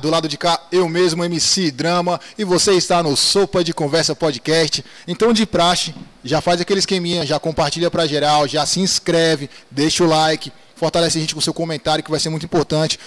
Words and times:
do 0.00 0.10
lado 0.10 0.28
de 0.28 0.36
cá, 0.36 0.60
eu 0.72 0.88
mesmo, 0.88 1.24
MC 1.24 1.70
Drama, 1.70 2.20
e 2.36 2.44
você 2.44 2.72
está 2.72 3.02
no 3.02 3.16
Sopa 3.16 3.62
de 3.62 3.72
Conversa 3.72 4.14
Podcast. 4.14 4.84
Então, 5.06 5.32
de 5.32 5.46
praxe, 5.46 5.94
já 6.24 6.40
faz 6.40 6.60
aquele 6.60 6.80
esqueminha, 6.80 7.24
já 7.24 7.38
compartilha 7.38 7.90
para 7.90 8.06
geral, 8.06 8.48
já 8.48 8.66
se 8.66 8.80
inscreve, 8.80 9.48
deixa 9.70 10.02
o 10.02 10.06
like, 10.06 10.52
fortalece 10.74 11.18
a 11.18 11.20
gente 11.20 11.34
com 11.34 11.40
seu 11.40 11.54
comentário, 11.54 12.02
que 12.02 12.10
vai 12.10 12.18
ser 12.18 12.28
muito 12.28 12.44
importante. 12.44 12.98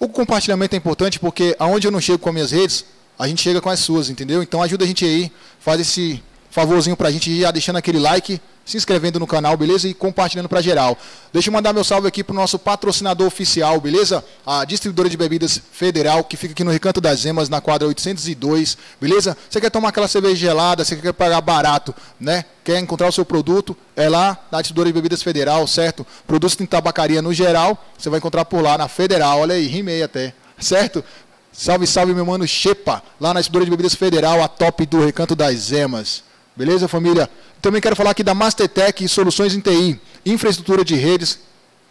O 0.00 0.08
compartilhamento 0.08 0.74
é 0.74 0.78
importante 0.78 1.20
porque 1.20 1.54
aonde 1.58 1.86
eu 1.86 1.92
não 1.92 2.00
chego 2.00 2.18
com 2.18 2.30
as 2.30 2.34
minhas 2.34 2.50
redes, 2.50 2.84
a 3.18 3.28
gente 3.28 3.42
chega 3.42 3.60
com 3.60 3.68
as 3.68 3.80
suas, 3.80 4.08
entendeu? 4.08 4.42
Então 4.42 4.62
ajuda 4.62 4.84
a 4.84 4.86
gente 4.86 5.04
aí, 5.04 5.30
faz 5.60 5.80
esse 5.80 6.22
favorzinho 6.50 6.96
pra 6.96 7.10
gente 7.10 7.40
já 7.40 7.50
deixando 7.50 7.76
aquele 7.76 7.98
like, 7.98 8.40
se 8.64 8.76
inscrevendo 8.76 9.20
no 9.20 9.26
canal, 9.26 9.56
beleza? 9.56 9.86
E 9.86 9.94
compartilhando 9.94 10.48
para 10.48 10.62
geral. 10.62 10.96
Deixa 11.32 11.48
eu 11.48 11.52
mandar 11.52 11.72
meu 11.72 11.84
salve 11.84 12.08
aqui 12.08 12.24
pro 12.24 12.34
nosso 12.34 12.58
patrocinador 12.58 13.26
oficial, 13.26 13.80
beleza? 13.80 14.24
A 14.46 14.64
distribuidora 14.64 15.08
de 15.08 15.16
bebidas 15.16 15.60
Federal, 15.72 16.24
que 16.24 16.36
fica 16.36 16.52
aqui 16.52 16.64
no 16.64 16.70
Recanto 16.70 17.00
das 17.00 17.24
Emas, 17.24 17.48
na 17.48 17.60
quadra 17.60 17.86
802, 17.86 18.78
beleza? 19.00 19.36
Você 19.50 19.60
quer 19.60 19.70
tomar 19.70 19.90
aquela 19.90 20.08
cerveja 20.08 20.36
gelada, 20.36 20.84
você 20.84 20.96
quer 20.96 21.12
pagar 21.12 21.40
barato, 21.40 21.94
né? 22.18 22.44
Quer 22.64 22.78
encontrar 22.78 23.08
o 23.08 23.12
seu 23.12 23.24
produto, 23.24 23.76
é 23.94 24.08
lá 24.08 24.38
na 24.50 24.62
distribuidora 24.62 24.88
de 24.88 24.94
bebidas 24.94 25.22
Federal, 25.22 25.66
certo? 25.66 26.06
Produtos 26.26 26.58
em 26.60 26.66
tabacaria 26.66 27.20
no 27.20 27.34
geral, 27.34 27.84
você 27.98 28.08
vai 28.08 28.18
encontrar 28.18 28.44
por 28.46 28.62
lá 28.62 28.78
na 28.78 28.88
Federal, 28.88 29.40
olha 29.40 29.54
aí, 29.54 29.66
rimei 29.66 30.02
até, 30.02 30.32
certo? 30.58 31.04
Salve, 31.52 31.86
salve, 31.86 32.14
meu 32.14 32.26
mano 32.26 32.48
Chepa, 32.48 33.02
lá 33.20 33.34
na 33.34 33.40
distribuidora 33.40 33.66
de 33.66 33.70
bebidas 33.70 33.94
Federal, 33.94 34.42
a 34.42 34.48
top 34.48 34.86
do 34.86 35.04
Recanto 35.04 35.36
das 35.36 35.70
Emas. 35.70 36.24
Beleza, 36.56 36.86
família? 36.86 37.28
Também 37.60 37.80
quero 37.80 37.96
falar 37.96 38.10
aqui 38.10 38.22
da 38.22 38.32
Mastertech 38.32 39.08
Soluções 39.08 39.54
em 39.56 39.60
TI, 39.60 40.00
infraestrutura 40.24 40.84
de 40.84 40.94
redes, 40.94 41.40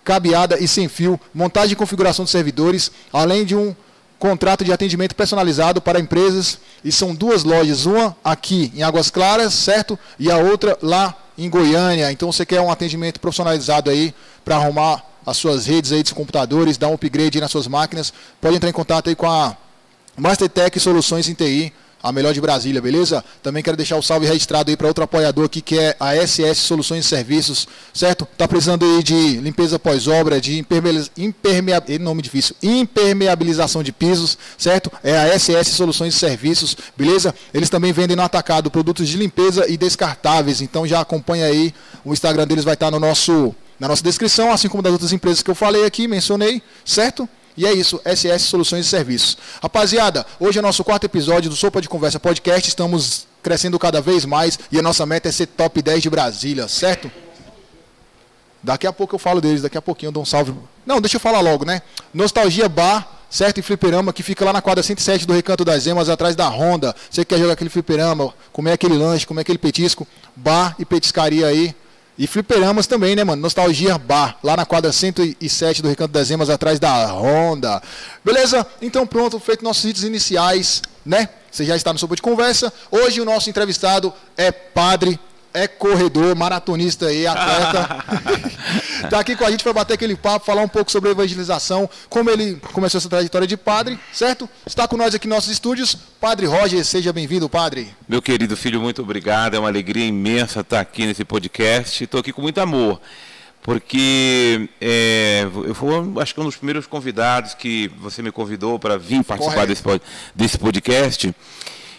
cabeada 0.05 0.57
e 0.57 0.69
sem 0.69 0.87
fio, 0.87 1.19
montagem 1.33 1.73
e 1.73 1.75
configuração 1.75 2.23
de 2.23 2.31
servidores, 2.31 2.89
além 3.11 3.43
de 3.43 3.57
um 3.57 3.75
contrato 4.17 4.63
de 4.63 4.71
atendimento 4.71 5.15
personalizado 5.15 5.81
para 5.81 5.99
empresas. 5.99 6.59
E 6.81 6.93
são 6.93 7.13
duas 7.13 7.43
lojas, 7.43 7.85
uma 7.85 8.15
aqui 8.23 8.71
em 8.73 8.83
Águas 8.83 9.09
Claras, 9.09 9.53
certo? 9.53 9.99
E 10.17 10.31
a 10.31 10.37
outra 10.37 10.77
lá 10.81 11.13
em 11.37 11.49
Goiânia. 11.49 12.09
Então 12.09 12.31
você 12.31 12.45
quer 12.45 12.61
um 12.61 12.71
atendimento 12.71 13.19
profissionalizado 13.19 13.89
aí 13.89 14.13
para 14.45 14.55
arrumar 14.55 15.03
as 15.25 15.35
suas 15.35 15.65
redes 15.65 15.91
aí 15.91 16.03
dos 16.03 16.13
computadores, 16.13 16.77
dar 16.77 16.87
um 16.87 16.93
upgrade 16.93 17.41
nas 17.41 17.51
suas 17.51 17.67
máquinas, 17.67 18.13
pode 18.39 18.55
entrar 18.55 18.69
em 18.69 18.73
contato 18.73 19.09
aí 19.09 19.15
com 19.15 19.29
a 19.29 19.57
Mastertech 20.15 20.79
Soluções 20.79 21.27
em 21.27 21.33
TI 21.33 21.73
a 22.03 22.11
melhor 22.11 22.33
de 22.33 22.41
Brasília, 22.41 22.81
beleza? 22.81 23.23
Também 23.41 23.63
quero 23.63 23.77
deixar 23.77 23.95
o 23.95 24.03
salve 24.03 24.27
registrado 24.27 24.69
aí 24.69 24.75
para 24.75 24.87
outro 24.87 25.05
apoiador 25.05 25.45
aqui, 25.45 25.61
que 25.61 25.79
é 25.79 25.95
a 25.97 26.13
SS 26.13 26.55
Soluções 26.55 27.05
e 27.05 27.07
Serviços, 27.07 27.65
certo? 27.93 28.27
Tá 28.37 28.45
precisando 28.45 28.83
aí 28.83 29.01
de 29.01 29.37
limpeza 29.37 29.79
pós-obra, 29.79 30.41
de 30.41 30.59
impermeabilização, 30.59 32.03
nome 32.03 32.21
difícil, 32.21 32.55
impermeabilização 32.61 33.81
de 33.81 33.93
pisos, 33.93 34.37
certo? 34.57 34.91
É 35.01 35.17
a 35.17 35.39
SS 35.39 35.71
Soluções 35.71 36.13
e 36.13 36.19
Serviços, 36.19 36.75
beleza? 36.97 37.33
Eles 37.53 37.69
também 37.69 37.93
vendem 37.93 38.17
no 38.17 38.23
atacado 38.23 38.69
produtos 38.69 39.07
de 39.07 39.15
limpeza 39.15 39.65
e 39.69 39.77
descartáveis, 39.77 40.59
então 40.59 40.85
já 40.85 40.99
acompanha 40.99 41.45
aí, 41.45 41.73
o 42.03 42.11
Instagram 42.11 42.45
deles 42.45 42.65
vai 42.65 42.73
estar 42.73 42.91
no 42.91 42.99
nosso, 42.99 43.55
na 43.79 43.87
nossa 43.87 44.03
descrição, 44.03 44.51
assim 44.51 44.67
como 44.67 44.83
das 44.83 44.91
outras 44.91 45.13
empresas 45.13 45.41
que 45.41 45.49
eu 45.49 45.55
falei 45.55 45.85
aqui, 45.85 46.05
mencionei, 46.05 46.61
certo? 46.83 47.29
E 47.55 47.67
é 47.67 47.73
isso, 47.73 48.01
SS 48.03 48.45
Soluções 48.45 48.87
e 48.87 48.89
Serviços. 48.89 49.37
Rapaziada, 49.61 50.25
hoje 50.39 50.57
é 50.57 50.61
nosso 50.61 50.83
quarto 50.83 51.03
episódio 51.05 51.49
do 51.49 51.55
Sopa 51.55 51.79
de 51.81 51.87
Conversa 51.87 52.19
Podcast. 52.19 52.67
Estamos 52.67 53.27
crescendo 53.43 53.77
cada 53.77 54.01
vez 54.01 54.25
mais 54.25 54.57
e 54.71 54.79
a 54.79 54.81
nossa 54.81 55.05
meta 55.05 55.29
é 55.29 55.31
ser 55.31 55.45
top 55.47 55.81
10 55.81 56.01
de 56.01 56.09
Brasília, 56.09 56.67
certo? 56.67 57.11
Daqui 58.63 58.87
a 58.87 58.93
pouco 58.93 59.13
eu 59.13 59.19
falo 59.19 59.39
deles, 59.39 59.61
daqui 59.61 59.77
a 59.77 59.81
pouquinho 59.81 60.07
eu 60.07 60.13
dou 60.13 60.23
um 60.23 60.25
salve. 60.25 60.53
Não, 60.85 60.99
deixa 60.99 61.17
eu 61.17 61.19
falar 61.21 61.41
logo, 61.41 61.63
né? 61.63 61.83
Nostalgia 62.11 62.67
Bar, 62.67 63.07
certo? 63.29 63.59
E 63.59 63.61
fliperama, 63.61 64.11
que 64.11 64.23
fica 64.23 64.43
lá 64.45 64.53
na 64.53 64.61
quadra 64.61 64.81
107 64.81 65.27
do 65.27 65.33
Recanto 65.33 65.63
das 65.63 65.85
Emas, 65.85 66.09
atrás 66.09 66.35
da 66.35 66.47
Honda. 66.47 66.95
Você 67.11 67.23
quer 67.23 67.37
jogar 67.37 67.53
aquele 67.53 67.69
fliperama, 67.69 68.33
comer 68.51 68.71
aquele 68.71 68.97
lanche, 68.97 69.27
comer 69.27 69.41
aquele 69.41 69.59
petisco, 69.59 70.07
bar 70.35 70.75
e 70.79 70.85
petiscaria 70.85 71.45
aí, 71.45 71.75
e 72.17 72.27
fliperamas 72.27 72.87
também, 72.87 73.15
né, 73.15 73.23
mano? 73.23 73.41
Nostalgia 73.41 73.97
Bar, 73.97 74.37
lá 74.43 74.55
na 74.55 74.65
quadra 74.65 74.91
107 74.91 75.81
do 75.81 75.89
Recanto 75.89 76.11
das 76.11 76.29
Emas, 76.29 76.49
atrás 76.49 76.79
da 76.79 77.11
Honda. 77.11 77.81
Beleza? 78.23 78.65
Então 78.81 79.05
pronto, 79.07 79.39
feito 79.39 79.63
nossos 79.63 79.83
vídeos 79.83 80.03
iniciais, 80.03 80.81
né? 81.05 81.29
Você 81.51 81.65
já 81.65 81.75
está 81.75 81.93
no 81.93 81.99
Sopa 81.99 82.15
de 82.15 82.21
Conversa. 82.21 82.71
Hoje 82.91 83.21
o 83.21 83.25
nosso 83.25 83.49
entrevistado 83.49 84.13
é 84.37 84.51
Padre 84.51 85.19
é 85.53 85.67
corredor, 85.67 86.35
maratonista 86.35 87.13
e 87.13 87.27
atleta. 87.27 88.03
Está 89.03 89.19
aqui 89.21 89.35
com 89.35 89.45
a 89.45 89.51
gente 89.51 89.63
para 89.63 89.73
bater 89.73 89.93
aquele 89.93 90.15
papo, 90.15 90.45
falar 90.45 90.63
um 90.63 90.67
pouco 90.67 90.91
sobre 90.91 91.09
a 91.09 91.11
evangelização, 91.11 91.89
como 92.09 92.29
ele 92.29 92.59
começou 92.73 92.97
essa 92.97 93.07
trajetória 93.07 93.47
de 93.47 93.55
padre, 93.55 93.99
certo? 94.11 94.49
Está 94.65 94.87
com 94.87 94.97
nós 94.97 95.13
aqui 95.13 95.27
nos 95.27 95.37
nossos 95.37 95.51
estúdios, 95.51 95.95
Padre 96.19 96.47
Roger, 96.47 96.83
seja 96.83 97.13
bem-vindo, 97.13 97.47
Padre. 97.47 97.93
Meu 98.07 98.21
querido 98.21 98.57
filho, 98.57 98.81
muito 98.81 99.01
obrigado, 99.01 99.55
é 99.55 99.59
uma 99.59 99.67
alegria 99.67 100.05
imensa 100.05 100.61
estar 100.61 100.79
aqui 100.79 101.05
nesse 101.05 101.23
podcast, 101.23 102.03
estou 102.03 102.19
aqui 102.19 102.33
com 102.33 102.41
muito 102.41 102.59
amor, 102.59 102.99
porque 103.61 104.69
é, 104.81 105.43
eu 105.65 105.75
fui, 105.75 105.89
acho 106.19 106.33
que 106.33 106.41
um 106.41 106.45
dos 106.45 106.55
primeiros 106.55 106.87
convidados 106.87 107.53
que 107.53 107.91
você 107.99 108.21
me 108.21 108.31
convidou 108.31 108.79
para 108.79 108.97
vir 108.97 109.23
participar 109.23 109.67
desse, 109.67 109.83
desse 110.33 110.57
podcast, 110.57 111.33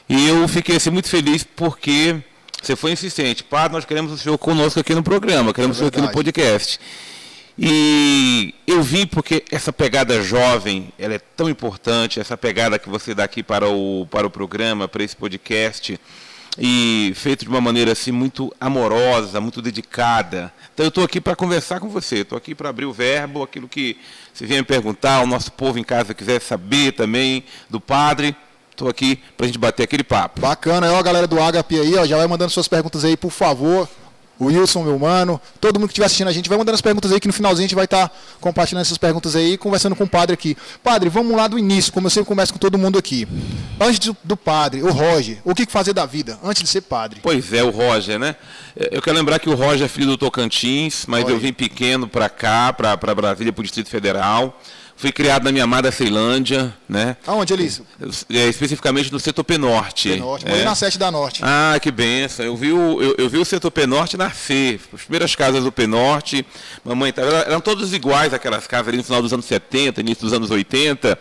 e 0.09 0.29
eu 0.29 0.47
fiquei 0.49 0.77
assim, 0.77 0.91
muito 0.91 1.09
feliz 1.09 1.45
porque 1.45 2.23
você 2.65 2.77
foi 2.77 2.93
insistente. 2.93 3.45
Padre, 3.45 3.75
nós 3.75 3.85
queremos 3.85 4.11
o 4.13 4.19
senhor 4.19 4.39
conosco 4.39 4.81
aqui 4.81 4.95
no 4.95 5.03
programa, 5.03 5.53
queremos 5.53 5.77
é 5.77 5.79
o 5.79 5.79
senhor 5.79 5.89
aqui 5.89 6.01
no 6.01 6.11
podcast. 6.11 6.81
E 7.59 8.55
eu 8.67 8.83
vi 8.83 9.07
porque 9.07 9.45
essa 9.51 9.73
pegada 9.73 10.21
jovem, 10.23 10.93
ela 10.99 11.15
é 11.15 11.19
tão 11.19 11.49
importante, 11.49 12.19
essa 12.19 12.37
pegada 12.37 12.79
que 12.79 12.89
você 12.89 13.15
dá 13.15 13.25
aqui 13.25 13.43
para 13.43 13.69
o, 13.69 14.07
para 14.11 14.27
o 14.27 14.31
programa, 14.31 14.89
para 14.89 15.05
esse 15.05 15.15
podcast, 15.15 16.01
e 16.59 17.13
feito 17.17 17.45
de 17.45 17.49
uma 17.49 17.61
maneira 17.61 17.93
assim 17.93 18.11
muito 18.11 18.53
amorosa, 18.61 19.41
muito 19.41 19.61
dedicada. 19.61 20.53
Então 20.73 20.87
eu 20.87 20.89
estou 20.89 21.05
aqui 21.05 21.21
para 21.21 21.37
conversar 21.37 21.81
com 21.81 21.89
você, 21.89 22.19
estou 22.19 22.39
aqui 22.39 22.55
para 22.55 22.71
abrir 22.71 22.87
o 22.87 22.93
verbo, 22.93 23.43
aquilo 23.43 23.69
que 23.69 23.97
você 24.33 24.47
vem 24.47 24.59
me 24.59 24.65
perguntar, 24.65 25.21
o 25.23 25.27
nosso 25.27 25.53
povo 25.53 25.79
em 25.79 25.85
casa 25.85 26.15
quiser 26.15 26.41
saber 26.41 26.93
também 26.93 27.45
do 27.69 27.81
padre. 27.81 28.35
Estou 28.75 28.89
aqui 28.89 29.21
para 29.37 29.45
a 29.45 29.47
gente 29.47 29.59
bater 29.59 29.85
aquele 29.85 30.03
papo. 30.03 30.41
Bacana, 30.41 30.93
ó, 30.93 30.99
a 30.99 31.03
galera 31.03 31.29
do 31.29 31.41
Agape 31.41 31.79
aí, 31.79 31.95
ó, 31.95 32.05
já 32.05 32.17
vai 32.17 32.27
mandando 32.27 32.51
suas 32.51 32.67
perguntas 32.67 33.05
aí, 33.05 33.17
por 33.17 33.31
favor. 33.31 33.89
O 34.37 34.47
Wilson, 34.47 34.83
meu 34.83 34.99
mano, 34.99 35.41
todo 35.61 35.79
mundo 35.79 35.89
que 35.89 35.93
estiver 35.93 36.07
assistindo 36.07 36.27
a 36.27 36.33
gente, 36.33 36.49
vai 36.49 36.59
mandando 36.59 36.75
as 36.75 36.81
perguntas 36.81 37.13
aí, 37.13 37.21
que 37.21 37.29
no 37.29 37.33
finalzinho 37.33 37.67
a 37.67 37.69
gente 37.69 37.77
vai 37.77 37.85
estar 37.85 38.09
tá 38.09 38.15
compartilhando 38.41 38.83
essas 38.83 38.99
perguntas 38.99 39.37
aí 39.37 39.53
e 39.53 39.57
conversando 39.57 39.95
com 39.95 40.03
o 40.03 40.09
padre 40.09 40.35
aqui. 40.35 40.57
Padre, 40.83 41.09
vamos 41.09 41.37
lá 41.37 41.47
do 41.47 41.57
início, 41.57 41.93
como 41.93 42.09
eu 42.09 42.11
sempre 42.11 42.27
começo 42.27 42.53
com 42.53 42.59
todo 42.59 42.77
mundo 42.77 42.99
aqui. 42.99 43.29
Antes 43.81 44.01
do, 44.01 44.17
do 44.25 44.37
padre, 44.37 44.83
o 44.83 44.91
Roger, 44.91 45.39
o 45.45 45.55
que 45.55 45.67
fazer 45.67 45.93
da 45.93 46.05
vida 46.05 46.37
antes 46.43 46.65
de 46.65 46.69
ser 46.69 46.81
padre? 46.81 47.21
Pois 47.23 47.53
é, 47.53 47.63
o 47.63 47.71
Roger, 47.71 48.19
né? 48.19 48.35
Eu 48.91 49.01
quero 49.01 49.17
lembrar 49.17 49.39
que 49.39 49.49
o 49.49 49.55
Roger 49.55 49.85
é 49.85 49.89
filho 49.89 50.09
do 50.09 50.19
Tocantins, 50.19 51.05
mas 51.07 51.25
Oi. 51.27 51.33
eu 51.33 51.39
vim 51.39 51.53
pequeno 51.53 52.09
para 52.09 52.29
cá, 52.29 52.73
para 52.73 53.15
Brasília, 53.15 53.53
para 53.53 53.61
o 53.61 53.63
Distrito 53.63 53.89
Federal. 53.89 54.61
Fui 54.97 55.11
criado 55.11 55.45
na 55.45 55.53
minha 55.53 55.65
amada 55.65 55.91
Ceilândia, 55.91 56.75
né? 56.89 57.17
Aonde, 57.27 57.53
Elísio? 57.53 57.85
É, 58.31 58.47
especificamente 58.49 59.13
no 59.13 59.19
setor 59.19 59.43
Penorte. 59.43 60.11
Penorte, 60.11 60.47
morei 60.47 60.63
é. 60.63 60.65
na 60.65 60.75
sete 60.75 60.99
da 60.99 61.11
Norte. 61.11 61.41
Ah, 61.43 61.77
que 61.83 61.91
benção. 61.91 62.47
Eu 62.47 62.57
vi 62.57 62.73
o, 62.73 63.03
eu, 63.03 63.15
eu 63.19 63.29
vi 63.29 63.39
o 63.39 63.45
setor 63.45 63.71
Penorte 63.71 64.17
nascer. 64.17 64.81
As 64.93 65.03
primeiras 65.03 65.35
casas 65.35 65.65
do 65.65 65.73
Penorte, 65.73 66.47
mamãe 66.85 67.13
eram 67.47 67.61
todas 67.61 67.93
iguais 67.93 68.33
aquelas 68.33 68.67
casas 68.67 68.89
ali 68.89 68.99
no 68.99 69.05
final 69.05 69.21
dos 69.21 69.33
anos 69.33 69.45
70, 69.47 70.01
início 70.01 70.23
dos 70.23 70.33
anos 70.33 70.51
80. 70.51 71.19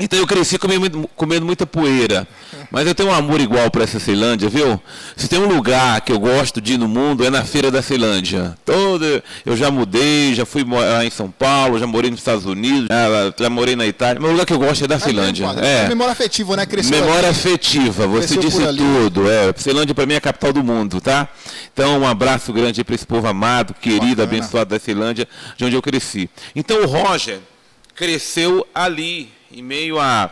Então 0.00 0.18
eu 0.18 0.26
cresci 0.26 0.58
comendo, 0.58 1.08
comendo, 1.16 1.44
muita 1.44 1.66
poeira. 1.66 2.26
Mas 2.70 2.86
eu 2.86 2.94
tenho 2.94 3.08
um 3.08 3.14
amor 3.14 3.40
igual 3.40 3.70
para 3.70 3.82
essa 3.82 3.98
Ceilândia, 3.98 4.48
viu? 4.48 4.80
Se 5.16 5.26
tem 5.26 5.38
um 5.38 5.48
lugar 5.48 6.00
que 6.02 6.12
eu 6.12 6.18
gosto 6.18 6.60
de 6.60 6.74
ir 6.74 6.78
no 6.78 6.86
mundo, 6.86 7.24
é 7.24 7.30
na 7.30 7.44
Feira 7.44 7.70
da 7.70 7.82
Ceilândia. 7.82 8.56
Toda, 8.64 9.24
eu 9.44 9.56
já 9.56 9.70
mudei, 9.70 10.34
já 10.34 10.46
fui 10.46 10.64
morar 10.64 11.04
em 11.04 11.10
São 11.10 11.30
Paulo, 11.30 11.78
já 11.78 11.86
morei 11.86 12.10
nos 12.10 12.20
Estados 12.20 12.44
Unidos, 12.44 12.86
já, 12.88 13.34
já 13.36 13.50
morei 13.50 13.74
na 13.74 13.86
Itália. 13.86 14.20
Mas 14.20 14.28
o 14.28 14.32
lugar 14.32 14.46
que 14.46 14.52
eu 14.52 14.58
gosto 14.58 14.84
é 14.84 14.86
da 14.86 14.96
é 14.96 14.98
Ceilândia. 14.98 15.46
É, 15.60 15.84
é. 15.84 15.88
Memória 15.88 16.12
afetiva, 16.12 16.56
né? 16.56 16.66
Cresceu 16.66 17.00
Memória 17.00 17.30
afetiva, 17.30 18.06
você 18.06 18.36
disse 18.36 18.60
tudo. 18.76 19.28
É, 19.30 19.52
Ceilândia 19.56 19.94
para 19.94 20.06
mim 20.06 20.14
é 20.14 20.18
a 20.18 20.20
capital 20.20 20.52
do 20.52 20.62
mundo, 20.62 21.00
tá? 21.00 21.28
Então 21.72 22.00
um 22.00 22.06
abraço 22.06 22.52
grande 22.52 22.84
para 22.84 22.94
esse 22.94 23.06
povo 23.06 23.26
amado, 23.26 23.74
querido, 23.74 24.16
Bacana. 24.16 24.22
abençoado 24.24 24.70
da 24.70 24.78
Ceilândia, 24.78 25.26
de 25.56 25.64
onde 25.64 25.74
eu 25.74 25.82
cresci. 25.82 26.28
Então 26.54 26.82
o 26.82 26.86
Roger 26.86 27.40
cresceu 27.94 28.66
ali 28.74 29.37
em 29.52 29.62
meio 29.62 29.98
a 29.98 30.30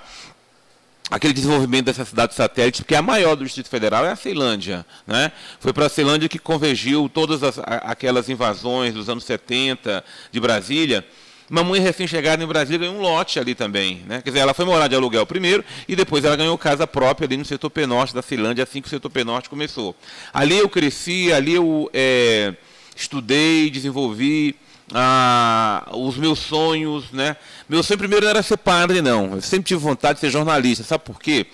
aquele 1.11 1.33
desenvolvimento 1.33 1.87
dessa 1.87 2.05
cidade 2.05 2.35
satélite, 2.35 2.83
porque 2.83 2.95
a 2.95 3.03
maior 3.03 3.37
do 3.37 3.45
Distrito 3.45 3.69
Federal 3.69 4.05
é 4.05 4.11
a 4.11 4.17
Ceilândia. 4.17 4.85
Né? 5.07 5.31
Foi 5.61 5.73
para 5.73 5.87
a 5.87 5.89
Ceilândia 5.89 6.29
que 6.29 6.39
convergiu 6.39 7.09
todas 7.09 7.43
as, 7.43 7.59
aquelas 7.59 8.29
invasões 8.29 8.93
dos 8.93 9.09
anos 9.09 9.25
70 9.25 10.05
de 10.33 10.41
Brasília. 10.41 11.07
Mamãe 11.49 11.81
recém-chegada 11.81 12.43
em 12.43 12.47
Brasília 12.47 12.81
ganhou 12.81 12.97
um 12.97 13.01
lote 13.01 13.39
ali 13.39 13.55
também. 13.55 14.03
Né? 14.07 14.21
Quer 14.21 14.31
dizer, 14.31 14.41
ela 14.41 14.53
foi 14.53 14.65
morar 14.65 14.89
de 14.89 14.97
aluguel 14.97 15.25
primeiro 15.25 15.65
e 15.87 15.95
depois 15.95 16.25
ela 16.25 16.35
ganhou 16.35 16.59
casa 16.59 16.89
própria 16.89 17.27
ali 17.27 17.37
no 17.37 17.45
setor 17.45 17.71
Penorte 17.71 18.13
da 18.13 18.21
Ceilândia, 18.21 18.65
assim 18.65 18.83
que 18.83 18.89
o 18.89 18.91
setor 18.91 19.11
Penorte 19.11 19.49
começou. 19.49 19.95
Ali 20.35 20.59
eu 20.59 20.69
cresci, 20.69 21.33
ali 21.33 21.55
eu 21.55 21.89
é, 21.95 22.53
estudei, 22.97 23.71
desenvolvi 23.71 24.57
ah, 24.93 25.89
os 25.93 26.17
meus 26.17 26.39
sonhos, 26.39 27.11
né? 27.13 27.37
Meu 27.69 27.83
sonho 27.83 27.99
primeiro 27.99 28.27
era 28.27 28.43
ser 28.43 28.57
padre, 28.57 29.03
não. 29.03 29.35
Eu 29.35 29.43
sempre 29.43 29.69
tive 29.69 29.81
vontade 29.81 30.15
de 30.15 30.21
ser 30.21 30.31
jornalista. 30.31 30.85
Sabe 30.85 31.05
por 31.05 31.21
quê? 31.21 31.47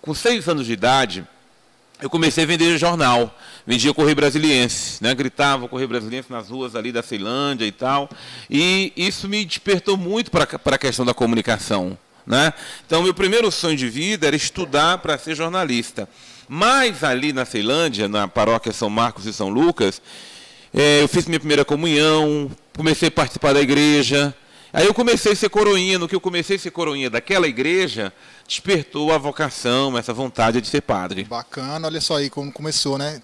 Com 0.00 0.14
seis 0.14 0.48
anos 0.48 0.66
de 0.66 0.72
idade, 0.72 1.26
eu 2.00 2.08
comecei 2.08 2.44
a 2.44 2.46
vender 2.46 2.78
jornal. 2.78 3.36
Vendia 3.66 3.92
Correio 3.92 4.16
Brasiliense, 4.16 5.02
né? 5.02 5.14
Gritava 5.14 5.68
Correio 5.68 5.88
Brasiliense 5.88 6.30
nas 6.30 6.48
ruas 6.48 6.76
ali 6.76 6.92
da 6.92 7.02
Ceilândia 7.02 7.66
e 7.66 7.72
tal. 7.72 8.08
E 8.48 8.92
isso 8.96 9.28
me 9.28 9.44
despertou 9.44 9.96
muito 9.96 10.30
para 10.30 10.44
a 10.44 10.78
questão 10.78 11.04
da 11.04 11.12
comunicação. 11.12 11.98
Né? 12.26 12.52
Então, 12.86 13.02
meu 13.02 13.14
primeiro 13.14 13.50
sonho 13.50 13.76
de 13.76 13.88
vida 13.88 14.26
era 14.26 14.36
estudar 14.36 14.98
para 14.98 15.16
ser 15.16 15.34
jornalista. 15.34 16.06
Mas 16.46 17.02
ali 17.02 17.32
na 17.32 17.44
Ceilândia, 17.44 18.06
na 18.06 18.28
paróquia 18.28 18.72
São 18.72 18.88
Marcos 18.88 19.26
e 19.26 19.32
São 19.32 19.48
Lucas, 19.48 20.00
é, 20.72 21.02
eu 21.02 21.08
fiz 21.08 21.26
minha 21.26 21.40
primeira 21.40 21.64
comunhão, 21.64 22.50
comecei 22.76 23.08
a 23.08 23.10
participar 23.10 23.52
da 23.52 23.60
igreja. 23.60 24.34
Aí 24.72 24.86
eu 24.86 24.92
comecei 24.92 25.32
a 25.32 25.36
ser 25.36 25.48
coroinha. 25.48 25.98
No 25.98 26.08
que 26.08 26.14
eu 26.14 26.20
comecei 26.20 26.56
a 26.56 26.58
ser 26.58 26.70
coroinha 26.70 27.08
daquela 27.08 27.46
igreja, 27.46 28.12
despertou 28.46 29.12
a 29.12 29.18
vocação, 29.18 29.96
essa 29.96 30.12
vontade 30.12 30.60
de 30.60 30.68
ser 30.68 30.82
padre. 30.82 31.24
Bacana, 31.24 31.86
olha 31.86 32.00
só 32.00 32.16
aí 32.16 32.28
como 32.28 32.52
começou, 32.52 32.98
né? 32.98 33.22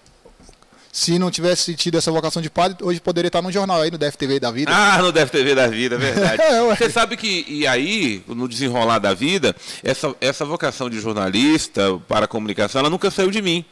Se 0.91 1.19
não 1.19 1.29
tivesse 1.29 1.75
tido 1.75 1.99
essa 1.99 2.12
vocação 2.12 2.41
de 2.41 2.49
padre, 2.49 2.79
hoje 2.81 3.00
poderia 3.00 3.26
estar 3.26 3.43
no 3.43 3.50
jornal 3.50 3.82
aí, 3.82 3.90
no 3.90 3.99
DFTV 3.99 4.38
da 4.38 4.52
vida. 4.52 4.70
Ah, 4.73 5.02
no 5.02 5.11
DFTV 5.11 5.52
da 5.52 5.67
vida, 5.67 5.97
é 5.97 5.99
verdade. 5.99 6.38
é, 6.40 6.62
Você 6.62 6.88
sabe 6.88 7.17
que, 7.17 7.44
e 7.49 7.67
aí, 7.67 8.23
no 8.29 8.49
desenrolar 8.49 9.00
da 9.00 9.12
vida, 9.12 9.56
essa, 9.82 10.14
essa 10.20 10.44
vocação 10.44 10.88
de 10.88 11.00
jornalista 11.00 12.00
para 12.06 12.26
a 12.26 12.29
comunicação, 12.29 12.79
ela 12.79 12.88
nunca 12.88 13.11
saiu 13.11 13.32
de 13.32 13.43
mim. 13.43 13.64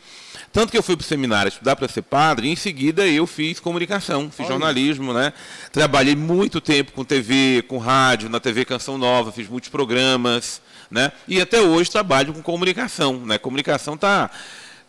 Tanto 0.53 0.71
que 0.71 0.77
eu 0.77 0.83
fui 0.83 0.97
para 0.97 1.05
o 1.05 1.07
seminário 1.07 1.49
estudar 1.49 1.75
para 1.77 1.89
ser 1.89 2.03
padre, 2.03 2.47
e 2.47 2.51
em 2.51 2.57
seguida 2.57 3.07
eu 3.07 3.27
fiz 3.27 3.59
comunicação, 3.59 4.31
fiz 4.31 4.41
Olha. 4.41 4.49
jornalismo, 4.51 5.15
né? 5.15 5.33
Trabalhei 5.73 6.15
muito 6.15 6.61
tempo 6.61 6.93
com 6.93 7.03
TV, 7.05 7.65
com 7.67 7.79
rádio, 7.79 8.29
na 8.29 8.39
TV 8.39 8.67
Canção 8.67 8.99
Nova, 8.99 9.33
fiz 9.33 9.49
muitos 9.49 9.71
programas, 9.71 10.61
né? 10.91 11.11
E 11.27 11.41
até 11.41 11.63
hoje 11.63 11.91
trabalho 11.91 12.35
com 12.35 12.43
comunicação, 12.43 13.25
né? 13.25 13.39
Comunicação 13.39 13.95
está 13.95 14.31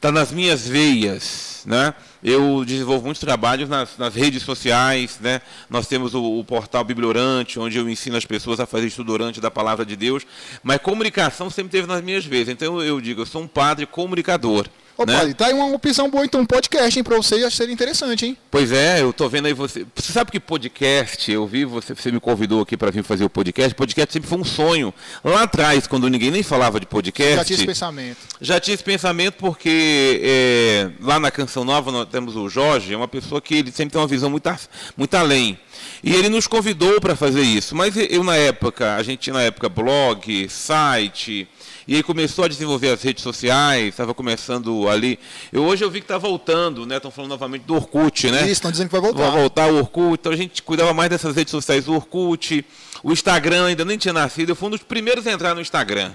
tá 0.01 0.12
nas 0.12 0.33
minhas 0.33 0.68
veias, 0.68 1.63
né? 1.65 1.94
Eu 2.21 2.65
desenvolvo 2.65 3.06
muitos 3.06 3.21
trabalhos 3.21 3.69
nas, 3.69 3.98
nas 3.98 4.13
redes 4.15 4.44
sociais, 4.44 5.18
né? 5.21 5.39
Nós 5.69 5.88
temos 5.88 6.13
o, 6.13 6.39
o, 6.39 6.44
portal 6.44 6.83
Bibliorante, 6.83 7.57
onde 7.57 7.77
eu 7.77 7.88
ensino 7.88 8.18
as 8.18 8.25
pessoas 8.25 8.60
a 8.60 8.65
fazer 8.65 8.88
estudorante 8.88 9.39
da 9.39 9.50
palavra 9.50 9.86
de 9.86 9.95
Deus, 9.95 10.27
mas 10.62 10.81
comunicação 10.81 11.50
sempre 11.50 11.71
teve 11.71 11.88
nas 11.88 12.01
minhas 12.01 12.25
veias. 12.25 12.50
Então 12.50 12.81
eu 12.81 13.00
digo, 13.00 13.21
eu 13.21 13.25
sou 13.25 13.42
um 13.42 13.48
padre 13.48 13.86
comunicador. 13.86 14.68
Ô, 14.98 15.06
né? 15.06 15.18
Padre, 15.18 15.34
tá 15.34 15.48
aí 15.48 15.54
uma 15.54 15.66
opção 15.74 16.10
boa, 16.10 16.24
então, 16.24 16.42
um 16.42 16.45
podcast, 16.45 16.98
hein, 16.98 17.04
pra 17.04 17.18
você, 17.18 17.36
acho 17.36 17.50
que 17.50 17.56
seria 17.56 17.74
interessante, 17.74 18.25
hein? 18.25 18.38
Pois 18.51 18.72
é, 18.72 19.01
eu 19.01 19.12
tô 19.12 19.28
vendo 19.28 19.48
aí 19.48 19.54
você. 19.54 19.86
Você 19.95 20.12
sabe 20.12 20.31
que 20.31 20.40
podcast, 20.40 21.31
eu 21.31 21.48
vi, 21.48 21.66
você, 21.66 21.95
você 21.95 22.12
me 22.12 22.19
convidou 22.19 22.62
aqui 22.62 22.78
para 22.78 22.92
vir 22.92 23.04
fazer 23.04 23.24
o 23.24 23.30
podcast. 23.30 23.74
Podcast 23.74 24.13
sempre 24.13 24.30
foi 24.30 24.38
um 24.38 24.44
sonho. 24.44 24.94
Lá 25.24 25.44
atrás, 25.44 25.88
quando 25.88 26.07
ninguém 26.10 26.30
nem 26.30 26.44
falava 26.44 26.80
de 26.80 26.86
podcast. 26.86 27.36
Já 27.36 27.44
tinha 27.44 27.56
esse 27.56 27.66
pensamento. 27.66 28.18
Já 28.40 28.60
tinha 28.60 28.75
esse 28.75 28.84
pensamento, 28.84 29.36
porque 29.36 30.22
é, 30.24 30.90
lá 31.01 31.19
na 31.19 31.31
Canção 31.31 31.66
Nova 31.66 31.92
nós 31.92 32.07
temos 32.10 32.36
o 32.36 32.48
Jorge, 32.48 32.94
é 32.94 32.98
uma 32.98 33.07
pessoa 33.07 33.42
que 33.42 33.56
ele 33.56 33.72
sempre 33.72 33.94
tem 33.94 34.01
uma 34.01 34.07
visão 34.07 34.30
muito, 34.30 34.50
muito 34.96 35.16
além. 35.16 35.57
E 36.04 36.13
ele 36.13 36.30
nos 36.30 36.46
convidou 36.46 37.01
para 37.01 37.16
fazer 37.16 37.42
isso. 37.42 37.75
Mas 37.75 37.96
eu, 37.98 38.24
na 38.24 38.36
época, 38.36 38.96
a 38.96 39.01
gente 39.04 39.19
tinha 39.19 39.34
na 39.34 39.42
época 39.42 39.69
blog, 39.69 40.48
site 40.50 41.48
e 41.88 41.95
aí 41.95 42.03
começou 42.03 42.45
a 42.45 42.47
desenvolver 42.47 42.89
as 42.89 43.01
redes 43.01 43.24
sociais, 43.24 43.89
estava 43.89 44.13
começando 44.13 44.88
ali. 44.88 45.19
Eu, 45.51 45.63
hoje 45.65 45.83
eu 45.83 45.91
vi 45.91 46.00
que 46.00 46.06
está 46.06 46.18
voltando, 46.18 46.85
né? 46.85 46.97
Estão 46.97 47.12
falando 47.12 47.31
novamente 47.31 47.63
do 47.63 47.75
Orkut, 47.75 48.31
né? 48.31 48.41
Isso, 48.44 48.51
estão 48.51 48.71
dizendo 48.71 48.88
que 48.88 48.94
vai 48.94 49.01
voltar. 49.01 49.30
Vai 49.30 49.39
voltar 49.41 49.71
o 49.71 49.77
Orkut. 49.77 50.13
Então 50.13 50.31
a 50.31 50.35
gente 50.35 50.63
cuidava 50.63 50.94
mais 50.94 51.09
dessas 51.09 51.35
redes 51.35 51.51
sociais, 51.51 51.88
o 51.88 51.94
Orkut, 51.94 52.65
o 53.03 53.12
Instagram 53.12 53.65
ainda 53.65 53.83
nem 53.83 53.97
tinha 53.97 54.13
nascido. 54.13 54.50
Eu 54.50 54.56
fui 54.56 54.68
um 54.68 54.71
dos 54.71 54.83
primeiros 54.83 55.27
a 55.27 55.31
entrar 55.31 55.53
no 55.53 55.62
Instagram. 55.62 56.13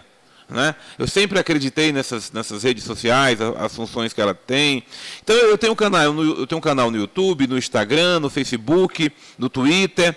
Né? 0.49 0.75
Eu 0.99 1.07
sempre 1.07 1.39
acreditei 1.39 1.93
nessas, 1.93 2.33
nessas 2.33 2.63
redes 2.63 2.83
sociais, 2.83 3.39
as, 3.39 3.57
as, 3.57 3.77
funções 3.77 4.15
que 4.15 4.21
ela 4.21 4.35
tem. 4.35 4.83
Então 5.23 5.37
eu 5.37 5.59
tenho 5.59 5.75
um 5.75 5.77
canal, 5.77 6.03
eu 6.05 6.47
tenho 6.47 6.59
um 6.59 6.63
canal 6.63 6.91
no 6.91 6.97
YouTube, 6.97 7.47
no 7.47 7.59
Instagram, 7.59 8.21
no 8.21 8.31
Facebook, 8.31 9.13
no 9.39 9.51
Twitter. 9.51 10.17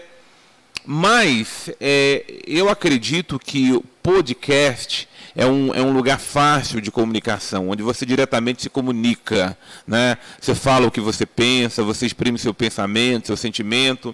Mas 0.86 1.70
é, 1.82 2.24
eu 2.48 2.70
acredito 2.70 3.38
que 3.38 3.74
o 3.74 3.82
podcast 4.02 5.08
é 5.36 5.46
um, 5.46 5.74
é 5.74 5.82
um 5.82 5.94
lugar 5.94 6.20
fácil 6.20 6.82
de 6.82 6.92
comunicação, 6.92 7.70
onde 7.70 7.82
você 7.82 8.06
diretamente 8.06 8.62
se 8.62 8.70
comunica. 8.70 9.58
Né? 9.88 10.18
Você 10.40 10.54
fala 10.54 10.88
o 10.88 10.92
que 10.92 11.00
você 11.00 11.26
pensa, 11.26 11.84
você 11.84 12.06
exprime 12.06 12.38
seu 12.38 12.54
pensamento, 12.54 13.28
seu 13.28 13.38
sentimento. 13.38 14.14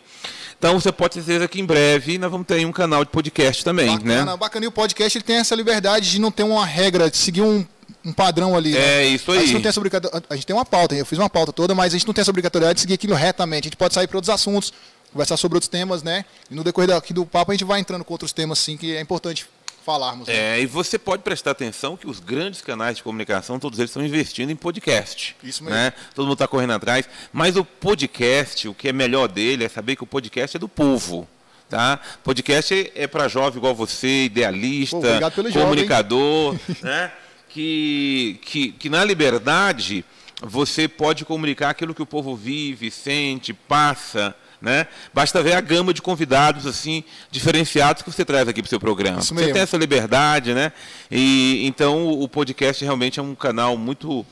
Então 0.58 0.80
você 0.80 0.92
pode 0.92 1.16
ter 1.16 1.22
certeza 1.22 1.48
que 1.48 1.60
em 1.60 1.66
breve 1.66 2.18
nós 2.18 2.32
vamos 2.32 2.48
ter 2.48 2.66
um 2.66 2.72
canal 2.72 3.04
de 3.06 3.12
podcast 3.12 3.64
também. 3.64 3.92
Bacana, 3.92 4.26
né? 4.26 4.38
bacana. 4.38 4.66
E 4.66 4.68
o 4.68 4.72
podcast 4.72 5.18
ele 5.18 5.24
tem 5.24 5.38
essa 5.38 5.56
liberdade 5.56 6.10
de 6.10 6.20
não 6.20 6.32
ter 6.32 6.44
uma 6.44 6.66
regra, 6.66 7.10
de 7.10 7.18
seguir 7.18 7.42
um, 7.42 7.66
um 8.04 8.14
padrão 8.14 8.56
ali. 8.56 8.72
Né? 8.72 8.80
É, 8.80 9.08
isso 9.08 9.32
aí. 9.32 9.40
A 9.40 9.42
gente 9.42 9.54
não 9.54 9.62
tem 9.62 9.70
essa 9.70 9.82
A 10.30 10.36
gente 10.36 10.48
tem 10.48 10.56
uma 10.56 10.66
pauta, 10.66 10.96
eu 10.96 11.06
fiz 11.06 11.18
uma 11.18 11.30
pauta 11.30 11.52
toda, 11.52 11.76
mas 11.76 11.94
a 11.94 11.98
gente 11.98 12.08
não 12.08 12.14
tem 12.14 12.22
essa 12.22 12.32
obrigatoriedade 12.32 12.78
de 12.78 12.82
seguir 12.82 12.96
aquilo 12.96 13.14
retamente. 13.14 13.66
A 13.66 13.70
gente 13.70 13.78
pode 13.78 13.94
sair 13.94 14.08
para 14.08 14.18
outros 14.18 14.34
assuntos, 14.34 14.74
conversar 15.12 15.38
sobre 15.38 15.58
outros 15.58 15.70
temas, 15.70 16.02
né? 16.02 16.26
E 16.50 16.56
no 16.56 16.64
decorrer 16.64 16.96
aqui 16.96 17.14
do 17.14 17.26
papo 17.26 17.52
a 17.52 17.54
gente 17.54 17.66
vai 17.66 17.80
entrando 17.80 18.04
com 18.04 18.14
outros 18.14 18.32
temas, 18.32 18.58
sim, 18.60 18.78
que 18.78 18.96
é 18.96 19.02
importante 19.02 19.48
falarmos. 19.88 20.28
Né? 20.28 20.58
É, 20.58 20.62
e 20.62 20.66
você 20.66 21.00
pode 21.00 21.24
prestar 21.24 21.52
atenção 21.52 21.96
que 21.96 22.08
os 22.08 22.20
grandes 22.20 22.62
canais 22.62 22.98
de 22.98 23.04
comunicação, 23.04 23.58
todos 23.58 23.80
eles 23.80 23.90
estão 23.90 24.06
investindo 24.06 24.50
em 24.50 24.56
podcast. 24.56 25.34
Isso 25.42 25.64
mesmo. 25.64 25.78
Né? 25.78 25.94
Todo 26.14 26.26
mundo 26.26 26.34
está 26.34 26.46
correndo 26.46 26.74
atrás. 26.74 27.08
Mas 27.32 27.56
o 27.56 27.64
podcast, 27.64 28.68
o 28.68 28.74
que 28.74 28.90
é 28.90 28.94
melhor 28.94 29.30
dele 29.30 29.64
é 29.64 29.70
saber 29.70 29.96
que 29.96 30.04
o 30.04 30.08
podcast 30.08 30.58
é 30.58 30.60
do 30.60 30.68
povo. 30.68 31.26
Tá? 31.70 32.02
Podcast 32.22 32.92
é 32.94 33.08
para 33.08 33.30
jovem 33.30 33.58
igual 33.58 33.74
você, 33.74 34.26
idealista, 34.26 35.20
Pô, 35.34 35.44
comunicador, 35.54 36.56
né? 36.82 37.12
que, 37.50 38.40
que, 38.42 38.72
que 38.74 38.90
na 38.90 39.04
liberdade 39.04 40.04
você 40.42 40.88
pode 40.88 41.26
comunicar 41.26 41.70
aquilo 41.70 41.96
que 41.96 42.02
o 42.02 42.06
povo 42.06 42.36
vive, 42.36 42.92
sente, 42.92 43.54
passa. 43.54 44.36
Né? 44.60 44.88
Basta 45.14 45.44
ver 45.44 45.54
a 45.54 45.62
gama 45.62 45.94
de 45.94 46.02
convidados 46.02 46.66
assim 46.66 47.04
diferenciados 47.30 48.02
que 48.02 48.12
você 48.12 48.26
traz 48.26 48.48
aqui 48.48 48.62
para 48.62 48.68
o 48.68 48.70
seu 48.70 48.80
programa. 48.80 49.22
Você 49.22 49.54
tem 49.54 49.62
essa 49.62 49.78
liberdade, 49.78 50.54
né? 50.54 50.72
E 51.12 51.66
então 51.68 52.08
o 52.08 52.28
podcast 52.28 52.84
realmente 52.84 53.20
é 53.20 53.24
um 53.24 53.36
canal 53.36 53.78
muito 53.78 54.26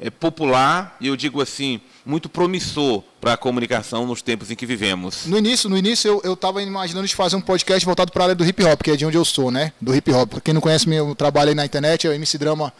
é, 0.00 0.10
popular 0.10 0.96
e 1.00 1.06
eu 1.06 1.16
digo 1.16 1.40
assim 1.40 1.80
muito 2.04 2.28
promissor 2.28 3.02
para 3.20 3.34
a 3.34 3.36
comunicação 3.36 4.06
nos 4.06 4.22
tempos 4.22 4.50
em 4.50 4.56
que 4.56 4.66
vivemos. 4.66 5.26
No 5.26 5.38
início, 5.38 5.70
no 5.70 5.76
início 5.76 6.20
eu 6.24 6.34
estava 6.34 6.62
imaginando 6.62 7.06
de 7.06 7.14
fazer 7.14 7.36
um 7.36 7.40
podcast 7.40 7.84
voltado 7.84 8.10
para 8.10 8.22
a 8.22 8.26
área 8.26 8.34
do 8.34 8.44
hip 8.44 8.62
hop, 8.64 8.82
que 8.82 8.90
é 8.90 8.96
de 8.96 9.06
onde 9.06 9.16
eu 9.16 9.24
sou, 9.24 9.50
né? 9.50 9.72
Do 9.80 9.94
hip 9.94 10.10
hop. 10.12 10.30
Para 10.30 10.40
quem 10.40 10.54
não 10.54 10.60
conhece 10.60 10.88
meu 10.88 11.14
trabalho 11.14 11.50
aí 11.50 11.54
na 11.54 11.64
internet, 11.64 12.06
é 12.06 12.10
o 12.10 12.12
MC 12.12 12.38
Drama 12.38 12.72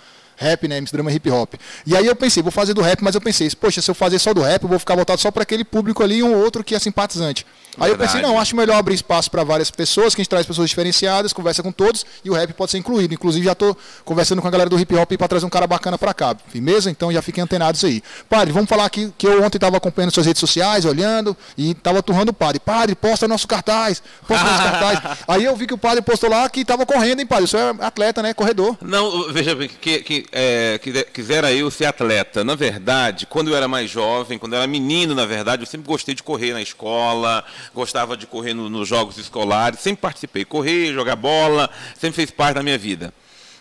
rap, 0.43 0.69
né? 0.69 0.79
MC 0.79 0.93
drama 0.93 1.13
hip 1.13 1.31
hop. 1.31 1.55
E 1.87 1.97
aí 1.97 2.07
eu 2.07 2.17
pensei, 2.17 2.43
vou 2.43 2.53
fazer 2.53 2.75
do 2.75 2.83
rap, 2.83 3.03
mas 3.03 3.15
eu 3.15 3.21
pensei, 3.21 3.49
poxa, 3.59 3.81
se 3.81 3.91
eu 3.91 3.95
fazer 3.95 4.19
só 4.19 4.35
do 4.35 4.43
rap, 4.43 4.63
eu 4.63 4.69
vou 4.69 4.79
ficar 4.79 4.95
voltado 4.95 5.21
só 5.21 5.31
para 5.31 5.43
aquele 5.43 5.65
público 5.65 6.03
ali 6.03 6.17
e 6.17 6.23
um 6.23 6.35
outro 6.35 6.63
que 6.63 6.75
é 6.75 6.79
simpatizante. 6.79 7.47
Aí 7.79 7.91
eu 7.91 7.97
pensei, 7.97 8.21
não, 8.21 8.39
acho 8.39 8.55
melhor 8.55 8.77
abrir 8.77 8.95
espaço 8.95 9.31
para 9.31 9.43
várias 9.45 9.71
pessoas, 9.71 10.15
que 10.15 10.21
a 10.21 10.23
gente 10.23 10.29
traz 10.29 10.45
pessoas 10.45 10.69
diferenciadas, 10.69 11.33
conversa 11.33 11.63
com 11.63 11.73
todos 11.73 12.05
e 12.23 12.29
o 12.29 12.35
rap 12.35 12.53
pode 12.53 12.71
ser 12.71 12.79
incluído. 12.79 13.15
Inclusive 13.15 13.47
já 13.47 13.53
estou 13.53 13.77
conversando 14.05 14.43
com 14.43 14.49
a 14.49 14.51
galera 14.51 14.69
do 14.69 14.79
hip 14.79 14.95
hop 14.95 15.13
para 15.13 15.29
trazer 15.29 15.47
um 15.47 15.51
cara 15.51 15.67
bacana 15.67 15.97
para 15.97 16.13
cá. 16.13 16.37
Firmeza? 16.49 16.91
Então 16.91 17.11
já 17.11 17.23
fiquem 17.23 17.43
antenados 17.43 17.83
aí. 17.83 18.03
Padre, 18.29 18.53
vamos 18.53 18.69
falar 18.69 18.85
aqui 18.85 19.13
que 19.17 19.27
eu 19.27 19.43
ontem 19.43 19.57
estava 19.57 19.79
acompanhando 19.79 20.13
suas 20.13 20.27
redes 20.27 20.41
sociais, 20.41 20.85
olhando 20.85 21.35
e 21.57 21.71
estava 21.71 22.03
turrando 22.03 22.29
o 22.31 22.35
padre. 22.35 22.61
Padre, 22.61 22.95
posta 22.95 23.27
nosso 23.27 23.49
cartaz, 23.49 24.03
posta 24.29 24.45
nosso 24.45 24.63
cartaz. 24.63 25.19
Aí 25.27 25.45
eu 25.45 25.57
vi 25.57 25.67
que 25.67 25.75
o 25.75 25.79
padre 25.79 26.03
postou 26.03 26.29
lá 26.29 26.49
que 26.51 26.61
estava 26.61 26.85
correndo, 26.85 27.21
hein, 27.21 27.27
padre? 27.27 27.45
Isso 27.45 27.57
é 27.57 27.75
atleta, 27.81 28.23
né? 28.23 28.35
Corredor. 28.35 28.77
Não, 28.83 29.33
veja 29.33 29.55
bem, 29.55 29.71
que, 29.81 30.01
que, 30.01 30.27
é, 30.33 30.81
quisera 31.13 31.53
eu 31.53 31.71
ser 31.71 31.85
atleta. 31.85 32.43
Na 32.43 32.55
verdade, 32.55 33.27
quando 33.27 33.51
eu 33.51 33.57
era 33.57 33.69
mais 33.69 33.91
jovem, 33.91 34.39
quando 34.39 34.55
eu 34.55 34.59
era 34.59 34.67
menino, 34.67 35.15
na 35.15 35.27
verdade, 35.27 35.63
eu 35.63 35.67
sempre 35.67 35.87
gostei 35.87 36.15
de 36.15 36.23
correr 36.23 36.53
na 36.53 36.63
escola 36.63 37.45
gostava 37.75 38.17
de 38.17 38.27
correr 38.27 38.55
no, 38.55 38.69
nos 38.69 38.89
jogos 38.89 39.19
escolares, 39.19 39.81
sempre 39.81 40.01
participei. 40.01 40.45
Correr, 40.45 40.93
jogar 40.93 41.17
bola, 41.17 41.71
sempre 41.99 42.17
fez 42.17 42.31
parte 42.31 42.57
da 42.57 42.63
minha 42.63 42.79
vida. 42.79 43.13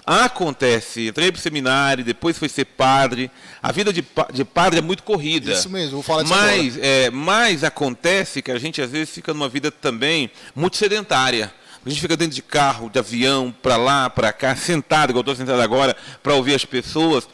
Acontece, 0.05 1.07
entrei 1.07 1.31
para 1.31 1.39
o 1.39 1.41
seminário, 1.41 2.03
depois 2.03 2.37
fui 2.37 2.49
ser 2.49 2.65
padre. 2.65 3.29
A 3.61 3.71
vida 3.71 3.93
de, 3.93 4.03
de 4.33 4.43
padre 4.43 4.79
é 4.79 4.81
muito 4.81 5.03
corrida. 5.03 5.51
Isso 5.53 5.69
mesmo, 5.69 5.91
vou 5.91 6.03
falar 6.03 6.23
disso 6.23 6.35
mas, 6.35 6.77
é, 6.81 7.09
mas 7.11 7.63
acontece 7.63 8.41
que 8.41 8.51
a 8.51 8.57
gente 8.57 8.81
às 8.81 8.89
vezes 8.89 9.13
fica 9.13 9.33
numa 9.33 9.47
vida 9.47 9.69
também 9.71 10.31
muito 10.55 10.75
sedentária. 10.75 11.53
A 11.85 11.89
gente 11.89 11.99
fica 11.99 12.15
dentro 12.15 12.35
de 12.35 12.43
carro, 12.43 12.89
de 12.89 12.99
avião, 12.99 13.53
para 13.61 13.75
lá, 13.75 14.09
para 14.09 14.31
cá, 14.31 14.55
sentado, 14.55 15.09
igual 15.09 15.23
eu 15.25 15.31
estou 15.31 15.35
sentado 15.35 15.61
agora, 15.61 15.95
para 16.21 16.35
ouvir 16.35 16.53
as 16.53 16.63
pessoas. 16.63 17.27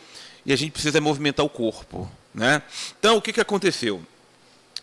E 0.46 0.54
a 0.54 0.56
gente 0.56 0.72
precisa 0.72 1.02
movimentar 1.02 1.46
o 1.46 1.50
corpo. 1.50 2.10
Né? 2.34 2.62
Então, 3.00 3.18
o 3.18 3.22
que, 3.22 3.34
que 3.34 3.42
aconteceu? 3.42 4.02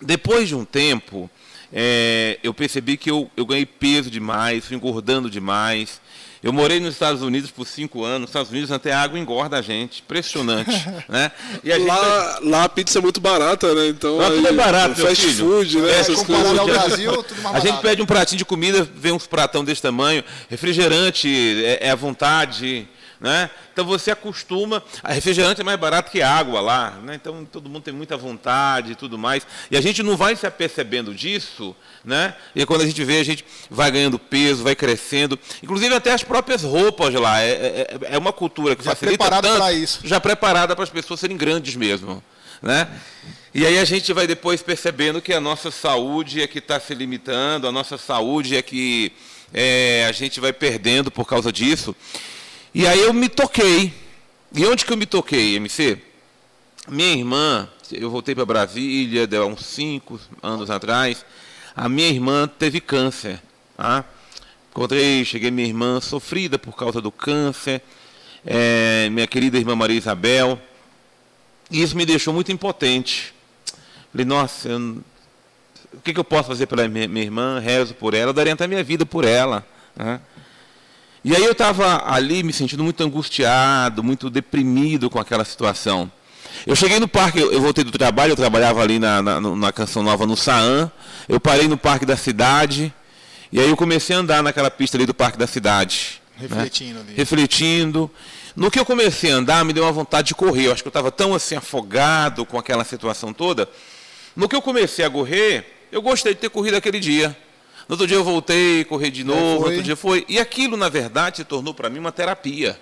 Depois 0.02 0.48
de 0.48 0.54
um 0.54 0.64
tempo, 0.64 1.30
é, 1.72 2.38
eu 2.42 2.52
percebi 2.52 2.96
que 2.96 3.10
eu, 3.10 3.30
eu 3.36 3.46
ganhei 3.46 3.64
peso 3.64 4.10
demais, 4.10 4.66
fui 4.66 4.76
engordando 4.76 5.30
demais. 5.30 6.00
Eu 6.44 6.52
morei 6.52 6.78
nos 6.78 6.92
Estados 6.92 7.22
Unidos 7.22 7.50
por 7.50 7.66
cinco 7.66 8.04
anos. 8.04 8.20
Nos 8.20 8.28
Estados 8.28 8.50
Unidos 8.50 8.70
até 8.70 8.92
a 8.92 9.00
água 9.00 9.18
engorda 9.18 9.56
a 9.56 9.62
gente. 9.62 10.02
Impressionante. 10.02 10.70
né? 11.08 11.32
E 11.64 11.72
a 11.72 11.78
lá, 11.78 12.34
gente... 12.34 12.50
lá 12.50 12.64
a 12.64 12.68
pizza 12.68 12.98
é 12.98 13.02
muito 13.02 13.18
barata, 13.18 13.74
né? 13.74 13.88
Então, 13.88 14.18
lá 14.18 14.30
tudo 14.30 14.46
é 14.46 14.52
barato, 14.52 15.00
Fast 15.00 15.22
filho. 15.26 15.48
food, 15.48 15.78
né? 15.78 15.90
É, 15.90 16.00
Essas 16.00 16.22
coisas. 16.22 16.58
ao 16.58 16.66
Brasil, 16.66 17.10
tudo 17.24 17.40
mais 17.40 17.56
A 17.56 17.60
gente 17.60 17.80
pede 17.80 18.02
um 18.02 18.06
pratinho 18.06 18.36
de 18.36 18.44
comida, 18.44 18.86
vê 18.94 19.10
uns 19.10 19.26
pratão 19.26 19.64
desse 19.64 19.80
tamanho. 19.80 20.22
Refrigerante 20.50 21.28
é, 21.64 21.88
é 21.88 21.90
à 21.90 21.94
vontade. 21.94 22.86
Né? 23.20 23.48
Então 23.72 23.84
você 23.84 24.10
acostuma. 24.10 24.82
A 25.02 25.12
refrigerante 25.12 25.60
é 25.60 25.64
mais 25.64 25.78
barato 25.78 26.10
que 26.10 26.20
água 26.20 26.60
lá, 26.60 26.90
né? 27.02 27.14
então 27.14 27.44
todo 27.44 27.68
mundo 27.68 27.82
tem 27.82 27.94
muita 27.94 28.16
vontade 28.16 28.92
e 28.92 28.94
tudo 28.94 29.16
mais. 29.16 29.46
E 29.70 29.76
a 29.76 29.80
gente 29.80 30.02
não 30.02 30.16
vai 30.16 30.36
se 30.36 30.46
apercebendo 30.46 31.14
disso, 31.14 31.74
né? 32.04 32.34
E 32.54 32.66
quando 32.66 32.82
a 32.82 32.86
gente 32.86 33.02
vê, 33.04 33.18
a 33.18 33.24
gente 33.24 33.44
vai 33.70 33.90
ganhando 33.90 34.18
peso, 34.18 34.64
vai 34.64 34.74
crescendo. 34.74 35.38
Inclusive 35.62 35.94
até 35.94 36.12
as 36.12 36.22
próprias 36.22 36.62
roupas 36.62 37.14
lá. 37.14 37.40
É, 37.40 37.50
é, 37.50 37.98
é 38.14 38.18
uma 38.18 38.32
cultura 38.32 38.76
que 38.76 38.84
já 38.84 38.90
facilita 38.90 39.30
tanto, 39.30 39.56
para 39.56 39.72
isso. 39.72 40.00
Já 40.04 40.20
preparada 40.20 40.74
para 40.74 40.84
as 40.84 40.90
pessoas 40.90 41.20
serem 41.20 41.36
grandes 41.36 41.76
mesmo. 41.76 42.22
Né? 42.60 42.88
E 43.54 43.64
aí 43.64 43.78
a 43.78 43.84
gente 43.84 44.12
vai 44.12 44.26
depois 44.26 44.62
percebendo 44.62 45.22
que 45.22 45.32
a 45.32 45.40
nossa 45.40 45.70
saúde 45.70 46.42
é 46.42 46.46
que 46.46 46.58
está 46.58 46.80
se 46.80 46.94
limitando, 46.94 47.68
a 47.68 47.72
nossa 47.72 47.96
saúde 47.96 48.56
é 48.56 48.62
que 48.62 49.12
é, 49.52 50.06
a 50.08 50.12
gente 50.12 50.40
vai 50.40 50.52
perdendo 50.52 51.10
por 51.10 51.24
causa 51.24 51.52
disso. 51.52 51.94
E 52.74 52.88
aí 52.88 53.02
eu 53.02 53.12
me 53.12 53.28
toquei. 53.28 53.94
E 54.52 54.66
onde 54.66 54.84
que 54.84 54.92
eu 54.92 54.96
me 54.96 55.06
toquei, 55.06 55.54
MC? 55.54 55.96
Minha 56.88 57.12
irmã, 57.12 57.68
eu 57.92 58.10
voltei 58.10 58.34
para 58.34 58.44
Brasília 58.44 59.28
há 59.38 59.46
uns 59.46 59.64
cinco 59.64 60.20
anos 60.42 60.68
atrás. 60.68 61.24
A 61.76 61.88
minha 61.88 62.08
irmã 62.08 62.48
teve 62.48 62.80
câncer. 62.80 63.40
Tá? 63.76 64.04
Encontrei, 64.72 65.24
cheguei 65.24 65.52
minha 65.52 65.68
irmã 65.68 66.00
sofrida 66.00 66.58
por 66.58 66.76
causa 66.76 67.00
do 67.00 67.12
câncer. 67.12 67.80
É, 68.44 69.08
minha 69.08 69.28
querida 69.28 69.56
irmã 69.56 69.76
Maria 69.76 69.96
Isabel. 69.96 70.60
E 71.70 71.80
isso 71.80 71.96
me 71.96 72.04
deixou 72.04 72.34
muito 72.34 72.50
impotente. 72.50 73.32
Falei, 74.10 74.26
nossa, 74.26 74.68
eu, 74.68 74.98
o 75.92 76.00
que, 76.02 76.12
que, 76.12 76.18
eu 76.18 76.24
posso 76.24 76.48
fazer 76.48 76.66
pela 76.66 76.88
minha, 76.88 77.06
minha 77.06 77.24
irmã? 77.24 77.60
Rezo 77.60 77.94
por 77.94 78.14
ela, 78.14 78.32
daria 78.32 78.52
até 78.52 78.66
minha 78.66 78.82
vida 78.82 79.06
por 79.06 79.24
ela. 79.24 79.64
Né? 79.94 80.20
E 81.24 81.34
aí 81.34 81.42
eu 81.42 81.52
estava 81.52 82.04
ali 82.04 82.42
me 82.42 82.52
sentindo 82.52 82.84
muito 82.84 83.02
angustiado, 83.02 84.02
muito 84.02 84.28
deprimido 84.28 85.08
com 85.08 85.18
aquela 85.18 85.44
situação. 85.44 86.10
Eu 86.66 86.76
cheguei 86.76 87.00
no 87.00 87.08
parque, 87.08 87.40
eu, 87.40 87.60
voltei 87.60 87.82
do 87.82 87.90
trabalho, 87.90 88.32
eu 88.32 88.36
trabalhava 88.36 88.82
ali 88.82 88.98
na, 88.98 89.22
na, 89.22 89.40
na 89.40 89.72
Canção 89.72 90.02
Nova 90.02 90.26
no 90.26 90.36
Saan. 90.36 90.92
Eu 91.26 91.40
parei 91.40 91.66
no 91.66 91.78
parque 91.78 92.04
da 92.04 92.16
cidade. 92.16 92.92
E 93.50 93.58
aí 93.58 93.68
eu 93.68 93.76
comecei 93.76 94.14
a 94.14 94.18
andar 94.18 94.42
naquela 94.42 94.70
pista 94.70 94.96
ali 94.96 95.06
do 95.06 95.14
parque 95.14 95.38
da 95.38 95.46
cidade. 95.46 96.20
Refletindo 96.36 96.98
né? 96.98 97.04
ali. 97.08 97.16
Refletindo. 97.16 98.10
No 98.54 98.70
que 98.70 98.78
eu 98.78 98.84
comecei 98.84 99.32
a 99.32 99.36
andar, 99.36 99.64
me 99.64 99.72
deu 99.72 99.84
uma 99.84 99.92
vontade 99.92 100.28
de 100.28 100.34
correr. 100.34 100.66
Eu 100.66 100.72
acho 100.72 100.82
que 100.82 100.88
eu 100.88 100.90
estava 100.90 101.10
tão 101.10 101.34
assim 101.34 101.56
afogado 101.56 102.44
com 102.44 102.58
aquela 102.58 102.84
situação 102.84 103.32
toda. 103.32 103.68
No 104.36 104.48
que 104.48 104.54
eu 104.54 104.62
comecei 104.62 105.04
a 105.04 105.10
correr, 105.10 105.86
eu 105.90 106.02
gostei 106.02 106.34
de 106.34 106.40
ter 106.40 106.50
corrido 106.50 106.76
aquele 106.76 107.00
dia. 107.00 107.36
No 107.88 107.94
outro 107.94 108.06
dia 108.06 108.16
eu 108.16 108.24
voltei, 108.24 108.84
corri 108.84 109.10
de 109.10 109.24
novo, 109.24 109.60
no 109.60 109.66
outro 109.66 109.82
dia 109.82 109.96
foi. 109.96 110.24
E 110.28 110.38
aquilo, 110.38 110.76
na 110.76 110.88
verdade, 110.88 111.38
se 111.38 111.44
tornou 111.44 111.74
para 111.74 111.90
mim 111.90 111.98
uma 111.98 112.12
terapia. 112.12 112.78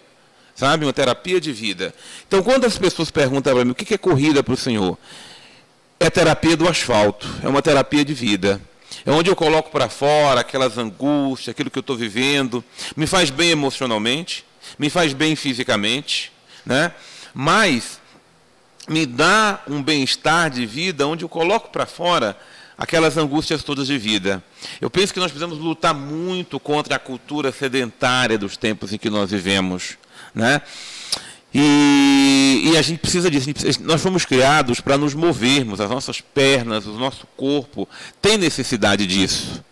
Sabe? 0.54 0.84
Uma 0.84 0.92
terapia 0.92 1.40
de 1.40 1.52
vida. 1.52 1.94
Então, 2.28 2.42
quando 2.42 2.66
as 2.66 2.76
pessoas 2.76 3.10
perguntam 3.10 3.54
para 3.54 3.64
mim 3.64 3.70
o 3.70 3.74
que 3.74 3.94
é 3.94 3.98
corrida 3.98 4.42
para 4.42 4.54
o 4.54 4.56
Senhor, 4.56 4.98
é 5.98 6.10
terapia 6.10 6.56
do 6.56 6.68
asfalto, 6.68 7.26
é 7.42 7.48
uma 7.48 7.62
terapia 7.62 8.04
de 8.04 8.12
vida. 8.12 8.60
É 9.06 9.10
onde 9.10 9.30
eu 9.30 9.34
coloco 9.34 9.70
para 9.70 9.88
fora 9.88 10.40
aquelas 10.40 10.76
angústias, 10.76 11.48
aquilo 11.48 11.70
que 11.70 11.78
eu 11.78 11.80
estou 11.80 11.96
vivendo. 11.96 12.62
Me 12.94 13.06
faz 13.06 13.30
bem 13.30 13.50
emocionalmente, 13.50 14.44
me 14.78 14.90
faz 14.90 15.12
bem 15.12 15.34
fisicamente, 15.34 16.30
né? 16.64 16.92
mas 17.34 18.00
me 18.88 19.06
dá 19.06 19.60
um 19.68 19.82
bem-estar 19.82 20.50
de 20.50 20.66
vida 20.66 21.06
onde 21.06 21.24
eu 21.24 21.28
coloco 21.28 21.70
para 21.70 21.86
fora 21.86 22.36
aquelas 22.76 23.16
angústias 23.16 23.62
todas 23.62 23.86
de 23.86 23.96
vida. 23.96 24.42
Eu 24.80 24.90
penso 24.90 25.12
que 25.12 25.20
nós 25.20 25.30
precisamos 25.30 25.58
lutar 25.58 25.94
muito 25.94 26.58
contra 26.58 26.96
a 26.96 26.98
cultura 26.98 27.52
sedentária 27.52 28.36
dos 28.36 28.56
tempos 28.56 28.92
em 28.92 28.98
que 28.98 29.08
nós 29.08 29.30
vivemos. 29.30 29.96
Né? 30.34 30.60
E, 31.54 32.72
e 32.72 32.76
a 32.76 32.82
gente 32.82 32.98
precisa 32.98 33.30
disso. 33.30 33.46
Gente 33.46 33.60
precisa, 33.62 33.84
nós 33.86 34.02
fomos 34.02 34.24
criados 34.24 34.80
para 34.80 34.98
nos 34.98 35.14
movermos, 35.14 35.80
as 35.80 35.90
nossas 35.90 36.20
pernas, 36.20 36.86
o 36.86 36.98
nosso 36.98 37.26
corpo 37.36 37.88
tem 38.20 38.38
necessidade 38.38 39.06
disso. 39.06 39.62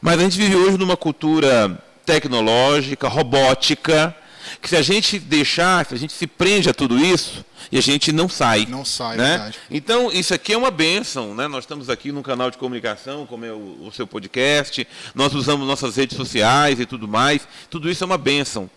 Mas 0.00 0.18
a 0.18 0.22
gente 0.22 0.36
vive 0.36 0.56
hoje 0.56 0.76
numa 0.76 0.96
cultura 0.96 1.80
tecnológica, 2.04 3.08
robótica, 3.08 4.14
que 4.60 4.68
se 4.68 4.76
a 4.76 4.82
gente 4.82 5.18
deixar, 5.18 5.84
se 5.86 5.94
a 5.94 5.98
gente 5.98 6.12
se 6.12 6.26
prende 6.26 6.68
a 6.68 6.74
tudo 6.74 6.98
isso, 6.98 7.44
e 7.70 7.78
a 7.78 7.80
gente 7.80 8.12
não 8.12 8.28
sai. 8.28 8.66
Não 8.66 8.84
sai, 8.84 9.16
né? 9.16 9.30
verdade. 9.30 9.58
Então, 9.70 10.10
isso 10.12 10.32
aqui 10.32 10.52
é 10.52 10.56
uma 10.56 10.70
benção, 10.70 11.34
né? 11.34 11.48
Nós 11.48 11.64
estamos 11.64 11.90
aqui 11.90 12.12
num 12.12 12.22
canal 12.22 12.50
de 12.50 12.58
comunicação, 12.58 13.26
como 13.26 13.44
é 13.44 13.52
o, 13.52 13.86
o 13.86 13.92
seu 13.92 14.06
podcast, 14.06 14.86
nós 15.14 15.34
usamos 15.34 15.66
nossas 15.66 15.96
redes 15.96 16.16
sociais 16.16 16.78
e 16.78 16.86
tudo 16.86 17.08
mais. 17.08 17.46
Tudo 17.70 17.90
isso 17.90 18.04
é 18.04 18.06
uma 18.06 18.18
benção. 18.18 18.70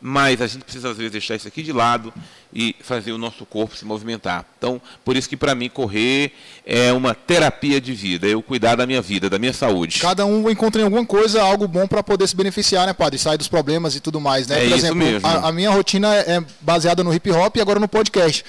Mas 0.00 0.42
a 0.42 0.46
gente 0.46 0.62
precisa, 0.62 0.90
às 0.90 0.96
vezes, 0.96 1.12
deixar 1.12 1.36
isso 1.36 1.48
aqui 1.48 1.62
de 1.62 1.72
lado 1.72 2.12
e 2.52 2.76
fazer 2.80 3.12
o 3.12 3.18
nosso 3.18 3.46
corpo 3.46 3.74
se 3.74 3.84
movimentar. 3.84 4.44
Então, 4.58 4.80
por 5.04 5.16
isso 5.16 5.28
que, 5.28 5.36
para 5.36 5.54
mim, 5.54 5.68
correr 5.68 6.32
é 6.66 6.92
uma 6.92 7.14
terapia 7.14 7.80
de 7.80 7.94
vida, 7.94 8.26
eu 8.26 8.42
cuidar 8.42 8.76
da 8.76 8.86
minha 8.86 9.00
vida, 9.00 9.30
da 9.30 9.38
minha 9.38 9.52
saúde. 9.54 10.00
Cada 10.00 10.26
um 10.26 10.50
encontra 10.50 10.82
em 10.82 10.84
alguma 10.84 11.04
coisa 11.04 11.42
algo 11.42 11.66
bom 11.66 11.86
para 11.86 12.02
poder 12.02 12.26
se 12.26 12.36
beneficiar, 12.36 12.86
né, 12.86 12.92
padre? 12.92 13.18
Sair 13.18 13.38
dos 13.38 13.48
problemas 13.48 13.96
e 13.96 14.00
tudo 14.00 14.20
mais, 14.20 14.46
né? 14.46 14.56
É 14.56 14.60
por 14.60 14.66
isso 14.66 14.76
exemplo, 14.76 14.96
mesmo. 14.96 15.26
A, 15.26 15.48
a 15.48 15.52
minha 15.52 15.70
rotina 15.70 16.14
é 16.14 16.44
baseada 16.60 17.02
no 17.02 17.12
hip 17.12 17.30
hop 17.30 17.56
e 17.56 17.60
agora 17.60 17.80
no 17.80 17.88
podcast. 17.88 18.44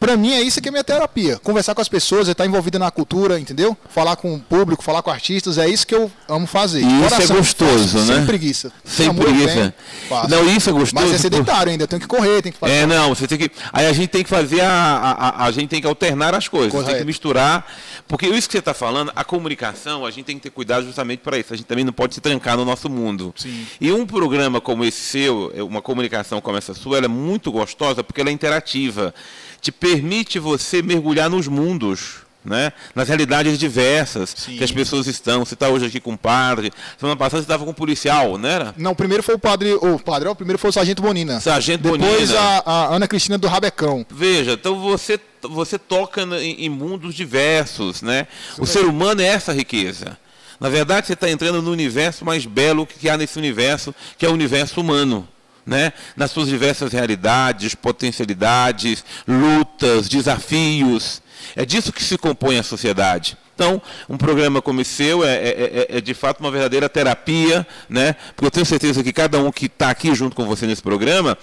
Pra 0.00 0.16
mim 0.16 0.32
é 0.32 0.40
isso 0.40 0.62
que 0.62 0.68
é 0.68 0.72
minha 0.72 0.82
terapia. 0.82 1.38
Conversar 1.44 1.74
com 1.74 1.82
as 1.82 1.88
pessoas, 1.88 2.26
estar 2.26 2.46
envolvida 2.46 2.78
na 2.78 2.90
cultura, 2.90 3.38
entendeu? 3.38 3.76
Falar 3.90 4.16
com 4.16 4.34
o 4.34 4.40
público, 4.40 4.82
falar 4.82 5.02
com 5.02 5.10
artistas, 5.10 5.58
é 5.58 5.68
isso 5.68 5.86
que 5.86 5.94
eu 5.94 6.10
amo 6.26 6.46
fazer. 6.46 6.80
E 6.82 7.06
isso 7.06 7.22
é 7.22 7.26
gostoso, 7.26 7.98
né? 7.98 8.16
Sem 8.16 8.24
preguiça. 8.26 8.72
Sem 8.82 9.08
Amor, 9.08 9.26
preguiça. 9.26 9.74
Bem, 10.08 10.28
não, 10.30 10.56
isso 10.56 10.70
é 10.70 10.72
gostoso. 10.72 11.04
Mas 11.04 11.14
é 11.14 11.18
sedentário 11.18 11.70
ainda, 11.70 11.86
tem 11.86 11.98
que 12.00 12.06
correr, 12.06 12.40
tem 12.40 12.50
que 12.50 12.56
fazer. 12.56 12.72
É, 12.72 12.86
não, 12.86 13.14
você 13.14 13.28
tem 13.28 13.36
que. 13.36 13.50
Aí 13.70 13.86
a 13.86 13.92
gente 13.92 14.08
tem 14.08 14.24
que 14.24 14.30
fazer 14.30 14.62
a. 14.62 14.70
A, 14.70 15.10
a, 15.10 15.44
a 15.44 15.50
gente 15.50 15.68
tem 15.68 15.82
que 15.82 15.86
alternar 15.86 16.34
as 16.34 16.48
coisas, 16.48 16.72
Correto. 16.72 16.90
tem 16.92 17.00
que 17.00 17.06
misturar. 17.06 17.66
Porque 18.08 18.26
isso 18.26 18.48
que 18.48 18.52
você 18.52 18.58
está 18.58 18.72
falando, 18.72 19.12
a 19.14 19.22
comunicação, 19.22 20.06
a 20.06 20.10
gente 20.10 20.24
tem 20.24 20.36
que 20.36 20.42
ter 20.42 20.50
cuidado 20.50 20.86
justamente 20.86 21.20
para 21.20 21.38
isso. 21.38 21.52
A 21.52 21.56
gente 21.56 21.66
também 21.66 21.84
não 21.84 21.92
pode 21.92 22.14
se 22.14 22.22
trancar 22.22 22.56
no 22.56 22.64
nosso 22.64 22.88
mundo. 22.88 23.34
Sim. 23.36 23.66
E 23.78 23.92
um 23.92 24.06
programa 24.06 24.62
como 24.62 24.82
esse 24.82 24.98
seu, 24.98 25.52
uma 25.68 25.82
comunicação 25.82 26.40
como 26.40 26.56
essa 26.56 26.72
sua, 26.72 26.96
ela 26.96 27.04
é 27.04 27.08
muito 27.08 27.52
gostosa 27.52 28.02
porque 28.02 28.22
ela 28.22 28.30
é 28.30 28.32
interativa 28.32 29.14
te 29.60 29.70
permite 29.70 30.38
você 30.38 30.82
mergulhar 30.82 31.28
nos 31.28 31.46
mundos. 31.46 32.28
Né? 32.42 32.72
nas 32.94 33.06
realidades 33.06 33.58
diversas 33.58 34.34
Sim. 34.34 34.56
que 34.56 34.64
as 34.64 34.72
pessoas 34.72 35.06
estão. 35.06 35.44
Você 35.44 35.52
está 35.52 35.68
hoje 35.68 35.84
aqui 35.84 36.00
com 36.00 36.14
o 36.14 36.16
padre, 36.16 36.72
semana 36.98 37.14
passada 37.14 37.42
você 37.42 37.44
estava 37.44 37.66
com 37.66 37.70
um 37.70 37.74
policial, 37.74 38.38
não 38.38 38.48
era? 38.48 38.74
Não, 38.78 38.94
primeiro 38.94 39.22
foi 39.22 39.34
o 39.34 39.38
padre, 39.38 39.74
o 39.74 39.98
padre, 39.98 40.26
o 40.26 40.34
primeiro 40.34 40.58
foi 40.58 40.70
o 40.70 40.72
Sargento 40.72 41.02
Bonina. 41.02 41.38
Sargento 41.38 41.82
Depois 41.82 42.00
Bonina. 42.00 42.18
Depois 42.18 42.34
a, 42.34 42.62
a, 42.64 42.96
Ana 42.96 43.06
Cristina 43.06 43.36
do 43.36 43.46
Rabecão. 43.46 44.06
Veja, 44.08 44.52
então 44.52 44.80
você, 44.80 45.20
você 45.42 45.78
toca 45.78 46.22
em, 46.22 46.64
em 46.64 46.70
mundos 46.70 47.14
diversos, 47.14 48.00
né? 48.00 48.26
O 48.58 48.64
ser 48.64 48.86
humano 48.86 49.20
é 49.20 49.26
essa 49.26 49.52
riqueza. 49.52 50.16
Na 50.58 50.70
verdade, 50.70 51.08
você 51.08 51.12
está 51.12 51.28
entrando 51.28 51.60
no 51.60 51.70
universo 51.70 52.24
mais 52.24 52.46
belo 52.46 52.86
que 52.86 53.10
há 53.10 53.18
nesse 53.18 53.38
universo, 53.38 53.94
que 54.16 54.24
é 54.24 54.30
o 54.30 54.32
universo 54.32 54.80
humano 54.80 55.28
né? 55.66 55.92
nas 56.16 56.30
suas 56.30 56.48
diversas 56.48 56.92
realidades, 56.92 57.74
potencialidades, 57.74 59.04
lutas, 59.26 60.08
desafios. 60.08 61.22
É 61.56 61.64
disso 61.64 61.92
que 61.92 62.02
se 62.02 62.18
compõe 62.18 62.58
a 62.58 62.62
sociedade. 62.62 63.36
Então, 63.54 63.80
um 64.08 64.16
programa 64.16 64.62
como 64.62 64.80
esse 64.80 64.90
seu 64.90 65.24
é, 65.24 65.34
é, 65.34 65.48
é, 65.48 65.98
é, 65.98 66.00
de 66.00 66.14
fato 66.14 66.40
uma 66.40 66.50
verdadeira 66.50 66.88
terapia, 66.88 67.66
né? 67.88 68.14
porque 68.34 68.46
eu 68.46 68.50
tenho 68.50 68.66
certeza 68.66 69.02
que 69.02 69.12
cada 69.12 69.38
um 69.38 69.52
que 69.52 69.66
está 69.66 69.90
aqui 69.90 70.14
junto 70.14 70.34
com 70.34 70.46
você 70.46 70.66
nesse 70.66 70.82
programa 70.82 71.36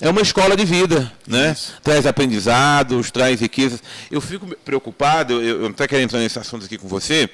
é 0.00 0.10
uma 0.10 0.20
escola 0.20 0.56
de 0.56 0.64
vida, 0.64 1.10
né? 1.26 1.56
Traz 1.82 2.06
aprendizados, 2.06 3.10
traz 3.10 3.40
riquezas. 3.40 3.82
Eu 4.10 4.20
fico 4.20 4.46
preocupado, 4.64 5.42
eu, 5.42 5.62
eu 5.62 5.66
até 5.68 5.88
quero 5.88 6.02
entrar 6.02 6.18
nesse 6.18 6.38
assunto 6.38 6.66
aqui 6.66 6.76
com 6.76 6.86
você, 6.86 7.28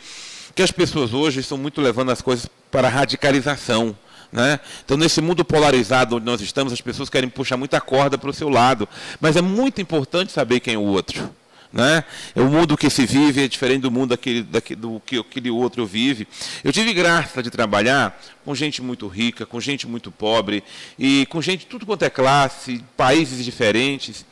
que 0.55 0.63
as 0.63 0.71
pessoas 0.71 1.13
hoje 1.13 1.41
estão 1.41 1.59
muito 1.59 1.81
levando 1.81 2.11
as 2.11 2.23
coisas 2.23 2.47
para 2.71 2.87
a 2.87 2.91
radicalização. 2.91 3.97
Né? 4.33 4.59
Então, 4.83 4.97
nesse 4.97 5.21
mundo 5.21 5.45
polarizado 5.45 6.17
onde 6.17 6.25
nós 6.25 6.41
estamos, 6.41 6.73
as 6.73 6.81
pessoas 6.81 7.11
querem 7.11 7.29
puxar 7.29 7.59
muita 7.59 7.81
corda 7.81 8.17
para 8.17 8.31
o 8.31 8.33
seu 8.33 8.49
lado. 8.49 8.89
Mas 9.21 9.37
é 9.37 9.43
muito 9.43 9.81
importante 9.81 10.33
saber 10.33 10.61
quem 10.61 10.75
é 10.75 10.79
o 10.79 10.83
outro. 10.83 11.31
Né? 11.71 12.05
É 12.35 12.41
o 12.41 12.51
mundo 12.51 12.77
que 12.77 12.91
se 12.91 13.07
vive 13.07 13.45
é 13.45 13.49
diferente 13.49 13.83
do 13.83 13.91
mundo 13.91 14.11
daquele, 14.11 14.43
daquele, 14.43 14.81
do 14.81 15.03
que 15.05 15.19
aquele 15.19 15.51
outro 15.51 15.87
vive. 15.87 16.27
Eu 16.65 16.73
tive 16.73 16.93
graça 16.93 17.43
de 17.43 17.51
trabalhar 17.51 18.21
com 18.45 18.55
gente 18.55 18.83
muito 18.83 19.07
rica, 19.07 19.47
com 19.47 19.61
gente 19.61 19.87
muito 19.87 20.11
pobre, 20.11 20.63
e 20.99 21.27
com 21.27 21.41
gente 21.41 21.67
tudo 21.67 21.87
quanto 21.87 22.05
é 22.05 22.11
classe, 22.11 22.83
países 22.97 23.45
diferentes. 23.45 24.25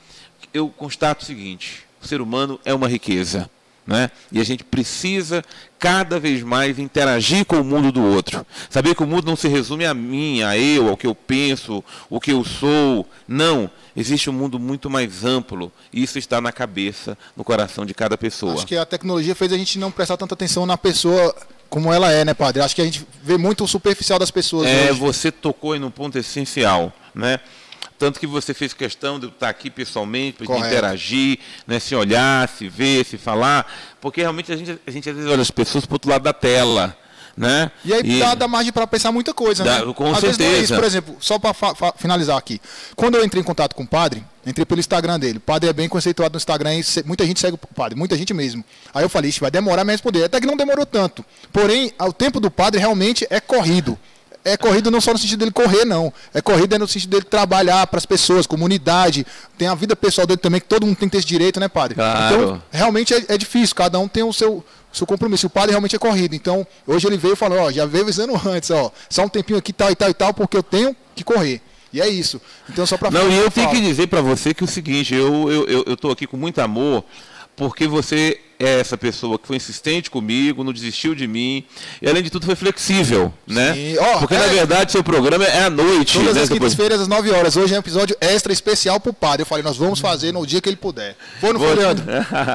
Eu 0.53 0.69
constato 0.69 1.23
o 1.23 1.27
seguinte: 1.27 1.85
o 2.03 2.07
ser 2.07 2.21
humano 2.21 2.61
é 2.65 2.75
uma 2.75 2.89
riqueza. 2.89 3.51
Né? 3.91 4.09
E 4.31 4.41
a 4.41 4.45
gente 4.45 4.63
precisa 4.63 5.45
cada 5.77 6.21
vez 6.21 6.45
mais 6.45 6.79
interagir 6.79 7.45
com 7.45 7.57
o 7.57 7.65
mundo 7.65 7.91
do 7.91 8.01
outro. 8.01 8.47
Saber 8.69 8.95
que 8.95 9.03
o 9.03 9.07
mundo 9.07 9.27
não 9.27 9.35
se 9.35 9.49
resume 9.49 9.85
a 9.85 9.93
mim, 9.93 10.43
a 10.43 10.57
eu, 10.57 10.89
ao 10.89 10.97
que 10.97 11.09
eu 11.09 11.15
penso, 11.15 11.83
o 12.09 12.21
que 12.21 12.31
eu 12.31 12.45
sou. 12.45 13.05
Não. 13.27 13.69
Existe 13.97 14.31
um 14.31 14.33
mundo 14.33 14.61
muito 14.61 14.89
mais 14.89 15.25
amplo. 15.25 15.73
E 15.93 16.05
isso 16.05 16.21
está 16.21 16.41
na 16.41 16.53
cabeça, 16.53 17.19
no 17.37 17.43
coração 17.43 17.85
de 17.85 17.93
cada 17.93 18.17
pessoa. 18.17 18.55
Acho 18.55 18.65
que 18.65 18.77
a 18.77 18.87
tecnologia 18.87 19.35
fez 19.35 19.53
a 19.53 19.59
gente 19.59 19.77
não 19.77 19.91
prestar 19.91 20.17
tanta 20.17 20.35
atenção 20.35 20.65
na 20.65 20.79
pessoa 20.79 21.35
como 21.69 21.93
ela 21.93 22.13
é, 22.13 22.25
né, 22.25 22.33
padre? 22.33 22.63
Acho 22.63 22.77
que 22.77 22.83
a 22.83 22.85
gente 22.85 23.05
vê 23.25 23.37
muito 23.37 23.65
o 23.65 23.69
superficial 23.69 24.21
das 24.21 24.31
pessoas. 24.31 24.69
É, 24.69 24.93
hoje. 24.93 25.01
você 25.01 25.33
tocou 25.33 25.75
em 25.75 25.83
um 25.83 25.91
ponto 25.91 26.17
essencial, 26.17 26.93
né? 27.13 27.41
Tanto 28.01 28.19
que 28.19 28.27
você 28.27 28.55
fez 28.55 28.73
questão 28.73 29.21
de 29.21 29.27
estar 29.27 29.51
aqui 29.51 29.69
pessoalmente, 29.69 30.39
de 30.39 30.51
interagir, 30.51 31.39
né, 31.67 31.79
se 31.79 31.95
olhar, 31.95 32.49
se 32.49 32.67
ver, 32.67 33.05
se 33.05 33.19
falar, 33.19 33.71
porque 34.01 34.23
realmente 34.23 34.51
a 34.51 34.57
gente, 34.57 34.81
a 34.87 34.91
gente 34.91 35.11
às 35.11 35.15
vezes 35.15 35.31
olha 35.31 35.43
as 35.43 35.51
pessoas 35.51 35.85
para 35.85 35.93
o 35.93 35.97
outro 35.97 36.11
lado 36.11 36.23
da 36.23 36.33
tela. 36.33 36.97
Né? 37.37 37.71
E 37.85 37.93
aí 37.93 38.01
e... 38.03 38.19
Dá, 38.19 38.35
dá 38.35 38.49
margem 38.49 38.73
para 38.73 38.87
pensar 38.87 39.13
muita 39.13 39.35
coisa, 39.35 39.63
dá, 39.63 39.85
né? 39.85 39.93
Com 39.93 40.13
Às 40.13 40.21
certeza. 40.21 40.57
É 40.57 40.61
isso, 40.61 40.75
por 40.75 40.85
exemplo, 40.85 41.17
só 41.21 41.39
para 41.39 41.55
finalizar 41.97 42.39
aqui. 42.39 42.59
Quando 42.97 43.17
eu 43.17 43.25
entrei 43.25 43.43
em 43.43 43.45
contato 43.45 43.75
com 43.75 43.83
o 43.83 43.87
padre, 43.87 44.25
entrei 44.47 44.65
pelo 44.65 44.81
Instagram 44.81 45.19
dele. 45.19 45.37
O 45.37 45.41
padre 45.41 45.69
é 45.69 45.73
bem 45.73 45.89
conceituado 45.89 46.33
no 46.33 46.39
Instagram 46.39 46.75
e 46.77 46.83
muita 47.05 47.27
gente 47.27 47.39
segue 47.39 47.55
o 47.55 47.75
padre, 47.75 47.99
muita 47.99 48.17
gente 48.17 48.33
mesmo. 48.33 48.65
Aí 48.95 49.05
eu 49.05 49.11
falei, 49.11 49.31
vai 49.39 49.51
demorar 49.51 49.85
mais 49.85 49.97
responder. 49.97 50.25
Até 50.25 50.41
que 50.41 50.47
não 50.47 50.57
demorou 50.57 50.87
tanto. 50.87 51.25
Porém, 51.53 51.93
o 52.01 52.13
tempo 52.13 52.41
do 52.41 52.51
padre 52.51 52.81
realmente 52.81 53.27
é 53.31 53.41
corrido 53.41 53.99
é 54.45 54.57
corrida 54.57 54.91
não 54.91 55.01
só 55.01 55.13
no 55.13 55.19
sentido 55.19 55.41
dele 55.41 55.51
correr, 55.51 55.85
não. 55.85 56.13
É 56.33 56.41
corrida 56.41 56.79
no 56.79 56.89
sentido 56.89 57.11
dele 57.11 57.25
trabalhar 57.25 57.87
para 57.87 57.99
as 57.99 58.07
pessoas, 58.07 58.47
comunidade. 58.47 59.27
Tem 59.59 59.69
a 59.69 59.75
vida 59.75 59.95
pessoal 59.95 60.27
dele 60.27 60.39
também, 60.39 60.61
que 60.61 60.67
todo 60.67 60.87
mundo 60.87 60.97
tem 60.97 61.09
que 61.09 61.13
ter 61.13 61.19
esse 61.19 61.27
direito, 61.27 61.61
né, 61.61 61.69
padre? 61.69 61.97
Claro. 61.97 62.35
Então, 62.35 62.63
realmente 62.71 63.13
é, 63.13 63.25
é 63.29 63.39
difícil, 63.39 63.75
cada 63.77 63.99
um 63.99 64.09
tem 64.09 64.23
o 64.23 64.33
seu, 64.33 64.65
seu 64.93 65.07
compromisso. 65.07 65.47
O 65.47 65.51
padre 65.51 65.71
realmente 65.71 65.95
é 65.95 65.99
corrido. 65.99 66.35
Então, 66.35 66.67
hoje 66.87 67.07
ele 67.07 67.19
veio 67.19 67.35
e 67.35 67.37
falou, 67.37 67.59
ó, 67.59 67.71
já 67.71 67.85
veio 67.85 68.05
avisando 68.05 68.41
antes, 68.49 68.71
ó, 68.71 68.91
só 69.09 69.25
um 69.25 69.29
tempinho 69.29 69.59
aqui, 69.59 69.73
tal 69.73 69.91
e 69.91 69.95
tal 69.95 70.09
e 70.09 70.15
tal, 70.15 70.33
porque 70.33 70.57
eu 70.57 70.63
tenho 70.63 70.97
que 71.15 71.23
correr. 71.23 71.61
E 71.93 72.01
é 72.01 72.09
isso. 72.09 72.41
Então, 72.69 72.87
só 72.87 72.97
para 72.97 73.11
Não, 73.11 73.29
e 73.31 73.37
eu 73.37 73.51
tenho 73.51 73.69
que 73.69 73.81
dizer 73.81 74.07
para 74.07 74.21
você 74.21 74.55
que 74.55 74.63
é 74.63 74.67
o 74.67 74.69
seguinte, 74.69 75.15
eu 75.15 75.51
eu, 75.51 75.67
eu, 75.67 75.85
eu 75.89 75.97
tô 75.97 76.11
aqui 76.11 76.27
com 76.27 76.37
muito 76.37 76.61
amor, 76.61 77.05
porque 77.61 77.87
você 77.87 78.41
é 78.59 78.81
essa 78.81 78.97
pessoa 78.97 79.39
que 79.39 79.47
foi 79.47 79.57
insistente 79.57 80.11
comigo, 80.11 80.65
não 80.65 80.73
desistiu 80.73 81.15
de 81.15 81.27
mim, 81.27 81.63
e 82.01 82.09
além 82.09 82.23
de 82.23 82.31
tudo 82.31 82.47
foi 82.47 82.57
flexível, 82.57 83.31
né? 83.47 83.75
Oh, 84.01 84.21
Porque 84.21 84.35
é... 84.35 84.39
na 84.39 84.47
verdade 84.47 84.93
seu 84.93 85.05
programa 85.05 85.45
é 85.45 85.65
à 85.65 85.69
noite. 85.69 86.19
Todas 86.19 86.37
né? 86.37 86.43
as 86.43 86.49
quintas-feiras 86.49 87.03
às 87.03 87.07
9 87.07 87.31
horas. 87.31 87.59
Hoje 87.59 87.75
é 87.75 87.77
um 87.77 87.81
episódio 87.81 88.17
extra 88.19 88.51
especial 88.51 88.99
pro 88.99 89.13
padre. 89.13 89.43
Eu 89.43 89.47
falei, 89.47 89.63
nós 89.63 89.77
vamos 89.77 90.01
fazer 90.01 90.33
no 90.33 90.47
dia 90.47 90.59
que 90.59 90.71
ele 90.71 90.77
puder. 90.77 91.15
Foi 91.39 91.53
no 91.53 91.59
Vou... 91.59 91.75
Leandro? 91.75 92.03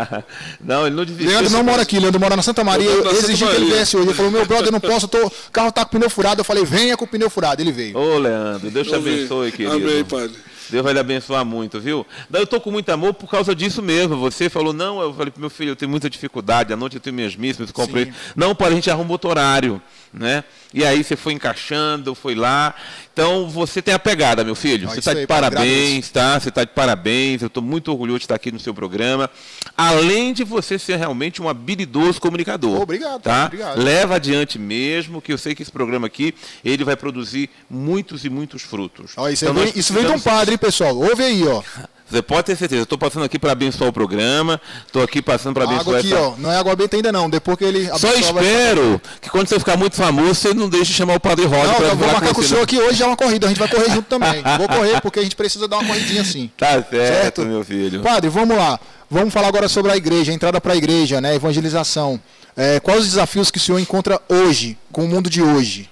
não, 0.60 0.88
ele 0.88 0.96
não 0.96 1.06
desistiu. 1.06 1.30
Leandro 1.30 1.52
não 1.52 1.64
mora 1.64 1.84
aqui, 1.84 2.00
Leandro 2.00 2.20
mora 2.20 2.36
na 2.36 2.42
Santa 2.42 2.64
Maria. 2.64 2.90
Eu, 2.90 3.04
eu 3.04 3.12
exigi 3.12 3.46
que 3.46 3.56
ele 3.56 3.66
viesse 3.68 3.96
hoje. 3.96 4.08
Ele 4.08 4.16
falou, 4.16 4.32
meu 4.32 4.46
brother, 4.48 4.70
eu 4.70 4.72
não 4.72 4.80
posso, 4.80 5.08
tô... 5.08 5.28
o 5.28 5.32
carro 5.52 5.72
tá 5.72 5.86
com 5.86 5.92
pneu 5.92 6.10
furado. 6.10 6.42
Eu 6.42 6.46
falei, 6.46 6.66
venha 6.66 6.98
com 6.98 7.06
o 7.06 7.08
pneu 7.08 7.30
furado. 7.30 7.62
Ele 7.62 7.72
veio. 7.72 7.96
Ô, 7.96 8.18
Leandro, 8.18 8.72
Deus 8.72 8.88
te 8.88 8.96
abençoe, 8.96 9.52
querido. 9.52 9.76
Amém, 9.76 10.04
padre. 10.04 10.36
Deus 10.70 10.84
vai 10.84 10.94
lhe 10.94 11.00
abençoar 11.00 11.46
muito, 11.46 11.80
viu? 11.80 12.06
Daí 12.30 12.42
eu 12.42 12.46
estou 12.46 12.60
com 12.60 12.72
muito 12.72 12.90
amor 12.90 13.14
por 13.14 13.30
causa 13.30 13.56
disso 13.56 13.82
mesmo. 13.82 14.18
Você 14.18 14.50
falou, 14.50 14.74
não, 14.74 15.02
eu 15.02 15.14
falei 15.14 15.32
para 15.32 15.40
meu 15.40 15.50
filho, 15.50 15.72
eu 15.72 15.76
tenho 15.76 15.90
muita 15.90 16.10
dificuldade, 16.10 16.74
à 16.74 16.76
noite 16.76 16.96
eu 16.96 17.02
tenho 17.02 17.16
minhas 17.16 17.36
missas, 17.36 17.72
comprei. 17.72 18.12
Não, 18.36 18.56
para 18.56 18.68
a 18.68 18.72
gente 18.72 18.90
arruma 18.90 19.12
outro 19.12 19.30
horário, 19.30 19.82
né? 20.14 20.44
E 20.76 20.84
aí 20.84 21.06
você 21.06 21.16
foi 21.16 21.32
encaixando, 21.32 22.14
foi 22.14 22.36
lá. 22.36 22.76
Então 23.14 23.48
você 23.50 23.82
tem 23.82 23.94
a 23.94 24.00
pegada, 24.00 24.44
meu 24.44 24.56
filho. 24.56 24.90
Você 24.90 25.00
está 25.00 25.14
de 25.14 25.26
parabéns, 25.26 26.10
tá? 26.10 26.38
Você 26.38 26.50
está 26.50 26.66
de 26.66 26.72
parabéns. 26.72 27.42
Eu 27.42 27.48
estou 27.48 27.64
muito 27.64 27.90
orgulhoso 27.90 28.20
de 28.20 28.26
estar 28.26 28.36
aqui 28.36 28.52
no 28.52 28.60
seu 28.60 28.74
programa. 28.74 29.30
Além 29.78 30.34
de 30.34 30.44
você 30.44 30.78
ser 30.78 30.98
realmente 30.98 31.42
um 31.42 31.48
habilidoso 31.48 32.20
comunicador. 32.20 32.82
Obrigado, 32.82 33.22
tá? 33.22 33.46
obrigado. 33.46 33.82
Leva 33.82 34.16
adiante 34.16 34.60
mesmo, 34.60 35.22
que 35.22 35.32
eu 35.32 35.38
sei 35.38 35.56
que 35.56 35.62
esse 35.62 35.72
programa 35.72 36.08
aqui 36.08 36.36
ele 36.64 36.84
vai 36.84 36.98
produzir 36.98 37.50
muitos 37.70 38.26
e 38.26 38.30
muitos 38.30 38.62
frutos. 38.62 39.14
Ó, 39.16 39.30
isso, 39.30 39.46
então, 39.46 39.64
isso 39.74 39.94
vem 39.94 40.06
de 40.06 40.12
um 40.12 40.20
padre, 40.20 40.56
hein, 40.56 40.58
pessoal? 40.58 40.98
Ouve 40.98 41.24
aí, 41.24 41.48
ó. 41.48 41.64
Você 42.08 42.22
pode 42.22 42.44
ter 42.44 42.56
certeza. 42.56 42.84
Estou 42.84 42.98
passando 42.98 43.26
aqui 43.26 43.40
para 43.40 43.52
abençoar 43.52 43.90
o 43.90 43.94
programa. 43.94 44.62
Estou 44.86 45.02
aqui 45.02 45.22
passando 45.22 45.56
para 45.56 45.64
abençoar 45.64 45.82
água 45.82 46.00
aqui, 46.00 46.14
essa... 46.14 46.22
ó. 46.22 46.36
Não 46.38 46.52
é 46.52 46.58
água 46.58 46.76
benta 46.76 46.96
ainda 46.96 47.12
não. 47.12 47.28
Depois 47.28 47.58
que 47.58 47.64
ele 47.64 47.90
Só 47.98 48.14
espero 48.14 49.02
que 49.20 49.30
quando 49.30 49.48
você 49.48 49.58
ficar 49.58 49.76
muito 49.76 49.96
famoso, 49.96 50.36
você 50.36 50.54
não 50.54 50.70
deixe 50.70 50.94
chamar 50.94 51.16
o 51.16 51.20
Padre 51.20 51.46
Rosa. 51.46 51.74
Não, 51.74 51.80
eu 51.82 51.96
vou 51.96 52.08
marcar 52.08 52.34
com 52.34 52.42
o 52.42 52.44
senhor 52.44 52.62
aqui 52.62 52.78
hoje 52.78 53.00
já 53.00 53.06
é 53.06 53.08
uma 53.08 53.18
corrida. 53.18 53.48
A 53.48 53.50
gente 53.50 53.58
vai 53.58 53.68
correr 53.68 53.90
junto 53.90 54.04
também. 54.04 54.44
Vou 54.58 54.68
correr 54.68 55.02
porque 55.02 55.20
a 55.20 55.24
gente 55.24 55.36
precisa 55.36 55.68
dar 55.68 55.78
uma 55.78 55.88
corridinha 55.88 56.22
assim. 56.22 56.50
Tá 56.58 56.72
certo, 56.74 56.92
certo? 56.92 57.42
meu 57.46 57.64
filho. 57.64 58.02
Padre, 58.02 58.30
vamos 58.30 58.56
lá. 58.56 58.80
Vamos 59.10 59.34
falar 59.34 59.48
agora 59.48 59.68
sobre 59.68 59.92
a 59.92 59.98
igreja, 59.98 60.32
a 60.32 60.36
entrada 60.36 60.62
para 60.62 60.74
a 60.74 60.76
igreja, 60.76 61.20
né? 61.20 61.36
Evangelização. 61.36 62.20
É, 62.56 62.80
quais 62.80 63.02
os 63.02 63.08
desafios 63.08 63.52
que 63.52 63.58
o 63.58 63.62
senhor 63.62 63.80
encontra 63.80 64.22
hoje, 64.30 64.78
com 64.92 65.04
o 65.04 65.08
mundo 65.08 65.30
de 65.30 65.42
hoje? 65.42 65.90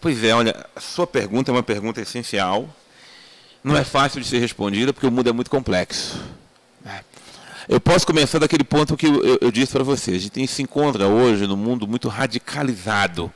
Pois 0.00 0.22
é, 0.24 0.34
olha, 0.34 0.66
a 0.74 0.80
sua 0.80 1.06
pergunta 1.06 1.50
é 1.50 1.52
uma 1.52 1.62
pergunta 1.62 2.00
essencial 2.00 2.68
não 3.66 3.76
é 3.76 3.82
fácil 3.82 4.20
de 4.20 4.26
ser 4.28 4.38
respondida 4.38 4.92
porque 4.92 5.08
o 5.08 5.10
mundo 5.10 5.28
é 5.28 5.32
muito 5.32 5.50
complexo. 5.50 6.22
É. 6.86 7.00
Eu 7.68 7.80
posso 7.80 8.06
começar 8.06 8.38
daquele 8.38 8.62
ponto 8.62 8.96
que 8.96 9.06
eu, 9.06 9.24
eu, 9.24 9.38
eu 9.40 9.50
disse 9.50 9.72
para 9.72 9.82
vocês. 9.82 10.18
A 10.18 10.20
gente 10.20 10.46
se 10.46 10.62
encontra 10.62 11.08
hoje 11.08 11.48
num 11.48 11.56
mundo 11.56 11.84
muito 11.84 12.08
radicalizado. 12.08 13.32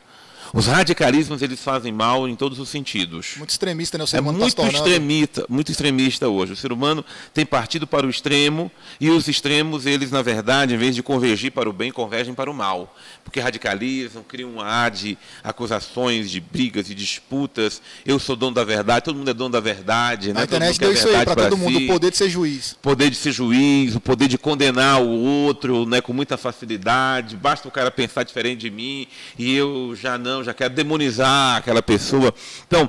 Os 0.52 0.66
radicalismos 0.66 1.42
eles 1.42 1.60
fazem 1.60 1.92
mal 1.92 2.28
em 2.28 2.34
todos 2.34 2.58
os 2.58 2.68
sentidos. 2.68 3.34
Muito 3.36 3.50
extremista, 3.50 3.96
né? 3.96 4.04
O 4.04 4.06
ser 4.06 4.16
é 4.16 4.20
humano 4.20 4.38
muito 4.38 4.56
tá 4.56 4.66
extremista, 4.66 5.46
muito 5.48 5.70
extremista 5.70 6.28
hoje. 6.28 6.52
O 6.52 6.56
ser 6.56 6.72
humano 6.72 7.04
tem 7.32 7.46
partido 7.46 7.86
para 7.86 8.04
o 8.06 8.10
extremo 8.10 8.70
e 9.00 9.10
os 9.10 9.28
extremos 9.28 9.86
eles 9.86 10.10
na 10.10 10.22
verdade, 10.22 10.74
em 10.74 10.76
vez 10.76 10.96
de 10.96 11.02
convergir 11.02 11.52
para 11.52 11.70
o 11.70 11.72
bem, 11.72 11.92
convergem 11.92 12.34
para 12.34 12.50
o 12.50 12.54
mal, 12.54 12.96
porque 13.22 13.38
radicalizam, 13.38 14.24
criam 14.24 14.50
um 14.50 14.60
ar 14.60 14.90
de 14.90 15.16
acusações, 15.42 16.30
de 16.30 16.40
brigas 16.40 16.90
e 16.90 16.94
disputas. 16.94 17.80
Eu 18.04 18.18
sou 18.18 18.34
dono 18.34 18.54
da 18.54 18.64
verdade, 18.64 19.04
todo 19.04 19.16
mundo 19.16 19.30
é 19.30 19.34
dono 19.34 19.50
da 19.50 19.60
verdade. 19.60 20.32
Né? 20.32 20.40
A 20.40 20.44
internet 20.44 20.80
deu 20.80 20.92
isso 20.92 21.08
aí 21.08 21.24
para 21.24 21.36
todo 21.36 21.56
mundo, 21.56 21.78
si, 21.78 21.84
o 21.84 21.86
poder 21.86 22.10
de 22.10 22.16
ser 22.16 22.28
juiz. 22.28 22.76
Poder 22.82 23.10
de 23.10 23.16
ser 23.16 23.30
juiz, 23.30 23.94
o 23.94 24.00
poder 24.00 24.26
de 24.26 24.36
condenar 24.36 25.00
o 25.00 25.08
outro, 25.08 25.86
né, 25.86 26.00
com 26.00 26.12
muita 26.12 26.36
facilidade. 26.36 27.36
Basta 27.36 27.68
o 27.68 27.70
cara 27.70 27.90
pensar 27.90 28.24
diferente 28.24 28.60
de 28.60 28.70
mim 28.70 29.06
e 29.38 29.54
eu 29.54 29.94
já 29.94 30.18
não 30.18 30.39
já 30.44 30.54
quer 30.54 30.68
demonizar 30.68 31.56
aquela 31.56 31.82
pessoa. 31.82 32.34
Então, 32.66 32.88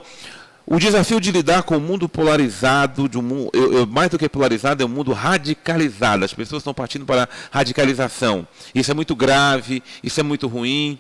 o 0.66 0.80
desafio 0.80 1.20
de 1.20 1.32
lidar 1.32 1.64
com 1.64 1.76
o 1.76 1.82
mundo 1.82 2.08
polarizado, 2.08 3.10
de 3.10 3.18
um 3.18 3.22
mundo, 3.22 3.50
eu, 3.54 3.74
eu, 3.74 3.88
mais 3.88 4.10
do 4.10 4.18
que 4.18 4.30
polarizado, 4.30 4.82
é 4.82 4.86
um 4.86 4.90
mundo 4.90 5.12
radicalizado. 5.12 6.24
As 6.24 6.34
pessoas 6.34 6.62
estão 6.62 6.74
partindo 6.74 7.06
para 7.06 7.24
a 7.24 7.28
radicalização. 7.52 8.48
Isso 8.74 8.90
é 8.92 8.94
muito 8.94 9.16
grave, 9.16 9.84
isso 10.04 10.20
é 10.20 10.24
muito 10.24 10.48
ruim. 10.48 10.98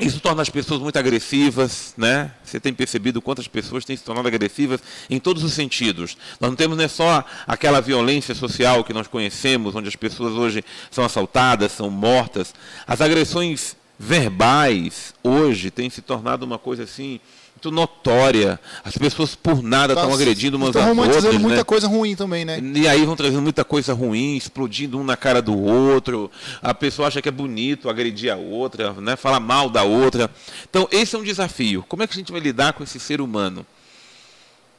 Isso 0.00 0.20
torna 0.20 0.42
as 0.42 0.48
pessoas 0.48 0.80
muito 0.80 0.98
agressivas, 0.98 1.94
né? 1.96 2.32
Você 2.44 2.58
tem 2.58 2.74
percebido 2.74 3.22
quantas 3.22 3.46
pessoas 3.46 3.84
têm 3.84 3.96
se 3.96 4.02
tornado 4.02 4.26
agressivas 4.26 4.80
em 5.08 5.20
todos 5.20 5.44
os 5.44 5.52
sentidos. 5.52 6.16
Nós 6.40 6.50
não 6.50 6.56
temos 6.56 6.76
não 6.76 6.84
é 6.84 6.88
só 6.88 7.24
aquela 7.46 7.80
violência 7.80 8.34
social 8.34 8.82
que 8.82 8.92
nós 8.92 9.06
conhecemos, 9.06 9.74
onde 9.74 9.88
as 9.88 9.96
pessoas 9.96 10.34
hoje 10.34 10.64
são 10.90 11.04
assaltadas, 11.04 11.72
são 11.72 11.88
mortas. 11.88 12.54
As 12.86 13.00
agressões 13.00 13.76
verbais 14.02 15.14
hoje 15.22 15.70
têm 15.70 15.88
se 15.88 16.02
tornado 16.02 16.44
uma 16.44 16.58
coisa 16.58 16.82
assim 16.82 17.20
muito 17.62 17.70
notória. 17.70 18.58
As 18.82 18.98
pessoas 18.98 19.36
por 19.36 19.62
nada 19.62 19.92
estão 19.94 20.12
agredindo 20.12 20.56
umas 20.56 20.74
às 20.74 20.84
outras. 20.84 21.24
Estão 21.24 21.38
muita 21.38 21.56
né? 21.58 21.64
coisa 21.64 21.86
ruim 21.86 22.16
também, 22.16 22.44
né? 22.44 22.60
E 22.60 22.88
aí 22.88 23.04
vão 23.04 23.14
trazendo 23.14 23.40
muita 23.40 23.64
coisa 23.64 23.94
ruim, 23.94 24.36
explodindo 24.36 24.98
um 24.98 25.04
na 25.04 25.16
cara 25.16 25.40
do 25.40 25.56
outro. 25.56 26.28
A 26.60 26.74
pessoa 26.74 27.06
acha 27.06 27.22
que 27.22 27.28
é 27.28 27.32
bonito 27.32 27.88
agredir 27.88 28.32
a 28.32 28.36
outra, 28.36 28.92
né? 28.94 29.14
Fala 29.14 29.38
mal 29.38 29.70
da 29.70 29.84
outra. 29.84 30.28
Então, 30.68 30.88
esse 30.90 31.14
é 31.14 31.18
um 31.18 31.22
desafio. 31.22 31.84
Como 31.88 32.02
é 32.02 32.06
que 32.08 32.14
a 32.14 32.16
gente 32.16 32.32
vai 32.32 32.40
lidar 32.40 32.72
com 32.72 32.82
esse 32.82 32.98
ser 32.98 33.20
humano? 33.20 33.64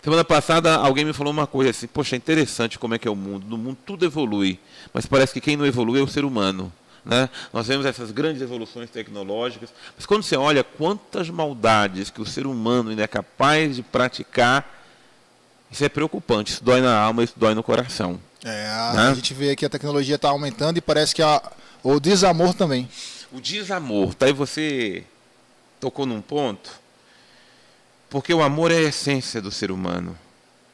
Semana 0.01 0.25
passada 0.25 0.75
alguém 0.75 1.05
me 1.05 1.13
falou 1.13 1.31
uma 1.31 1.47
coisa 1.47 1.69
assim, 1.69 1.88
poxa, 1.88 2.13
é 2.13 2.17
interessante 2.17 2.77
como 2.77 2.93
é 2.93 2.99
que 2.99 3.07
é 3.07 3.12
o 3.12 3.15
mundo. 3.15 3.45
No 3.47 3.57
mundo 3.57 3.77
tudo 3.86 4.03
evolui, 4.03 4.59
mas 4.93 5.05
parece 5.05 5.31
que 5.31 5.39
quem 5.39 5.55
não 5.55 5.65
evolui 5.65 6.01
é 6.01 6.03
o 6.03 6.07
ser 6.07 6.25
humano. 6.25 6.73
Né? 7.05 7.29
Nós 7.51 7.67
vemos 7.67 7.85
essas 7.85 8.11
grandes 8.11 8.41
evoluções 8.41 8.89
tecnológicas, 8.89 9.73
mas 9.95 10.05
quando 10.05 10.23
você 10.23 10.37
olha 10.37 10.63
quantas 10.63 11.29
maldades 11.29 12.09
que 12.09 12.21
o 12.21 12.25
ser 12.25 12.47
humano 12.47 12.91
ainda 12.91 13.03
é 13.03 13.07
capaz 13.07 13.75
de 13.75 13.83
praticar, 13.83 14.81
isso 15.69 15.83
é 15.83 15.89
preocupante, 15.89 16.53
isso 16.53 16.63
dói 16.63 16.81
na 16.81 16.95
alma, 16.95 17.23
isso 17.23 17.33
dói 17.35 17.53
no 17.53 17.63
coração. 17.63 18.19
É, 18.43 18.67
a, 18.67 18.93
né? 18.93 19.07
a 19.09 19.13
gente 19.13 19.33
vê 19.33 19.55
que 19.55 19.65
a 19.65 19.69
tecnologia 19.69 20.15
está 20.15 20.29
aumentando 20.29 20.77
e 20.77 20.81
parece 20.81 21.13
que 21.13 21.21
a, 21.21 21.41
o 21.81 21.99
desamor 21.99 22.53
também. 22.53 22.87
O 23.31 23.41
desamor, 23.41 24.13
tá 24.13 24.27
aí 24.27 24.33
você 24.33 25.03
tocou 25.79 26.05
num 26.05 26.21
ponto, 26.21 26.71
porque 28.09 28.33
o 28.33 28.41
amor 28.41 28.71
é 28.71 28.77
a 28.77 28.81
essência 28.83 29.41
do 29.41 29.51
ser 29.51 29.71
humano. 29.71 30.17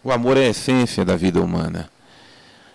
O 0.04 0.12
amor 0.12 0.38
é 0.38 0.46
a 0.46 0.50
essência 0.50 1.04
da 1.04 1.16
vida 1.16 1.42
humana. 1.42 1.90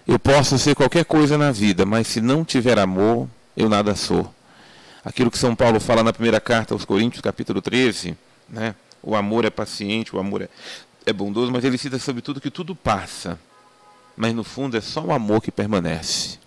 Eu 0.06 0.18
posso 0.18 0.58
ser 0.58 0.74
qualquer 0.74 1.04
coisa 1.04 1.38
na 1.38 1.52
vida, 1.52 1.86
mas 1.86 2.06
se 2.06 2.20
não 2.20 2.44
tiver 2.44 2.78
amor, 2.78 3.28
eu 3.56 3.68
nada 3.68 3.94
sou. 3.94 4.32
Aquilo 5.04 5.30
que 5.30 5.38
São 5.38 5.54
Paulo 5.54 5.78
fala 5.80 6.02
na 6.02 6.12
primeira 6.12 6.40
carta 6.40 6.74
aos 6.74 6.84
Coríntios, 6.84 7.20
capítulo 7.20 7.60
13, 7.60 8.16
né? 8.48 8.74
o 9.02 9.14
amor 9.14 9.44
é 9.44 9.50
paciente, 9.50 10.16
o 10.16 10.18
amor 10.18 10.42
é, 10.42 10.48
é 11.04 11.12
bondoso, 11.12 11.52
mas 11.52 11.62
ele 11.64 11.76
cita 11.76 11.98
sobretudo 11.98 12.40
que 12.40 12.50
tudo 12.50 12.74
passa, 12.74 13.38
mas 14.16 14.34
no 14.34 14.42
fundo 14.42 14.76
é 14.76 14.80
só 14.80 15.02
o 15.02 15.12
amor 15.12 15.42
que 15.42 15.52
permanece. 15.52 16.38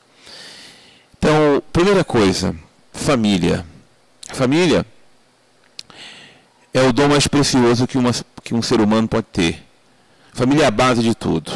Então, 1.17 1.61
primeira 1.71 2.03
coisa, 2.03 2.55
família. 2.91 3.65
Família 4.29 4.85
é 6.73 6.81
o 6.81 6.91
dom 6.91 7.09
mais 7.09 7.27
precioso 7.27 7.87
que, 7.87 7.97
uma, 7.97 8.11
que 8.43 8.53
um 8.53 8.61
ser 8.61 8.81
humano 8.81 9.07
pode 9.07 9.27
ter. 9.31 9.63
Família 10.33 10.63
é 10.63 10.67
a 10.67 10.71
base 10.71 11.01
de 11.01 11.15
tudo. 11.15 11.51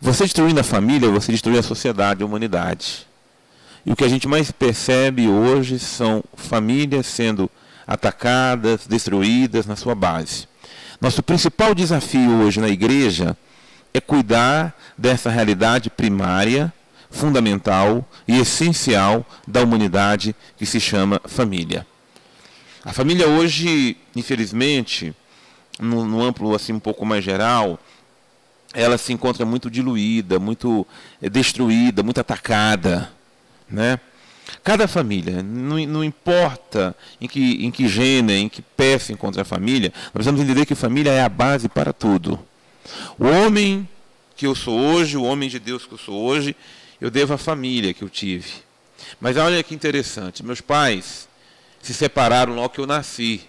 Você 0.00 0.24
destruindo 0.24 0.60
a 0.60 0.64
família, 0.64 1.08
você 1.08 1.32
destrui 1.32 1.58
a 1.58 1.62
sociedade, 1.62 2.22
a 2.22 2.26
humanidade. 2.26 3.06
E 3.86 3.92
o 3.92 3.96
que 3.96 4.04
a 4.04 4.08
gente 4.08 4.26
mais 4.26 4.50
percebe 4.50 5.28
hoje 5.28 5.78
são 5.78 6.24
famílias 6.34 7.06
sendo 7.06 7.50
atacadas, 7.86 8.86
destruídas 8.86 9.66
na 9.66 9.76
sua 9.76 9.94
base. 9.94 10.48
Nosso 11.00 11.22
principal 11.22 11.74
desafio 11.74 12.40
hoje 12.40 12.60
na 12.60 12.68
igreja 12.68 13.36
é 13.92 14.00
cuidar 14.00 14.74
dessa 14.96 15.28
realidade 15.28 15.90
primária, 15.90 16.72
fundamental 17.10 18.08
e 18.26 18.38
essencial 18.38 19.24
da 19.46 19.62
humanidade 19.62 20.34
que 20.56 20.64
se 20.64 20.80
chama 20.80 21.20
família. 21.26 21.86
A 22.84 22.92
família 22.92 23.28
hoje, 23.28 23.96
infelizmente, 24.16 25.14
no, 25.78 26.04
no 26.04 26.22
amplo 26.22 26.54
assim 26.54 26.72
um 26.72 26.80
pouco 26.80 27.04
mais 27.04 27.22
geral, 27.22 27.78
ela 28.72 28.98
se 28.98 29.12
encontra 29.12 29.46
muito 29.46 29.70
diluída, 29.70 30.38
muito 30.38 30.86
é, 31.22 31.30
destruída, 31.30 32.02
muito 32.02 32.20
atacada, 32.20 33.12
né? 33.68 33.98
Cada 34.62 34.86
família, 34.86 35.42
não, 35.42 35.78
não, 35.86 36.04
importa 36.04 36.94
em 37.20 37.26
que, 37.26 37.64
em 37.64 37.70
que 37.70 37.88
gênero, 37.88 38.38
em 38.38 38.48
que 38.48 38.62
pé 38.62 38.98
se 38.98 39.12
encontra 39.12 39.42
a 39.42 39.44
família, 39.44 39.92
nós 39.96 40.12
precisamos 40.12 40.40
entender 40.40 40.66
que 40.66 40.74
família 40.74 41.10
é 41.10 41.22
a 41.22 41.28
base 41.28 41.68
para 41.68 41.92
tudo. 41.92 42.38
O 43.18 43.24
homem 43.26 43.88
que 44.36 44.46
eu 44.46 44.54
sou 44.54 44.78
hoje, 44.78 45.16
o 45.16 45.22
homem 45.22 45.48
de 45.48 45.58
Deus 45.58 45.86
que 45.86 45.92
eu 45.92 45.98
sou 45.98 46.14
hoje, 46.14 46.54
eu 47.00 47.10
devo 47.10 47.34
à 47.34 47.38
família 47.38 47.94
que 47.94 48.02
eu 48.02 48.08
tive. 48.08 48.50
Mas 49.20 49.36
olha 49.36 49.62
que 49.62 49.74
interessante, 49.74 50.44
meus 50.44 50.60
pais 50.60 51.28
se 51.82 51.92
separaram 51.92 52.54
logo 52.54 52.70
que 52.70 52.80
eu 52.80 52.86
nasci. 52.86 53.42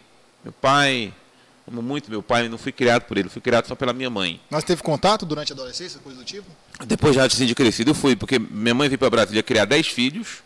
Meu 0.44 0.54
pai, 0.54 1.14
amo 1.68 1.82
muito 1.82 2.10
meu 2.10 2.22
pai, 2.22 2.48
não 2.50 2.58
fui 2.58 2.72
criado 2.72 3.04
por 3.04 3.18
ele, 3.18 3.30
fui 3.30 3.42
criado 3.42 3.68
só 3.68 3.76
pela 3.76 3.94
minha 3.94 4.10
mãe. 4.10 4.40
Mas 4.50 4.64
teve 4.64 4.84
contato 4.84 5.26
durante 5.26 5.52
a 5.52 5.56
adolescência, 5.56 6.00
coisa 6.00 6.20
do 6.20 6.26
tipo? 6.26 6.46
Depois 6.86 7.16
já 7.16 7.26
assim, 7.26 7.46
de 7.46 7.56
crescido 7.56 7.92
eu 7.92 7.96
fui, 7.96 8.16
porque 8.16 8.38
minha 8.38 8.74
mãe 8.74 8.90
veio 8.90 9.00
para 9.00 9.10
Brasília 9.10 9.42
criar 9.42 9.66
10 9.66 9.88
filhos, 9.88 10.44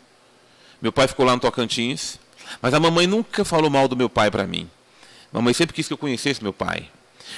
meu 0.81 0.91
pai 0.91 1.07
ficou 1.07 1.25
lá 1.25 1.33
no 1.33 1.39
Tocantins, 1.39 2.19
mas 2.61 2.73
a 2.73 2.79
mamãe 2.79 3.07
nunca 3.07 3.43
falou 3.43 3.69
mal 3.69 3.87
do 3.87 3.95
meu 3.95 4.09
pai 4.09 4.29
para 4.29 4.45
mim. 4.45 4.69
A 5.33 5.37
mamãe 5.37 5.53
sempre 5.53 5.75
quis 5.75 5.87
que 5.87 5.93
eu 5.93 5.97
conhecesse 5.97 6.41
meu 6.41 6.53
pai. 6.53 6.89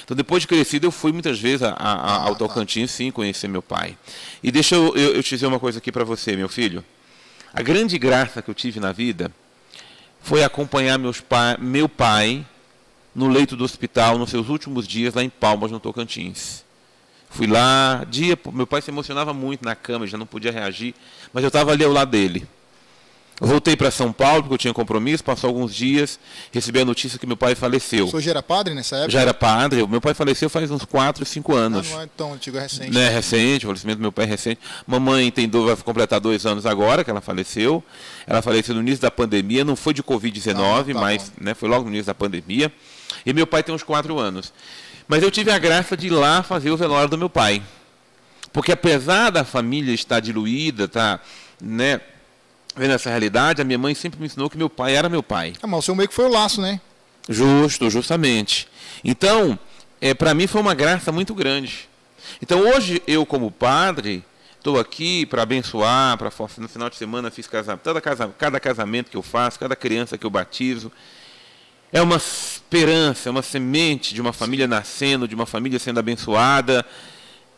Então, 0.04 0.16
depois 0.16 0.42
de 0.42 0.48
crescido, 0.48 0.86
eu 0.86 0.90
fui 0.90 1.12
muitas 1.12 1.38
vezes 1.38 1.62
a, 1.62 1.70
a, 1.70 1.92
a, 1.92 2.14
ao 2.22 2.28
ah, 2.28 2.30
tá. 2.30 2.34
Tocantins, 2.36 2.90
sim, 2.90 3.10
conhecer 3.10 3.48
meu 3.48 3.62
pai. 3.62 3.96
E 4.42 4.50
deixa 4.50 4.74
eu, 4.74 4.96
eu, 4.96 5.14
eu 5.14 5.22
te 5.22 5.30
dizer 5.30 5.46
uma 5.46 5.60
coisa 5.60 5.78
aqui 5.78 5.92
para 5.92 6.04
você, 6.04 6.34
meu 6.36 6.48
filho. 6.48 6.84
A 7.52 7.62
grande 7.62 7.98
graça 7.98 8.40
que 8.40 8.50
eu 8.50 8.54
tive 8.54 8.80
na 8.80 8.92
vida 8.92 9.30
foi 10.22 10.42
acompanhar 10.42 10.98
pai, 11.28 11.56
meu 11.58 11.88
pai 11.88 12.46
no 13.14 13.28
leito 13.28 13.56
do 13.56 13.64
hospital 13.64 14.18
nos 14.18 14.30
seus 14.30 14.48
últimos 14.48 14.88
dias 14.88 15.14
lá 15.14 15.22
em 15.22 15.28
Palmas, 15.28 15.70
no 15.70 15.78
Tocantins. 15.78 16.61
Fui 17.32 17.46
lá, 17.46 18.06
dia, 18.08 18.38
meu 18.52 18.66
pai 18.66 18.82
se 18.82 18.90
emocionava 18.90 19.32
muito 19.32 19.64
na 19.64 19.74
cama, 19.74 20.06
já 20.06 20.18
não 20.18 20.26
podia 20.26 20.52
reagir, 20.52 20.94
mas 21.32 21.42
eu 21.42 21.48
estava 21.48 21.72
ali 21.72 21.82
ao 21.82 21.90
lado 21.90 22.10
dele. 22.10 22.46
Voltei 23.40 23.74
para 23.74 23.90
São 23.90 24.12
Paulo, 24.12 24.42
porque 24.42 24.54
eu 24.54 24.58
tinha 24.58 24.74
compromisso, 24.74 25.24
passou 25.24 25.48
alguns 25.48 25.74
dias, 25.74 26.20
recebi 26.52 26.80
a 26.80 26.84
notícia 26.84 27.18
que 27.18 27.26
meu 27.26 27.36
pai 27.36 27.56
faleceu. 27.56 28.04
O 28.04 28.10
senhor 28.10 28.20
já 28.20 28.30
era 28.30 28.42
padre 28.42 28.72
nessa 28.72 28.96
época? 28.96 29.10
Já 29.10 29.20
era 29.20 29.34
padre, 29.34 29.84
meu 29.88 30.00
pai 30.00 30.14
faleceu 30.14 30.48
faz 30.48 30.70
uns 30.70 30.84
4, 30.84 31.24
5 31.24 31.54
anos. 31.54 31.88
Ah, 31.90 31.94
não 31.94 32.02
é 32.02 32.08
tão 32.16 32.32
antigo, 32.34 32.58
é 32.58 32.60
recente. 32.60 32.90
Não 32.92 33.00
é 33.00 33.08
recente, 33.08 33.66
o 33.66 33.68
falecimento 33.68 33.98
do 33.98 34.02
meu 34.02 34.12
pai 34.12 34.26
é 34.26 34.28
recente. 34.28 34.60
Mamãe 34.86 35.30
tem 35.30 35.50
vai 35.50 35.74
completar 35.76 36.20
dois 36.20 36.46
anos 36.46 36.66
agora 36.66 37.02
que 37.02 37.10
ela 37.10 37.20
faleceu. 37.20 37.82
Ela 38.26 38.42
faleceu 38.42 38.74
no 38.74 38.80
início 38.80 39.02
da 39.02 39.10
pandemia, 39.10 39.64
não 39.64 39.74
foi 39.74 39.92
de 39.92 40.04
Covid-19, 40.04 40.54
ah, 40.54 40.94
tá 40.94 41.00
mas 41.00 41.32
né, 41.40 41.54
foi 41.54 41.68
logo 41.68 41.84
no 41.84 41.88
início 41.88 42.06
da 42.06 42.14
pandemia. 42.14 42.72
E 43.26 43.32
meu 43.32 43.46
pai 43.46 43.62
tem 43.62 43.74
uns 43.74 43.82
4 43.82 44.18
anos. 44.20 44.52
Mas 45.08 45.22
eu 45.22 45.30
tive 45.30 45.50
a 45.50 45.58
graça 45.58 45.96
de 45.96 46.06
ir 46.06 46.10
lá 46.10 46.42
fazer 46.42 46.70
o 46.70 46.76
velório 46.76 47.08
do 47.08 47.18
meu 47.18 47.30
pai. 47.30 47.62
Porque 48.52 48.72
apesar 48.72 49.30
da 49.30 49.44
família 49.44 49.94
estar 49.94 50.20
diluída, 50.20 50.86
tá, 50.86 51.20
né, 51.60 52.00
vendo 52.76 52.94
essa 52.94 53.08
realidade, 53.08 53.62
a 53.62 53.64
minha 53.64 53.78
mãe 53.78 53.94
sempre 53.94 54.20
me 54.20 54.26
ensinou 54.26 54.50
que 54.50 54.58
meu 54.58 54.68
pai 54.68 54.94
era 54.94 55.08
meu 55.08 55.22
pai. 55.22 55.54
Ah, 55.62 55.66
mas 55.66 55.80
o 55.80 55.82
seu 55.82 55.94
meio 55.94 56.08
que 56.08 56.14
foi 56.14 56.26
o 56.26 56.30
laço, 56.30 56.60
né? 56.60 56.80
Justo, 57.28 57.88
justamente. 57.88 58.68
Então, 59.04 59.58
é, 60.00 60.12
para 60.12 60.34
mim 60.34 60.46
foi 60.46 60.60
uma 60.60 60.74
graça 60.74 61.10
muito 61.12 61.34
grande. 61.34 61.88
Então, 62.40 62.60
hoje, 62.60 63.02
eu, 63.06 63.24
como 63.24 63.50
padre, 63.50 64.24
estou 64.58 64.78
aqui 64.78 65.26
para 65.26 65.42
abençoar, 65.42 66.16
para 66.18 66.30
no 66.58 66.68
final 66.68 66.90
de 66.90 66.96
semana 66.96 67.30
fiz 67.30 67.46
casamento, 67.46 67.82
cada, 67.82 68.00
casamento, 68.00 68.36
cada 68.36 68.60
casamento 68.60 69.10
que 69.10 69.16
eu 69.16 69.22
faço, 69.22 69.58
cada 69.58 69.76
criança 69.76 70.18
que 70.18 70.26
eu 70.26 70.30
batizo. 70.30 70.90
É 71.92 72.00
uma 72.00 72.16
esperança, 72.16 73.28
é 73.28 73.30
uma 73.30 73.42
semente 73.42 74.14
de 74.14 74.20
uma 74.22 74.32
família 74.32 74.66
nascendo, 74.66 75.28
de 75.28 75.34
uma 75.34 75.44
família 75.44 75.78
sendo 75.78 76.00
abençoada, 76.00 76.86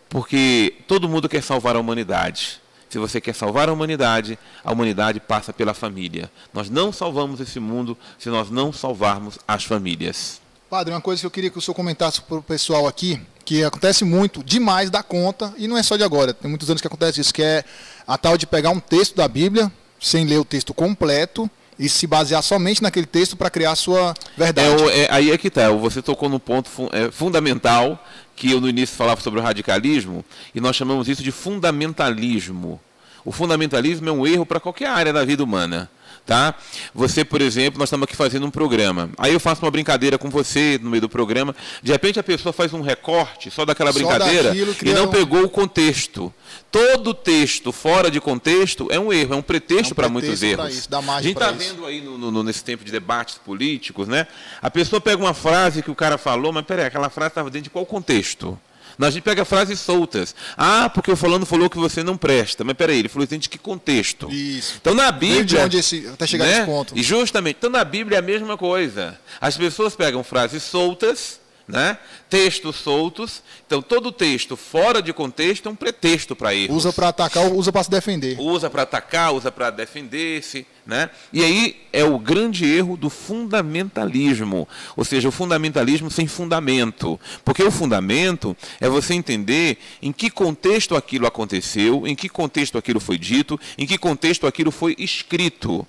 porque 0.09 0.75
todo 0.89 1.09
mundo 1.09 1.29
quer 1.29 1.41
salvar 1.41 1.77
a 1.77 1.79
humanidade. 1.79 2.61
Se 2.91 2.99
você 2.99 3.21
quer 3.21 3.35
salvar 3.35 3.69
a 3.69 3.73
humanidade, 3.73 4.37
a 4.65 4.73
humanidade 4.73 5.21
passa 5.21 5.53
pela 5.53 5.73
família. 5.73 6.29
Nós 6.53 6.69
não 6.69 6.93
salvamos 6.93 7.39
esse 7.39 7.61
mundo 7.61 7.97
se 8.19 8.29
nós 8.29 8.51
não 8.51 8.73
salvarmos 8.73 9.39
as 9.47 9.65
famílias. 9.65 10.41
Padre, 10.69 10.93
uma 10.93 11.01
coisa 11.01 11.21
que 11.21 11.27
eu 11.27 11.31
queria 11.31 11.51
que 11.51 11.59
o 11.59 11.61
senhor 11.61 11.75
comentasse 11.77 12.21
para 12.21 12.39
o 12.39 12.43
pessoal 12.43 12.89
aqui, 12.89 13.21
que 13.45 13.63
acontece 13.63 14.05
muito, 14.05 14.43
demais 14.43 14.91
da 14.91 15.03
conta, 15.03 15.55
e 15.57 15.69
não 15.69 15.79
é 15.79 15.83
só 15.85 15.97
de 15.97 16.03
agora, 16.03 16.35
tem 16.35 16.49
muitos 16.49 16.69
anos 16.69 16.81
que 16.81 16.89
acontece 16.89 17.21
isso, 17.21 17.33
que 17.33 17.43
é 17.43 17.65
a 18.05 18.19
tal 18.19 18.37
de 18.37 18.47
pegar 18.47 18.71
um 18.71 18.81
texto 18.81 19.15
da 19.15 19.29
Bíblia, 19.29 19.71
sem 20.01 20.27
ler 20.27 20.39
o 20.39 20.45
texto 20.45 20.75
completo, 20.75 21.49
e 21.79 21.89
se 21.89 22.07
basear 22.07 22.43
somente 22.43 22.83
naquele 22.83 23.07
texto 23.07 23.37
para 23.37 23.51
criar 23.51 23.75
sua 23.75 24.15
verdade. 24.37 24.83
É, 24.91 25.05
é, 25.05 25.09
aí 25.11 25.31
é 25.31 25.39
que 25.39 25.49
está, 25.49 25.71
você 25.71 26.01
tocou 26.01 26.29
no 26.29 26.39
ponto 26.39 26.71
é, 26.93 27.11
fundamental 27.11 28.03
que 28.37 28.51
eu 28.51 28.61
no 28.61 28.69
início 28.69 28.97
falava 28.97 29.21
sobre 29.21 29.41
o 29.41 29.43
radicalismo, 29.43 30.25
e 30.55 30.61
nós 30.61 30.75
chamamos 30.75 31.09
isso 31.09 31.23
de 31.23 31.31
fundamentalismo. 31.31 32.81
O 33.25 33.33
fundamentalismo 33.33 34.09
é 34.09 34.13
um 34.13 34.27
erro 34.27 34.45
para 34.45 34.61
qualquer 34.61 34.89
área 34.89 35.13
da 35.13 35.25
vida 35.25 35.43
humana. 35.43 35.89
Tá? 36.27 36.55
Você, 36.95 37.23
por 37.23 37.43
exemplo, 37.43 37.79
nós 37.79 37.89
estamos 37.89 38.05
aqui 38.05 38.17
fazendo 38.17 38.47
um 38.47 38.51
programa. 38.51 39.11
Aí 39.19 39.35
eu 39.35 39.41
faço 39.41 39.63
uma 39.63 39.71
brincadeira 39.71 40.17
com 40.17 40.31
você 40.31 40.81
no 40.83 40.89
meio 40.89 41.03
do 41.03 41.09
programa. 41.09 41.55
De 41.83 41.93
repente 41.93 42.19
a 42.19 42.23
pessoa 42.23 42.51
faz 42.51 42.73
um 42.73 42.81
recorte 42.81 43.51
só 43.51 43.67
daquela 43.67 43.93
só 43.93 43.99
brincadeira 43.99 44.55
e 44.57 44.93
não 44.95 45.09
pegou 45.09 45.45
o 45.45 45.51
contexto. 45.51 46.33
Todo 46.71 47.13
texto 47.13 47.73
fora 47.73 48.11
de 48.11 48.23
contexto 48.23 48.89
é 48.91 48.99
um 48.99 49.13
erro, 49.13 49.35
é 49.35 49.37
um 49.37 49.43
pretexto, 49.43 49.91
é 49.91 49.93
um 49.93 49.95
para 49.95 50.09
muitos 50.09 50.43
erros. 50.43 50.75
Isso, 50.75 50.89
a 50.97 51.21
gente 51.21 51.37
está 51.37 51.51
vendo 51.51 51.85
aí 51.85 52.01
no, 52.01 52.17
no, 52.17 52.43
nesse 52.43 52.65
tempo 52.65 52.85
de 52.85 52.91
debates 52.91 53.37
políticos, 53.37 54.09
né? 54.09 54.27
A 54.63 54.71
pessoa 54.71 55.01
pega 55.01 55.23
uma 55.23 55.35
frase 55.35 55.83
que 55.83 55.91
o 55.91 55.95
cara 55.95 56.17
falou, 56.17 56.53
mas 56.53 56.65
peraí, 56.65 56.87
aquela 56.87 57.11
frase 57.11 57.33
estava 57.33 57.51
dentro 57.51 57.65
de 57.65 57.71
qual 57.71 57.85
contexto? 57.85 58.59
A 58.99 59.11
gente 59.11 59.23
pega 59.23 59.45
frases 59.45 59.81
soltas. 59.81 60.35
Ah, 60.57 60.89
porque 60.89 61.11
o 61.11 61.17
fulano 61.17 61.45
falou 61.45 61.69
que 61.69 61.77
você 61.77 62.03
não 62.03 62.17
presta. 62.17 62.65
Mas 62.65 62.77
peraí, 62.77 63.01
ele 63.01 63.09
falou 63.09 63.25
isso 63.25 63.39
de 63.39 63.49
que 63.49 63.59
contexto? 63.59 64.31
Isso. 64.31 64.75
Então 64.81 64.95
na 64.95 65.11
Bíblia. 65.11 65.45
De 65.45 65.57
onde 65.57 65.77
esse, 65.79 66.07
até 66.13 66.27
chegar 66.27 66.45
né? 66.45 66.55
nesse 66.55 66.67
ponto. 66.67 66.97
E 66.97 67.03
justamente, 67.03 67.57
então 67.59 67.71
na 67.71 67.85
Bíblia 67.85 68.17
é 68.17 68.19
a 68.21 68.23
mesma 68.23 68.57
coisa. 68.57 69.19
As 69.41 69.57
pessoas 69.57 69.95
pegam 69.95 70.23
frases 70.23 70.63
soltas 70.63 71.41
né? 71.67 71.99
Textos 72.29 72.77
soltos. 72.77 73.43
Então, 73.67 73.81
todo 73.81 74.13
texto 74.13 74.57
fora 74.57 75.01
de 75.01 75.13
contexto 75.13 75.69
é 75.69 75.73
um 75.73 75.77
pretexto 75.77 76.37
para 76.37 76.55
erros. 76.55 76.77
Usa 76.77 76.93
para 76.93 77.09
atacar, 77.09 77.51
usa 77.51 77.73
para 77.73 77.85
se 77.85 77.91
defender. 77.91 78.37
Usa 78.39 78.69
para 78.69 78.83
atacar, 78.83 79.33
usa 79.33 79.51
para 79.51 79.71
defender-se. 79.71 80.67
Né? 80.87 81.09
E 81.33 81.43
aí 81.43 81.77
é 81.93 82.05
o 82.05 82.19
grande 82.19 82.67
erro 82.67 82.97
do 82.97 83.09
fundamentalismo. 83.09 84.69
Ou 84.95 85.05
seja, 85.05 85.29
o 85.29 85.33
fundamentalismo 85.33 86.11
sem 86.11 86.27
fundamento. 86.27 87.19
Porque 87.43 87.63
o 87.63 87.71
fundamento 87.71 88.55
é 88.81 88.89
você 88.89 89.15
entender 89.15 89.79
em 90.03 90.13
que 90.13 90.29
contexto 90.29 90.95
aquilo 90.95 91.27
aconteceu, 91.27 92.07
em 92.07 92.15
que 92.15 92.29
contexto 92.29 92.77
aquilo 92.77 93.01
foi 93.01 93.17
dito, 93.17 93.59
em 93.79 93.87
que 93.87 93.97
contexto 93.97 94.47
aquilo 94.47 94.71
foi 94.71 94.95
escrito. 94.99 95.87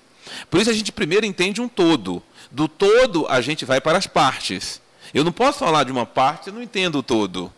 Por 0.50 0.60
isso 0.60 0.70
a 0.70 0.74
gente 0.74 0.90
primeiro 0.90 1.26
entende 1.26 1.60
um 1.60 1.68
todo. 1.68 2.22
Do 2.50 2.66
todo 2.66 3.26
a 3.28 3.40
gente 3.42 3.66
vai 3.66 3.80
para 3.80 3.98
as 3.98 4.06
partes. 4.06 4.80
Eu 5.12 5.24
não 5.24 5.32
posso 5.32 5.58
falar 5.58 5.84
de 5.84 5.92
uma 5.92 6.06
parte, 6.06 6.48
eu 6.48 6.54
não 6.54 6.62
entendo 6.62 6.98
o 6.98 7.02
todo. 7.02 7.52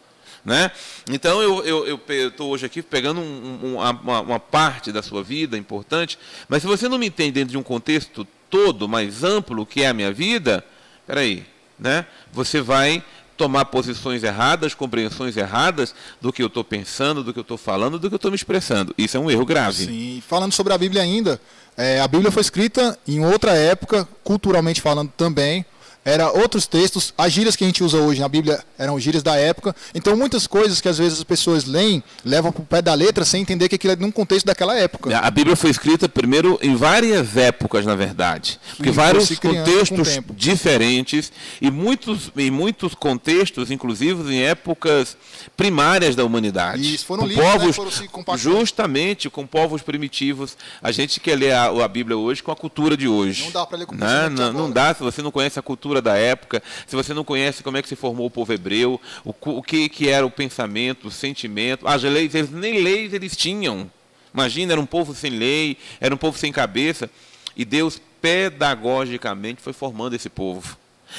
Né? 0.44 0.70
Então 1.10 1.42
eu 1.42 1.98
estou 2.08 2.50
hoje 2.50 2.64
aqui 2.64 2.80
pegando 2.80 3.20
um, 3.20 3.60
um, 3.62 3.74
uma, 3.76 4.20
uma, 4.20 4.40
parte 4.40 4.90
da 4.90 5.02
sua 5.02 5.22
vida 5.22 5.58
importante, 5.58 6.18
mas 6.48 6.62
se 6.62 6.68
você 6.68 6.88
não 6.88 6.96
me 6.96 7.06
entende 7.06 7.32
dentro 7.32 7.50
de 7.50 7.58
um 7.58 7.62
contexto 7.62 8.26
todo, 8.48 8.88
mais 8.88 9.24
amplo, 9.24 9.66
que 9.66 9.82
é 9.82 9.88
a 9.88 9.92
minha 9.92 10.10
vida, 10.10 10.64
peraí, 11.06 11.44
né? 11.78 12.06
você 12.32 12.62
vai 12.62 13.02
tomar 13.38 13.66
posições 13.66 14.24
erradas, 14.24 14.74
compreensões 14.74 15.36
erradas 15.36 15.94
do 16.20 16.32
que 16.32 16.42
eu 16.42 16.48
estou 16.48 16.64
pensando, 16.64 17.22
do 17.22 17.32
que 17.32 17.38
eu 17.38 17.42
estou 17.42 17.56
falando, 17.56 17.98
do 17.98 18.08
que 18.08 18.14
eu 18.14 18.16
estou 18.16 18.32
me 18.32 18.34
expressando. 18.34 18.92
Isso 18.98 19.16
é 19.16 19.20
um 19.20 19.30
erro 19.30 19.46
grave. 19.46 19.86
Sim, 19.86 20.22
falando 20.26 20.52
sobre 20.52 20.72
a 20.72 20.78
Bíblia 20.78 21.02
ainda, 21.02 21.40
é, 21.76 22.00
a 22.00 22.08
Bíblia 22.08 22.32
foi 22.32 22.42
escrita 22.42 22.98
em 23.06 23.24
outra 23.24 23.52
época, 23.52 24.06
culturalmente 24.24 24.80
falando 24.80 25.12
também, 25.16 25.64
era 26.08 26.32
outros 26.32 26.66
textos, 26.66 27.12
as 27.18 27.30
gírias 27.30 27.54
que 27.54 27.64
a 27.64 27.66
gente 27.66 27.84
usa 27.84 27.98
hoje 27.98 28.18
na 28.18 28.28
Bíblia 28.28 28.64
eram 28.78 28.98
gírias 28.98 29.22
da 29.22 29.36
época. 29.36 29.76
Então, 29.94 30.16
muitas 30.16 30.46
coisas 30.46 30.80
que 30.80 30.88
às 30.88 30.96
vezes 30.96 31.18
as 31.18 31.24
pessoas 31.24 31.66
leem, 31.66 32.02
levam 32.24 32.50
para 32.50 32.62
o 32.62 32.64
pé 32.64 32.80
da 32.80 32.94
letra 32.94 33.26
sem 33.26 33.42
entender 33.42 33.68
que 33.68 33.74
aquilo 33.74 33.92
é 33.92 33.96
num 33.96 34.10
contexto 34.10 34.46
daquela 34.46 34.74
época. 34.74 35.14
A 35.18 35.30
Bíblia 35.30 35.54
foi 35.54 35.68
escrita 35.68 36.08
primeiro 36.08 36.58
em 36.62 36.74
várias 36.74 37.36
épocas, 37.36 37.84
na 37.84 37.94
verdade. 37.94 38.58
Porque 38.76 38.88
Sim, 38.88 38.96
vários 38.96 39.38
contextos 39.38 40.20
diferentes 40.34 41.30
e 41.60 41.70
muitos, 41.70 42.32
em 42.34 42.50
muitos 42.50 42.94
contextos, 42.94 43.70
inclusive 43.70 44.34
em 44.34 44.42
épocas 44.44 45.14
primárias 45.58 46.16
da 46.16 46.24
humanidade. 46.24 46.94
Isso, 46.94 47.04
foram 47.04 47.24
com 47.24 47.28
livros, 47.28 47.46
né, 47.46 47.52
povos, 47.52 47.76
foram 47.76 47.90
se 47.90 48.08
justamente 48.42 49.28
com 49.28 49.46
povos 49.46 49.82
primitivos. 49.82 50.56
A 50.82 50.90
gente 50.90 51.20
quer 51.20 51.36
ler 51.36 51.52
a, 51.52 51.66
a 51.66 51.88
Bíblia 51.88 52.16
hoje 52.16 52.42
com 52.42 52.50
a 52.50 52.56
cultura 52.56 52.96
de 52.96 53.06
hoje. 53.06 53.44
Não 53.44 53.50
dá 53.50 53.66
pra 53.66 53.76
ler 53.76 53.84
com 53.84 53.94
né? 53.94 54.30
não, 54.30 54.52
não 54.54 54.70
dá 54.70 54.94
se 54.94 55.02
você 55.02 55.20
não 55.20 55.30
conhece 55.30 55.58
a 55.58 55.62
cultura 55.62 55.97
da 56.00 56.16
época, 56.16 56.62
se 56.86 56.94
você 56.94 57.12
não 57.12 57.24
conhece 57.24 57.62
como 57.62 57.76
é 57.76 57.82
que 57.82 57.88
se 57.88 57.96
formou 57.96 58.26
o 58.26 58.30
povo 58.30 58.52
hebreu, 58.52 59.00
o, 59.24 59.34
o 59.44 59.62
que, 59.62 59.88
que 59.88 60.08
era 60.08 60.24
o 60.26 60.30
pensamento, 60.30 61.08
o 61.08 61.10
sentimento. 61.10 61.86
As 61.86 62.02
leis, 62.02 62.34
eles, 62.34 62.50
nem 62.50 62.82
leis 62.82 63.12
eles 63.12 63.36
tinham. 63.36 63.90
Imagina, 64.32 64.72
era 64.72 64.80
um 64.80 64.86
povo 64.86 65.14
sem 65.14 65.30
lei, 65.30 65.76
era 66.00 66.14
um 66.14 66.18
povo 66.18 66.38
sem 66.38 66.52
cabeça. 66.52 67.10
E 67.56 67.64
Deus, 67.64 68.00
pedagogicamente, 68.20 69.60
foi 69.60 69.72
formando 69.72 70.14
esse 70.14 70.28
povo. 70.28 70.76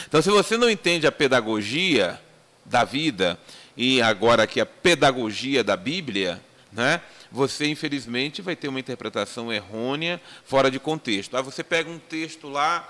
Então, 0.07 0.21
se 0.21 0.29
você 0.29 0.57
não 0.57 0.69
entende 0.69 1.07
a 1.07 1.11
pedagogia 1.11 2.19
da 2.65 2.83
vida 2.83 3.39
e 3.75 4.01
agora 4.01 4.43
aqui 4.43 4.61
a 4.61 4.65
pedagogia 4.65 5.63
da 5.63 5.75
Bíblia, 5.75 6.41
né? 6.71 7.01
Você 7.31 7.67
infelizmente 7.67 8.41
vai 8.41 8.55
ter 8.55 8.67
uma 8.67 8.79
interpretação 8.79 9.53
errônea, 9.53 10.19
fora 10.45 10.71
de 10.71 10.79
contexto. 10.79 11.35
Ah, 11.37 11.41
você 11.41 11.63
pega 11.63 11.89
um 11.89 11.99
texto 11.99 12.47
lá 12.47 12.87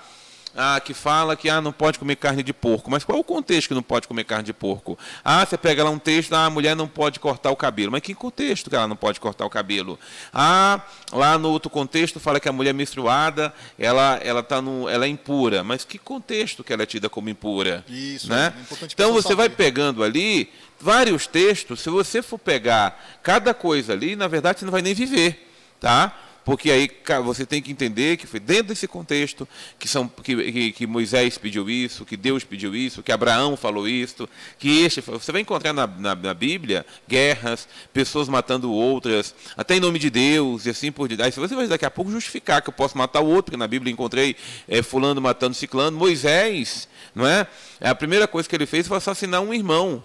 ah, 0.56 0.80
que 0.80 0.92
fala 0.92 1.36
que 1.36 1.48
ah, 1.48 1.60
não 1.60 1.72
pode 1.72 1.98
comer 1.98 2.16
carne 2.16 2.42
de 2.42 2.52
porco. 2.52 2.90
Mas 2.90 3.04
qual 3.04 3.18
é 3.18 3.20
o 3.20 3.24
contexto 3.24 3.68
que 3.68 3.74
não 3.74 3.82
pode 3.82 4.08
comer 4.08 4.24
carne 4.24 4.44
de 4.44 4.52
porco? 4.52 4.98
Ah, 5.24 5.44
você 5.44 5.56
pega 5.56 5.84
lá 5.84 5.90
um 5.90 5.98
texto, 5.98 6.32
ah, 6.32 6.46
a 6.46 6.50
mulher 6.50 6.74
não 6.74 6.88
pode 6.88 7.20
cortar 7.20 7.50
o 7.50 7.56
cabelo. 7.56 7.92
Mas 7.92 8.00
que 8.00 8.14
contexto 8.14 8.68
que 8.68 8.76
ela 8.76 8.88
não 8.88 8.96
pode 8.96 9.20
cortar 9.20 9.44
o 9.46 9.50
cabelo? 9.50 9.98
Ah, 10.32 10.80
lá 11.12 11.38
no 11.38 11.50
outro 11.50 11.70
contexto 11.70 12.18
fala 12.18 12.40
que 12.40 12.48
a 12.48 12.52
mulher 12.52 12.74
menstruada, 12.74 13.52
ela, 13.78 14.18
ela, 14.22 14.42
tá 14.42 14.60
no, 14.60 14.88
ela 14.88 15.04
é 15.04 15.08
impura. 15.08 15.62
Mas 15.62 15.84
que 15.84 15.98
contexto 15.98 16.64
que 16.64 16.72
ela 16.72 16.82
é 16.82 16.86
tida 16.86 17.08
como 17.08 17.28
impura? 17.28 17.84
Isso, 17.88 18.28
né? 18.28 18.52
é 18.56 18.60
importante 18.60 18.94
Então 18.94 19.12
você 19.12 19.34
vai 19.34 19.46
saber. 19.46 19.56
pegando 19.56 20.02
ali 20.02 20.50
vários 20.80 21.26
textos, 21.26 21.80
se 21.80 21.90
você 21.90 22.22
for 22.22 22.38
pegar 22.38 23.20
cada 23.22 23.52
coisa 23.52 23.92
ali, 23.92 24.16
na 24.16 24.26
verdade 24.26 24.58
você 24.58 24.64
não 24.64 24.72
vai 24.72 24.82
nem 24.82 24.94
viver, 24.94 25.48
tá? 25.78 26.16
Porque 26.44 26.70
aí 26.70 26.90
você 27.22 27.44
tem 27.44 27.60
que 27.60 27.70
entender 27.70 28.16
que 28.16 28.26
foi 28.26 28.40
dentro 28.40 28.68
desse 28.68 28.88
contexto 28.88 29.46
que, 29.78 29.86
são, 29.86 30.08
que, 30.08 30.52
que, 30.52 30.72
que 30.72 30.86
Moisés 30.86 31.36
pediu 31.36 31.68
isso, 31.68 32.04
que 32.04 32.16
Deus 32.16 32.44
pediu 32.44 32.74
isso, 32.74 33.02
que 33.02 33.12
Abraão 33.12 33.56
falou 33.56 33.86
isso, 33.86 34.28
que 34.58 34.82
este. 34.82 35.00
Você 35.00 35.32
vai 35.32 35.42
encontrar 35.42 35.72
na, 35.72 35.86
na, 35.86 36.14
na 36.14 36.34
Bíblia 36.34 36.84
guerras, 37.06 37.68
pessoas 37.92 38.28
matando 38.28 38.72
outras, 38.72 39.34
até 39.56 39.76
em 39.76 39.80
nome 39.80 39.98
de 39.98 40.08
Deus 40.08 40.66
e 40.66 40.70
assim 40.70 40.90
por 40.90 41.08
diante. 41.08 41.22
Aí 41.22 41.30
você 41.30 41.54
vai 41.54 41.66
daqui 41.66 41.84
a 41.84 41.90
pouco 41.90 42.10
justificar 42.10 42.62
que 42.62 42.68
eu 42.68 42.74
posso 42.74 42.96
matar 42.96 43.20
o 43.20 43.26
outro, 43.26 43.44
porque 43.44 43.56
na 43.56 43.66
Bíblia 43.66 43.92
encontrei 43.92 44.34
eh, 44.66 44.82
fulano 44.82 45.20
matando 45.20 45.54
ciclano. 45.54 45.96
Moisés, 45.96 46.88
não 47.14 47.26
é? 47.26 47.46
A 47.80 47.94
primeira 47.94 48.26
coisa 48.26 48.48
que 48.48 48.56
ele 48.56 48.66
fez 48.66 48.88
foi 48.88 48.96
assassinar 48.96 49.40
um 49.40 49.52
irmão 49.52 50.02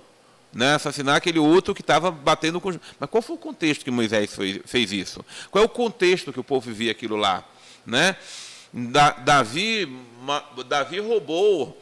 né, 0.56 0.74
assassinar 0.76 1.18
aquele 1.18 1.38
outro 1.38 1.76
que 1.76 1.82
estava 1.82 2.10
batendo 2.10 2.60
com. 2.62 2.72
Mas 3.00 3.10
qual 3.10 3.22
foi 3.22 3.36
o 3.36 3.40
contexto 3.40 3.84
que 3.84 3.92
Moisés 3.92 4.34
foi- 4.34 4.62
fez 4.66 4.92
isso? 4.94 5.24
Qual 5.52 5.62
é 5.62 5.66
o 5.66 5.70
contexto 5.70 6.32
que 6.34 6.40
o 6.40 6.44
povo 6.44 6.68
vivia 6.70 6.92
aquilo 6.92 7.18
lá? 7.18 7.44
Né? 7.86 8.16
Da- 8.74 9.12
Davi, 9.12 9.86
ma- 10.24 10.44
Davi 10.68 11.00
roubou 11.00 11.78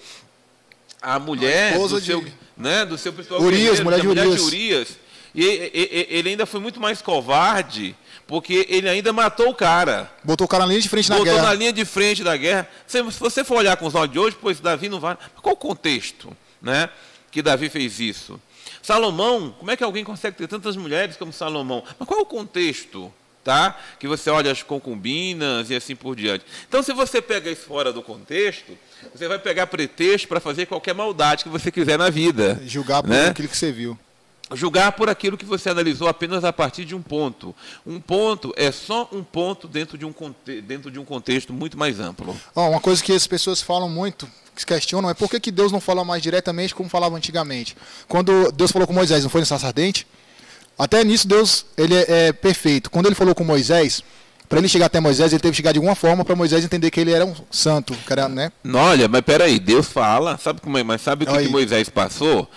a 1.01 1.19
mulher 1.19 1.75
A 1.75 1.77
do 1.77 2.01
seu, 2.01 2.21
de- 2.21 2.33
né, 2.57 2.83
do 2.85 2.97
seu 2.97 3.13
pessoal 3.13 3.41
Urias, 3.41 3.79
mulher 3.79 3.97
da 3.97 4.01
de 4.01 4.07
mulher 4.07 4.25
Urias. 4.27 4.41
de 4.41 4.47
Urias. 4.47 4.87
E, 5.35 5.43
e- 5.45 6.07
ele 6.09 6.29
ainda 6.29 6.45
foi 6.45 6.59
muito 6.59 6.79
mais 6.79 7.01
covarde, 7.01 7.95
porque 8.27 8.65
ele 8.69 8.87
ainda 8.89 9.11
matou 9.13 9.49
o 9.49 9.55
cara. 9.55 10.11
Botou 10.23 10.45
o 10.45 10.47
cara 10.47 10.63
na 10.63 10.69
linha 10.69 10.81
de 10.81 10.89
frente 10.89 11.09
na 11.09 11.17
Botou 11.17 11.33
guerra. 11.33 11.47
na 11.47 11.53
linha 11.53 11.73
de 11.73 11.85
frente 11.85 12.23
da 12.23 12.35
guerra. 12.37 12.67
Se, 12.87 12.97
se 13.11 13.19
você 13.19 13.43
for 13.43 13.57
olhar 13.57 13.75
com 13.77 13.85
os 13.87 13.95
olhos 13.95 14.11
de 14.13 14.19
hoje, 14.19 14.37
pois 14.39 14.59
Davi 14.59 14.89
não 14.89 14.99
vai. 14.99 15.17
Qual 15.41 15.53
o 15.53 15.57
contexto 15.57 16.35
né, 16.61 16.89
que 17.31 17.41
Davi 17.41 17.69
fez 17.69 17.99
isso? 17.99 18.39
Salomão, 18.83 19.55
como 19.57 19.71
é 19.71 19.77
que 19.77 19.83
alguém 19.83 20.03
consegue 20.03 20.37
ter 20.37 20.47
tantas 20.47 20.75
mulheres 20.75 21.15
como 21.15 21.31
Salomão? 21.31 21.81
Mas 21.97 22.05
qual 22.07 22.19
é 22.19 22.23
o 22.23 22.25
contexto? 22.25 23.11
Tá? 23.41 23.77
Que 23.97 24.07
você 24.07 24.29
olha 24.29 24.51
as 24.51 24.61
concubinas 24.61 25.69
e 25.69 25.75
assim 25.75 25.95
por 25.95 26.15
diante. 26.15 26.45
Então, 26.67 26.83
se 26.83 26.93
você 26.93 27.21
pega 27.21 27.49
isso 27.49 27.65
fora 27.65 27.91
do 27.91 28.01
contexto, 28.01 28.77
você 29.13 29.27
vai 29.27 29.39
pegar 29.39 29.67
pretexto 29.67 30.27
para 30.27 30.39
fazer 30.39 30.65
qualquer 30.65 30.93
maldade 30.93 31.43
que 31.43 31.49
você 31.49 31.71
quiser 31.71 31.97
na 31.97 32.09
vida. 32.09 32.61
Julgar 32.65 33.01
por 33.01 33.09
né? 33.09 33.27
aquilo 33.27 33.47
que 33.47 33.57
você 33.57 33.71
viu. 33.71 33.97
julgar 34.53 34.91
por 34.93 35.09
aquilo 35.09 35.37
que 35.37 35.45
você 35.45 35.69
analisou 35.69 36.07
apenas 36.07 36.43
a 36.43 36.53
partir 36.53 36.85
de 36.85 36.95
um 36.95 37.01
ponto. 37.01 37.55
Um 37.85 37.99
ponto 37.99 38.53
é 38.55 38.71
só 38.71 39.09
um 39.11 39.23
ponto 39.23 39.67
dentro 39.67 39.97
de 39.97 40.05
um, 40.05 40.13
dentro 40.65 40.91
de 40.91 40.99
um 40.99 41.05
contexto 41.05 41.51
muito 41.51 41.77
mais 41.77 41.99
amplo. 41.99 42.35
Ó, 42.55 42.69
uma 42.69 42.79
coisa 42.79 43.03
que 43.03 43.11
as 43.11 43.27
pessoas 43.27 43.61
falam 43.61 43.89
muito, 43.89 44.29
questionam, 44.65 45.09
é 45.09 45.13
por 45.13 45.29
que, 45.29 45.39
que 45.39 45.51
Deus 45.51 45.71
não 45.71 45.79
fala 45.79 46.03
mais 46.03 46.21
diretamente 46.21 46.75
como 46.75 46.89
falava 46.89 47.15
antigamente? 47.15 47.75
Quando 48.07 48.51
Deus 48.51 48.71
falou 48.71 48.87
com 48.87 48.93
Moisés, 48.93 49.23
não 49.23 49.29
foi 49.29 49.41
no 49.41 49.47
sarça 49.47 49.67
ardente? 49.67 50.05
Até 50.77 51.03
nisso 51.03 51.27
Deus 51.27 51.65
ele 51.77 51.95
é, 51.95 52.27
é 52.27 52.33
perfeito. 52.33 52.89
Quando 52.89 53.05
ele 53.07 53.15
falou 53.15 53.33
com 53.33 53.43
Moisés, 53.43 54.03
para 54.49 54.59
ele 54.59 54.67
chegar 54.67 54.87
até 54.87 54.99
Moisés, 54.99 55.31
ele 55.31 55.39
teve 55.39 55.51
que 55.51 55.57
chegar 55.57 55.71
de 55.71 55.79
alguma 55.79 55.95
forma 55.95 56.23
para 56.23 56.35
Moisés 56.35 56.63
entender 56.63 56.91
que 56.91 56.99
ele 56.99 57.11
era 57.11 57.25
um 57.25 57.33
santo, 57.49 57.95
que 57.95 58.13
era, 58.13 58.27
né? 58.29 58.51
Olha, 58.73 59.07
mas 59.07 59.21
peraí, 59.21 59.59
Deus 59.59 59.87
fala, 59.87 60.37
sabe 60.37 60.61
como 60.61 60.77
é? 60.77 60.83
Mas 60.83 61.01
sabe 61.01 61.25
o 61.25 61.27
que, 61.27 61.43
que 61.43 61.49
Moisés 61.49 61.89
passou? 61.89 62.47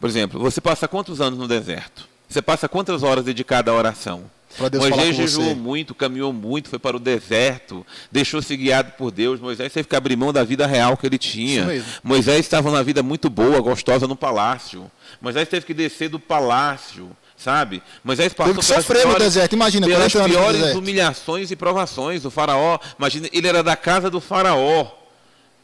Por 0.00 0.08
exemplo, 0.08 0.40
você 0.40 0.60
passa 0.60 0.88
quantos 0.88 1.20
anos 1.20 1.38
no 1.38 1.46
deserto? 1.46 2.08
Você 2.28 2.40
passa 2.40 2.68
quantas 2.68 3.02
horas 3.02 3.24
dedicadas 3.24 3.72
à 3.72 3.76
oração? 3.76 4.24
Moisés 4.78 5.16
jejuou 5.16 5.54
muito, 5.56 5.94
caminhou 5.94 6.32
muito, 6.32 6.68
foi 6.68 6.78
para 6.78 6.96
o 6.96 7.00
deserto, 7.00 7.84
deixou-se 8.10 8.54
guiado 8.56 8.92
por 8.98 9.10
Deus. 9.10 9.40
Moisés 9.40 9.72
teve 9.72 9.88
que 9.88 9.96
abrir 9.96 10.16
mão 10.16 10.32
da 10.32 10.44
vida 10.44 10.66
real 10.66 10.96
que 10.96 11.06
ele 11.06 11.18
tinha. 11.18 11.64
Moisés 12.02 12.40
estava 12.40 12.70
numa 12.70 12.82
vida 12.84 13.02
muito 13.02 13.28
boa, 13.30 13.60
gostosa 13.60 14.06
no 14.06 14.16
palácio. 14.16 14.90
Moisés 15.20 15.48
teve 15.48 15.64
que 15.66 15.74
descer 15.74 16.08
do 16.08 16.18
palácio, 16.18 17.10
sabe? 17.36 17.82
Moisés 18.04 18.32
passou 18.32 18.54
Teve 18.54 18.66
que 18.66 18.74
sofrer 18.74 18.98
no 18.98 19.10
piores- 19.10 19.22
deserto, 19.24 19.52
imagina, 19.54 19.86
pelas 19.86 20.12
40 20.12 20.18
anos 20.18 20.36
no 20.36 20.52
piores 20.58 20.76
humilhações 20.76 21.50
e 21.50 21.56
provações. 21.56 22.24
O 22.24 22.30
faraó, 22.30 22.78
imagina, 22.98 23.28
ele 23.32 23.46
era 23.48 23.62
da 23.62 23.76
casa 23.76 24.10
do 24.10 24.20
faraó. 24.20 24.86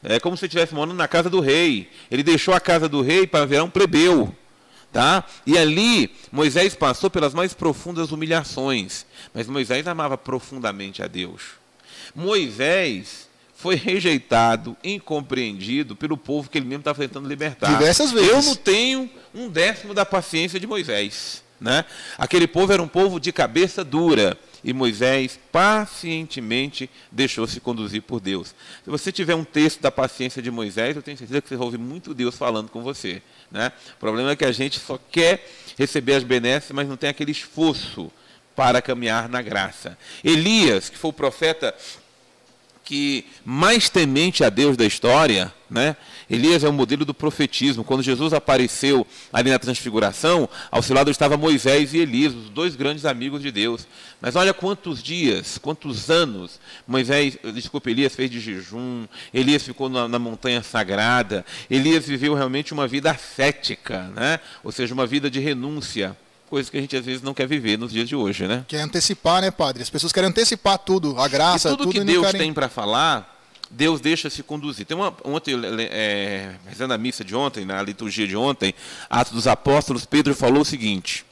É 0.02 0.20
como 0.20 0.36
se 0.36 0.44
estivesse 0.46 0.74
morando 0.74 0.96
na 0.96 1.08
casa 1.08 1.28
do 1.28 1.40
rei. 1.40 1.90
Ele 2.10 2.22
deixou 2.22 2.54
a 2.54 2.60
casa 2.60 2.88
do 2.88 3.02
rei 3.02 3.26
para 3.26 3.44
virar 3.44 3.64
um 3.64 3.70
plebeu. 3.70 4.32
Tá? 4.92 5.24
E 5.46 5.58
ali 5.58 6.10
Moisés 6.32 6.74
passou 6.74 7.10
pelas 7.10 7.34
mais 7.34 7.52
profundas 7.52 8.10
humilhações. 8.10 9.04
Mas 9.34 9.46
Moisés 9.46 9.86
amava 9.86 10.16
profundamente 10.16 11.02
a 11.02 11.06
Deus. 11.06 11.42
Moisés 12.14 13.28
foi 13.54 13.74
rejeitado, 13.74 14.76
incompreendido 14.84 15.96
pelo 15.96 16.16
povo 16.16 16.48
que 16.48 16.58
ele 16.58 16.66
mesmo 16.66 16.80
estava 16.80 17.00
tentando 17.00 17.28
libertar. 17.28 17.70
Diversas 17.76 18.12
vezes. 18.12 18.28
Eu 18.30 18.42
não 18.42 18.54
tenho 18.54 19.10
um 19.34 19.48
décimo 19.48 19.92
da 19.92 20.06
paciência 20.06 20.60
de 20.60 20.66
Moisés. 20.66 21.42
Né? 21.60 21.84
Aquele 22.16 22.46
povo 22.46 22.72
era 22.72 22.80
um 22.80 22.86
povo 22.86 23.18
de 23.18 23.32
cabeça 23.32 23.82
dura. 23.82 24.38
E 24.64 24.72
Moisés 24.72 25.38
pacientemente 25.52 26.90
deixou-se 27.10 27.60
conduzir 27.60 28.02
por 28.02 28.20
Deus. 28.20 28.54
Se 28.84 28.90
você 28.90 29.12
tiver 29.12 29.34
um 29.34 29.44
texto 29.44 29.80
da 29.80 29.90
paciência 29.90 30.42
de 30.42 30.50
Moisés, 30.50 30.96
eu 30.96 31.02
tenho 31.02 31.16
certeza 31.16 31.40
que 31.40 31.48
você 31.48 31.56
ouvir 31.56 31.78
muito 31.78 32.14
Deus 32.14 32.36
falando 32.36 32.68
com 32.68 32.82
você. 32.82 33.22
Né? 33.50 33.72
O 33.96 34.00
problema 34.00 34.32
é 34.32 34.36
que 34.36 34.44
a 34.44 34.52
gente 34.52 34.78
só 34.80 34.98
quer 35.10 35.48
receber 35.78 36.14
as 36.14 36.24
benesses, 36.24 36.72
mas 36.72 36.88
não 36.88 36.96
tem 36.96 37.08
aquele 37.08 37.32
esforço 37.32 38.10
para 38.56 38.82
caminhar 38.82 39.28
na 39.28 39.40
graça. 39.40 39.96
Elias, 40.24 40.90
que 40.90 40.98
foi 40.98 41.10
o 41.10 41.12
profeta 41.12 41.74
que 42.88 43.26
mais 43.44 43.90
temente 43.90 44.42
a 44.42 44.48
Deus 44.48 44.74
da 44.74 44.86
história, 44.86 45.52
né? 45.68 45.94
Elias 46.30 46.64
é 46.64 46.68
o 46.70 46.72
modelo 46.72 47.04
do 47.04 47.12
profetismo. 47.12 47.84
Quando 47.84 48.02
Jesus 48.02 48.32
apareceu 48.32 49.06
ali 49.30 49.50
na 49.50 49.58
transfiguração, 49.58 50.48
ao 50.70 50.82
seu 50.82 50.96
lado 50.96 51.10
estava 51.10 51.36
Moisés 51.36 51.92
e 51.92 51.98
Elias, 51.98 52.32
os 52.32 52.48
dois 52.48 52.74
grandes 52.74 53.04
amigos 53.04 53.42
de 53.42 53.52
Deus. 53.52 53.86
Mas 54.22 54.36
olha 54.36 54.54
quantos 54.54 55.02
dias, 55.02 55.58
quantos 55.58 56.08
anos 56.08 56.58
Moisés, 56.86 57.36
desculpa, 57.52 57.90
Elias 57.90 58.14
fez 58.14 58.30
de 58.30 58.40
jejum, 58.40 59.06
Elias 59.34 59.62
ficou 59.64 59.90
na, 59.90 60.08
na 60.08 60.18
montanha 60.18 60.62
sagrada, 60.62 61.44
Elias 61.68 62.06
viveu 62.06 62.32
realmente 62.32 62.72
uma 62.72 62.88
vida 62.88 63.10
ascética, 63.10 64.10
né? 64.16 64.40
Ou 64.64 64.72
seja, 64.72 64.94
uma 64.94 65.06
vida 65.06 65.30
de 65.30 65.40
renúncia, 65.40 66.16
coisa 66.48 66.70
que 66.70 66.76
a 66.78 66.80
gente 66.80 66.96
às 66.96 67.04
vezes 67.04 67.22
não 67.22 67.34
quer 67.34 67.46
viver 67.46 67.78
nos 67.78 67.92
dias 67.92 68.08
de 68.08 68.16
hoje, 68.16 68.48
né? 68.48 68.64
Quer 68.66 68.80
antecipar, 68.80 69.42
né, 69.42 69.50
padre? 69.50 69.82
As 69.82 69.90
pessoas 69.90 70.12
querem 70.12 70.30
antecipar 70.30 70.78
tudo, 70.78 71.18
a 71.20 71.28
graça, 71.28 71.70
e 71.70 71.76
tudo, 71.76 71.90
que 71.90 71.98
e 71.98 72.00
não 72.00 72.06
Deus 72.06 72.26
querem... 72.26 72.40
tem 72.40 72.52
para 72.52 72.68
falar, 72.68 73.38
Deus 73.70 74.00
deixa 74.00 74.30
se 74.30 74.42
conduzir. 74.42 74.86
Tem 74.86 74.96
uma 74.96 75.14
ontem, 75.24 75.54
é, 75.90 76.54
rezando 76.66 76.94
a 76.94 76.98
missa 76.98 77.24
de 77.24 77.34
ontem, 77.34 77.64
na 77.64 77.82
liturgia 77.82 78.26
de 78.26 78.36
ontem, 78.36 78.74
Atos 79.10 79.32
dos 79.32 79.46
Apóstolos, 79.46 80.06
Pedro 80.06 80.34
falou 80.34 80.62
o 80.62 80.64
seguinte: 80.64 81.24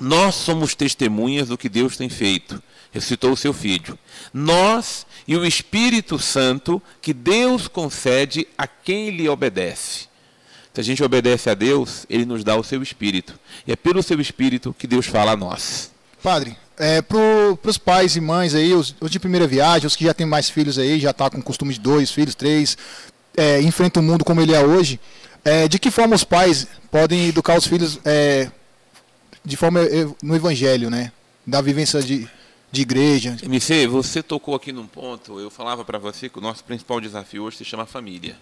Nós 0.00 0.34
somos 0.34 0.74
testemunhas 0.74 1.48
do 1.48 1.58
que 1.58 1.68
Deus 1.68 1.96
tem 1.96 2.08
feito. 2.08 2.62
Ressuscitou 2.92 3.32
o 3.32 3.36
seu 3.36 3.52
filho. 3.52 3.96
Nós 4.34 5.06
e 5.28 5.36
o 5.36 5.46
Espírito 5.46 6.18
Santo 6.18 6.82
que 7.00 7.12
Deus 7.12 7.68
concede 7.68 8.48
a 8.58 8.66
quem 8.66 9.10
lhe 9.10 9.28
obedece. 9.28 10.09
Se 10.72 10.80
a 10.80 10.84
gente 10.84 11.02
obedece 11.02 11.50
a 11.50 11.54
Deus, 11.54 12.06
ele 12.08 12.24
nos 12.24 12.44
dá 12.44 12.56
o 12.56 12.62
seu 12.62 12.82
espírito. 12.82 13.38
E 13.66 13.72
é 13.72 13.76
pelo 13.76 14.02
seu 14.02 14.20
espírito 14.20 14.74
que 14.78 14.86
Deus 14.86 15.06
fala 15.06 15.32
a 15.32 15.36
nós. 15.36 15.90
Padre, 16.22 16.56
é, 16.78 17.02
para 17.02 17.18
os 17.64 17.78
pais 17.78 18.14
e 18.14 18.20
mães 18.20 18.54
aí, 18.54 18.72
os, 18.72 18.94
os, 19.00 19.10
de 19.10 19.18
primeira 19.18 19.46
viagem, 19.46 19.86
os 19.86 19.96
que 19.96 20.04
já 20.04 20.14
têm 20.14 20.26
mais 20.26 20.48
filhos 20.48 20.78
aí, 20.78 21.00
já 21.00 21.10
está 21.10 21.28
com 21.28 21.42
costume 21.42 21.74
de 21.74 21.80
dois 21.80 22.10
filhos, 22.10 22.34
três, 22.34 22.78
é, 23.36 23.60
enfrenta 23.60 24.00
o 24.00 24.02
mundo 24.02 24.24
como 24.24 24.40
ele 24.40 24.54
é 24.54 24.64
hoje, 24.64 25.00
é, 25.44 25.66
de 25.66 25.78
que 25.78 25.90
forma 25.90 26.14
os 26.14 26.24
pais 26.24 26.66
podem 26.90 27.28
educar 27.28 27.56
os 27.58 27.66
filhos 27.66 27.98
é, 28.04 28.50
de 29.44 29.56
forma 29.56 29.80
é, 29.80 30.06
no 30.22 30.36
evangelho, 30.36 30.88
né? 30.88 31.10
Da 31.46 31.60
vivência 31.60 32.00
de, 32.02 32.28
de 32.70 32.82
igreja. 32.82 33.36
MC, 33.42 33.86
você 33.86 34.22
tocou 34.22 34.54
aqui 34.54 34.72
num 34.72 34.86
ponto, 34.86 35.40
eu 35.40 35.50
falava 35.50 35.84
para 35.84 35.98
você 35.98 36.28
que 36.28 36.38
o 36.38 36.42
nosso 36.42 36.62
principal 36.62 37.00
desafio 37.00 37.42
hoje 37.42 37.58
se 37.58 37.64
chama 37.64 37.86
família. 37.86 38.36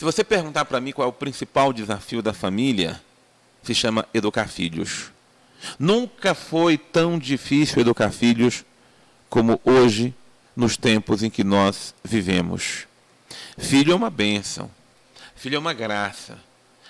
Se 0.00 0.04
você 0.06 0.24
perguntar 0.24 0.64
para 0.64 0.80
mim 0.80 0.92
qual 0.92 1.04
é 1.04 1.10
o 1.10 1.12
principal 1.12 1.74
desafio 1.74 2.22
da 2.22 2.32
família, 2.32 2.98
se 3.62 3.74
chama 3.74 4.08
educar 4.14 4.48
filhos. 4.48 5.12
Nunca 5.78 6.34
foi 6.34 6.78
tão 6.78 7.18
difícil 7.18 7.82
educar 7.82 8.10
filhos 8.10 8.64
como 9.28 9.60
hoje, 9.62 10.14
nos 10.56 10.78
tempos 10.78 11.22
em 11.22 11.28
que 11.28 11.44
nós 11.44 11.94
vivemos. 12.02 12.86
Filho 13.58 13.92
é 13.92 13.94
uma 13.94 14.08
bênção, 14.08 14.70
filho 15.36 15.56
é 15.56 15.58
uma 15.58 15.74
graça, 15.74 16.38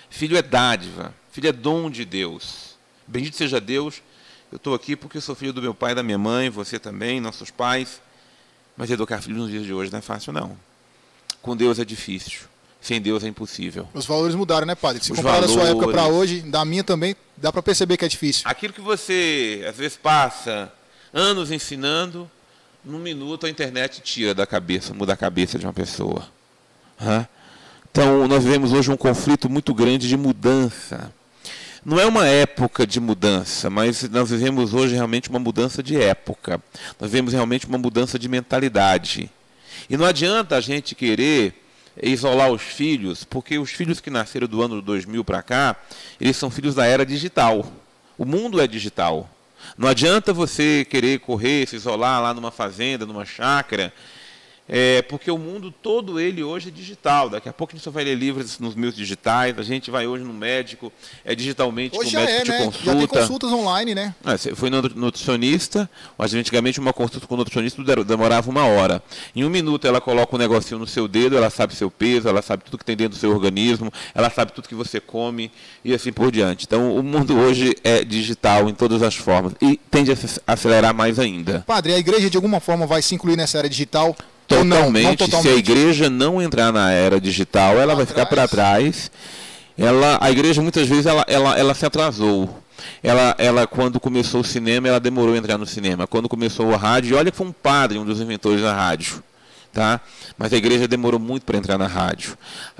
filho 0.09 0.37
é 0.37 0.41
dádiva, 0.41 1.13
filho 1.33 1.49
é 1.49 1.51
dom 1.51 1.89
de 1.89 2.05
Deus. 2.05 2.77
Bendito 3.05 3.35
seja 3.35 3.59
Deus, 3.59 4.01
eu 4.49 4.55
estou 4.55 4.73
aqui 4.73 4.95
porque 4.95 5.19
sou 5.19 5.35
filho 5.35 5.51
do 5.51 5.61
meu 5.61 5.73
pai 5.73 5.93
da 5.93 6.01
minha 6.01 6.17
mãe, 6.17 6.49
você 6.49 6.79
também, 6.79 7.19
nossos 7.19 7.51
pais. 7.51 8.01
Mas 8.77 8.89
educar 8.89 9.21
filhos 9.21 9.37
nos 9.37 9.51
dias 9.51 9.65
de 9.65 9.73
hoje 9.73 9.91
não 9.91 9.99
é 9.99 10.01
fácil, 10.01 10.31
não. 10.31 10.57
Com 11.41 11.57
Deus 11.57 11.77
é 11.77 11.83
difícil. 11.83 12.49
Sem 12.81 12.99
Deus 12.99 13.23
é 13.23 13.27
impossível. 13.27 13.87
Os 13.93 14.07
valores 14.07 14.35
mudaram, 14.35 14.65
né, 14.65 14.73
padre? 14.73 15.03
Se 15.03 15.13
comparar 15.13 15.39
da 15.39 15.47
sua 15.47 15.69
época 15.69 15.89
para 15.89 16.07
hoje, 16.07 16.41
da 16.41 16.65
minha 16.65 16.83
também, 16.83 17.15
dá 17.37 17.51
para 17.51 17.61
perceber 17.61 17.95
que 17.95 18.05
é 18.05 18.07
difícil. 18.07 18.41
Aquilo 18.45 18.73
que 18.73 18.81
você, 18.81 19.63
às 19.69 19.77
vezes, 19.77 19.97
passa 19.97 20.73
anos 21.13 21.51
ensinando, 21.51 22.29
num 22.83 22.97
minuto 22.97 23.45
a 23.45 23.49
internet 23.49 24.01
tira 24.01 24.33
da 24.33 24.47
cabeça, 24.47 24.93
muda 24.95 25.13
a 25.13 25.17
cabeça 25.17 25.59
de 25.59 25.65
uma 25.65 25.73
pessoa. 25.73 26.27
Então, 27.91 28.27
nós 28.27 28.43
vivemos 28.43 28.73
hoje 28.73 28.89
um 28.89 28.97
conflito 28.97 29.47
muito 29.47 29.73
grande 29.73 30.07
de 30.07 30.17
mudança. 30.17 31.13
Não 31.85 31.99
é 31.99 32.05
uma 32.05 32.27
época 32.27 32.85
de 32.87 32.99
mudança, 32.99 33.69
mas 33.69 34.09
nós 34.09 34.29
vivemos 34.29 34.73
hoje 34.73 34.95
realmente 34.95 35.29
uma 35.29 35.39
mudança 35.39 35.83
de 35.83 36.01
época. 36.01 36.61
Nós 36.99 37.11
vivemos 37.11 37.33
realmente 37.33 37.67
uma 37.67 37.77
mudança 37.77 38.17
de 38.17 38.27
mentalidade. 38.27 39.29
E 39.89 39.97
não 39.97 40.05
adianta 40.05 40.55
a 40.55 40.61
gente 40.61 40.95
querer 40.95 41.60
isolar 42.01 42.51
os 42.51 42.61
filhos, 42.61 43.23
porque 43.23 43.57
os 43.57 43.71
filhos 43.71 43.99
que 43.99 44.09
nasceram 44.09 44.47
do 44.47 44.61
ano 44.61 44.81
2000 44.81 45.23
para 45.23 45.41
cá, 45.41 45.75
eles 46.19 46.37
são 46.37 46.49
filhos 46.49 46.75
da 46.75 46.85
era 46.85 47.05
digital. 47.05 47.65
O 48.17 48.25
mundo 48.25 48.61
é 48.61 48.67
digital. 48.67 49.29
Não 49.77 49.87
adianta 49.87 50.33
você 50.33 50.85
querer 50.89 51.19
correr, 51.19 51.67
se 51.67 51.75
isolar 51.75 52.21
lá 52.21 52.33
numa 52.33 52.51
fazenda, 52.51 53.05
numa 53.05 53.25
chácara, 53.25 53.93
é, 54.73 55.01
porque 55.01 55.29
o 55.29 55.37
mundo 55.37 55.69
todo 55.69 56.17
ele 56.17 56.41
hoje 56.41 56.69
é 56.69 56.71
digital. 56.71 57.29
Daqui 57.29 57.49
a 57.49 57.51
pouco 57.51 57.73
a 57.73 57.75
gente 57.75 57.83
só 57.83 57.91
vai 57.91 58.05
ler 58.05 58.15
livros 58.15 58.57
nos 58.57 58.73
meios 58.73 58.95
digitais. 58.95 59.59
A 59.59 59.63
gente 59.63 59.91
vai 59.91 60.07
hoje 60.07 60.23
no 60.23 60.31
médico, 60.31 60.93
é 61.25 61.35
digitalmente 61.35 61.97
hoje 61.97 62.15
o 62.15 62.19
médico 62.21 62.39
é, 62.39 62.43
te 62.43 62.51
né? 62.51 62.65
consulta. 62.65 62.85
Já 62.85 62.95
tem 62.95 63.07
consultas 63.07 63.51
online, 63.51 63.93
né? 63.93 64.15
É, 64.25 64.37
você 64.37 64.55
foi 64.55 64.69
no 64.69 64.81
nutricionista, 64.81 65.89
mas 66.17 66.33
antigamente 66.33 66.79
uma 66.79 66.93
consulta 66.93 67.27
com 67.27 67.33
o 67.33 67.37
nutricionista 67.37 67.83
demorava 68.05 68.49
uma 68.49 68.65
hora. 68.65 69.03
Em 69.35 69.43
um 69.43 69.49
minuto 69.49 69.85
ela 69.85 69.99
coloca 69.99 70.33
um 70.37 70.39
negocinho 70.39 70.79
no 70.79 70.87
seu 70.87 71.05
dedo, 71.05 71.35
ela 71.35 71.49
sabe 71.49 71.75
seu 71.75 71.91
peso, 71.91 72.29
ela 72.29 72.41
sabe 72.41 72.63
tudo 72.63 72.77
que 72.77 72.85
tem 72.85 72.95
dentro 72.95 73.17
do 73.17 73.19
seu 73.19 73.31
organismo, 73.31 73.91
ela 74.15 74.29
sabe 74.29 74.53
tudo 74.53 74.69
que 74.69 74.75
você 74.75 75.01
come 75.01 75.51
e 75.83 75.93
assim 75.93 76.13
por 76.13 76.31
diante. 76.31 76.63
Então 76.65 76.95
o 76.95 77.03
mundo 77.03 77.37
hoje 77.37 77.75
é 77.83 78.05
digital 78.05 78.69
em 78.69 78.73
todas 78.73 79.03
as 79.03 79.15
formas 79.15 79.51
e 79.61 79.75
tende 79.75 80.13
a 80.13 80.15
acelerar 80.47 80.95
mais 80.95 81.19
ainda. 81.19 81.61
Padre, 81.67 81.93
a 81.93 81.97
igreja 81.97 82.29
de 82.29 82.37
alguma 82.37 82.61
forma 82.61 82.87
vai 82.87 83.01
se 83.01 83.13
incluir 83.13 83.35
nessa 83.35 83.57
era 83.57 83.67
digital? 83.67 84.15
Totalmente, 84.55 85.03
não, 85.03 85.09
não 85.09 85.15
totalmente. 85.15 85.41
Se 85.41 85.49
a 85.49 85.57
igreja 85.57 86.09
não 86.09 86.41
entrar 86.41 86.71
na 86.71 86.91
era 86.91 87.19
digital, 87.19 87.73
ela 87.73 87.87
pra 87.87 87.95
vai 87.95 88.05
ficar 88.05 88.25
para 88.25 88.47
trás. 88.47 89.11
Ela, 89.77 90.17
a 90.21 90.29
igreja 90.29 90.61
muitas 90.61 90.87
vezes 90.87 91.05
ela, 91.05 91.25
ela, 91.27 91.57
ela 91.57 91.73
se 91.73 91.85
atrasou. 91.85 92.61
Ela, 93.01 93.35
ela, 93.37 93.67
quando 93.67 93.99
começou 93.99 94.41
o 94.41 94.43
cinema, 94.43 94.87
ela 94.87 94.99
demorou 94.99 95.33
a 95.33 95.37
entrar 95.37 95.57
no 95.57 95.65
cinema. 95.65 96.07
Quando 96.07 96.27
começou 96.27 96.67
o 96.67 96.75
rádio, 96.75 97.17
olha 97.17 97.31
que 97.31 97.37
foi 97.37 97.47
um 97.47 97.51
padre, 97.51 97.97
um 97.97 98.05
dos 98.05 98.19
inventores 98.19 98.61
da 98.61 98.73
rádio. 98.73 99.23
Tá? 99.71 100.01
Mas 100.37 100.51
a 100.51 100.57
igreja 100.57 100.85
demorou 100.85 101.19
muito 101.19 101.43
para 101.43 101.57
entrar 101.57 101.77
na 101.77 101.87
rádio. 101.87 102.37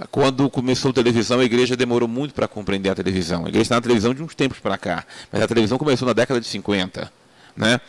Quando 0.10 0.49
começou 0.49 0.91
a 0.91 0.93
televisão, 0.93 1.39
a 1.39 1.43
igreja 1.43 1.75
demorou 1.75 2.07
muito 2.07 2.34
para 2.34 2.47
compreender 2.47 2.89
a 2.89 2.95
televisão. 2.95 3.45
A 3.45 3.47
igreja 3.47 3.63
está 3.63 3.75
na 3.75 3.81
televisão 3.81 4.13
de 4.13 4.21
uns 4.21 4.36
tempos 4.36 4.60
para 4.60 4.77
cá, 4.77 5.05
mas 5.31 5.41
a 5.41 5.47
televisão 5.47 5.77
começou 5.77 6.05
na 6.05 6.13
década 6.13 6.41
de 6.41 6.47
50. 6.47 7.20
Né? 7.56 7.80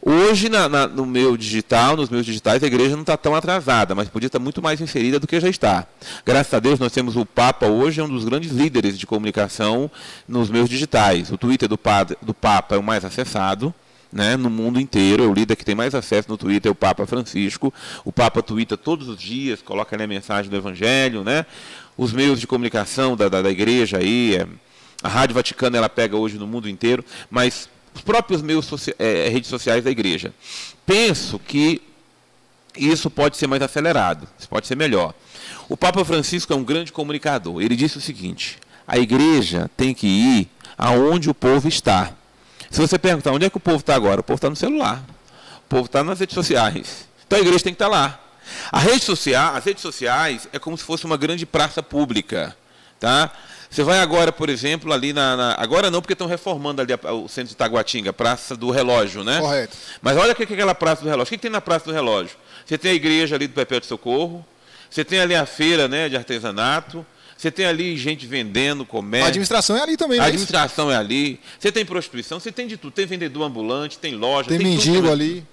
Hoje, 0.00 0.48
na, 0.48 0.68
na, 0.68 0.86
no 0.86 1.04
meu 1.04 1.36
digital, 1.36 1.96
nos 1.96 2.08
meus 2.08 2.24
digitais, 2.24 2.62
a 2.62 2.66
igreja 2.66 2.94
não 2.94 3.02
está 3.02 3.16
tão 3.16 3.34
atrasada, 3.34 3.94
mas 3.94 4.08
podia 4.08 4.26
estar 4.26 4.38
muito 4.38 4.62
mais 4.62 4.80
inserida 4.80 5.18
do 5.18 5.26
que 5.26 5.40
já 5.40 5.48
está. 5.48 5.86
Graças 6.24 6.52
a 6.54 6.60
Deus, 6.60 6.78
nós 6.78 6.92
temos 6.92 7.16
o 7.16 7.26
Papa 7.26 7.66
hoje, 7.66 8.00
é 8.00 8.04
um 8.04 8.08
dos 8.08 8.24
grandes 8.24 8.50
líderes 8.50 8.98
de 8.98 9.06
comunicação 9.06 9.90
nos 10.26 10.50
meus 10.50 10.68
digitais. 10.68 11.30
O 11.30 11.38
Twitter 11.38 11.68
do, 11.68 11.78
padre, 11.78 12.16
do 12.22 12.34
Papa 12.34 12.74
é 12.74 12.78
o 12.78 12.82
mais 12.82 13.04
acessado. 13.04 13.74
Né, 14.10 14.38
no 14.38 14.48
mundo 14.48 14.80
inteiro, 14.80 15.22
é 15.22 15.26
o 15.26 15.34
líder 15.34 15.54
que 15.54 15.66
tem 15.66 15.74
mais 15.74 15.94
acesso 15.94 16.30
no 16.30 16.38
Twitter 16.38 16.70
é 16.70 16.72
o 16.72 16.74
Papa 16.74 17.04
Francisco. 17.04 17.74
O 18.06 18.10
Papa 18.10 18.42
twitta 18.42 18.74
todos 18.74 19.06
os 19.06 19.18
dias, 19.18 19.60
coloca 19.60 19.94
ali 19.94 20.02
a 20.02 20.06
mensagem 20.06 20.50
do 20.50 20.56
Evangelho, 20.56 21.22
né? 21.22 21.44
Os 21.94 22.10
meios 22.10 22.40
de 22.40 22.46
comunicação 22.46 23.14
da, 23.14 23.28
da, 23.28 23.42
da 23.42 23.50
igreja 23.50 23.98
aí, 23.98 24.36
é, 24.36 24.46
a 25.02 25.08
Rádio 25.08 25.34
Vaticana 25.34 25.76
ela 25.76 25.90
pega 25.90 26.16
hoje 26.16 26.38
no 26.38 26.46
mundo 26.46 26.70
inteiro, 26.70 27.04
mas 27.30 27.68
os 27.94 28.00
próprios 28.00 28.42
meios 28.42 28.66
socia 28.66 28.94
é, 28.98 29.28
redes 29.28 29.48
sociais 29.48 29.84
da 29.84 29.90
igreja. 29.90 30.32
Penso 30.86 31.38
que 31.38 31.82
isso 32.76 33.10
pode 33.10 33.36
ser 33.36 33.46
mais 33.46 33.62
acelerado, 33.62 34.28
isso 34.38 34.48
pode 34.48 34.66
ser 34.66 34.76
melhor. 34.76 35.14
O 35.68 35.76
Papa 35.76 36.04
Francisco 36.04 36.52
é 36.52 36.56
um 36.56 36.64
grande 36.64 36.92
comunicador. 36.92 37.60
Ele 37.60 37.76
disse 37.76 37.98
o 37.98 38.00
seguinte: 38.00 38.58
a 38.86 38.98
igreja 38.98 39.70
tem 39.76 39.92
que 39.92 40.06
ir 40.06 40.48
aonde 40.76 41.28
o 41.28 41.34
povo 41.34 41.68
está. 41.68 42.12
Se 42.70 42.80
você 42.80 42.98
perguntar 42.98 43.32
onde 43.32 43.46
é 43.46 43.50
que 43.50 43.56
o 43.56 43.60
povo 43.60 43.78
está 43.78 43.94
agora, 43.94 44.20
o 44.20 44.24
povo 44.24 44.36
está 44.36 44.48
no 44.48 44.56
celular, 44.56 45.04
o 45.58 45.68
povo 45.68 45.86
está 45.86 46.04
nas 46.04 46.20
redes 46.20 46.34
sociais. 46.34 47.08
Então 47.26 47.38
a 47.38 47.42
igreja 47.42 47.64
tem 47.64 47.72
que 47.72 47.82
estar 47.82 47.88
lá. 47.88 48.20
A 48.72 48.78
rede 48.78 49.04
social, 49.04 49.54
as 49.54 49.64
redes 49.64 49.82
sociais 49.82 50.48
é 50.52 50.58
como 50.58 50.76
se 50.76 50.84
fosse 50.84 51.04
uma 51.04 51.16
grande 51.16 51.44
praça 51.44 51.82
pública, 51.82 52.56
tá? 52.98 53.30
Você 53.70 53.82
vai 53.82 54.00
agora, 54.00 54.32
por 54.32 54.48
exemplo, 54.48 54.92
ali 54.92 55.12
na. 55.12 55.36
na 55.36 55.54
agora 55.58 55.90
não, 55.90 56.00
porque 56.00 56.14
estão 56.14 56.26
reformando 56.26 56.80
ali 56.80 56.92
a, 56.92 57.12
o 57.12 57.28
centro 57.28 57.50
de 57.50 57.56
Taguatinga, 57.56 58.12
Praça 58.12 58.56
do 58.56 58.70
Relógio, 58.70 59.22
né? 59.22 59.40
Correto. 59.40 59.76
Mas 60.00 60.16
olha 60.16 60.32
o 60.32 60.34
que 60.34 60.42
é 60.42 60.46
aquela 60.46 60.74
Praça 60.74 61.02
do 61.02 61.08
Relógio. 61.08 61.28
O 61.28 61.28
que, 61.28 61.36
que 61.36 61.42
tem 61.42 61.50
na 61.50 61.60
Praça 61.60 61.84
do 61.84 61.92
Relógio? 61.92 62.36
Você 62.64 62.78
tem 62.78 62.92
a 62.92 62.94
igreja 62.94 63.36
ali 63.36 63.46
do 63.46 63.52
Pepeu 63.52 63.78
de 63.80 63.86
Socorro, 63.86 64.44
você 64.90 65.04
tem 65.04 65.20
ali 65.20 65.34
a 65.34 65.44
feira 65.44 65.86
né, 65.86 66.08
de 66.08 66.16
artesanato, 66.16 67.04
você 67.36 67.50
tem 67.50 67.66
ali 67.66 67.96
gente 67.96 68.26
vendendo, 68.26 68.84
comércio. 68.84 69.26
A 69.26 69.28
administração 69.28 69.76
é 69.76 69.82
ali 69.82 69.96
também, 69.96 70.18
né? 70.18 70.24
A 70.24 70.28
administração 70.28 70.90
é 70.90 70.96
ali. 70.96 71.38
Você 71.58 71.70
tem 71.70 71.84
prostituição, 71.84 72.40
você 72.40 72.50
tem 72.50 72.66
de 72.66 72.76
tudo. 72.76 72.92
Tem 72.92 73.06
vendedor 73.06 73.44
ambulante, 73.44 73.98
tem 73.98 74.16
loja, 74.16 74.48
tem, 74.48 74.58
tem 74.58 74.66
mendigo 74.66 74.96
tudo, 74.96 75.12
ali. 75.12 75.46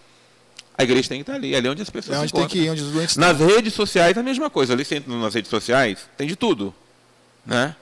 A 0.78 0.84
igreja 0.84 1.08
tem 1.08 1.20
que 1.20 1.22
estar 1.24 1.36
ali, 1.36 1.56
ali 1.56 1.68
é 1.68 1.72
onde 1.72 1.82
as 1.82 1.90
pessoas 1.90 2.18
é 2.18 2.22
onde 2.22 2.34
tem 2.34 2.48
que 2.48 2.60
ir, 2.60 2.70
onde 2.70 2.82
os 2.82 2.92
doentes 2.92 3.16
Nas 3.16 3.40
redes 3.40 3.74
sociais, 3.74 4.18
a 4.18 4.24
mesma 4.24 4.50
coisa. 4.50 4.74
Ali 4.74 4.84
você 4.84 4.96
entra 4.96 5.14
nas 5.16 5.34
redes 5.34 5.50
sociais, 5.50 6.00
tem 6.18 6.28
de 6.28 6.36
tudo. 6.36 6.74
Né? 7.46 7.76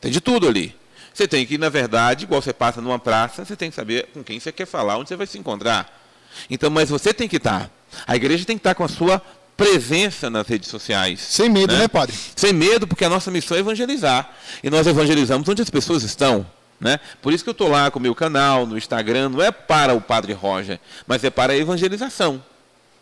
Tem 0.00 0.10
de 0.10 0.20
tudo 0.20 0.48
ali. 0.48 0.74
Você 1.12 1.26
tem 1.26 1.44
que, 1.44 1.58
na 1.58 1.68
verdade, 1.68 2.24
igual 2.24 2.40
você 2.40 2.52
passa 2.52 2.80
numa 2.80 2.98
praça, 2.98 3.44
você 3.44 3.56
tem 3.56 3.70
que 3.70 3.76
saber 3.76 4.08
com 4.14 4.22
quem 4.22 4.38
você 4.38 4.52
quer 4.52 4.66
falar, 4.66 4.96
onde 4.96 5.08
você 5.08 5.16
vai 5.16 5.26
se 5.26 5.38
encontrar. 5.38 6.00
Então, 6.48 6.70
mas 6.70 6.88
você 6.88 7.12
tem 7.12 7.28
que 7.28 7.36
estar. 7.36 7.70
A 8.06 8.16
igreja 8.16 8.44
tem 8.44 8.56
que 8.56 8.60
estar 8.60 8.74
com 8.74 8.84
a 8.84 8.88
sua 8.88 9.20
presença 9.56 10.30
nas 10.30 10.46
redes 10.46 10.70
sociais. 10.70 11.20
Sem 11.20 11.50
medo, 11.50 11.74
né, 11.74 11.80
né 11.80 11.88
padre? 11.88 12.16
Sem 12.34 12.52
medo, 12.52 12.86
porque 12.86 13.04
a 13.04 13.10
nossa 13.10 13.30
missão 13.30 13.56
é 13.56 13.60
evangelizar. 13.60 14.30
E 14.62 14.70
nós 14.70 14.86
evangelizamos 14.86 15.46
onde 15.48 15.60
as 15.60 15.68
pessoas 15.68 16.02
estão. 16.02 16.46
Né? 16.80 16.98
Por 17.20 17.32
isso 17.34 17.44
que 17.44 17.50
eu 17.50 17.52
estou 17.52 17.68
lá 17.68 17.90
com 17.90 17.98
o 17.98 18.02
meu 18.02 18.14
canal, 18.14 18.66
no 18.66 18.78
Instagram, 18.78 19.28
não 19.28 19.42
é 19.42 19.50
para 19.50 19.92
o 19.92 20.00
Padre 20.00 20.32
Roger, 20.32 20.80
mas 21.06 21.22
é 21.22 21.28
para 21.28 21.52
a 21.52 21.56
evangelização. 21.56 22.42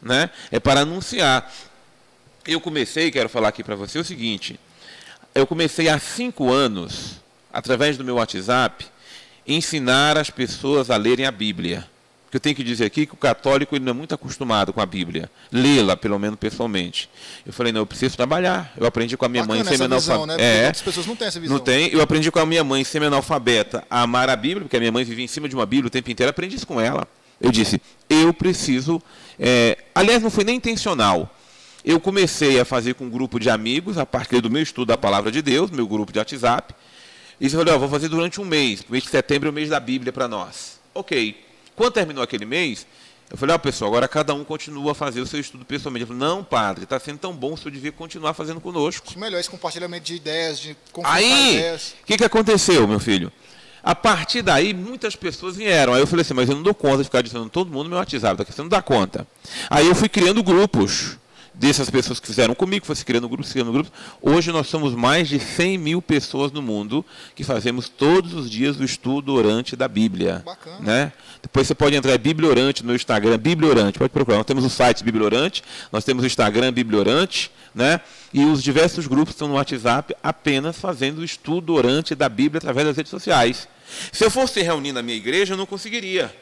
Né? 0.02 0.30
É 0.50 0.58
para 0.58 0.80
anunciar. 0.80 1.48
Eu 2.44 2.60
comecei, 2.60 3.10
quero 3.12 3.28
falar 3.28 3.48
aqui 3.48 3.62
para 3.62 3.76
você 3.76 3.98
o 3.98 4.04
seguinte: 4.04 4.58
eu 5.34 5.46
comecei 5.46 5.88
há 5.88 5.98
cinco 5.98 6.50
anos, 6.50 7.16
através 7.52 7.96
do 7.96 8.04
meu 8.04 8.16
WhatsApp, 8.16 8.86
ensinar 9.46 10.18
as 10.18 10.30
pessoas 10.30 10.90
a 10.90 10.96
lerem 10.96 11.26
a 11.26 11.30
Bíblia. 11.30 11.86
que 12.30 12.36
eu 12.36 12.40
tenho 12.40 12.54
que 12.54 12.62
dizer 12.62 12.84
aqui 12.84 13.06
que 13.06 13.14
o 13.14 13.16
católico 13.16 13.74
ele 13.74 13.84
não 13.86 13.92
é 13.92 13.94
muito 13.94 14.14
acostumado 14.14 14.70
com 14.70 14.82
a 14.82 14.86
Bíblia, 14.86 15.30
lê-la 15.50 15.96
pelo 15.96 16.18
menos 16.18 16.38
pessoalmente. 16.38 17.08
Eu 17.46 17.54
falei 17.54 17.72
não, 17.72 17.80
eu 17.80 17.86
preciso 17.86 18.14
trabalhar. 18.16 18.70
Eu 18.76 18.86
aprendi 18.86 19.16
com 19.16 19.24
a 19.24 19.28
minha 19.30 19.42
Bacana 19.42 19.64
mãe 19.64 19.72
semi-analfabeta. 19.72 20.26
Né? 20.26 20.64
É, 20.64 20.68
as 20.68 20.82
pessoas 20.82 21.06
não 21.06 21.16
têm 21.16 21.28
essa 21.28 21.40
visão. 21.40 21.56
Não 21.56 21.64
tem. 21.64 21.88
Eu 21.88 22.02
aprendi 22.02 22.30
com 22.30 22.38
a 22.38 22.44
minha 22.44 22.62
mãe 22.62 22.84
semi-analfabeta 22.84 23.82
a 23.88 24.02
amar 24.02 24.28
a 24.28 24.36
Bíblia, 24.36 24.60
porque 24.60 24.76
a 24.76 24.80
minha 24.80 24.92
mãe 24.92 25.04
vivia 25.04 25.24
em 25.24 25.28
cima 25.28 25.48
de 25.48 25.54
uma 25.54 25.64
Bíblia 25.64 25.86
o 25.86 25.90
tempo 25.90 26.10
inteiro. 26.10 26.28
aprendi 26.28 26.56
isso 26.56 26.66
com 26.66 26.78
ela. 26.78 27.08
Eu 27.40 27.50
disse, 27.50 27.80
eu 28.10 28.34
preciso. 28.34 29.00
É... 29.38 29.78
Aliás, 29.94 30.22
não 30.22 30.30
foi 30.30 30.44
nem 30.44 30.56
intencional. 30.56 31.34
Eu 31.84 32.00
comecei 32.00 32.58
a 32.60 32.64
fazer 32.64 32.94
com 32.94 33.04
um 33.04 33.10
grupo 33.10 33.38
de 33.38 33.48
amigos, 33.48 33.98
a 33.98 34.04
partir 34.04 34.40
do 34.40 34.50
meu 34.50 34.62
estudo 34.62 34.88
da 34.88 34.98
palavra 34.98 35.30
de 35.30 35.40
Deus, 35.40 35.70
meu 35.70 35.86
grupo 35.86 36.12
de 36.12 36.18
WhatsApp. 36.18 36.74
E 37.40 37.44
eu 37.44 37.50
falei, 37.50 37.72
ó, 37.72 37.78
vou 37.78 37.88
fazer 37.88 38.08
durante 38.08 38.40
um 38.40 38.44
mês. 38.44 38.80
O 38.80 38.92
mês 38.92 39.04
de 39.04 39.10
setembro 39.10 39.48
é 39.48 39.50
o 39.50 39.52
mês 39.52 39.68
da 39.68 39.78
Bíblia 39.78 40.12
para 40.12 40.26
nós. 40.26 40.80
Ok. 40.92 41.44
Quando 41.76 41.92
terminou 41.92 42.22
aquele 42.22 42.44
mês, 42.44 42.84
eu 43.30 43.36
falei, 43.36 43.54
ó, 43.54 43.58
pessoal, 43.58 43.90
agora 43.90 44.08
cada 44.08 44.34
um 44.34 44.42
continua 44.42 44.92
a 44.92 44.94
fazer 44.94 45.20
o 45.20 45.26
seu 45.26 45.38
estudo 45.38 45.64
pessoalmente. 45.64 46.02
Ele 46.02 46.18
falou, 46.18 46.36
não, 46.36 46.42
padre, 46.42 46.84
está 46.84 46.98
sendo 46.98 47.18
tão 47.18 47.32
bom, 47.32 47.52
o 47.52 47.56
senhor 47.56 47.70
devia 47.70 47.92
continuar 47.92 48.34
fazendo 48.34 48.60
conosco. 48.60 49.06
Acho 49.08 49.18
melhor 49.18 49.38
esse 49.38 49.48
compartilhamento 49.48 50.04
de 50.04 50.14
ideias, 50.16 50.58
de 50.58 50.76
Aí, 51.04 51.62
o 52.02 52.06
que, 52.06 52.16
que 52.16 52.24
aconteceu, 52.24 52.88
meu 52.88 52.98
filho? 52.98 53.30
A 53.82 53.94
partir 53.94 54.42
daí, 54.42 54.74
muitas 54.74 55.14
pessoas 55.14 55.56
vieram. 55.56 55.94
Aí 55.94 56.00
eu 56.00 56.06
falei 56.06 56.22
assim, 56.22 56.34
mas 56.34 56.48
eu 56.48 56.56
não 56.56 56.62
dou 56.62 56.74
conta 56.74 56.98
de 56.98 57.04
ficar 57.04 57.22
dizendo 57.22 57.48
todo 57.48 57.70
mundo 57.70 57.84
no 57.84 57.90
meu 57.90 57.98
WhatsApp, 57.98 58.36
tá? 58.36 58.50
você 58.50 58.60
não 58.60 58.68
dá 58.68 58.82
conta. 58.82 59.26
Aí 59.70 59.86
eu 59.86 59.94
fui 59.94 60.08
criando 60.08 60.42
grupos 60.42 61.16
dessas 61.58 61.90
pessoas 61.90 62.20
que 62.20 62.26
fizeram 62.26 62.54
comigo, 62.54 62.86
fosse 62.86 63.04
criando 63.04 63.28
grupos, 63.28 63.52
criando 63.52 63.72
grupos. 63.72 63.92
Hoje 64.22 64.52
nós 64.52 64.68
somos 64.68 64.94
mais 64.94 65.28
de 65.28 65.40
100 65.40 65.76
mil 65.76 66.00
pessoas 66.00 66.52
no 66.52 66.62
mundo 66.62 67.04
que 67.34 67.42
fazemos 67.42 67.88
todos 67.88 68.32
os 68.32 68.48
dias 68.48 68.78
o 68.78 68.84
estudo 68.84 69.34
orante 69.34 69.74
da 69.74 69.88
Bíblia. 69.88 70.42
Bacana. 70.44 70.78
Né? 70.80 71.12
Depois 71.42 71.66
você 71.66 71.74
pode 71.74 71.96
entrar 71.96 72.14
em 72.14 72.18
Bibliorante 72.18 72.84
no 72.84 72.94
Instagram, 72.94 73.36
Bibliorante, 73.38 73.98
pode 73.98 74.10
procurar. 74.10 74.38
Nós 74.38 74.46
temos 74.46 74.64
o 74.64 74.70
site 74.70 75.02
Bibliorante, 75.02 75.64
nós 75.90 76.04
temos 76.04 76.22
o 76.22 76.26
Instagram 76.26 76.72
Bibliorante, 76.72 77.50
né? 77.74 78.00
E 78.32 78.44
os 78.44 78.62
diversos 78.62 79.06
grupos 79.06 79.34
estão 79.34 79.48
no 79.48 79.54
WhatsApp 79.54 80.14
apenas 80.22 80.78
fazendo 80.78 81.18
o 81.18 81.24
estudo 81.24 81.74
orante 81.74 82.14
da 82.14 82.28
Bíblia 82.28 82.58
através 82.58 82.86
das 82.86 82.96
redes 82.96 83.10
sociais. 83.10 83.68
Se 84.12 84.24
eu 84.24 84.30
fosse 84.30 84.62
reunir 84.62 84.92
na 84.92 85.02
minha 85.02 85.16
igreja, 85.16 85.54
eu 85.54 85.58
não 85.58 85.66
conseguiria 85.66 86.34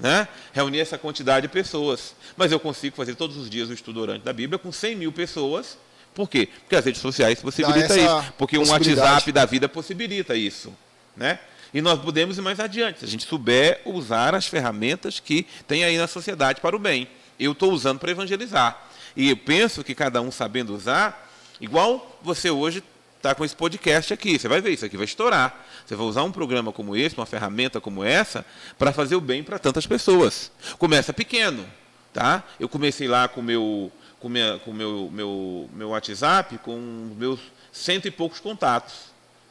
né, 0.00 0.26
reunir 0.52 0.80
essa 0.80 0.98
quantidade 0.98 1.46
de 1.46 1.52
pessoas. 1.52 2.14
Mas 2.36 2.50
eu 2.50 2.58
consigo 2.58 2.96
fazer 2.96 3.14
todos 3.14 3.36
os 3.36 3.48
dias 3.48 3.68
o 3.68 3.72
estudo 3.72 4.00
orante 4.00 4.24
da 4.24 4.32
Bíblia 4.32 4.58
com 4.58 4.72
100 4.72 4.96
mil 4.96 5.12
pessoas. 5.12 5.78
Por 6.14 6.28
quê? 6.28 6.48
Porque 6.62 6.76
as 6.76 6.84
redes 6.84 7.00
sociais 7.00 7.40
possibilitam 7.40 7.96
isso. 7.96 8.32
Porque 8.36 8.58
um 8.58 8.68
WhatsApp 8.68 9.30
da 9.30 9.44
vida 9.44 9.68
possibilita 9.68 10.34
isso. 10.34 10.72
Né? 11.16 11.38
E 11.72 11.80
nós 11.80 12.00
podemos 12.00 12.36
ir 12.36 12.40
mais 12.40 12.58
adiante, 12.58 13.00
se 13.00 13.04
a 13.04 13.08
gente 13.08 13.24
souber 13.24 13.80
usar 13.84 14.34
as 14.34 14.46
ferramentas 14.46 15.20
que 15.20 15.46
tem 15.68 15.84
aí 15.84 15.96
na 15.96 16.08
sociedade 16.08 16.60
para 16.60 16.74
o 16.74 16.78
bem. 16.78 17.06
Eu 17.38 17.52
estou 17.52 17.72
usando 17.72 17.98
para 17.98 18.10
evangelizar. 18.10 18.88
E 19.16 19.30
eu 19.30 19.36
penso 19.36 19.84
que 19.84 19.94
cada 19.94 20.20
um 20.20 20.30
sabendo 20.30 20.74
usar, 20.74 21.30
igual 21.60 22.18
você 22.22 22.50
hoje 22.50 22.82
está 23.20 23.34
com 23.34 23.44
esse 23.44 23.54
podcast 23.54 24.14
aqui. 24.14 24.38
Você 24.38 24.48
vai 24.48 24.60
ver, 24.60 24.70
isso 24.70 24.84
aqui 24.84 24.96
vai 24.96 25.04
estourar. 25.04 25.66
Você 25.84 25.94
vai 25.94 26.06
usar 26.06 26.24
um 26.24 26.32
programa 26.32 26.72
como 26.72 26.96
esse, 26.96 27.16
uma 27.16 27.26
ferramenta 27.26 27.80
como 27.80 28.02
essa, 28.02 28.44
para 28.78 28.92
fazer 28.92 29.14
o 29.14 29.20
bem 29.20 29.44
para 29.44 29.58
tantas 29.58 29.86
pessoas. 29.86 30.50
Começa 30.78 31.12
pequeno. 31.12 31.64
Tá? 32.12 32.42
Eu 32.58 32.68
comecei 32.68 33.06
lá 33.06 33.28
com 33.28 33.40
meu, 33.40 33.92
com 34.18 34.28
minha, 34.28 34.58
com 34.64 34.72
meu, 34.72 35.08
meu, 35.12 35.70
meu 35.72 35.90
WhatsApp, 35.90 36.58
com 36.58 36.76
meus 37.16 37.38
cento 37.70 38.08
e 38.08 38.10
poucos 38.10 38.40
contatos. 38.40 38.94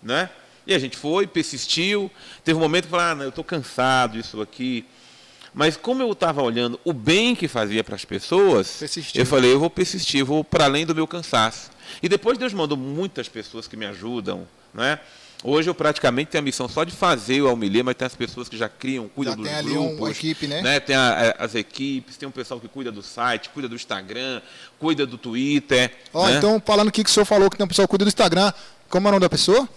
Né? 0.03 0.29
E 0.67 0.73
a 0.73 0.79
gente 0.79 0.97
foi, 0.97 1.25
persistiu. 1.25 2.11
Teve 2.43 2.57
um 2.57 2.61
momento 2.61 2.85
que 2.85 2.89
falei, 2.89 3.21
ah, 3.21 3.23
eu 3.23 3.29
estou 3.29 3.43
cansado 3.43 4.13
disso 4.13 4.41
aqui. 4.41 4.85
Mas 5.53 5.77
como 5.77 6.01
eu 6.01 6.11
estava 6.11 6.41
olhando 6.41 6.79
o 6.83 6.91
bem 6.91 7.35
que 7.35 7.47
fazia 7.47 7.83
para 7.83 7.95
as 7.95 8.03
pessoas, 8.03 8.77
Persistiu. 8.77 9.21
eu 9.21 9.25
falei, 9.25 9.53
eu 9.53 9.59
vou 9.59 9.69
persistir, 9.69 10.23
vou 10.23 10.43
para 10.43 10.65
além 10.65 10.85
do 10.85 10.93
meu 10.93 11.07
cansaço. 11.07 11.71
E 12.01 12.09
depois 12.09 12.37
Deus 12.37 12.53
mandou 12.53 12.77
muitas 12.77 13.27
pessoas 13.27 13.67
que 13.67 13.77
me 13.77 13.85
ajudam, 13.85 14.47
né? 14.73 14.99
Hoje 15.41 15.69
eu 15.69 15.75
praticamente 15.75 16.31
tenho 16.31 16.41
a 16.41 16.43
missão 16.43 16.67
só 16.67 16.83
de 16.83 16.91
fazer 16.91 17.41
o 17.41 17.47
Almilê, 17.47 17.81
mas 17.81 17.95
tem 17.95 18.05
as 18.05 18.15
pessoas 18.15 18.49
que 18.49 18.57
já 18.57 18.67
criam, 18.67 19.07
cuidam 19.07 19.35
já 19.35 19.37
dos 19.37 19.49
tem 19.49 19.63
grupos. 19.63 19.87
Ali 19.87 19.97
uma 19.97 20.11
equipe, 20.11 20.47
né? 20.47 20.61
né? 20.61 20.79
Tem 20.81 20.95
a, 20.95 21.35
a, 21.39 21.45
as 21.45 21.55
equipes, 21.55 22.17
tem 22.17 22.27
um 22.27 22.31
pessoal 22.31 22.59
que 22.59 22.67
cuida 22.67 22.91
do 22.91 23.01
site, 23.01 23.49
cuida 23.49 23.69
do 23.69 23.75
Instagram, 23.75 24.41
cuida 24.77 25.05
do 25.05 25.17
Twitter. 25.17 25.95
Ó, 26.13 26.27
né? 26.27 26.37
então 26.37 26.61
falando 26.65 26.89
aqui 26.89 27.05
que 27.05 27.09
o 27.09 27.13
senhor 27.13 27.25
falou 27.25 27.49
que 27.49 27.55
tem 27.55 27.63
um 27.63 27.69
pessoal 27.69 27.87
que 27.87 27.89
cuida 27.89 28.03
do 28.03 28.09
Instagram, 28.09 28.51
como 28.89 29.07
é 29.07 29.09
o 29.09 29.11
nome 29.11 29.21
da 29.21 29.29
pessoa? 29.29 29.67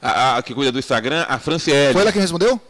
A, 0.00 0.38
a 0.38 0.42
que 0.42 0.54
cuida 0.54 0.70
do 0.70 0.78
Instagram, 0.78 1.26
a 1.28 1.40
Franciele. 1.40 1.92
Foi 1.92 2.02
ela 2.02 2.12
quem 2.12 2.22
respondeu? 2.22 2.60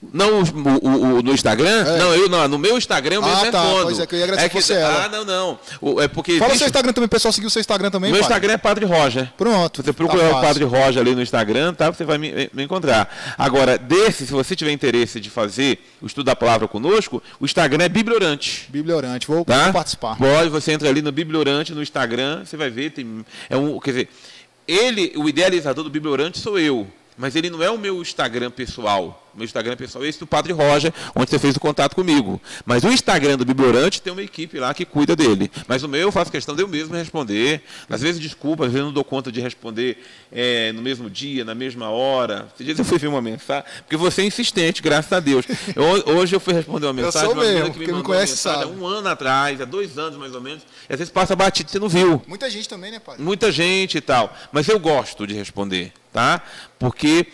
Não, 0.00 0.40
o, 0.40 0.42
o, 0.42 1.18
o, 1.18 1.22
no 1.22 1.32
Instagram? 1.32 1.84
É. 1.84 1.98
Não, 1.98 2.14
eu 2.14 2.28
não. 2.28 2.46
No 2.46 2.56
meu 2.56 2.78
Instagram 2.78 3.16
eu 3.16 3.22
mesmo 3.22 3.36
ah, 3.36 3.50
tá. 3.50 3.60
respondo. 3.60 3.84
Pois 3.84 3.98
é, 3.98 4.06
que 4.06 4.14
eu 4.14 4.18
ia 4.18 4.24
agradecer 4.26 4.72
é 4.72 4.76
que, 4.76 4.82
ela. 4.82 5.04
Ah, 5.04 5.08
não, 5.08 5.24
não. 5.24 5.58
O, 5.80 6.00
é 6.00 6.06
porque 6.06 6.38
Fala 6.38 6.54
o 6.54 6.56
seu 6.56 6.68
Instagram 6.68 6.92
também, 6.92 7.08
pessoal 7.08 7.32
seguir 7.32 7.48
o 7.48 7.50
seu 7.50 7.58
Instagram 7.58 7.90
também. 7.90 8.12
Meu 8.12 8.20
padre. 8.20 8.32
Instagram 8.32 8.52
é 8.52 8.56
Padre 8.56 8.84
Roger. 8.84 9.32
Pronto. 9.36 9.82
Você 9.82 9.92
procura 9.92 10.30
tá 10.30 10.38
o 10.38 10.40
Padre 10.40 10.64
Roger 10.64 11.02
ali 11.02 11.16
no 11.16 11.22
Instagram, 11.22 11.74
tá? 11.74 11.90
Você 11.90 12.04
vai 12.04 12.16
me, 12.16 12.48
me, 12.52 12.62
encontrar. 12.62 13.12
Agora, 13.36 13.76
desse, 13.76 14.24
se 14.24 14.32
você 14.32 14.54
tiver 14.54 14.70
interesse 14.70 15.18
de 15.18 15.30
fazer 15.30 15.80
o 16.00 16.06
estudo 16.06 16.26
da 16.26 16.36
palavra 16.36 16.68
conosco, 16.68 17.20
o 17.40 17.44
Instagram 17.44 17.84
é 17.84 17.88
Bibliorante. 17.88 18.68
Bibliorante, 18.68 19.26
vou, 19.26 19.44
tá? 19.44 19.64
vou 19.64 19.72
participar. 19.72 20.16
Pode, 20.16 20.48
você 20.48 20.72
entra 20.72 20.88
ali 20.88 21.02
no 21.02 21.10
Bibliorante, 21.10 21.74
no 21.74 21.82
Instagram, 21.82 22.44
você 22.44 22.56
vai 22.56 22.70
ver, 22.70 22.90
tem, 22.90 23.24
é 23.50 23.56
um, 23.56 23.80
quer 23.80 23.90
dizer, 23.90 24.08
ele, 24.66 25.12
o 25.16 25.28
idealizador 25.28 25.82
do 25.82 25.90
Bibliorante 25.90 26.38
sou 26.38 26.56
eu 26.56 26.86
mas 27.18 27.34
ele 27.34 27.50
não 27.50 27.62
é 27.62 27.70
o 27.70 27.76
meu 27.76 28.00
Instagram 28.00 28.50
pessoal. 28.50 29.24
Meu 29.34 29.44
Instagram 29.44 29.76
pessoal 29.76 30.04
é 30.04 30.08
esse 30.08 30.18
do 30.18 30.26
Padre 30.26 30.52
Roger, 30.52 30.92
onde 31.14 31.30
você 31.30 31.38
fez 31.38 31.54
o 31.56 31.60
contato 31.60 31.94
comigo. 31.94 32.40
Mas 32.64 32.82
o 32.82 32.88
Instagram 32.88 33.36
do 33.36 33.44
Bibliorante 33.44 34.02
tem 34.02 34.12
uma 34.12 34.22
equipe 34.22 34.58
lá 34.58 34.74
que 34.74 34.84
cuida 34.84 35.14
dele. 35.14 35.50
Mas 35.68 35.82
o 35.82 35.88
meu 35.88 36.00
eu 36.00 36.12
faço 36.12 36.30
questão 36.30 36.56
de 36.56 36.62
eu 36.62 36.68
mesmo 36.68 36.94
responder. 36.94 37.62
Às 37.88 38.00
vezes, 38.00 38.20
desculpa, 38.20 38.64
às 38.64 38.72
vezes 38.72 38.80
eu 38.80 38.86
não 38.86 38.92
dou 38.92 39.04
conta 39.04 39.30
de 39.30 39.40
responder 39.40 39.98
é, 40.32 40.72
no 40.72 40.82
mesmo 40.82 41.08
dia, 41.08 41.44
na 41.44 41.54
mesma 41.54 41.90
hora. 41.90 42.48
Esses 42.54 42.66
dias 42.66 42.78
eu 42.78 42.84
fui 42.84 42.98
ver 42.98 43.08
uma 43.08 43.22
mensagem, 43.22 43.64
porque 43.80 43.96
você 43.96 44.22
é 44.22 44.24
insistente, 44.24 44.82
graças 44.82 45.12
a 45.12 45.20
Deus. 45.20 45.44
Eu, 45.76 46.16
hoje 46.16 46.34
eu 46.34 46.40
fui 46.40 46.54
responder 46.54 46.86
uma 46.86 46.92
mensagem. 46.92 47.28
Eu 47.28 47.34
sou 47.34 47.44
mesmo, 47.44 47.72
que 47.72 47.78
me, 47.78 47.92
me 47.92 48.02
conhece 48.02 48.36
sabe. 48.36 48.64
há 48.64 48.66
um 48.66 48.86
ano 48.86 49.08
atrás, 49.08 49.60
há 49.60 49.64
dois 49.64 49.98
anos 49.98 50.18
mais 50.18 50.34
ou 50.34 50.40
menos. 50.40 50.62
E 50.88 50.92
às 50.92 50.98
vezes 50.98 51.12
passa 51.12 51.36
batido, 51.36 51.70
você 51.70 51.78
não 51.78 51.88
viu. 51.88 52.22
Muita 52.26 52.50
gente 52.50 52.68
também, 52.68 52.90
né, 52.90 52.98
Padre? 52.98 53.22
Muita 53.22 53.52
gente 53.52 53.98
e 53.98 54.00
tal. 54.00 54.34
Mas 54.50 54.68
eu 54.68 54.78
gosto 54.78 55.26
de 55.26 55.34
responder 55.34 55.92
tá? 56.12 56.42
Porque 56.78 57.26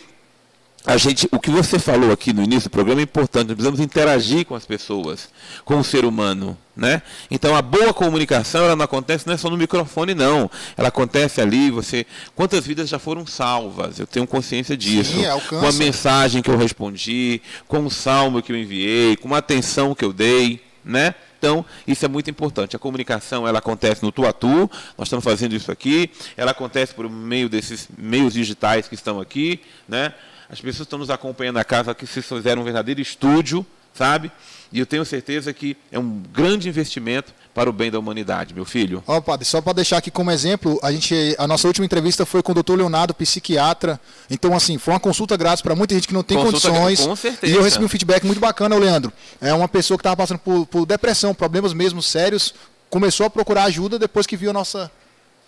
a 0.87 0.99
gente, 0.99 1.27
o 1.33 1.41
que 1.41 1.51
você 1.51 1.79
falou 1.79 2.12
aqui 2.12 2.31
no 2.33 2.43
início 2.43 2.68
do 2.68 2.72
programa 2.72 3.01
é 3.01 3.05
importante, 3.05 3.49
nós 3.49 3.55
precisamos 3.55 3.81
interagir 3.81 4.45
com 4.45 4.55
as 4.55 4.66
pessoas, 4.66 5.31
com 5.64 5.79
o 5.79 5.85
ser 5.85 6.05
humano, 6.05 6.59
né? 6.77 7.01
Então 7.31 7.57
a 7.57 7.62
boa 7.62 7.95
comunicação, 7.95 8.64
ela 8.64 8.77
não 8.77 8.85
acontece 8.85 9.27
não 9.27 9.33
é 9.33 9.39
só 9.39 9.49
no 9.49 9.57
microfone 9.57 10.14
não, 10.14 10.51
ela 10.77 10.89
acontece 10.89 11.41
ali, 11.41 11.70
você, 11.70 12.05
quantas 12.35 12.66
vidas 12.66 12.91
já 12.91 12.99
foram 12.99 13.27
salvas? 13.27 13.99
Eu 13.99 14.07
tenho 14.07 14.27
consciência 14.27 14.77
disso. 14.77 15.12
Sim, 15.12 15.25
com 15.49 15.66
a 15.66 15.72
mensagem 15.72 16.43
que 16.43 16.51
eu 16.51 16.57
respondi, 16.59 17.41
com 17.66 17.87
o 17.87 17.91
salmo 17.91 18.43
que 18.43 18.53
eu 18.53 18.57
enviei, 18.57 19.16
com 19.16 19.35
a 19.35 19.39
atenção 19.39 19.95
que 19.95 20.05
eu 20.05 20.12
dei, 20.12 20.61
né? 20.85 21.14
Então, 21.45 21.62
isso 21.86 22.03
é 22.07 22.09
muito 22.09 22.30
importante. 22.30 22.74
A 22.74 22.78
comunicação 22.78 23.47
ela 23.47 23.59
acontece 23.59 24.03
no 24.03 24.11
tu 24.11 24.24
a 24.24 24.32
tu, 24.32 24.70
nós 24.97 25.09
estamos 25.09 25.22
fazendo 25.22 25.55
isso 25.55 25.70
aqui, 25.70 26.11
ela 26.38 26.53
acontece 26.53 26.95
por 26.95 27.07
meio 27.11 27.51
desses 27.51 27.86
meios 27.99 28.32
digitais 28.32 28.88
que 28.88 28.95
estão 28.95 29.20
aqui, 29.20 29.61
né? 29.86 30.14
As 30.49 30.59
pessoas 30.59 30.86
estão 30.86 30.99
nos 30.99 31.11
acompanhando 31.11 31.57
na 31.57 31.64
casa 31.64 31.95
que 31.95 32.07
se 32.07 32.22
fizeram 32.22 32.62
um 32.62 32.64
verdadeiro 32.64 32.99
estúdio, 32.99 33.66
sabe? 33.92 34.32
E 34.72 34.78
eu 34.78 34.86
tenho 34.86 35.05
certeza 35.05 35.53
que 35.53 35.76
é 35.92 35.99
um 35.99 36.22
grande 36.32 36.66
investimento 36.66 37.34
para 37.55 37.70
o 37.70 37.72
bem 37.72 37.90
da 37.90 37.98
humanidade, 38.00 38.52
meu 38.52 38.64
filho. 38.64 39.02
Ó, 39.07 39.16
oh, 39.16 39.22
padre, 39.22 39.46
só 39.46 39.61
para 39.61 39.74
deixar 39.74 39.98
aqui 39.98 40.11
como 40.11 40.30
exemplo, 40.30 40.78
a 40.82 40.90
gente, 40.90 41.36
a 41.38 41.46
nossa 41.46 41.68
última 41.68 41.86
entrevista 41.86 42.26
foi 42.26 42.42
com 42.42 42.50
o 42.50 42.55
doutor 42.55 42.76
Leonardo, 42.76 43.14
psiquiatra. 43.14 44.00
Então, 44.28 44.57
assim, 44.57 44.76
foi 44.76 44.92
uma 44.92 45.00
consulta 45.00 45.36
grátis 45.36 45.62
para 45.62 45.76
muita 45.76 45.94
gente 45.94 46.09
que 46.09 46.14
não 46.14 46.24
tem 46.24 46.36
consulta 46.36 46.68
condições. 46.68 47.07
Com 47.07 47.14
certeza. 47.14 47.52
E 47.52 47.57
eu 47.57 47.62
recebi 47.62 47.84
um 47.84 47.88
feedback 47.88 48.26
muito 48.26 48.40
bacana, 48.40 48.76
Leandro. 48.76 49.12
É 49.40 49.55
uma 49.55 49.68
pessoa 49.68 49.96
que 49.96 50.00
estava 50.00 50.16
passando 50.16 50.38
por, 50.38 50.66
por 50.66 50.84
depressão, 50.84 51.32
problemas 51.32 51.72
mesmo 51.72 52.02
sérios, 52.02 52.52
começou 52.90 53.24
a 53.24 53.30
procurar 53.30 53.64
ajuda 53.64 54.00
depois 54.00 54.26
que 54.26 54.36
viu 54.36 54.50
a 54.50 54.52
nossa 54.52 54.90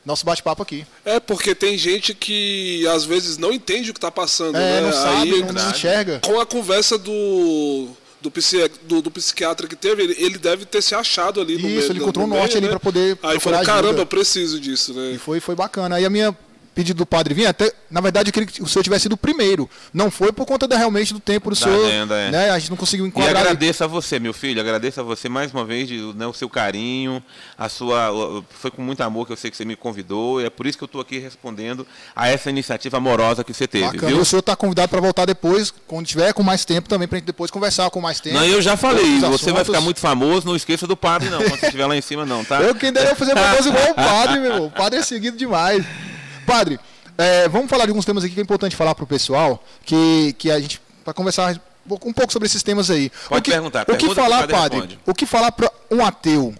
nosso 0.04 0.24
bate-papo 0.24 0.62
aqui. 0.62 0.86
É, 1.04 1.18
porque 1.18 1.52
tem 1.52 1.76
gente 1.76 2.14
que 2.14 2.86
às 2.86 3.04
vezes 3.04 3.36
não 3.36 3.52
entende 3.52 3.90
o 3.90 3.92
que 3.92 3.98
está 3.98 4.12
passando, 4.12 4.56
é, 4.56 4.60
né? 4.60 4.80
não 4.80 4.92
sabe, 4.92 5.34
Aí, 5.34 5.42
não, 5.42 5.52
não 5.52 5.70
enxerga. 5.72 6.20
Com 6.20 6.38
a 6.38 6.46
conversa 6.46 6.96
do 6.96 7.88
do, 8.20 8.30
psi, 8.30 8.70
do, 8.82 9.02
do, 9.02 9.10
psiquiatra 9.10 9.66
que 9.68 9.76
teve, 9.76 10.02
ele, 10.02 10.16
ele, 10.18 10.38
deve 10.38 10.64
ter 10.64 10.82
se 10.82 10.94
achado 10.94 11.40
ali 11.40 11.54
no 11.54 11.68
Isso, 11.68 11.68
meio, 11.68 11.92
ele 11.92 11.98
encontrou 12.00 12.24
um 12.24 12.28
norte 12.28 12.56
ali 12.56 12.66
né? 12.66 12.70
para 12.70 12.80
poder 12.80 13.18
Aí 13.22 13.38
falou, 13.38 13.62
caramba, 13.62 14.00
eu 14.00 14.06
preciso 14.06 14.58
disso, 14.58 14.94
né? 14.94 15.12
E 15.12 15.18
foi, 15.18 15.40
foi 15.40 15.54
bacana. 15.54 15.96
Aí 15.96 16.04
a 16.04 16.10
minha 16.10 16.36
pedido 16.76 16.98
do 16.98 17.06
padre 17.06 17.32
vir, 17.32 17.46
até, 17.46 17.72
na 17.90 18.02
verdade, 18.02 18.28
eu 18.28 18.32
queria 18.34 18.46
que 18.46 18.62
o 18.62 18.66
senhor 18.66 18.82
tivesse 18.82 19.04
sido 19.04 19.14
o 19.14 19.16
primeiro. 19.16 19.68
Não 19.94 20.10
foi 20.10 20.30
por 20.30 20.44
conta 20.44 20.68
da, 20.68 20.76
realmente 20.76 21.14
do 21.14 21.18
tempo 21.18 21.48
do 21.48 21.56
Da 21.58 21.64
senhor. 21.66 21.86
agenda, 21.86 22.14
é. 22.14 22.30
né? 22.30 22.50
A 22.50 22.58
gente 22.58 22.68
não 22.68 22.76
conseguiu 22.76 23.06
E 23.06 23.08
enquadrar. 23.08 23.38
agradeço 23.38 23.82
a 23.82 23.86
você, 23.86 24.18
meu 24.18 24.34
filho, 24.34 24.60
agradeço 24.60 25.00
a 25.00 25.02
você 25.02 25.26
mais 25.26 25.50
uma 25.54 25.64
vez 25.64 25.88
né, 26.14 26.26
o 26.26 26.34
seu 26.34 26.50
carinho, 26.50 27.22
a 27.56 27.70
sua, 27.70 28.44
foi 28.50 28.70
com 28.70 28.82
muito 28.82 29.00
amor 29.00 29.26
que 29.26 29.32
eu 29.32 29.36
sei 29.38 29.50
que 29.50 29.56
você 29.56 29.64
me 29.64 29.74
convidou, 29.74 30.38
e 30.38 30.44
é 30.44 30.50
por 30.50 30.66
isso 30.66 30.76
que 30.76 30.84
eu 30.84 30.86
estou 30.86 31.00
aqui 31.00 31.18
respondendo 31.18 31.86
a 32.14 32.28
essa 32.28 32.50
iniciativa 32.50 32.98
amorosa 32.98 33.42
que 33.42 33.54
você 33.54 33.66
teve, 33.66 33.86
Bacana. 33.86 34.08
viu? 34.08 34.18
E 34.18 34.20
o 34.20 34.24
senhor 34.26 34.40
está 34.40 34.54
convidado 34.54 34.90
para 34.90 35.00
voltar 35.00 35.24
depois, 35.24 35.72
quando 35.86 36.04
tiver 36.06 36.34
com 36.34 36.42
mais 36.42 36.66
tempo 36.66 36.90
também, 36.90 37.08
para 37.08 37.16
gente 37.16 37.26
depois 37.26 37.50
conversar 37.50 37.88
com 37.88 38.02
mais 38.02 38.20
tempo. 38.20 38.36
Não, 38.36 38.44
eu 38.44 38.60
já 38.60 38.76
falei, 38.76 39.02
você 39.18 39.20
vai 39.20 39.30
assuntos. 39.62 39.66
ficar 39.68 39.80
muito 39.80 39.98
famoso, 40.00 40.46
não 40.46 40.54
esqueça 40.54 40.86
do 40.86 40.94
padre 40.96 41.30
não, 41.30 41.38
quando 41.38 41.58
você 41.58 41.66
estiver 41.66 41.86
lá 41.86 41.96
em 41.96 42.02
cima 42.02 42.26
não, 42.26 42.44
tá? 42.44 42.60
Eu 42.60 42.74
quem 42.74 42.92
dera 42.92 43.10
eu 43.12 43.16
fazer 43.16 43.34
famoso 43.34 43.70
igual 43.70 43.90
o 43.92 43.94
padre, 43.94 44.40
meu 44.40 44.52
irmão. 44.52 44.66
O 44.66 44.70
padre 44.70 44.98
é 44.98 45.02
seguido 45.02 45.38
demais. 45.38 45.82
Padre, 46.46 46.78
é, 47.18 47.48
vamos 47.48 47.68
falar 47.68 47.84
de 47.84 47.90
alguns 47.90 48.04
temas 48.04 48.24
aqui 48.24 48.32
que 48.32 48.40
é 48.40 48.42
importante 48.42 48.76
falar 48.76 48.94
para 48.94 49.04
o 49.04 49.06
pessoal, 49.06 49.62
que, 49.84 50.34
que 50.38 50.50
a 50.50 50.60
gente, 50.60 50.80
para 51.04 51.12
conversar 51.12 51.60
um 51.90 52.12
pouco 52.12 52.32
sobre 52.32 52.46
esses 52.46 52.62
temas 52.62 52.90
aí. 52.90 53.10
Pode 53.28 53.40
o 53.40 53.42
que, 53.42 53.50
perguntar, 53.50 53.82
O 53.82 53.84
que 53.84 53.92
pergunta 53.92 54.06
que 54.06 54.12
o 54.12 54.14
falar, 54.14 54.48
padre 54.48 54.80
padre? 54.80 54.98
O 55.06 55.14
que 55.14 55.26
falar 55.26 55.52
para 55.52 55.70
um 55.90 56.04
ateu? 56.04 56.54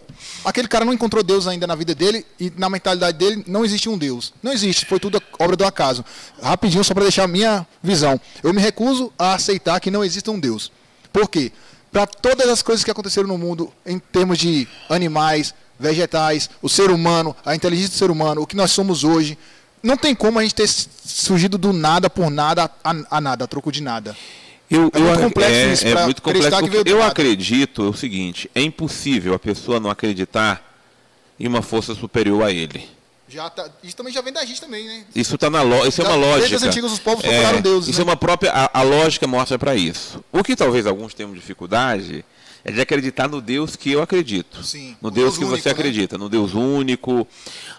Aquele 0.45 0.68
cara 0.68 0.84
não 0.84 0.93
encontrou 0.93 1.22
Deus 1.22 1.47
ainda 1.47 1.66
na 1.66 1.74
vida 1.74 1.95
dele 1.95 2.24
e 2.39 2.53
na 2.57 2.70
mentalidade 2.70 3.18
dele 3.18 3.45
não 3.47 3.64
existe 3.64 3.89
um 3.89 3.99
Deus. 3.99 4.32
Não 4.43 4.53
existe, 4.53 4.87
foi 4.87 4.99
tudo 4.99 5.20
obra 5.39 5.57
do 5.57 5.64
acaso. 5.64 6.05
Rapidinho, 6.41 6.84
só 6.84 6.95
para 6.95 7.03
deixar 7.03 7.24
a 7.24 7.28
minha 7.28 7.66
visão. 7.82 8.20
Eu 8.43 8.53
me 8.53 8.61
recuso 8.61 9.12
a 9.18 9.34
aceitar 9.34 9.80
que 9.80 9.91
não 9.91 10.05
exista 10.05 10.30
um 10.30 10.39
Deus. 10.39 10.70
Por 11.12 11.28
quê? 11.28 11.53
Para 11.93 12.07
todas 12.07 12.49
as 12.49 12.62
coisas 12.62 12.84
que 12.84 12.91
aconteceram 12.91 13.28
no 13.28 13.39
mundo, 13.39 13.72
em 13.84 13.99
termos 13.99 14.39
de 14.39 14.68
animais, 14.89 15.55
vegetais, 15.78 16.49
o 16.62 16.68
ser 16.68 16.91
humano, 16.91 17.34
a 17.45 17.55
inteligência 17.55 17.91
do 17.91 17.99
ser 17.99 18.11
humano, 18.11 18.43
o 18.43 18.47
que 18.47 18.57
nós 18.57 18.70
somos 18.70 19.05
hoje, 19.05 19.39
não 19.83 19.97
tem 19.97 20.14
como 20.14 20.39
a 20.39 20.43
gente 20.43 20.55
ter 20.55 20.66
surgido 20.68 21.57
do 21.59 21.72
nada 21.72 22.09
por 22.11 22.31
nada 22.31 22.70
a, 22.83 22.95
a 23.11 23.20
nada, 23.20 23.45
a 23.45 23.47
troco 23.47 23.70
de 23.70 23.83
nada. 23.83 24.16
Eu, 24.68 24.91
É 24.93 24.99
muito 24.99 25.20
complexo 25.20 25.53
é, 25.55 25.72
isso 25.72 25.87
é 25.87 26.05
muito 26.05 26.20
complexo. 26.22 26.49
eu 26.85 26.99
nada. 26.99 27.11
acredito 27.11 27.91
o 27.91 27.95
seguinte: 27.97 28.51
é 28.55 28.61
impossível 28.62 29.33
a 29.35 29.39
pessoa 29.39 29.79
não 29.79 29.89
acreditar 29.91 30.62
em 31.39 31.47
uma 31.47 31.62
força 31.62 31.95
superior 31.95 32.43
a 32.43 32.51
ele. 32.51 32.89
Já 33.29 33.51
tá- 33.51 33.68
isso 33.83 33.97
também 33.97 34.12
já 34.12 34.20
vem 34.20 34.33
da 34.33 34.45
gente 34.45 34.61
também, 34.61 34.87
né? 34.87 35.05
Isso 35.14 35.37
tá 35.37 35.51
na 35.51 35.61
lo... 35.62 35.85
isso 35.87 36.01
é 36.01 36.05
Já- 36.05 36.11
uma 36.11 36.16
desde 36.16 36.41
lógica. 36.41 36.57
os 36.57 36.62
antigos 36.62 36.93
os 36.93 36.99
povos 37.01 37.22
procuraram 37.24 37.61
deuses, 37.61 37.89
Isso 37.91 37.99
né? 37.99 38.03
é 38.05 38.09
uma 38.11 38.16
própria 38.16 38.53
a, 38.53 38.81
a 38.81 38.83
lógica 38.83 39.27
mostra 39.27 39.59
para 39.59 39.74
isso. 39.74 40.24
O 40.33 40.43
que 40.45 40.55
talvez 40.57 40.87
alguns 40.87 41.12
tenham 41.12 41.33
dificuldade 41.35 42.24
é 42.69 42.73
de 42.73 42.81
acreditar 42.81 43.29
no 43.29 43.41
Deus 43.41 43.77
que 43.77 43.93
eu 43.93 44.03
acredito. 44.03 44.61
Sim, 44.64 44.97
no 45.01 45.09
Deus, 45.09 45.25
Deus 45.27 45.39
que 45.39 45.45
único, 45.45 45.62
você 45.62 45.69
né? 45.69 45.73
acredita, 45.73 46.19
no 46.19 46.29
Deus 46.29 46.53
único. 46.53 47.27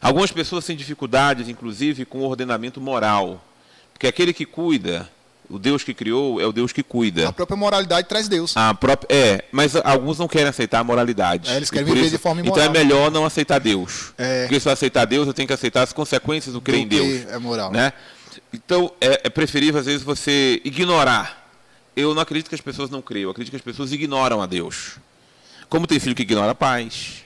Algumas 0.01 0.31
pessoas 0.31 0.65
têm 0.65 0.77
dificuldades, 0.77 1.49
inclusive, 1.49 2.05
com 2.05 2.19
o 2.19 2.23
ordenamento 2.23 2.79
moral. 2.79 3.43
Porque 3.91 4.07
aquele 4.07 4.31
que 4.31 4.45
cuida, 4.45 5.09
o 5.49 5.59
Deus 5.59 5.83
que 5.83 5.93
criou 5.93 6.39
é 6.39 6.45
o 6.45 6.53
Deus 6.53 6.71
que 6.71 6.81
cuida. 6.83 7.27
A 7.27 7.33
própria 7.33 7.57
moralidade 7.57 8.07
traz 8.07 8.29
Deus. 8.29 8.55
A 8.55 8.73
própria, 8.73 9.13
é, 9.13 9.43
mas 9.51 9.75
alguns 9.75 10.17
não 10.19 10.27
querem 10.27 10.47
aceitar 10.47 10.79
a 10.79 10.83
moralidade. 10.85 11.49
É, 11.51 11.57
eles 11.57 11.69
querem 11.69 11.93
viver 11.93 12.09
de 12.09 12.17
forma 12.17 12.39
Então 12.39 12.53
imoral. 12.55 12.69
é 12.69 12.77
melhor 12.77 13.11
não 13.11 13.25
aceitar 13.25 13.59
Deus. 13.59 14.13
É. 14.17 14.43
Porque 14.43 14.57
se 14.57 14.69
eu 14.69 14.71
aceitar 14.71 15.03
Deus, 15.03 15.27
eu 15.27 15.33
tenho 15.33 15.47
que 15.47 15.53
aceitar 15.53 15.83
as 15.83 15.91
consequências 15.91 16.53
do 16.53 16.61
crer 16.61 16.77
Do 16.77 16.83
em 16.83 16.87
Deus. 16.87 17.25
é 17.29 17.37
moral. 17.37 17.71
Né? 17.73 17.91
Então 18.53 18.89
é, 19.01 19.21
é 19.25 19.29
preferível, 19.29 19.81
às 19.81 19.85
vezes, 19.85 20.01
você 20.01 20.61
ignorar. 20.63 21.45
Eu 21.97 22.13
não 22.13 22.21
acredito 22.21 22.47
que 22.47 22.53
as 22.53 22.61
pessoas 22.61 22.91
não 22.91 23.01
creem, 23.01 23.23
eu 23.23 23.31
acredito 23.31 23.49
que 23.49 23.57
as 23.57 23.61
pessoas 23.63 23.91
ignoram 23.91 24.39
a 24.39 24.45
Deus. 24.45 24.99
Como 25.67 25.87
tem 25.87 25.99
filho 25.99 26.13
que 26.13 26.21
ignora 26.21 26.53
pais, 26.53 27.23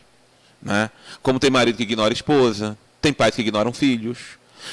né? 0.61 0.89
como 1.21 1.41
tem 1.41 1.49
marido 1.49 1.75
que 1.75 1.83
ignora 1.83 2.13
esposa, 2.13 2.77
tem 3.01 3.11
pais 3.11 3.35
que 3.35 3.41
ignoram 3.41 3.73
filhos. 3.73 4.17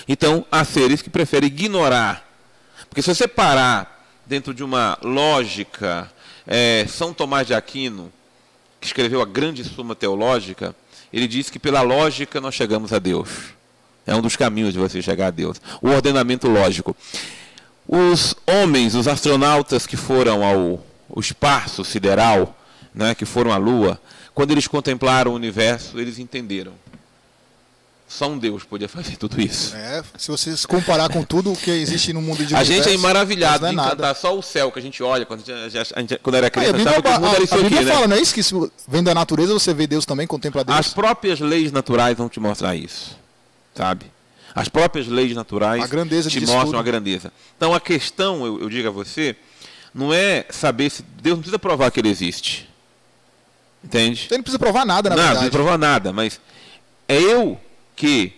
Então, 0.06 0.46
há 0.52 0.64
seres 0.64 1.02
que 1.02 1.10
preferem 1.10 1.48
ignorar. 1.48 2.24
Porque 2.88 3.02
se 3.02 3.12
você 3.12 3.26
parar 3.26 4.06
dentro 4.24 4.54
de 4.54 4.62
uma 4.62 4.96
lógica, 5.02 6.08
é, 6.46 6.86
São 6.88 7.12
Tomás 7.12 7.48
de 7.48 7.54
Aquino, 7.54 8.12
que 8.80 8.86
escreveu 8.86 9.20
a 9.20 9.26
grande 9.26 9.64
suma 9.64 9.96
teológica, 9.96 10.76
ele 11.12 11.26
diz 11.26 11.50
que 11.50 11.58
pela 11.58 11.82
lógica 11.82 12.40
nós 12.40 12.54
chegamos 12.54 12.92
a 12.92 13.00
Deus. 13.00 13.30
É 14.06 14.14
um 14.14 14.22
dos 14.22 14.36
caminhos 14.36 14.72
de 14.72 14.78
você 14.78 15.02
chegar 15.02 15.26
a 15.26 15.30
Deus. 15.32 15.60
O 15.82 15.88
ordenamento 15.88 16.46
lógico. 16.46 16.96
Os 17.88 18.34
homens, 18.46 18.94
os 18.94 19.08
astronautas 19.08 19.86
que 19.86 19.96
foram 19.96 20.44
ao, 20.44 20.84
ao 21.10 21.20
espaço 21.20 21.82
sideral, 21.84 22.54
né, 22.94 23.14
que 23.14 23.24
foram 23.24 23.50
à 23.50 23.56
Lua, 23.56 23.98
quando 24.34 24.50
eles 24.50 24.68
contemplaram 24.68 25.30
o 25.32 25.34
universo, 25.34 25.98
eles 25.98 26.18
entenderam. 26.18 26.72
Só 28.06 28.26
um 28.28 28.38
Deus 28.38 28.64
podia 28.64 28.88
fazer 28.88 29.16
tudo 29.16 29.38
isso. 29.40 29.74
É, 29.76 30.02
se 30.16 30.30
você 30.30 30.56
se 30.56 30.66
comparar 30.66 31.10
com 31.10 31.22
tudo 31.22 31.52
o 31.52 31.56
que 31.56 31.70
existe 31.70 32.10
no 32.12 32.22
mundo 32.22 32.44
de 32.44 32.54
A 32.54 32.64
gente 32.64 32.88
é 32.88 32.96
maravilhado 32.96 33.66
é 33.66 33.70
de 33.70 33.76
nada. 33.76 33.88
encantar 33.88 34.14
só 34.16 34.36
o 34.36 34.42
céu 34.42 34.72
que 34.72 34.78
a 34.78 34.82
gente 34.82 35.02
olha 35.02 35.26
quando, 35.26 35.40
a 35.50 35.68
gente, 35.68 35.92
a 35.94 36.00
gente- 36.00 36.18
quando 36.22 36.34
era 36.36 36.48
criança, 36.50 36.70
a 36.70 36.76
Bíblia, 36.78 36.90
achava 36.90 37.02
que 37.02 37.08
o 37.08 37.20
mundo 37.20 37.34
era 37.34 37.40
a- 37.40 37.44
isso 37.44 37.54
a 37.54 37.56
Bíblia 37.58 37.78
aqui, 37.80 37.86
né? 37.86 37.92
fala, 37.94 38.06
não 38.08 38.16
é 38.16 38.20
isso? 38.20 38.32
Que 38.34 38.42
se 38.42 38.54
vem 38.86 39.02
da 39.02 39.14
natureza, 39.14 39.52
você 39.52 39.74
vê 39.74 39.86
Deus 39.86 40.06
também, 40.06 40.26
contempla 40.26 40.64
Deus. 40.64 40.78
As 40.78 40.88
próprias 40.94 41.38
leis 41.40 41.70
naturais 41.70 42.16
vão 42.16 42.30
te 42.30 42.40
mostrar 42.40 42.74
isso, 42.74 43.14
sabe? 43.74 44.06
As 44.60 44.68
próprias 44.68 45.06
leis 45.06 45.34
naturais 45.34 45.82
A 45.82 45.86
grandeza 45.86 46.28
te 46.28 46.40
mostram 46.40 46.64
tudo. 46.66 46.78
a 46.78 46.82
grandeza. 46.82 47.32
Então 47.56 47.72
a 47.72 47.80
questão, 47.80 48.44
eu, 48.44 48.60
eu 48.62 48.68
digo 48.68 48.88
a 48.88 48.90
você, 48.90 49.36
não 49.94 50.12
é 50.12 50.46
saber 50.50 50.90
se 50.90 51.02
Deus 51.02 51.36
não 51.36 51.42
precisa 51.42 51.58
provar 51.58 51.90
que 51.90 52.00
ele 52.00 52.08
existe. 52.08 52.68
Entende? 53.82 54.26
Você 54.28 54.36
não 54.36 54.42
precisa 54.42 54.58
provar 54.58 54.84
nada, 54.84 55.08
na 55.10 55.16
não, 55.16 55.22
não 55.22 55.28
verdade. 55.28 55.50
precisa 55.50 55.62
provar 55.64 55.78
nada, 55.78 56.12
mas 56.12 56.40
é 57.06 57.20
eu 57.20 57.58
que 57.94 58.32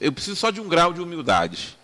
eu 0.00 0.12
preciso 0.12 0.36
só 0.36 0.50
de 0.50 0.60
um 0.60 0.68
grau 0.68 0.92
de 0.92 1.00
humildade. 1.00 1.76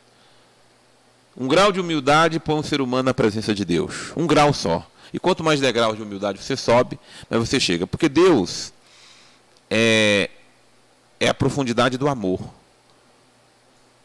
Um 1.36 1.48
grau 1.48 1.72
de 1.72 1.80
humildade 1.80 2.38
põe 2.38 2.56
um 2.56 2.62
ser 2.62 2.80
humano 2.80 3.04
na 3.04 3.14
presença 3.14 3.54
de 3.54 3.64
Deus. 3.64 4.12
Um 4.16 4.26
grau 4.26 4.52
só. 4.52 4.86
E 5.12 5.18
quanto 5.18 5.42
mais 5.42 5.60
degraus 5.60 5.96
de 5.96 6.02
humildade 6.02 6.42
você 6.42 6.56
sobe, 6.56 6.98
mais 7.28 7.48
você 7.48 7.58
chega. 7.58 7.86
Porque 7.86 8.08
Deus 8.08 8.72
é, 9.70 10.28
é 11.18 11.28
a 11.28 11.34
profundidade 11.34 11.96
do 11.96 12.08
amor. 12.08 12.40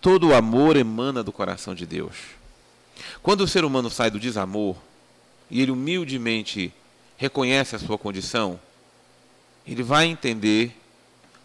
Todo 0.06 0.28
o 0.28 0.36
amor 0.36 0.78
emana 0.78 1.24
do 1.24 1.32
coração 1.32 1.74
de 1.74 1.84
Deus. 1.84 2.16
Quando 3.24 3.42
o 3.42 3.48
ser 3.48 3.66
humano 3.66 3.90
sai 3.90 4.12
do 4.12 4.20
desamor 4.20 4.76
e 5.50 5.60
ele 5.60 5.72
humildemente 5.72 6.72
reconhece 7.18 7.76
a 7.76 7.80
sua 7.80 7.98
condição, 7.98 8.60
ele 9.66 9.82
vai 9.82 10.06
entender, 10.06 10.80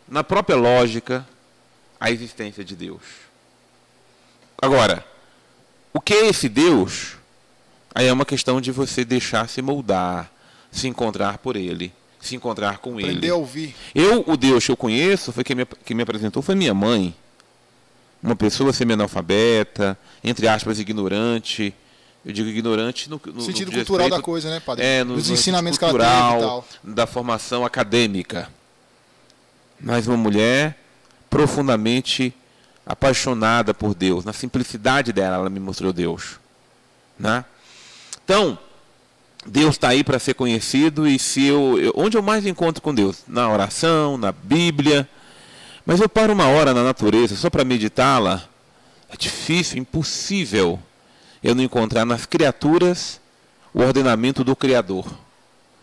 na 0.07 0.23
própria 0.23 0.57
lógica, 0.57 1.27
a 1.99 2.11
existência 2.11 2.63
de 2.63 2.77
Deus. 2.77 3.01
Agora, 4.61 5.07
o 5.91 5.99
que 5.99 6.13
é 6.13 6.27
esse 6.27 6.47
Deus? 6.47 7.17
Aí 7.95 8.09
é 8.09 8.13
uma 8.13 8.27
questão 8.27 8.61
de 8.61 8.71
você 8.71 9.07
deixar 9.07 9.49
se 9.49 9.63
moldar, 9.63 10.31
se 10.71 10.87
encontrar 10.87 11.39
por 11.39 11.57
ele, 11.57 11.95
se 12.21 12.37
encontrar 12.37 12.77
com 12.77 12.93
Aprender 12.93 13.29
ele. 13.29 13.31
a 13.31 13.37
ouvir. 13.37 13.75
Eu, 13.95 14.23
o 14.27 14.37
Deus 14.37 14.67
que 14.67 14.71
eu 14.71 14.77
conheço, 14.77 15.33
foi 15.33 15.45
quem 15.45 15.57
me, 15.57 15.65
quem 15.65 15.97
me 15.97 16.03
apresentou 16.03 16.43
foi 16.43 16.55
minha 16.55 16.75
mãe. 16.75 17.17
Uma 18.23 18.37
pessoa 18.37 18.73
semi-analfabeta, 18.73 19.97
entre 20.23 20.47
aspas, 20.47 20.79
ignorante. 20.79 21.75
Eu 22.25 22.33
digo 22.33 22.49
ignorante 22.51 23.09
no, 23.09 23.19
no 23.33 23.41
Sentido 23.41 23.69
no 23.69 23.73
que 23.73 23.79
cultural 23.79 24.11
da 24.11 24.17
respeito- 24.17 24.23
coisa, 24.25 24.51
né, 24.51 24.61
padre? 24.61 24.85
É, 24.85 25.03
no, 25.03 25.15
Dos 25.15 25.29
no 25.29 25.35
ensinamentos 25.35 25.79
que 25.79 25.87
sentido 25.87 26.03
ela 26.03 26.15
e 26.15 26.31
cultural, 26.33 26.67
tal. 26.85 26.93
da 26.95 27.07
formação 27.07 27.65
acadêmica. 27.65 28.49
Mas 29.81 30.07
uma 30.07 30.19
mulher 30.19 30.79
profundamente 31.31 32.35
apaixonada 32.85 33.73
por 33.73 33.95
Deus. 33.95 34.25
Na 34.25 34.33
simplicidade 34.35 35.13
dela, 35.13 35.37
ela 35.37 35.49
me 35.51 35.61
mostrou 35.61 35.93
Deus. 35.93 36.39
Né? 37.19 37.43
Então, 38.25 38.59
Deus 39.47 39.77
está 39.77 39.89
aí 39.89 40.05
para 40.05 40.19
ser 40.19 40.35
conhecido 40.35 41.07
e 41.09 41.19
se 41.19 41.45
eu, 41.47 41.79
eu- 41.81 41.93
onde 41.97 42.19
eu 42.19 42.23
mais 42.23 42.45
encontro 42.45 42.83
com 42.83 42.95
Deus? 42.95 43.23
Na 43.27 43.51
oração, 43.51 44.19
na 44.19 44.31
Bíblia. 44.33 45.09
Mas 45.91 46.01
eu 46.01 46.09
paro 46.09 46.33
uma 46.33 46.47
hora 46.47 46.73
na 46.73 46.85
natureza 46.85 47.35
só 47.35 47.51
para 47.51 47.65
meditá-la. 47.65 48.49
É 49.13 49.17
difícil, 49.17 49.77
impossível 49.77 50.79
eu 51.43 51.53
não 51.53 51.65
encontrar 51.65 52.05
nas 52.05 52.25
criaturas 52.25 53.21
o 53.75 53.81
ordenamento 53.83 54.45
do 54.45 54.55
Criador, 54.55 55.05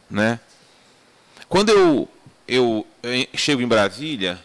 né? 0.10 0.40
Quando 1.50 1.72
eu, 1.72 2.08
eu 2.48 2.88
eh, 3.04 3.28
chego 3.34 3.62
em 3.62 3.68
Brasília 3.68 4.40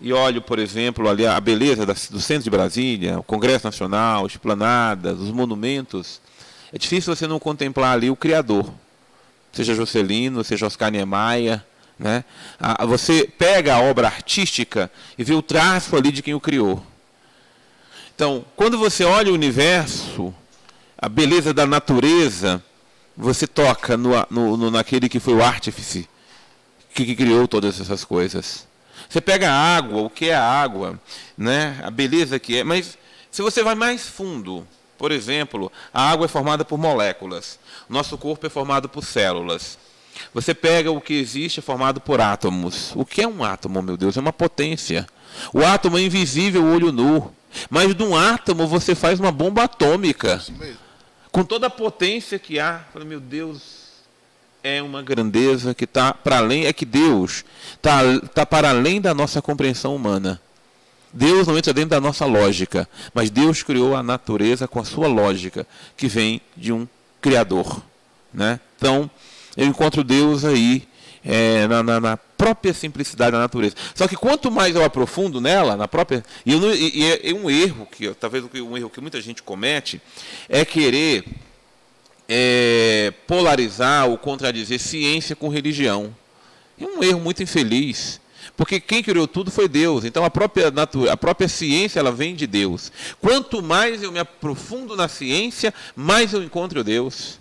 e 0.00 0.12
olho, 0.12 0.42
por 0.42 0.58
exemplo, 0.58 1.08
ali 1.08 1.24
a 1.24 1.38
beleza 1.38 1.86
do 1.86 2.20
centro 2.20 2.42
de 2.42 2.50
Brasília, 2.50 3.20
o 3.20 3.22
Congresso 3.22 3.68
Nacional, 3.68 4.26
esplanadas, 4.26 5.20
os 5.20 5.30
monumentos, 5.30 6.20
é 6.72 6.78
difícil 6.78 7.14
você 7.14 7.28
não 7.28 7.38
contemplar 7.38 7.92
ali 7.92 8.10
o 8.10 8.16
Criador. 8.16 8.68
Seja 9.52 9.72
Juscelino, 9.72 10.42
seja 10.42 10.66
Oscar 10.66 10.90
Niemeyer, 10.90 11.62
né? 12.00 12.24
Você 12.88 13.30
pega 13.38 13.74
a 13.74 13.80
obra 13.80 14.06
artística 14.08 14.90
e 15.18 15.22
vê 15.22 15.34
o 15.34 15.42
traço 15.42 15.94
ali 15.94 16.10
de 16.10 16.22
quem 16.22 16.32
o 16.34 16.40
criou. 16.40 16.82
Então, 18.14 18.44
quando 18.56 18.78
você 18.78 19.04
olha 19.04 19.30
o 19.30 19.34
universo, 19.34 20.34
a 20.96 21.08
beleza 21.08 21.52
da 21.52 21.66
natureza, 21.66 22.62
você 23.16 23.46
toca 23.46 23.96
no- 23.96 24.26
no- 24.30 24.70
naquele 24.70 25.08
que 25.08 25.20
foi 25.20 25.34
o 25.34 25.42
artífice, 25.42 26.08
que, 26.94 27.04
que 27.04 27.14
criou 27.14 27.46
todas 27.46 27.78
essas 27.80 28.02
coisas. 28.04 28.66
Você 29.08 29.20
pega 29.20 29.50
a 29.50 29.76
água, 29.76 30.02
o 30.02 30.10
que 30.10 30.30
é 30.30 30.34
a 30.34 30.42
água, 30.42 30.98
né? 31.36 31.78
a 31.82 31.90
beleza 31.90 32.38
que 32.38 32.58
é, 32.58 32.64
mas 32.64 32.96
se 33.30 33.42
você 33.42 33.62
vai 33.62 33.74
mais 33.74 34.06
fundo, 34.06 34.66
por 34.98 35.12
exemplo, 35.12 35.70
a 35.92 36.10
água 36.10 36.24
é 36.26 36.28
formada 36.28 36.64
por 36.64 36.78
moléculas, 36.78 37.58
nosso 37.88 38.16
corpo 38.18 38.46
é 38.46 38.50
formado 38.50 38.88
por 38.88 39.04
células. 39.04 39.78
Você 40.32 40.54
pega 40.54 40.90
o 40.90 41.00
que 41.00 41.14
existe 41.14 41.60
é 41.60 41.62
formado 41.62 42.00
por 42.00 42.20
átomos. 42.20 42.92
O 42.94 43.04
que 43.04 43.22
é 43.22 43.28
um 43.28 43.44
átomo, 43.44 43.82
meu 43.82 43.96
Deus? 43.96 44.16
É 44.16 44.20
uma 44.20 44.32
potência. 44.32 45.06
O 45.52 45.64
átomo 45.64 45.98
é 45.98 46.02
invisível, 46.02 46.64
olho 46.64 46.92
nu. 46.92 47.32
Mas 47.68 47.94
de 47.94 48.02
um 48.02 48.16
átomo 48.16 48.66
você 48.66 48.94
faz 48.94 49.18
uma 49.18 49.32
bomba 49.32 49.64
atômica. 49.64 50.42
Com 51.32 51.44
toda 51.44 51.66
a 51.66 51.70
potência 51.70 52.38
que 52.38 52.58
há. 52.58 52.84
Meu 53.04 53.20
Deus, 53.20 53.80
é 54.62 54.82
uma 54.82 55.02
grandeza 55.02 55.74
que 55.74 55.84
está 55.84 56.12
para 56.12 56.38
além. 56.38 56.66
É 56.66 56.72
que 56.72 56.84
Deus 56.84 57.44
está 57.74 58.00
tá 58.34 58.46
para 58.46 58.70
além 58.70 59.00
da 59.00 59.14
nossa 59.14 59.42
compreensão 59.42 59.94
humana. 59.94 60.40
Deus 61.12 61.46
não 61.46 61.58
entra 61.58 61.72
dentro 61.72 61.90
da 61.90 62.00
nossa 62.00 62.24
lógica, 62.24 62.88
mas 63.12 63.30
Deus 63.30 63.64
criou 63.64 63.96
a 63.96 64.02
natureza 64.02 64.68
com 64.68 64.78
a 64.78 64.84
sua 64.84 65.08
lógica, 65.08 65.66
que 65.96 66.06
vem 66.06 66.40
de 66.56 66.72
um 66.72 66.86
Criador. 67.20 67.82
Né? 68.32 68.60
Então, 68.76 69.10
eu 69.60 69.66
encontro 69.66 70.02
Deus 70.02 70.42
aí 70.42 70.88
é, 71.22 71.68
na, 71.68 71.82
na, 71.82 72.00
na, 72.00 72.16
própria 72.16 72.72
simplicidade 72.72 73.32
da 73.32 73.38
natureza. 73.38 73.76
Só 73.94 74.08
que 74.08 74.16
quanto 74.16 74.50
mais 74.50 74.74
eu 74.74 74.82
aprofundo 74.82 75.38
nela, 75.38 75.76
na 75.76 75.86
própria. 75.86 76.24
E, 76.46 76.52
eu, 76.54 76.74
e, 76.74 77.00
e 77.00 77.30
é 77.30 77.34
um 77.34 77.50
erro, 77.50 77.86
que 77.92 78.08
talvez 78.14 78.42
um 78.42 78.76
erro 78.78 78.88
que 78.88 79.02
muita 79.02 79.20
gente 79.20 79.42
comete, 79.42 80.00
é 80.48 80.64
querer 80.64 81.26
é, 82.26 83.12
polarizar 83.26 84.08
ou 84.08 84.16
contradizer 84.16 84.80
ciência 84.80 85.36
com 85.36 85.50
religião. 85.50 86.16
É 86.80 86.86
um 86.86 87.04
erro 87.04 87.20
muito 87.20 87.42
infeliz. 87.42 88.18
Porque 88.56 88.80
quem 88.80 89.02
criou 89.02 89.28
tudo 89.28 89.50
foi 89.50 89.68
Deus. 89.68 90.06
Então 90.06 90.24
a 90.24 90.30
própria, 90.30 90.70
natura, 90.70 91.12
a 91.12 91.16
própria 91.18 91.48
ciência 91.48 92.00
ela 92.00 92.10
vem 92.10 92.34
de 92.34 92.46
Deus. 92.46 92.90
Quanto 93.20 93.62
mais 93.62 94.02
eu 94.02 94.10
me 94.10 94.18
aprofundo 94.18 94.96
na 94.96 95.08
ciência, 95.08 95.74
mais 95.94 96.32
eu 96.32 96.42
encontro 96.42 96.82
Deus. 96.82 97.38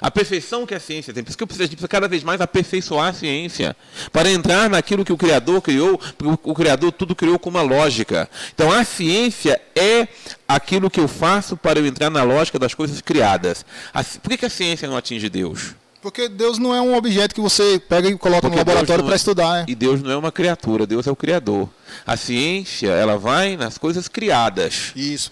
A 0.00 0.10
perfeição 0.10 0.64
que 0.64 0.74
a 0.74 0.80
ciência 0.80 1.12
tem. 1.12 1.22
Por 1.22 1.30
isso 1.30 1.36
que 1.36 1.42
eu 1.42 1.46
preciso, 1.46 1.68
preciso 1.68 1.88
cada 1.88 2.08
vez 2.08 2.24
mais 2.24 2.40
aperfeiçoar 2.40 3.08
a 3.08 3.12
ciência. 3.12 3.76
Para 4.12 4.30
entrar 4.30 4.70
naquilo 4.70 5.04
que 5.04 5.12
o 5.12 5.16
Criador 5.16 5.60
criou, 5.60 6.00
o, 6.44 6.54
Criador 6.54 6.90
tudo 6.92 7.14
criou 7.14 7.38
com 7.38 7.50
uma 7.50 7.62
lógica. 7.62 8.28
Então 8.54 8.72
a 8.72 8.82
ciência 8.84 9.60
é 9.74 10.08
aquilo 10.48 10.90
que 10.90 11.00
eu 11.00 11.06
faço 11.06 11.56
para 11.56 11.78
eu 11.78 11.86
entrar 11.86 12.08
na 12.08 12.22
lógica 12.22 12.58
das 12.58 12.74
coisas 12.74 13.00
criadas. 13.00 13.64
A, 13.92 14.02
por 14.02 14.36
que, 14.36 14.46
a 14.46 14.50
ciência 14.50 14.88
não 14.88 14.96
atinge 14.96 15.28
Deus? 15.28 15.74
Porque 16.00 16.30
Deus 16.30 16.56
não 16.56 16.74
é 16.74 16.80
um 16.80 16.96
objeto 16.96 17.34
que 17.34 17.40
você 17.42 17.78
pega 17.78 18.08
e 18.08 18.16
coloca 18.16 18.48
Porque 18.48 18.56
no 18.56 18.58
laboratório 18.58 19.04
para 19.04 19.12
é, 19.12 19.16
estudar. 19.16 19.60
É. 19.60 19.64
E 19.68 19.74
Deus 19.74 20.02
não 20.02 20.10
é 20.10 20.16
uma 20.16 20.32
criatura, 20.32 20.86
Deus 20.86 21.06
é 21.06 21.10
o 21.10 21.16
Criador. 21.16 21.68
A 22.06 22.16
ciência, 22.16 22.88
ela 22.88 23.18
vai 23.18 23.54
nas 23.54 23.76
coisas 23.76 24.08
criadas. 24.08 24.92
Isso 24.96 25.30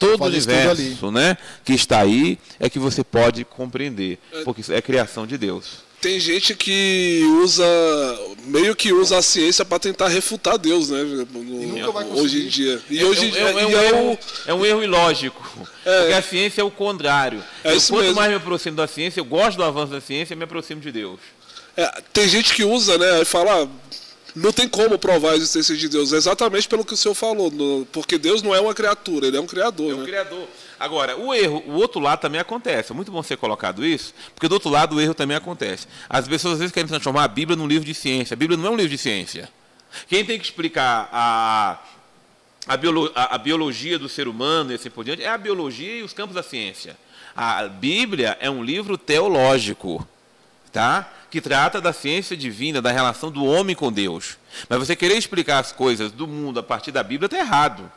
todo 0.00 0.22
o 0.22 0.26
universo 0.26 1.12
né, 1.12 1.36
que 1.62 1.74
está 1.74 2.00
aí 2.00 2.38
é 2.58 2.70
que 2.70 2.78
você 2.78 3.04
pode 3.04 3.44
compreender, 3.44 4.18
porque 4.44 4.62
isso 4.62 4.72
é 4.72 4.80
criação 4.80 5.26
de 5.26 5.36
Deus. 5.36 5.90
Tem 6.00 6.18
gente 6.18 6.54
que 6.54 7.22
usa, 7.42 7.62
meio 8.46 8.74
que 8.74 8.90
usa 8.90 9.18
a 9.18 9.22
ciência 9.22 9.66
para 9.66 9.78
tentar 9.78 10.08
refutar 10.08 10.56
Deus, 10.56 10.88
né? 10.88 11.02
No, 11.02 12.18
hoje 12.18 12.46
em 12.46 12.48
dia. 12.48 12.80
E 12.88 13.00
é, 13.00 13.04
hoje 13.04 13.30
é, 13.36 13.42
é, 13.42 13.50
é, 13.50 13.66
um 13.66 13.78
é 13.78 13.88
erro, 13.88 14.18
é 14.46 14.54
um 14.54 14.64
erro 14.64 14.82
ilógico. 14.82 15.68
É. 15.84 15.98
Porque 16.00 16.14
a 16.14 16.22
ciência 16.22 16.62
é 16.62 16.64
o 16.64 16.70
contrário. 16.70 17.44
É 17.62 17.76
eu, 17.76 17.80
quanto 17.82 18.00
mesmo. 18.00 18.14
mais 18.14 18.30
me 18.30 18.36
aproximo 18.36 18.76
da 18.78 18.86
ciência, 18.86 19.20
eu 19.20 19.26
gosto 19.26 19.58
do 19.58 19.64
avanço 19.64 19.92
da 19.92 20.00
ciência, 20.00 20.34
me 20.34 20.44
aproximo 20.44 20.80
de 20.80 20.90
Deus. 20.90 21.20
É, 21.76 22.02
tem 22.14 22.26
gente 22.26 22.54
que 22.54 22.64
usa, 22.64 22.96
né? 22.96 23.20
E 23.20 23.24
fala, 23.26 23.68
não 24.34 24.52
tem 24.52 24.68
como 24.68 24.98
provar 24.98 25.32
a 25.32 25.36
existência 25.36 25.76
de 25.76 25.88
Deus, 25.88 26.12
exatamente 26.12 26.68
pelo 26.68 26.84
que 26.84 26.94
o 26.94 26.96
senhor 26.96 27.14
falou, 27.14 27.50
no, 27.50 27.86
porque 27.92 28.18
Deus 28.18 28.42
não 28.42 28.54
é 28.54 28.60
uma 28.60 28.74
criatura, 28.74 29.26
ele 29.26 29.36
é 29.36 29.40
um 29.40 29.46
criador. 29.46 29.90
É 29.90 29.94
um 29.94 29.98
né? 29.98 30.04
criador. 30.04 30.48
Agora, 30.78 31.16
o 31.16 31.34
erro, 31.34 31.62
o 31.66 31.72
outro 31.72 32.00
lado 32.00 32.20
também 32.20 32.40
acontece. 32.40 32.92
É 32.92 32.94
muito 32.94 33.12
bom 33.12 33.22
ser 33.22 33.36
colocado 33.36 33.84
isso, 33.84 34.14
porque 34.34 34.48
do 34.48 34.52
outro 34.52 34.70
lado 34.70 34.96
o 34.96 35.00
erro 35.00 35.14
também 35.14 35.36
acontece. 35.36 35.86
As 36.08 36.26
pessoas 36.26 36.54
às 36.54 36.58
vezes 36.60 36.72
querem 36.72 36.88
transformar 36.88 37.24
a 37.24 37.28
Bíblia 37.28 37.56
num 37.56 37.66
livro 37.66 37.84
de 37.84 37.94
ciência. 37.94 38.34
A 38.34 38.36
Bíblia 38.36 38.56
não 38.56 38.66
é 38.66 38.70
um 38.70 38.76
livro 38.76 38.90
de 38.90 38.98
ciência. 38.98 39.50
Quem 40.08 40.24
tem 40.24 40.38
que 40.38 40.44
explicar 40.44 41.08
a, 41.12 41.78
a, 42.66 42.76
biolo, 42.76 43.10
a, 43.14 43.34
a 43.34 43.38
biologia 43.38 43.98
do 43.98 44.08
ser 44.08 44.28
humano 44.28 44.72
e 44.72 44.74
assim 44.74 44.88
por 44.88 45.04
diante 45.04 45.22
é 45.22 45.28
a 45.28 45.36
biologia 45.36 45.98
e 45.98 46.02
os 46.02 46.12
campos 46.12 46.34
da 46.34 46.42
ciência. 46.42 46.96
A 47.36 47.64
Bíblia 47.68 48.36
é 48.40 48.50
um 48.50 48.62
livro 48.62 48.96
teológico, 48.96 50.06
tá? 50.72 51.10
que 51.30 51.40
trata 51.40 51.80
da 51.80 51.92
ciência 51.92 52.36
divina, 52.36 52.82
da 52.82 52.90
relação 52.90 53.30
do 53.30 53.44
homem 53.44 53.76
com 53.76 53.92
Deus. 53.92 54.36
Mas 54.68 54.80
você 54.80 54.96
querer 54.96 55.16
explicar 55.16 55.60
as 55.60 55.70
coisas 55.70 56.10
do 56.10 56.26
mundo 56.26 56.58
a 56.58 56.62
partir 56.62 56.90
da 56.90 57.02
Bíblia 57.02 57.26
está 57.26 57.38
errado. 57.38 57.90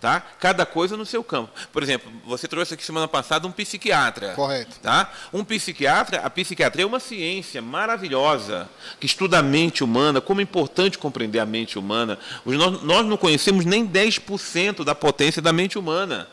Tá? 0.00 0.20
Cada 0.40 0.66
coisa 0.66 0.96
no 0.96 1.06
seu 1.06 1.22
campo. 1.22 1.52
Por 1.72 1.80
exemplo, 1.80 2.10
você 2.26 2.48
trouxe 2.48 2.74
aqui 2.74 2.84
semana 2.84 3.06
passada 3.06 3.46
um 3.46 3.52
psiquiatra. 3.52 4.34
Correto. 4.34 4.80
Tá? 4.82 5.08
Um 5.32 5.44
psiquiatra, 5.44 6.20
a 6.22 6.28
psiquiatria 6.28 6.82
é 6.82 6.86
uma 6.86 6.98
ciência 6.98 7.62
maravilhosa 7.62 8.68
que 8.98 9.06
estuda 9.06 9.38
a 9.38 9.42
mente 9.44 9.84
humana, 9.84 10.20
como 10.20 10.40
é 10.40 10.42
importante 10.42 10.98
compreender 10.98 11.38
a 11.38 11.46
mente 11.46 11.78
humana. 11.78 12.18
Nós, 12.44 12.82
nós 12.82 13.06
não 13.06 13.16
conhecemos 13.16 13.64
nem 13.64 13.86
10% 13.86 14.82
da 14.82 14.92
potência 14.92 15.40
da 15.40 15.52
mente 15.52 15.78
humana. 15.78 16.26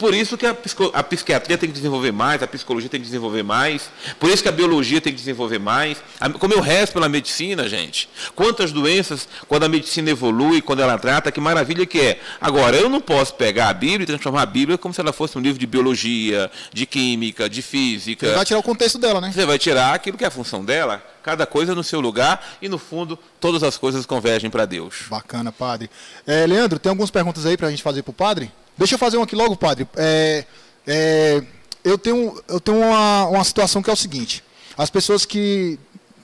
Por 0.00 0.14
isso 0.14 0.38
que 0.38 0.46
a, 0.46 0.56
a, 0.94 1.02
psiquiatria 1.02 1.58
tem 1.58 1.68
que 1.68 1.74
desenvolver 1.74 2.10
mais, 2.10 2.42
a 2.42 2.46
psicologia 2.46 2.88
tem 2.88 2.98
que 2.98 3.04
desenvolver 3.04 3.42
mais, 3.42 3.90
por 4.18 4.30
isso 4.30 4.42
que 4.42 4.48
a 4.48 4.52
biologia 4.52 4.98
tem 4.98 5.12
que 5.12 5.18
desenvolver 5.18 5.58
mais. 5.58 5.98
Como 6.38 6.54
eu 6.54 6.60
rezo 6.60 6.92
pela 6.92 7.06
medicina, 7.06 7.68
gente. 7.68 8.08
Quantas 8.34 8.72
doenças, 8.72 9.28
quando 9.46 9.64
a 9.64 9.68
medicina 9.68 10.08
evolui, 10.08 10.62
quando 10.62 10.80
ela 10.80 10.98
trata, 10.98 11.30
que 11.30 11.38
maravilha 11.38 11.84
que 11.84 12.00
é. 12.00 12.20
Agora, 12.40 12.78
eu 12.78 12.88
não 12.88 12.98
posso 12.98 13.34
pegar 13.34 13.68
a 13.68 13.74
Bíblia 13.74 14.04
e 14.04 14.06
transformar 14.06 14.40
a 14.40 14.46
Bíblia 14.46 14.78
como 14.78 14.94
se 14.94 15.02
ela 15.02 15.12
fosse 15.12 15.36
um 15.36 15.40
livro 15.42 15.60
de 15.60 15.66
biologia, 15.66 16.50
de 16.72 16.86
química, 16.86 17.46
de 17.46 17.60
física. 17.60 18.26
Você 18.26 18.34
vai 18.36 18.44
tirar 18.46 18.60
o 18.60 18.62
contexto 18.62 18.96
dela, 18.96 19.20
né? 19.20 19.30
Você 19.30 19.44
vai 19.44 19.58
tirar 19.58 19.92
aquilo 19.92 20.16
que 20.16 20.24
é 20.24 20.28
a 20.28 20.30
função 20.30 20.64
dela, 20.64 21.04
cada 21.22 21.44
coisa 21.44 21.74
no 21.74 21.84
seu 21.84 22.00
lugar, 22.00 22.56
e 22.62 22.70
no 22.70 22.78
fundo, 22.78 23.18
todas 23.38 23.62
as 23.62 23.76
coisas 23.76 24.06
convergem 24.06 24.48
para 24.48 24.64
Deus. 24.64 25.02
Bacana, 25.10 25.52
padre. 25.52 25.90
É, 26.26 26.46
Leandro, 26.46 26.78
tem 26.78 26.88
algumas 26.88 27.10
perguntas 27.10 27.44
aí 27.44 27.58
para 27.58 27.66
a 27.66 27.70
gente 27.70 27.82
fazer 27.82 28.02
para 28.02 28.12
o 28.12 28.14
padre? 28.14 28.50
Deixa 28.80 28.94
eu 28.94 28.98
fazer 28.98 29.18
um 29.18 29.22
aqui 29.22 29.36
logo, 29.36 29.54
padre. 29.56 29.86
É, 29.94 30.42
é, 30.86 31.42
eu 31.84 31.98
tenho, 31.98 32.42
eu 32.48 32.58
tenho 32.58 32.78
uma, 32.78 33.26
uma 33.26 33.44
situação 33.44 33.82
que 33.82 33.90
é 33.90 33.92
o 33.92 33.96
seguinte: 33.96 34.42
as 34.74 34.88
pessoas 34.88 35.26
que 35.26 35.78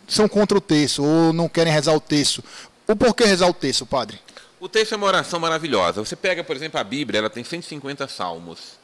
são 0.08 0.26
contra 0.26 0.56
o 0.56 0.60
texto 0.60 1.04
ou 1.04 1.34
não 1.34 1.50
querem 1.50 1.70
rezar 1.70 1.92
o 1.92 2.00
texto, 2.00 2.42
o 2.88 2.96
porquê 2.96 3.24
rezar 3.24 3.46
o 3.46 3.52
texto, 3.52 3.84
padre? 3.84 4.18
O 4.58 4.70
texto 4.70 4.94
é 4.94 4.96
uma 4.96 5.06
oração 5.06 5.38
maravilhosa. 5.38 6.02
Você 6.02 6.16
pega, 6.16 6.42
por 6.42 6.56
exemplo, 6.56 6.80
a 6.80 6.84
Bíblia, 6.84 7.18
ela 7.18 7.28
tem 7.28 7.44
150 7.44 8.08
salmos. 8.08 8.78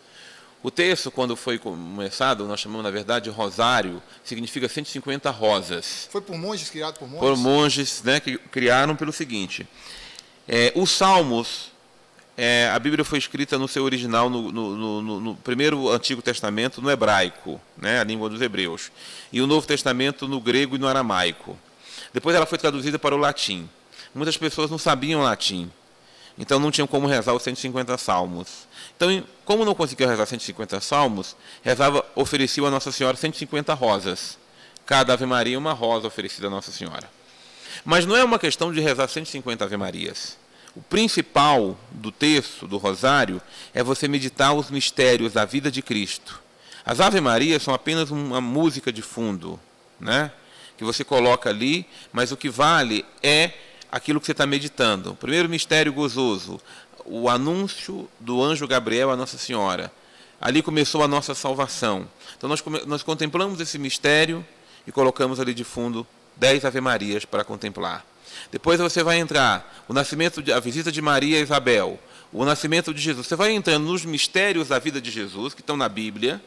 O 0.62 0.70
texto, 0.70 1.10
quando 1.10 1.34
foi 1.34 1.58
começado, 1.58 2.46
nós 2.46 2.60
chamamos, 2.60 2.84
na 2.84 2.90
verdade, 2.90 3.24
de 3.24 3.30
rosário, 3.30 4.02
significa 4.22 4.68
150 4.68 5.30
rosas. 5.30 6.08
Foi 6.12 6.20
por 6.20 6.36
monges, 6.36 6.68
criado 6.68 6.98
por 6.98 7.08
monges? 7.08 7.20
Por 7.20 7.36
monges, 7.38 8.02
né, 8.02 8.20
que 8.20 8.36
criaram 8.36 8.94
pelo 8.94 9.14
seguinte. 9.14 9.66
É, 10.46 10.72
os 10.76 10.90
salmos 10.90 11.71
é, 12.36 12.70
a 12.72 12.78
Bíblia 12.78 13.04
foi 13.04 13.18
escrita 13.18 13.58
no 13.58 13.68
seu 13.68 13.84
original, 13.84 14.30
no, 14.30 14.50
no, 14.50 15.02
no, 15.02 15.20
no, 15.20 15.36
primeiro 15.36 15.90
Antigo 15.90 16.22
Testamento, 16.22 16.80
no 16.80 16.90
hebraico, 16.90 17.60
né, 17.76 18.00
a 18.00 18.04
língua 18.04 18.28
dos 18.28 18.40
hebreus, 18.40 18.90
e 19.32 19.40
o 19.40 19.46
Novo 19.46 19.66
Testamento 19.66 20.26
no 20.26 20.40
grego 20.40 20.76
e 20.76 20.78
no 20.78 20.88
aramaico. 20.88 21.58
Depois 22.12 22.34
ela 22.34 22.46
foi 22.46 22.58
traduzida 22.58 22.98
para 22.98 23.14
o 23.14 23.18
latim. 23.18 23.68
Muitas 24.14 24.36
pessoas 24.36 24.70
não 24.70 24.78
sabiam 24.78 25.22
latim, 25.22 25.70
então 26.38 26.58
não 26.58 26.70
tinham 26.70 26.86
como 26.86 27.06
rezar 27.06 27.34
os 27.34 27.42
150 27.42 27.96
salmos. 27.98 28.66
Então, 28.96 29.22
como 29.44 29.64
não 29.64 29.74
conseguiam 29.74 30.08
rezar 30.08 30.26
150 30.26 30.80
salmos, 30.80 31.36
rezava, 31.62 32.04
oferecia 32.14 32.66
a 32.66 32.70
Nossa 32.70 32.90
Senhora 32.92 33.16
150 33.16 33.74
rosas. 33.74 34.38
Cada 34.86 35.12
Ave 35.12 35.26
Maria 35.26 35.58
uma 35.58 35.72
rosa 35.72 36.06
oferecida 36.06 36.46
a 36.46 36.50
Nossa 36.50 36.72
Senhora. 36.72 37.08
Mas 37.84 38.04
não 38.06 38.16
é 38.16 38.24
uma 38.24 38.38
questão 38.38 38.72
de 38.72 38.80
rezar 38.80 39.08
150 39.08 39.64
Ave 39.64 39.76
Marias. 39.76 40.36
O 40.74 40.80
principal 40.80 41.78
do 41.90 42.10
texto 42.10 42.66
do 42.66 42.78
Rosário 42.78 43.40
é 43.74 43.82
você 43.82 44.08
meditar 44.08 44.54
os 44.54 44.70
mistérios 44.70 45.32
da 45.32 45.44
vida 45.44 45.70
de 45.70 45.82
Cristo. 45.82 46.40
As 46.84 47.00
Ave 47.00 47.20
Marias 47.20 47.62
são 47.62 47.74
apenas 47.74 48.10
uma 48.10 48.40
música 48.40 48.92
de 48.92 49.02
fundo, 49.02 49.60
né? 50.00 50.32
que 50.76 50.84
você 50.84 51.04
coloca 51.04 51.48
ali, 51.48 51.86
mas 52.12 52.32
o 52.32 52.36
que 52.36 52.48
vale 52.48 53.04
é 53.22 53.52
aquilo 53.90 54.18
que 54.18 54.26
você 54.26 54.32
está 54.32 54.46
meditando. 54.46 55.14
Primeiro 55.14 55.48
mistério 55.48 55.92
gozoso, 55.92 56.60
o 57.04 57.28
anúncio 57.28 58.08
do 58.18 58.42
anjo 58.42 58.66
Gabriel 58.66 59.10
à 59.10 59.16
Nossa 59.16 59.38
Senhora. 59.38 59.92
Ali 60.40 60.60
começou 60.60 61.04
a 61.04 61.08
nossa 61.08 61.34
salvação. 61.34 62.08
Então 62.36 62.48
nós, 62.48 62.64
nós 62.86 63.02
contemplamos 63.02 63.60
esse 63.60 63.78
mistério 63.78 64.44
e 64.86 64.90
colocamos 64.90 65.38
ali 65.38 65.54
de 65.54 65.62
fundo 65.62 66.04
dez 66.34 66.64
Ave 66.64 66.80
Marias 66.80 67.24
para 67.24 67.44
contemplar. 67.44 68.04
Depois 68.50 68.80
você 68.80 69.02
vai 69.02 69.18
entrar 69.18 69.84
o 69.88 69.92
nascimento, 69.92 70.42
de, 70.42 70.52
a 70.52 70.60
visita 70.60 70.90
de 70.90 71.02
Maria 71.02 71.38
e 71.38 71.42
Isabel, 71.42 71.98
o 72.32 72.44
nascimento 72.44 72.92
de 72.94 73.00
Jesus. 73.00 73.26
Você 73.26 73.36
vai 73.36 73.52
entrando 73.52 73.84
nos 73.84 74.04
mistérios 74.04 74.68
da 74.68 74.78
vida 74.78 75.00
de 75.00 75.10
Jesus 75.10 75.54
que 75.54 75.60
estão 75.60 75.76
na 75.76 75.88
Bíblia, 75.88 76.42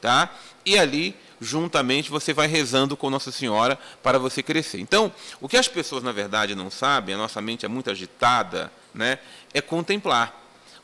tá? 0.00 0.30
E 0.64 0.78
ali 0.78 1.14
juntamente 1.40 2.10
você 2.10 2.32
vai 2.32 2.46
rezando 2.46 2.96
com 2.96 3.08
Nossa 3.08 3.32
Senhora 3.32 3.78
para 4.02 4.18
você 4.18 4.42
crescer. 4.42 4.78
Então, 4.78 5.12
o 5.40 5.48
que 5.48 5.56
as 5.56 5.68
pessoas 5.68 6.02
na 6.02 6.12
verdade 6.12 6.54
não 6.54 6.70
sabem, 6.70 7.14
a 7.14 7.18
nossa 7.18 7.40
mente 7.40 7.64
é 7.64 7.68
muito 7.68 7.90
agitada, 7.90 8.70
né, 8.94 9.18
é 9.54 9.60
contemplar. 9.60 10.39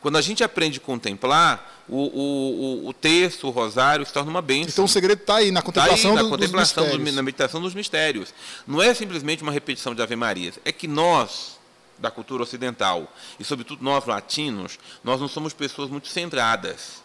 Quando 0.07 0.19
a 0.19 0.21
gente 0.21 0.45
aprende 0.45 0.79
a 0.79 0.81
contemplar, 0.81 1.83
o, 1.89 1.97
o, 1.97 2.89
o 2.89 2.93
texto, 2.93 3.49
o 3.49 3.51
rosário, 3.51 4.07
se 4.07 4.13
torna 4.13 4.31
uma 4.31 4.41
bênção. 4.41 4.71
Então 4.71 4.85
o 4.85 4.89
segredo 4.89 5.21
está 5.21 5.39
aí, 5.39 5.51
na 5.51 5.61
contemplação, 5.61 5.97
tá 5.97 6.09
aí, 6.11 6.15
na 6.15 6.23
do, 6.23 6.29
contemplação 6.29 6.85
dos 6.85 6.93
mistérios. 6.93 7.17
na 7.17 7.23
meditação 7.25 7.61
dos 7.61 7.75
mistérios. 7.75 8.35
Não 8.69 8.81
é 8.81 8.95
simplesmente 8.95 9.43
uma 9.43 9.51
repetição 9.51 9.97
de 9.97 10.01
Ave 10.01 10.15
Maria. 10.15 10.53
É 10.65 10.71
que 10.71 10.87
nós, 10.87 11.59
da 11.99 12.09
cultura 12.09 12.45
ocidental, 12.45 13.13
e 13.41 13.43
sobretudo 13.43 13.83
nós 13.83 14.07
latinos, 14.07 14.79
nós 15.03 15.21
não 15.21 15.27
somos 15.27 15.53
pessoas 15.53 15.91
muito 15.91 16.07
centradas. 16.07 17.03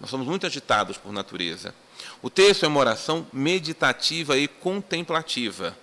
Nós 0.00 0.10
somos 0.10 0.26
muito 0.26 0.44
agitados 0.44 0.98
por 0.98 1.12
natureza. 1.12 1.72
O 2.20 2.28
texto 2.28 2.64
é 2.64 2.66
uma 2.66 2.80
oração 2.80 3.24
meditativa 3.32 4.36
e 4.36 4.48
contemplativa. 4.48 5.78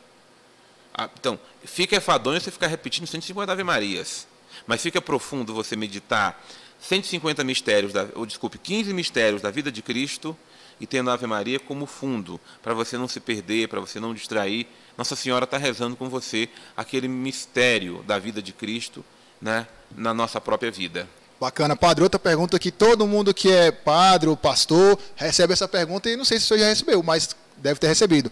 Ah, 0.94 1.10
Então, 1.18 1.40
fica 1.64 1.96
enfadonho 1.96 2.42
você 2.42 2.52
ficar 2.52 2.68
repetindo 2.68 3.08
150 3.08 3.54
Ave 3.54 3.64
Marias. 3.64 4.28
Mas 4.68 4.82
fica 4.82 5.02
profundo 5.02 5.54
você 5.54 5.76
meditar 5.76 6.40
150 6.80 7.44
mistérios, 7.44 7.94
da, 7.94 8.08
ou 8.14 8.26
desculpe, 8.26 8.58
15 8.58 8.94
mistérios 8.94 9.42
da 9.42 9.50
vida 9.50 9.72
de 9.72 9.82
Cristo 9.82 10.38
e 10.80 10.86
tendo 10.86 11.10
a 11.10 11.14
Ave 11.14 11.26
Maria 11.26 11.60
como 11.60 11.88
fundo, 11.88 12.40
para 12.62 12.74
você 12.74 12.98
não 12.98 13.08
se 13.08 13.20
perder, 13.20 13.68
para 13.68 13.80
você 13.80 14.00
não 14.00 14.14
distrair. 14.14 14.68
Nossa 14.98 15.16
Senhora 15.16 15.46
está 15.46 15.58
rezando 15.58 15.96
com 15.96 16.10
você 16.10 16.50
aquele 16.76 17.08
mistério 17.08 18.04
da 18.06 18.20
vida 18.20 18.42
de 18.42 18.54
Cristo 18.54 19.04
né, 19.42 19.68
na 19.96 20.14
nossa 20.14 20.40
própria 20.40 20.70
vida. 20.70 21.08
Bacana. 21.40 21.76
Padre, 21.76 22.04
outra 22.04 22.20
pergunta 22.20 22.58
que 22.58 22.72
todo 22.72 23.08
mundo 23.08 23.34
que 23.34 23.52
é 23.52 23.72
padre 23.72 24.28
ou 24.28 24.36
pastor 24.36 25.00
recebe 25.16 25.54
essa 25.54 25.68
pergunta 25.68 26.10
e 26.10 26.16
não 26.16 26.26
sei 26.26 26.40
se 26.40 26.46
o 26.46 26.48
senhor 26.48 26.60
já 26.62 26.68
recebeu, 26.68 27.04
mas 27.04 27.36
deve 27.58 27.80
ter 27.80 27.88
recebido. 27.88 28.32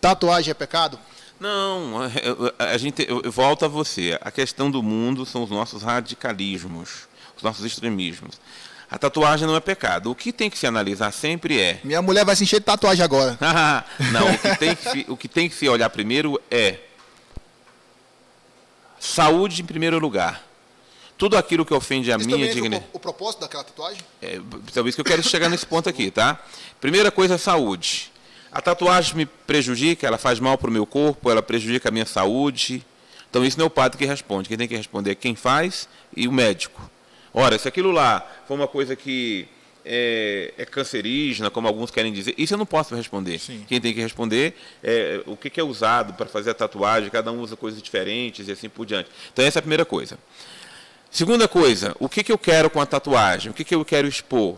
Tatuagem 0.00 0.50
é 0.50 0.54
pecado? 0.54 0.98
Não, 1.40 2.00
a, 2.02 2.06
a- 2.64 2.70
a 2.72 2.78
gente, 2.78 3.06
volto 3.26 3.64
a 3.64 3.68
você. 3.68 4.18
A 4.20 4.30
questão 4.30 4.70
do 4.70 4.82
mundo 4.82 5.26
são 5.26 5.42
os 5.42 5.50
nossos 5.50 5.82
radicalismos, 5.82 7.08
os 7.36 7.42
nossos 7.42 7.64
extremismos. 7.64 8.40
A 8.90 8.98
tatuagem 8.98 9.46
não 9.46 9.56
é 9.56 9.60
pecado. 9.60 10.10
O 10.10 10.14
que 10.14 10.32
tem 10.32 10.48
que 10.48 10.56
se 10.58 10.66
analisar 10.66 11.10
sempre 11.12 11.60
é. 11.60 11.80
Minha 11.82 12.00
mulher 12.00 12.24
vai 12.24 12.36
se 12.36 12.44
encher 12.44 12.60
de 12.60 12.66
tatuagem 12.66 13.04
agora. 13.04 13.36
não, 14.12 14.32
o 14.32 14.38
que, 14.38 14.56
tem 14.56 14.76
que 14.76 14.90
se, 14.90 15.06
o 15.08 15.16
que 15.16 15.28
tem 15.28 15.48
que 15.48 15.54
se 15.54 15.68
olhar 15.68 15.90
primeiro 15.90 16.40
é 16.50 16.78
saúde 18.98 19.62
em 19.62 19.64
primeiro 19.64 19.98
lugar. 19.98 20.42
Tudo 21.16 21.36
aquilo 21.36 21.64
que 21.64 21.72
ofende 21.72 22.12
a 22.12 22.16
Esse 22.16 22.26
minha 22.26 22.44
é 22.44 22.48
dignidade. 22.48 22.84
o, 22.92 22.96
o 22.96 23.00
propósito 23.00 23.40
daquela 23.40 23.62
tatuagem? 23.64 24.00
É, 24.20 24.40
talvez 24.72 24.94
que 24.94 25.00
eu 25.00 25.04
quero 25.04 25.22
chegar 25.22 25.48
nesse 25.48 25.64
ponto 25.66 25.88
aqui, 25.88 26.10
tá? 26.10 26.40
Primeira 26.80 27.10
coisa, 27.10 27.38
saúde. 27.38 28.12
A 28.54 28.62
tatuagem 28.62 29.16
me 29.16 29.26
prejudica, 29.26 30.06
ela 30.06 30.16
faz 30.16 30.38
mal 30.38 30.56
para 30.56 30.70
o 30.70 30.72
meu 30.72 30.86
corpo, 30.86 31.28
ela 31.28 31.42
prejudica 31.42 31.88
a 31.88 31.92
minha 31.92 32.06
saúde. 32.06 32.86
Então 33.28 33.44
isso 33.44 33.58
não 33.58 33.64
é 33.64 33.66
o 33.66 33.70
padre 33.70 33.98
que 33.98 34.06
responde. 34.06 34.48
Quem 34.48 34.56
tem 34.56 34.68
que 34.68 34.76
responder 34.76 35.10
é 35.10 35.14
quem 35.16 35.34
faz 35.34 35.88
e 36.16 36.28
o 36.28 36.32
médico. 36.32 36.88
Ora, 37.32 37.58
se 37.58 37.66
aquilo 37.66 37.90
lá 37.90 38.24
for 38.46 38.54
uma 38.54 38.68
coisa 38.68 38.94
que 38.94 39.48
é, 39.84 40.54
é 40.56 40.64
cancerígena, 40.64 41.50
como 41.50 41.66
alguns 41.66 41.90
querem 41.90 42.12
dizer, 42.12 42.32
isso 42.38 42.54
eu 42.54 42.58
não 42.58 42.64
posso 42.64 42.94
responder. 42.94 43.40
Sim. 43.40 43.64
Quem 43.66 43.80
tem 43.80 43.92
que 43.92 44.00
responder 44.00 44.54
é 44.84 45.20
o 45.26 45.36
que 45.36 45.60
é 45.60 45.64
usado 45.64 46.14
para 46.14 46.26
fazer 46.26 46.50
a 46.50 46.54
tatuagem, 46.54 47.10
cada 47.10 47.32
um 47.32 47.40
usa 47.40 47.56
coisas 47.56 47.82
diferentes 47.82 48.46
e 48.46 48.52
assim 48.52 48.68
por 48.68 48.86
diante. 48.86 49.10
Então 49.32 49.44
essa 49.44 49.58
é 49.58 49.60
a 49.60 49.62
primeira 49.62 49.84
coisa. 49.84 50.16
Segunda 51.10 51.48
coisa, 51.48 51.96
o 51.98 52.08
que, 52.08 52.22
que 52.22 52.30
eu 52.30 52.38
quero 52.38 52.70
com 52.70 52.80
a 52.80 52.86
tatuagem? 52.86 53.50
O 53.50 53.54
que, 53.54 53.64
que 53.64 53.74
eu 53.74 53.84
quero 53.84 54.06
expor? 54.06 54.56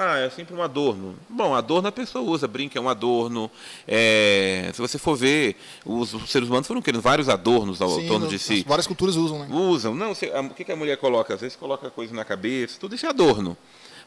Ah, 0.00 0.18
é 0.18 0.30
sempre 0.30 0.54
um 0.54 0.62
adorno. 0.62 1.16
Bom, 1.28 1.54
adorno 1.56 1.88
a 1.88 1.92
pessoa 1.92 2.22
usa, 2.24 2.46
brinca 2.46 2.78
é 2.78 2.80
um 2.80 2.88
adorno. 2.88 3.50
É, 3.86 4.70
se 4.72 4.80
você 4.80 4.96
for 4.96 5.16
ver, 5.16 5.56
os, 5.84 6.14
os 6.14 6.30
seres 6.30 6.48
humanos 6.48 6.68
foram 6.68 6.80
querendo 6.80 7.00
vários 7.02 7.28
adornos 7.28 7.82
ao 7.82 7.90
Sim, 7.90 8.06
torno 8.06 8.26
no- 8.26 8.30
de 8.30 8.38
si. 8.38 8.64
Várias 8.68 8.86
culturas 8.86 9.16
usam, 9.16 9.40
né? 9.40 9.48
Usam. 9.50 9.94
Não, 9.96 10.14
se- 10.14 10.30
a- 10.30 10.40
o 10.40 10.50
que, 10.50 10.62
que 10.64 10.70
a 10.70 10.76
mulher 10.76 10.96
coloca? 10.98 11.34
Às 11.34 11.40
vezes 11.40 11.56
coloca 11.56 11.90
coisa 11.90 12.14
na 12.14 12.24
cabeça, 12.24 12.78
tudo 12.78 12.94
isso 12.94 13.06
é 13.06 13.08
adorno. 13.08 13.56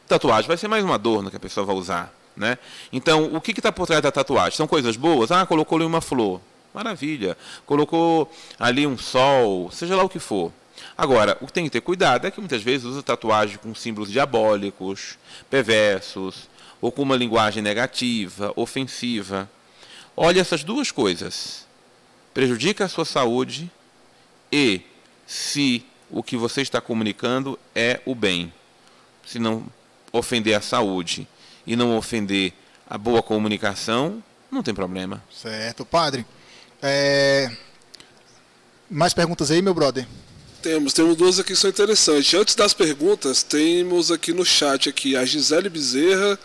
Tatuagem 0.07 0.47
vai 0.47 0.55
ser 0.57 0.67
mais 0.69 0.83
um 0.85 0.93
adorno 0.93 1.29
que 1.29 1.35
a 1.35 1.39
pessoa 1.39 1.65
vai 1.65 1.75
usar. 1.75 2.13
Né? 2.37 2.57
Então, 2.93 3.35
o 3.35 3.41
que 3.41 3.51
está 3.51 3.73
por 3.73 3.85
trás 3.85 4.01
da 4.01 4.09
tatuagem? 4.11 4.55
São 4.55 4.65
coisas 4.67 4.95
boas? 4.95 5.29
Ah, 5.31 5.45
colocou 5.45 5.75
ali 5.77 5.83
uma 5.85 5.99
flor. 5.99 6.39
Maravilha. 6.73 7.37
Colocou 7.65 8.31
ali 8.57 8.87
um 8.87 8.97
sol, 8.97 9.69
seja 9.71 9.93
lá 9.97 10.03
o 10.03 10.07
que 10.09 10.19
for. 10.19 10.53
Agora, 10.97 11.37
o 11.41 11.47
que 11.47 11.53
tem 11.53 11.63
que 11.65 11.69
ter 11.69 11.81
cuidado 11.81 12.27
é 12.27 12.31
que 12.31 12.39
muitas 12.39 12.61
vezes 12.61 12.85
usa 12.85 13.03
tatuagem 13.03 13.57
com 13.57 13.73
símbolos 13.73 14.11
diabólicos, 14.11 15.17
perversos, 15.49 16.49
ou 16.81 16.91
com 16.91 17.01
uma 17.03 17.15
linguagem 17.15 17.61
negativa, 17.61 18.51
ofensiva. 18.55 19.49
Olha 20.15 20.41
essas 20.41 20.63
duas 20.63 20.91
coisas. 20.91 21.65
Prejudica 22.33 22.85
a 22.85 22.89
sua 22.89 23.05
saúde 23.05 23.69
e 24.51 24.81
se 25.27 25.85
o 26.09 26.21
que 26.21 26.35
você 26.35 26.61
está 26.61 26.81
comunicando 26.81 27.57
é 27.73 28.01
o 28.05 28.13
bem. 28.13 28.51
Se 29.25 29.39
não 29.39 29.65
ofender 30.11 30.55
a 30.55 30.61
saúde 30.61 31.27
e 31.65 31.75
não 31.75 31.95
ofender 31.97 32.53
a 32.89 32.97
boa 32.97 33.23
comunicação, 33.23 34.21
não 34.51 34.61
tem 34.61 34.73
problema. 34.73 35.23
Certo. 35.31 35.85
Padre, 35.85 36.25
é, 36.81 37.49
mais 38.89 39.13
perguntas 39.13 39.49
aí, 39.51 39.61
meu 39.61 39.73
brother? 39.73 40.05
Temos, 40.61 40.93
temos 40.93 41.15
duas 41.15 41.39
aqui 41.39 41.53
que 41.53 41.59
são 41.59 41.69
interessantes. 41.69 42.33
Antes 42.33 42.55
das 42.55 42.73
perguntas, 42.73 43.41
temos 43.43 44.11
aqui 44.11 44.31
no 44.33 44.45
chat 44.45 44.87
aqui 44.87 45.15
a 45.15 45.25
Gisele 45.25 45.69
Bezerra 45.69 46.37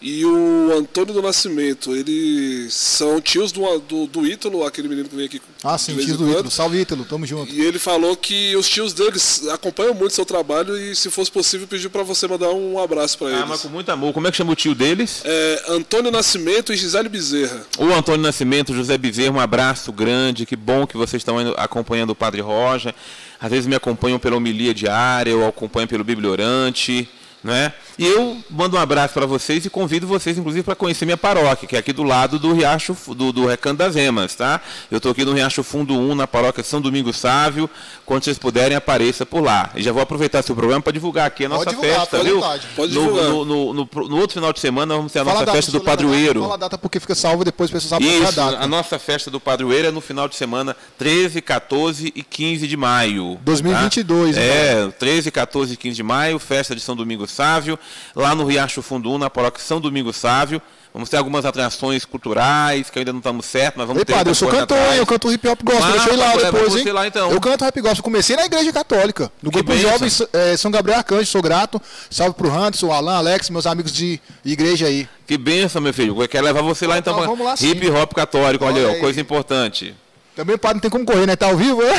e 0.00 0.24
o 0.24 0.72
Antônio 0.78 1.12
do 1.12 1.20
Nascimento. 1.20 1.94
Eles 1.94 2.72
são 2.72 3.20
tios 3.20 3.52
do, 3.52 3.78
do, 3.80 4.06
do 4.06 4.26
Ítalo, 4.26 4.64
aquele 4.64 4.88
menino 4.88 5.08
que 5.08 5.16
vem 5.16 5.26
aqui. 5.26 5.42
Ah, 5.62 5.76
sim, 5.76 5.92
vez 5.94 6.06
tio 6.06 6.14
em 6.14 6.18
do. 6.18 6.30
Ítalo. 6.30 6.50
Salve, 6.50 6.78
Ítalo. 6.80 7.04
Tamo 7.04 7.26
junto. 7.26 7.52
E 7.52 7.60
ele 7.60 7.78
falou 7.78 8.16
que 8.16 8.56
os 8.56 8.68
tios 8.68 8.94
deles 8.94 9.46
acompanham 9.48 9.92
muito 9.92 10.14
seu 10.14 10.24
trabalho 10.24 10.78
e, 10.78 10.94
se 10.96 11.10
fosse 11.10 11.30
possível, 11.30 11.66
pediu 11.66 11.90
para 11.90 12.02
você 12.04 12.26
mandar 12.26 12.50
um 12.50 12.78
abraço 12.78 13.18
para 13.18 13.28
Ah, 13.36 13.40
mas 13.40 13.50
eles. 13.50 13.62
com 13.62 13.68
muito 13.68 13.90
amor. 13.90 14.14
Como 14.14 14.26
é 14.26 14.30
que 14.30 14.36
chama 14.36 14.52
o 14.52 14.56
tio 14.56 14.74
deles? 14.74 15.20
É, 15.24 15.64
Antônio 15.68 16.10
Nascimento 16.10 16.72
e 16.72 16.76
Gisele 16.76 17.08
Bezerra. 17.08 17.66
O 17.76 17.92
Antônio 17.92 18.22
Nascimento, 18.22 18.72
José 18.72 18.96
Bezerra, 18.96 19.32
um 19.32 19.40
abraço 19.40 19.92
grande. 19.92 20.46
Que 20.46 20.56
bom 20.56 20.86
que 20.86 20.96
vocês 20.96 21.20
estão 21.20 21.36
acompanhando 21.56 22.10
o 22.10 22.14
Padre 22.14 22.40
Roja. 22.40 22.94
Às 23.40 23.50
vezes 23.50 23.66
me 23.66 23.74
acompanham 23.74 24.18
pela 24.18 24.36
homilia 24.36 24.74
diária, 24.74 25.36
ou 25.36 25.46
acompanham 25.46 25.86
pelo 25.86 26.04
Bibliorante. 26.04 27.08
Né? 27.42 27.72
E 27.98 28.06
eu 28.06 28.36
mando 28.48 28.76
um 28.76 28.80
abraço 28.80 29.12
para 29.12 29.26
vocês 29.26 29.66
e 29.66 29.70
convido 29.70 30.06
vocês, 30.06 30.38
inclusive, 30.38 30.62
para 30.62 30.76
conhecer 30.76 31.04
minha 31.04 31.16
paróquia, 31.16 31.66
que 31.66 31.74
é 31.74 31.80
aqui 31.80 31.92
do 31.92 32.04
lado 32.04 32.38
do 32.38 32.52
Riacho 32.52 32.96
do, 33.08 33.32
do 33.32 33.46
Recanto 33.46 33.78
das 33.78 33.96
Emas, 33.96 34.36
tá? 34.36 34.60
Eu 34.88 34.98
estou 34.98 35.10
aqui 35.10 35.24
no 35.24 35.32
Riacho 35.32 35.64
Fundo 35.64 35.94
1, 35.98 36.14
na 36.14 36.26
paróquia 36.26 36.62
São 36.62 36.80
Domingos 36.80 37.16
Sávio. 37.16 37.68
Quando 38.06 38.22
vocês 38.22 38.38
puderem, 38.38 38.76
apareça 38.76 39.26
por 39.26 39.42
lá. 39.42 39.70
E 39.74 39.82
já 39.82 39.90
vou 39.90 40.00
aproveitar 40.00 40.42
seu 40.42 40.54
programa 40.54 40.80
para 40.80 40.92
divulgar 40.92 41.26
aqui 41.26 41.44
a 41.44 41.48
nossa 41.48 41.64
Pode 41.64 41.76
divulgar, 41.76 42.00
festa, 42.06 42.22
viu? 42.22 42.36
vontade. 42.40 42.66
Pode 42.76 42.94
no, 42.94 43.00
divulgar. 43.02 43.24
no, 43.30 43.44
no, 43.44 43.74
no, 43.74 43.88
no 44.08 44.16
outro 44.18 44.34
final 44.34 44.52
de 44.52 44.60
semana 44.60 44.94
vamos 44.94 45.10
ter 45.10 45.18
a 45.18 45.24
Fala 45.24 45.34
nossa 45.34 45.46
data, 45.46 45.56
festa 45.56 45.72
do 45.72 45.78
a 45.78 45.80
padroeiro. 45.84 46.40
Fala 46.42 46.54
a 46.54 46.58
data 46.58 46.78
porque 46.78 47.00
fica 47.00 47.16
salvo 47.16 47.42
e 47.42 47.46
depois 47.46 47.68
o 47.68 47.72
pessoal 47.72 48.00
sabe 48.00 48.04
qual 48.04 48.14
é 48.14 48.20
a 48.20 48.28
Isso, 48.28 48.36
data. 48.36 48.58
a 48.62 48.66
nossa 48.68 48.98
festa 49.00 49.28
do 49.28 49.40
padroeiro 49.40 49.88
é 49.88 49.90
no 49.90 50.00
final 50.00 50.28
de 50.28 50.36
semana 50.36 50.76
13, 50.98 51.40
14 51.42 52.12
e 52.14 52.22
15 52.22 52.68
de 52.68 52.76
maio. 52.76 53.38
2022, 53.42 54.36
Tá? 54.36 54.40
É, 54.40 54.88
13, 54.88 55.30
14 55.32 55.74
e 55.74 55.76
15 55.76 55.96
de 55.96 56.02
maio, 56.04 56.38
festa 56.38 56.76
de 56.76 56.80
São 56.80 56.94
Domingos 56.94 57.32
Sávio, 57.32 57.78
lá 58.14 58.34
no 58.34 58.44
Riacho 58.44 58.82
Fundo 58.82 59.10
1, 59.12 59.18
na 59.18 59.30
paróquia 59.30 59.62
São 59.62 59.80
Domingos 59.80 60.16
Sávio. 60.16 60.60
Vamos 60.92 61.10
ter 61.10 61.18
algumas 61.18 61.44
atrações 61.44 62.04
culturais, 62.06 62.88
que 62.88 62.98
ainda 62.98 63.12
não 63.12 63.18
estamos 63.20 63.44
certos, 63.44 63.76
mas 63.76 63.86
vamos 63.86 64.00
Ei, 64.00 64.04
ter. 64.06 64.14
padre, 64.14 64.30
eu 64.30 64.34
sou 64.34 64.48
cantor, 64.48 64.76
atrás. 64.78 64.98
eu 64.98 65.06
canto 65.06 65.30
hip 65.30 65.46
hop 65.46 65.60
gospel, 65.62 65.84
Ah, 65.86 65.90
deixa 65.92 66.08
eu 66.08 66.14
ir 66.14 66.16
lá 66.16 66.32
depois, 66.36 66.76
hein? 66.76 66.92
lá, 66.92 67.06
então. 67.06 67.30
Eu 67.30 67.40
canto 67.40 67.62
rap 67.62 67.80
gospel, 67.80 68.02
comecei 68.02 68.34
na 68.36 68.46
igreja 68.46 68.72
católica, 68.72 69.30
no 69.42 69.50
Que 69.50 69.56
grupo 69.58 69.70
bênção. 69.72 69.90
jovem 69.90 70.10
eh, 70.32 70.56
São 70.56 70.70
Gabriel 70.70 70.98
Arcanjo, 70.98 71.26
sou 71.26 71.42
grato, 71.42 71.80
salve 72.10 72.34
pro 72.34 72.50
Anderson, 72.50 72.90
Alan, 72.90 73.18
Alex, 73.18 73.50
meus 73.50 73.66
amigos 73.66 73.92
de 73.92 74.18
igreja 74.44 74.86
aí. 74.86 75.06
Que 75.26 75.36
benção, 75.36 75.82
meu 75.82 75.92
filho. 75.92 76.20
Eu 76.20 76.26
quero 76.26 76.46
levar 76.46 76.62
você 76.62 76.86
lá 76.86 76.96
então. 76.96 77.12
Então, 77.14 77.26
vamos 77.26 77.44
lá, 77.46 77.54
sim. 77.54 77.68
Hip 77.68 77.90
hop 77.90 78.14
católico, 78.14 78.64
olha, 78.64 78.88
Olha 78.88 78.98
coisa 78.98 79.20
importante. 79.20 79.94
Também 80.38 80.54
o 80.54 80.58
padre 80.58 80.74
não 80.76 80.80
tem 80.82 80.88
como 80.88 81.04
correr, 81.04 81.26
né? 81.26 81.34
Tá 81.34 81.46
ao 81.46 81.56
vivo, 81.56 81.82
é? 81.82 81.94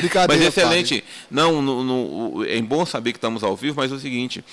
Brincadeira, 0.00 0.26
Mas 0.26 0.42
excelente. 0.42 1.04
Não, 1.30 1.62
no- 1.62 1.84
no- 1.84 2.44
é 2.44 2.60
bom 2.60 2.84
saber 2.84 3.12
que 3.12 3.18
estamos 3.18 3.44
ao 3.44 3.54
vivo, 3.54 3.76
mas 3.76 3.92
é 3.92 3.94
o 3.94 4.00
seguinte, 4.00 4.44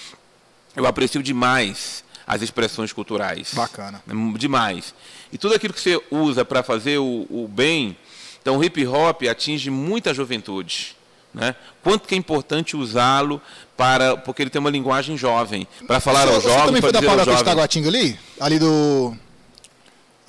eu 0.75 0.85
aprecio 0.85 1.23
demais 1.23 2.03
as 2.27 2.43
expressões 2.43 2.93
culturais. 2.93 3.55
Bacana. 3.55 3.99
É 4.07 4.37
Demais. 4.37 4.93
E 5.33 5.39
tudo 5.39 5.55
aquilo 5.55 5.73
que 5.73 5.81
você 5.81 5.99
usa 6.11 6.45
para 6.45 6.61
fazer 6.61 6.99
o, 6.99 7.25
o 7.31 7.49
bem, 7.51 7.97
então 8.43 8.59
o 8.59 8.63
hip 8.63 8.85
hop 8.85 9.23
atinge 9.23 9.71
muita 9.71 10.13
juventude. 10.13 10.95
Né? 11.33 11.55
Quanto 11.81 12.07
que 12.07 12.13
é 12.13 12.17
importante 12.17 12.77
usá-lo 12.77 13.41
para 13.75 14.17
porque 14.17 14.43
ele 14.43 14.51
tem 14.51 14.59
uma 14.59 14.69
linguagem 14.69 15.17
jovem 15.17 15.67
para 15.87 15.99
falar 15.99 16.27
Você, 16.27 16.33
aos 16.35 16.43
você 16.43 16.49
jovens, 16.49 16.65
também 16.67 16.81
foi 16.83 16.91
da 16.91 17.01
paróquia 17.01 17.35
de. 17.37 17.43
Taguatinga 17.43 17.89
ali? 17.89 18.19
Ali 18.39 18.59
do... 18.59 19.17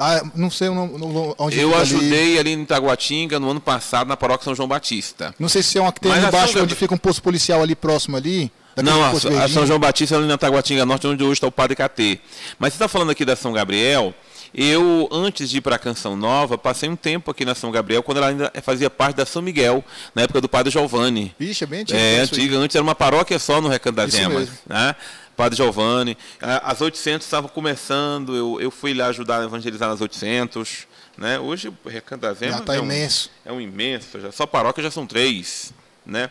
Ah, 0.02 0.22
não 0.34 0.50
sei 0.50 0.68
o 0.68 0.74
nome- 0.74 0.98
no- 0.98 1.34
onde 1.38 1.58
Eu 1.60 1.68
fica 1.70 1.80
ali. 1.80 1.94
ajudei 1.94 2.38
ali 2.38 2.52
em 2.52 2.64
Taguatinga 2.64 3.38
no 3.38 3.50
ano 3.50 3.60
passado 3.60 4.08
na 4.08 4.16
paróquia 4.16 4.44
São 4.44 4.54
João 4.54 4.68
Batista. 4.68 5.34
Não 5.38 5.48
sei 5.48 5.62
se 5.62 5.78
é 5.78 5.80
uma 5.80 5.92
que 5.92 6.00
tem 6.00 6.10
Mas 6.10 6.24
embaixo, 6.24 6.52
São 6.54 6.62
onde 6.62 6.74
fica 6.74 6.94
um 6.94 6.98
posto 6.98 7.22
policial 7.22 7.62
ali 7.62 7.74
próximo 7.76 8.16
ali. 8.16 8.50
Não, 8.82 9.02
a, 9.04 9.10
a, 9.44 9.48
São 9.48 9.66
João 9.66 9.78
Batista 9.78 10.14
é 10.14 10.18
ali 10.18 10.26
na 10.26 10.38
Taguatinga 10.38 10.84
Norte, 10.86 11.06
onde 11.06 11.22
hoje 11.22 11.34
está 11.34 11.46
o 11.46 11.52
Padre 11.52 11.76
Catê. 11.76 12.18
Mas 12.58 12.72
você 12.72 12.76
está 12.76 12.88
falando 12.88 13.10
aqui 13.10 13.22
da 13.24 13.36
São 13.36 13.52
Gabriel, 13.52 14.14
eu, 14.54 15.08
antes 15.12 15.50
de 15.50 15.58
ir 15.58 15.60
para 15.60 15.76
a 15.76 15.78
Canção 15.78 16.16
Nova, 16.16 16.56
passei 16.56 16.88
um 16.88 16.96
tempo 16.96 17.30
aqui 17.30 17.44
na 17.44 17.54
São 17.54 17.70
Gabriel, 17.70 18.02
quando 18.02 18.16
ela 18.18 18.28
ainda 18.28 18.52
fazia 18.62 18.88
parte 18.88 19.16
da 19.16 19.26
São 19.26 19.42
Miguel, 19.42 19.84
na 20.14 20.22
época 20.22 20.40
do 20.40 20.48
Padre 20.48 20.70
Giovanni. 20.72 21.34
Vixe, 21.38 21.64
é 21.64 21.66
bem 21.66 21.80
antiga. 21.80 21.98
É, 21.98 22.20
antiga. 22.20 22.56
Antes 22.56 22.74
era 22.74 22.82
uma 22.82 22.94
paróquia 22.94 23.38
só 23.38 23.60
no 23.60 23.68
Recanto 23.68 23.96
das 23.96 24.10
Gemas. 24.10 24.48
Né? 24.66 24.94
Padre 25.36 25.56
Giovanni. 25.56 26.16
As 26.40 26.80
800 26.80 27.26
estavam 27.26 27.48
começando, 27.48 28.36
eu, 28.36 28.60
eu 28.60 28.70
fui 28.70 28.94
lá 28.94 29.06
ajudar 29.06 29.40
a 29.40 29.44
evangelizar 29.44 29.88
nas 29.88 30.00
800. 30.00 30.86
Né? 31.16 31.38
Hoje 31.38 31.68
o 31.68 31.88
Recanto 31.88 32.22
das 32.22 32.38
Gemas 32.38 32.58
já 32.58 32.64
tá 32.64 32.74
é, 32.74 32.78
imenso. 32.78 33.30
Um, 33.44 33.50
é 33.50 33.52
um 33.52 33.60
imenso. 33.60 34.20
Já, 34.20 34.32
só 34.32 34.46
paróquia 34.46 34.82
já 34.82 34.90
são 34.90 35.06
três. 35.06 35.72
Né? 36.04 36.30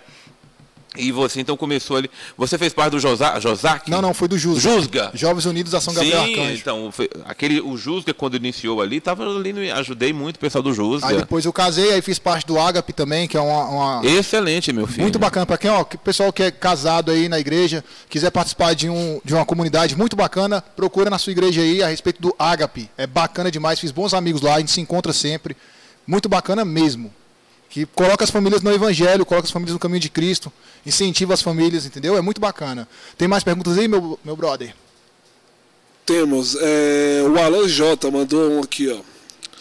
E 0.97 1.09
você 1.09 1.39
então 1.39 1.55
começou 1.55 1.95
ali. 1.95 2.11
Você 2.37 2.57
fez 2.57 2.73
parte 2.73 2.91
do 2.91 2.99
Josa, 2.99 3.39
Josac? 3.39 3.89
Não, 3.89 4.01
não, 4.01 4.13
foi 4.13 4.27
do 4.27 4.37
Jusga. 4.37 4.59
Jusga. 4.59 5.11
Jovens 5.13 5.45
Unidos 5.45 5.73
Ação 5.73 5.93
Gabriel 5.93 6.25
Sim, 6.25 6.31
Arcanjo. 6.31 6.59
então, 6.61 6.91
foi, 6.91 7.09
aquele, 7.23 7.61
o 7.61 7.77
Jusga, 7.77 8.13
quando 8.13 8.35
iniciou 8.35 8.81
ali, 8.81 8.99
tava 8.99 9.23
ali, 9.23 9.53
no, 9.53 9.61
ajudei 9.75 10.11
muito 10.11 10.35
o 10.35 10.39
pessoal 10.39 10.61
do 10.61 10.73
Jusga. 10.73 11.07
Aí 11.07 11.15
depois 11.15 11.45
eu 11.45 11.53
casei, 11.53 11.93
aí 11.93 12.01
fiz 12.01 12.19
parte 12.19 12.45
do 12.45 12.59
Agape 12.59 12.91
também, 12.91 13.25
que 13.25 13.37
é 13.37 13.39
uma. 13.39 13.99
uma... 13.99 14.05
Excelente, 14.05 14.73
meu 14.73 14.85
filho. 14.85 15.03
Muito 15.03 15.17
bacana. 15.17 15.45
Para 15.45 15.57
quem, 15.57 15.71
ó, 15.71 15.85
que 15.85 15.97
pessoal 15.97 16.31
que 16.33 16.43
é 16.43 16.51
casado 16.51 17.09
aí 17.09 17.29
na 17.29 17.39
igreja, 17.39 17.85
quiser 18.09 18.29
participar 18.29 18.73
de, 18.73 18.89
um, 18.89 19.21
de 19.23 19.33
uma 19.33 19.45
comunidade 19.45 19.95
muito 19.95 20.17
bacana, 20.17 20.61
procura 20.75 21.09
na 21.09 21.17
sua 21.17 21.31
igreja 21.31 21.61
aí 21.61 21.81
a 21.81 21.87
respeito 21.87 22.21
do 22.21 22.35
Agape. 22.37 22.89
É 22.97 23.07
bacana 23.07 23.49
demais, 23.49 23.79
fiz 23.79 23.91
bons 23.91 24.13
amigos 24.13 24.41
lá, 24.41 24.55
a 24.55 24.59
gente 24.59 24.71
se 24.71 24.81
encontra 24.81 25.13
sempre. 25.13 25.55
Muito 26.05 26.27
bacana 26.27 26.65
mesmo 26.65 27.13
que 27.71 27.85
coloca 27.85 28.23
as 28.23 28.29
famílias 28.29 28.61
no 28.61 28.71
evangelho, 28.71 29.25
coloca 29.25 29.47
as 29.47 29.51
famílias 29.51 29.73
no 29.73 29.79
caminho 29.79 30.01
de 30.01 30.09
Cristo, 30.09 30.51
incentiva 30.85 31.33
as 31.33 31.41
famílias, 31.41 31.85
entendeu? 31.85 32.17
É 32.17 32.21
muito 32.21 32.41
bacana. 32.41 32.87
Tem 33.17 33.29
mais 33.29 33.45
perguntas 33.45 33.77
aí, 33.77 33.87
meu, 33.87 34.19
meu 34.23 34.35
brother? 34.35 34.75
Temos. 36.05 36.57
É, 36.59 37.23
o 37.25 37.39
Alan 37.39 37.67
J 37.69 38.11
mandou 38.11 38.51
um 38.51 38.59
aqui, 38.59 38.89
ó. 38.89 38.99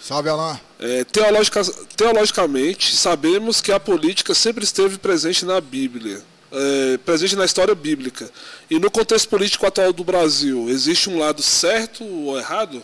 Salve, 0.03 0.29
Alan. 0.29 0.59
É, 0.81 1.05
teologica, 1.05 1.63
teologicamente, 1.97 2.97
sabemos 2.97 3.61
que 3.61 3.71
a 3.71 3.79
política 3.79 4.35
sempre 4.35 4.65
esteve 4.65 4.99
presente 4.99 5.45
na 5.45 5.61
Bíblia. 5.61 6.21
É, 6.51 6.99
presente 6.99 7.37
na 7.37 7.45
história 7.45 7.77
bíblica. 7.77 8.29
E 8.69 8.81
no 8.81 8.91
contexto 8.91 9.29
político 9.29 9.65
atual 9.67 9.93
do 9.93 10.03
Brasil, 10.03 10.69
existe 10.69 11.09
um 11.09 11.17
lado 11.17 11.43
certo 11.43 12.05
ou 12.05 12.37
errado? 12.37 12.83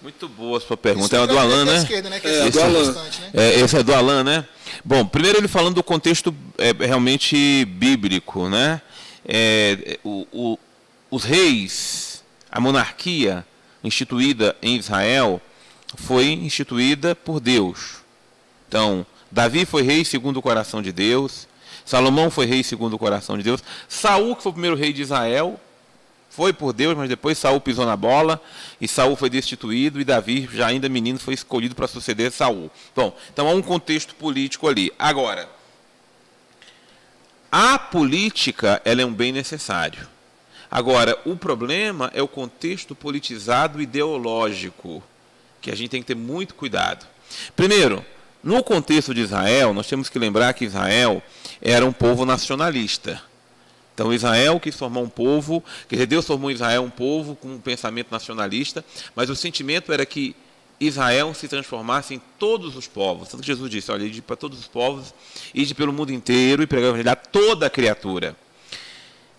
Muito 0.00 0.28
boa 0.28 0.58
a 0.58 0.60
sua 0.60 0.76
pergunta. 0.76 1.16
é 1.16 1.20
a 1.20 1.26
do 1.26 1.38
Alan, 1.38 1.64
né? 1.64 1.76
Esquerda, 1.78 2.08
né? 2.08 2.20
É, 2.22 2.46
é 2.46 2.50
do 2.50 2.60
Alan. 2.60 2.92
Né? 2.92 3.10
É, 3.34 3.60
esse 3.60 3.76
é 3.76 3.82
do 3.82 3.94
Alan, 3.94 4.22
né? 4.22 4.44
Bom, 4.84 5.04
primeiro 5.04 5.38
ele 5.38 5.48
falando 5.48 5.74
do 5.74 5.82
contexto 5.82 6.34
é, 6.56 6.72
realmente 6.72 7.64
bíblico, 7.64 8.48
né? 8.48 8.80
É, 9.26 9.98
o, 10.04 10.26
o, 10.32 10.58
os 11.10 11.24
reis, 11.24 12.22
a 12.50 12.60
monarquia 12.60 13.44
instituída 13.82 14.56
em 14.62 14.76
Israel 14.76 15.40
foi 15.96 16.26
instituída 16.26 17.14
por 17.14 17.40
Deus. 17.40 17.96
Então, 18.68 19.04
Davi 19.30 19.64
foi 19.64 19.82
rei 19.82 20.04
segundo 20.04 20.38
o 20.38 20.42
coração 20.42 20.80
de 20.80 20.92
Deus, 20.92 21.48
Salomão 21.84 22.30
foi 22.30 22.46
rei 22.46 22.62
segundo 22.62 22.94
o 22.94 22.98
coração 22.98 23.36
de 23.36 23.42
Deus, 23.42 23.62
Saul, 23.88 24.36
que 24.36 24.42
foi 24.42 24.50
o 24.50 24.52
primeiro 24.52 24.76
rei 24.76 24.92
de 24.92 25.02
Israel, 25.02 25.58
foi 26.38 26.52
por 26.52 26.72
Deus, 26.72 26.96
mas 26.96 27.08
depois 27.08 27.36
Saul 27.36 27.60
pisou 27.60 27.84
na 27.84 27.96
bola 27.96 28.40
e 28.80 28.86
Saul 28.86 29.16
foi 29.16 29.28
destituído 29.28 30.00
e 30.00 30.04
Davi, 30.04 30.48
já 30.52 30.68
ainda 30.68 30.88
menino, 30.88 31.18
foi 31.18 31.34
escolhido 31.34 31.74
para 31.74 31.88
suceder 31.88 32.30
Saul. 32.30 32.70
Bom, 32.94 33.12
então 33.32 33.48
há 33.48 33.50
um 33.50 33.60
contexto 33.60 34.14
político 34.14 34.68
ali. 34.68 34.92
Agora, 34.96 35.48
a 37.50 37.76
política 37.76 38.80
ela 38.84 39.02
é 39.02 39.04
um 39.04 39.12
bem 39.12 39.32
necessário. 39.32 40.06
Agora, 40.70 41.18
o 41.24 41.34
problema 41.34 42.08
é 42.14 42.22
o 42.22 42.28
contexto 42.28 42.94
politizado 42.94 43.82
ideológico, 43.82 45.02
que 45.60 45.72
a 45.72 45.74
gente 45.74 45.90
tem 45.90 46.02
que 46.02 46.06
ter 46.06 46.14
muito 46.14 46.54
cuidado. 46.54 47.04
Primeiro, 47.56 48.06
no 48.44 48.62
contexto 48.62 49.12
de 49.12 49.22
Israel, 49.22 49.74
nós 49.74 49.88
temos 49.88 50.08
que 50.08 50.20
lembrar 50.20 50.54
que 50.54 50.66
Israel 50.66 51.20
era 51.60 51.84
um 51.84 51.92
povo 51.92 52.24
nacionalista. 52.24 53.26
Então 53.98 54.14
Israel 54.14 54.60
quis 54.60 54.76
formar 54.76 55.00
um 55.00 55.08
povo, 55.08 55.60
dizer, 55.88 56.06
Deus 56.06 56.24
formou 56.24 56.52
Israel 56.52 56.84
um 56.84 56.90
povo 56.90 57.34
com 57.34 57.54
um 57.54 57.58
pensamento 57.58 58.12
nacionalista, 58.12 58.84
mas 59.12 59.28
o 59.28 59.34
sentimento 59.34 59.92
era 59.92 60.06
que 60.06 60.36
Israel 60.78 61.34
se 61.34 61.48
transformasse 61.48 62.14
em 62.14 62.22
todos 62.38 62.76
os 62.76 62.86
povos. 62.86 63.28
Tanto 63.28 63.40
que 63.40 63.48
Jesus 63.48 63.68
disse, 63.68 63.90
olha, 63.90 64.04
ide 64.04 64.22
para 64.22 64.36
todos 64.36 64.56
os 64.56 64.68
povos, 64.68 65.12
ide 65.52 65.74
pelo 65.74 65.92
mundo 65.92 66.12
inteiro 66.12 66.62
e 66.62 66.66
pregar 66.68 67.08
a 67.08 67.16
toda 67.16 67.66
a 67.66 67.70
criatura. 67.70 68.36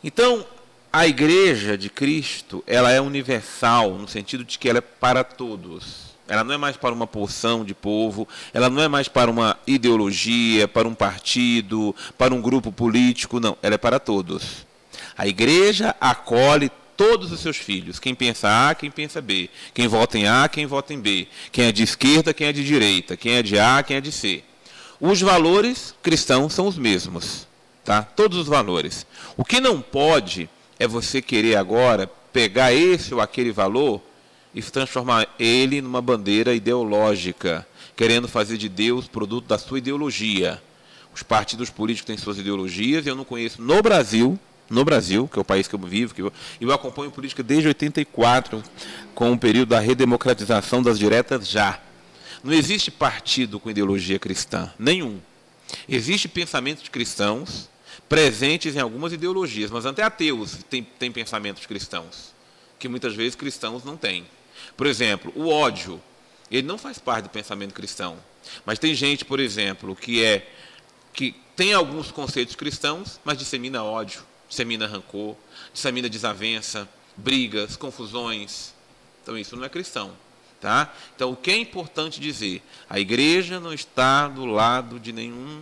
Então, 0.03 0.45
a 0.91 1.07
igreja 1.07 1.77
de 1.77 1.89
Cristo, 1.89 2.61
ela 2.67 2.91
é 2.91 2.99
universal, 2.99 3.91
no 3.91 4.09
sentido 4.09 4.43
de 4.43 4.59
que 4.59 4.67
ela 4.67 4.79
é 4.79 4.81
para 4.81 5.23
todos. 5.23 6.08
Ela 6.29 6.43
não 6.43 6.53
é 6.53 6.57
mais 6.57 6.77
para 6.77 6.93
uma 6.93 7.07
porção 7.07 7.65
de 7.65 7.73
povo, 7.73 8.27
ela 8.53 8.69
não 8.69 8.81
é 8.81 8.87
mais 8.87 9.07
para 9.07 9.31
uma 9.31 9.57
ideologia, 9.65 10.67
para 10.67 10.87
um 10.87 10.93
partido, 10.93 11.95
para 12.17 12.33
um 12.33 12.39
grupo 12.39 12.71
político, 12.71 13.39
não. 13.39 13.57
Ela 13.63 13.75
é 13.75 13.77
para 13.79 13.99
todos. 13.99 14.65
A 15.17 15.27
igreja 15.27 15.95
acolhe 15.99 16.71
todos 16.95 17.31
os 17.31 17.39
seus 17.39 17.57
filhos. 17.57 17.97
Quem 17.97 18.13
pensa 18.13 18.69
A, 18.69 18.75
quem 18.75 18.91
pensa 18.91 19.19
B. 19.19 19.49
Quem 19.73 19.87
vota 19.87 20.19
em 20.19 20.27
A, 20.27 20.47
quem 20.47 20.65
vota 20.65 20.93
em 20.93 20.99
B. 20.99 21.27
Quem 21.51 21.65
é 21.65 21.71
de 21.71 21.81
esquerda, 21.81 22.33
quem 22.33 22.47
é 22.47 22.53
de 22.53 22.63
direita. 22.63 23.17
Quem 23.17 23.33
é 23.33 23.41
de 23.41 23.57
A, 23.57 23.81
quem 23.81 23.97
é 23.97 24.01
de 24.01 24.11
C. 24.11 24.43
Os 25.01 25.19
valores 25.19 25.95
cristãos 26.03 26.53
são 26.53 26.67
os 26.67 26.77
mesmos. 26.77 27.47
Tá? 27.83 28.03
Todos 28.03 28.37
os 28.37 28.47
valores. 28.47 29.05
O 29.35 29.43
que 29.43 29.59
não 29.59 29.81
pode 29.81 30.47
é 30.77 30.87
você 30.87 31.21
querer 31.21 31.55
agora 31.55 32.09
pegar 32.31 32.71
esse 32.71 33.13
ou 33.13 33.19
aquele 33.19 33.51
valor 33.51 34.01
e 34.53 34.61
transformar 34.61 35.27
ele 35.39 35.81
numa 35.81 36.01
bandeira 36.01 36.53
ideológica, 36.53 37.67
querendo 37.95 38.27
fazer 38.27 38.57
de 38.57 38.69
Deus 38.69 39.07
produto 39.07 39.45
da 39.45 39.57
sua 39.57 39.77
ideologia. 39.77 40.61
Os 41.13 41.23
partidos 41.23 41.69
políticos 41.69 42.07
têm 42.07 42.17
suas 42.17 42.37
ideologias, 42.37 43.05
e 43.05 43.09
eu 43.09 43.15
não 43.15 43.25
conheço 43.25 43.61
no 43.61 43.81
Brasil, 43.81 44.39
no 44.69 44.85
Brasil, 44.85 45.27
que 45.27 45.37
é 45.37 45.41
o 45.41 45.45
país 45.45 45.67
que 45.67 45.75
eu 45.75 45.79
vivo, 45.79 46.13
que 46.13 46.21
eu, 46.21 46.31
eu 46.61 46.71
acompanho 46.71 47.11
política 47.11 47.41
desde 47.41 47.67
84, 47.67 48.63
com 49.15 49.31
o 49.31 49.37
período 49.37 49.69
da 49.69 49.79
redemocratização 49.79 50.81
das 50.81 50.99
diretas 50.99 51.47
já. 51.47 51.79
Não 52.43 52.53
existe 52.53 52.89
partido 52.89 53.59
com 53.59 53.69
ideologia 53.69 54.19
cristã, 54.19 54.71
nenhum. 54.77 55.19
Existe 55.87 56.27
pensamento 56.27 56.83
de 56.83 56.89
cristãos 56.89 57.69
presentes 58.07 58.75
em 58.75 58.79
algumas 58.79 59.13
ideologias, 59.13 59.69
mas 59.69 59.85
até 59.85 60.03
ateus 60.03 60.57
têm, 60.69 60.83
têm 60.83 61.11
pensamentos 61.11 61.65
cristãos, 61.65 62.33
que 62.77 62.87
muitas 62.87 63.13
vezes 63.13 63.35
cristãos 63.35 63.83
não 63.83 63.97
têm. 63.97 64.25
Por 64.79 64.87
exemplo, 64.87 65.33
o 65.35 65.49
ódio, 65.49 66.01
ele 66.49 66.65
não 66.65 66.77
faz 66.77 66.97
parte 66.97 67.23
do 67.23 67.29
pensamento 67.29 67.73
cristão. 67.73 68.17
Mas 68.65 68.79
tem 68.79 68.95
gente, 68.95 69.25
por 69.25 69.37
exemplo, 69.37 69.93
que 69.93 70.23
é 70.23 70.49
que 71.11 71.35
tem 71.53 71.73
alguns 71.73 72.11
conceitos 72.11 72.55
cristãos, 72.55 73.19
mas 73.25 73.37
dissemina 73.37 73.83
ódio, 73.83 74.23
dissemina 74.47 74.87
rancor, 74.87 75.35
dissemina 75.73 76.07
desavença, 76.07 76.87
brigas, 77.17 77.75
confusões. 77.75 78.73
Então 79.21 79.37
isso 79.37 79.57
não 79.57 79.65
é 79.65 79.69
cristão, 79.69 80.13
tá? 80.61 80.93
Então 81.13 81.33
o 81.33 81.35
que 81.35 81.51
é 81.51 81.57
importante 81.57 82.21
dizer? 82.21 82.63
A 82.89 83.01
igreja 83.01 83.59
não 83.59 83.73
está 83.73 84.29
do 84.29 84.45
lado 84.45 84.97
de 84.97 85.11
nenhum 85.11 85.61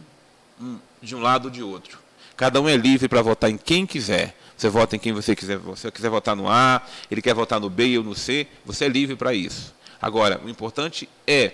de 1.01 1.15
um 1.15 1.22
lado 1.22 1.45
ou 1.45 1.49
de 1.49 1.63
outro. 1.63 1.97
Cada 2.36 2.61
um 2.61 2.70
é 2.70 2.78
livre 2.78 3.09
para 3.09 3.24
votar 3.24 3.49
em 3.49 3.57
quem 3.57 3.84
quiser. 3.84 4.38
Você 4.57 4.69
vota 4.69 4.95
em 4.95 4.99
quem 4.99 5.13
você 5.13 5.35
quiser. 5.35 5.57
Você 5.59 5.91
quiser 5.91 6.09
votar 6.09 6.35
no 6.35 6.49
A, 6.49 6.81
ele 7.11 7.21
quer 7.21 7.35
votar 7.35 7.59
no 7.59 7.69
B 7.69 7.97
ou 7.97 8.03
no 8.03 8.15
C, 8.15 8.47
você 8.65 8.85
é 8.85 8.87
livre 8.89 9.15
para 9.15 9.33
isso. 9.33 9.73
Agora, 10.01 10.41
o 10.43 10.49
importante 10.49 11.07
é 11.27 11.53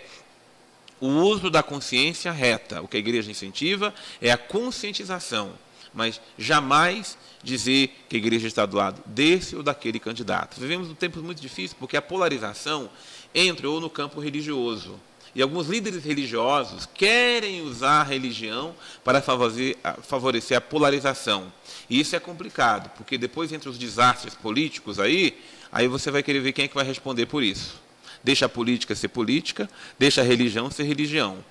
o 1.02 1.08
uso 1.08 1.50
da 1.50 1.62
consciência 1.62 2.32
reta. 2.32 2.82
O 2.82 2.88
que 2.88 2.96
a 2.96 3.00
igreja 3.00 3.30
incentiva 3.30 3.94
é 4.22 4.32
a 4.32 4.38
conscientização, 4.38 5.52
mas 5.94 6.22
jamais 6.38 7.18
dizer 7.44 8.06
que 8.08 8.16
a 8.16 8.20
igreja 8.20 8.48
está 8.48 8.66
do 8.66 8.78
lado 8.78 9.02
desse 9.06 9.54
ou 9.54 9.62
daquele 9.62 10.00
candidato. 10.00 10.60
Vivemos 10.60 10.90
um 10.90 10.96
tempo 10.96 11.22
muito 11.22 11.42
difícil 11.42 11.76
porque 11.78 11.98
a 11.98 12.02
polarização 12.02 12.90
entra 13.36 13.70
ou 13.70 13.82
no 13.82 13.90
campo 13.90 14.22
religioso. 14.22 14.98
E 15.36 15.42
alguns 15.42 15.68
líderes 15.68 16.04
religiosos 16.04 16.88
querem 16.94 17.62
usar 17.62 18.02
a 18.02 18.04
religião 18.04 18.76
para 19.04 19.22
favorecer 19.22 20.58
a 20.58 20.62
polarização. 20.62 21.52
E 21.90 22.00
isso 22.00 22.16
é 22.16 22.20
complicado, 22.20 22.92
porque 22.96 23.18
depois 23.18 23.52
entre 23.52 23.68
os 23.68 23.78
desastres 23.78 24.36
políticos 24.36 25.00
aí, 25.00 25.40
aí 25.72 25.88
você 25.88 26.12
vai 26.12 26.22
querer 26.22 26.40
ver 26.40 26.54
quem 26.54 26.66
é 26.66 26.68
que 26.68 26.76
vai 26.76 26.86
responder 26.86 27.26
por 27.26 27.42
isso. 27.42 27.82
Deixa 28.24 28.46
a 28.46 28.50
política 28.50 28.94
ser 28.94 29.08
política, 29.08 29.70
deixa 29.98 30.22
a 30.22 30.24
religião 30.24 30.70
ser 30.70 30.84
religião. 30.84 31.44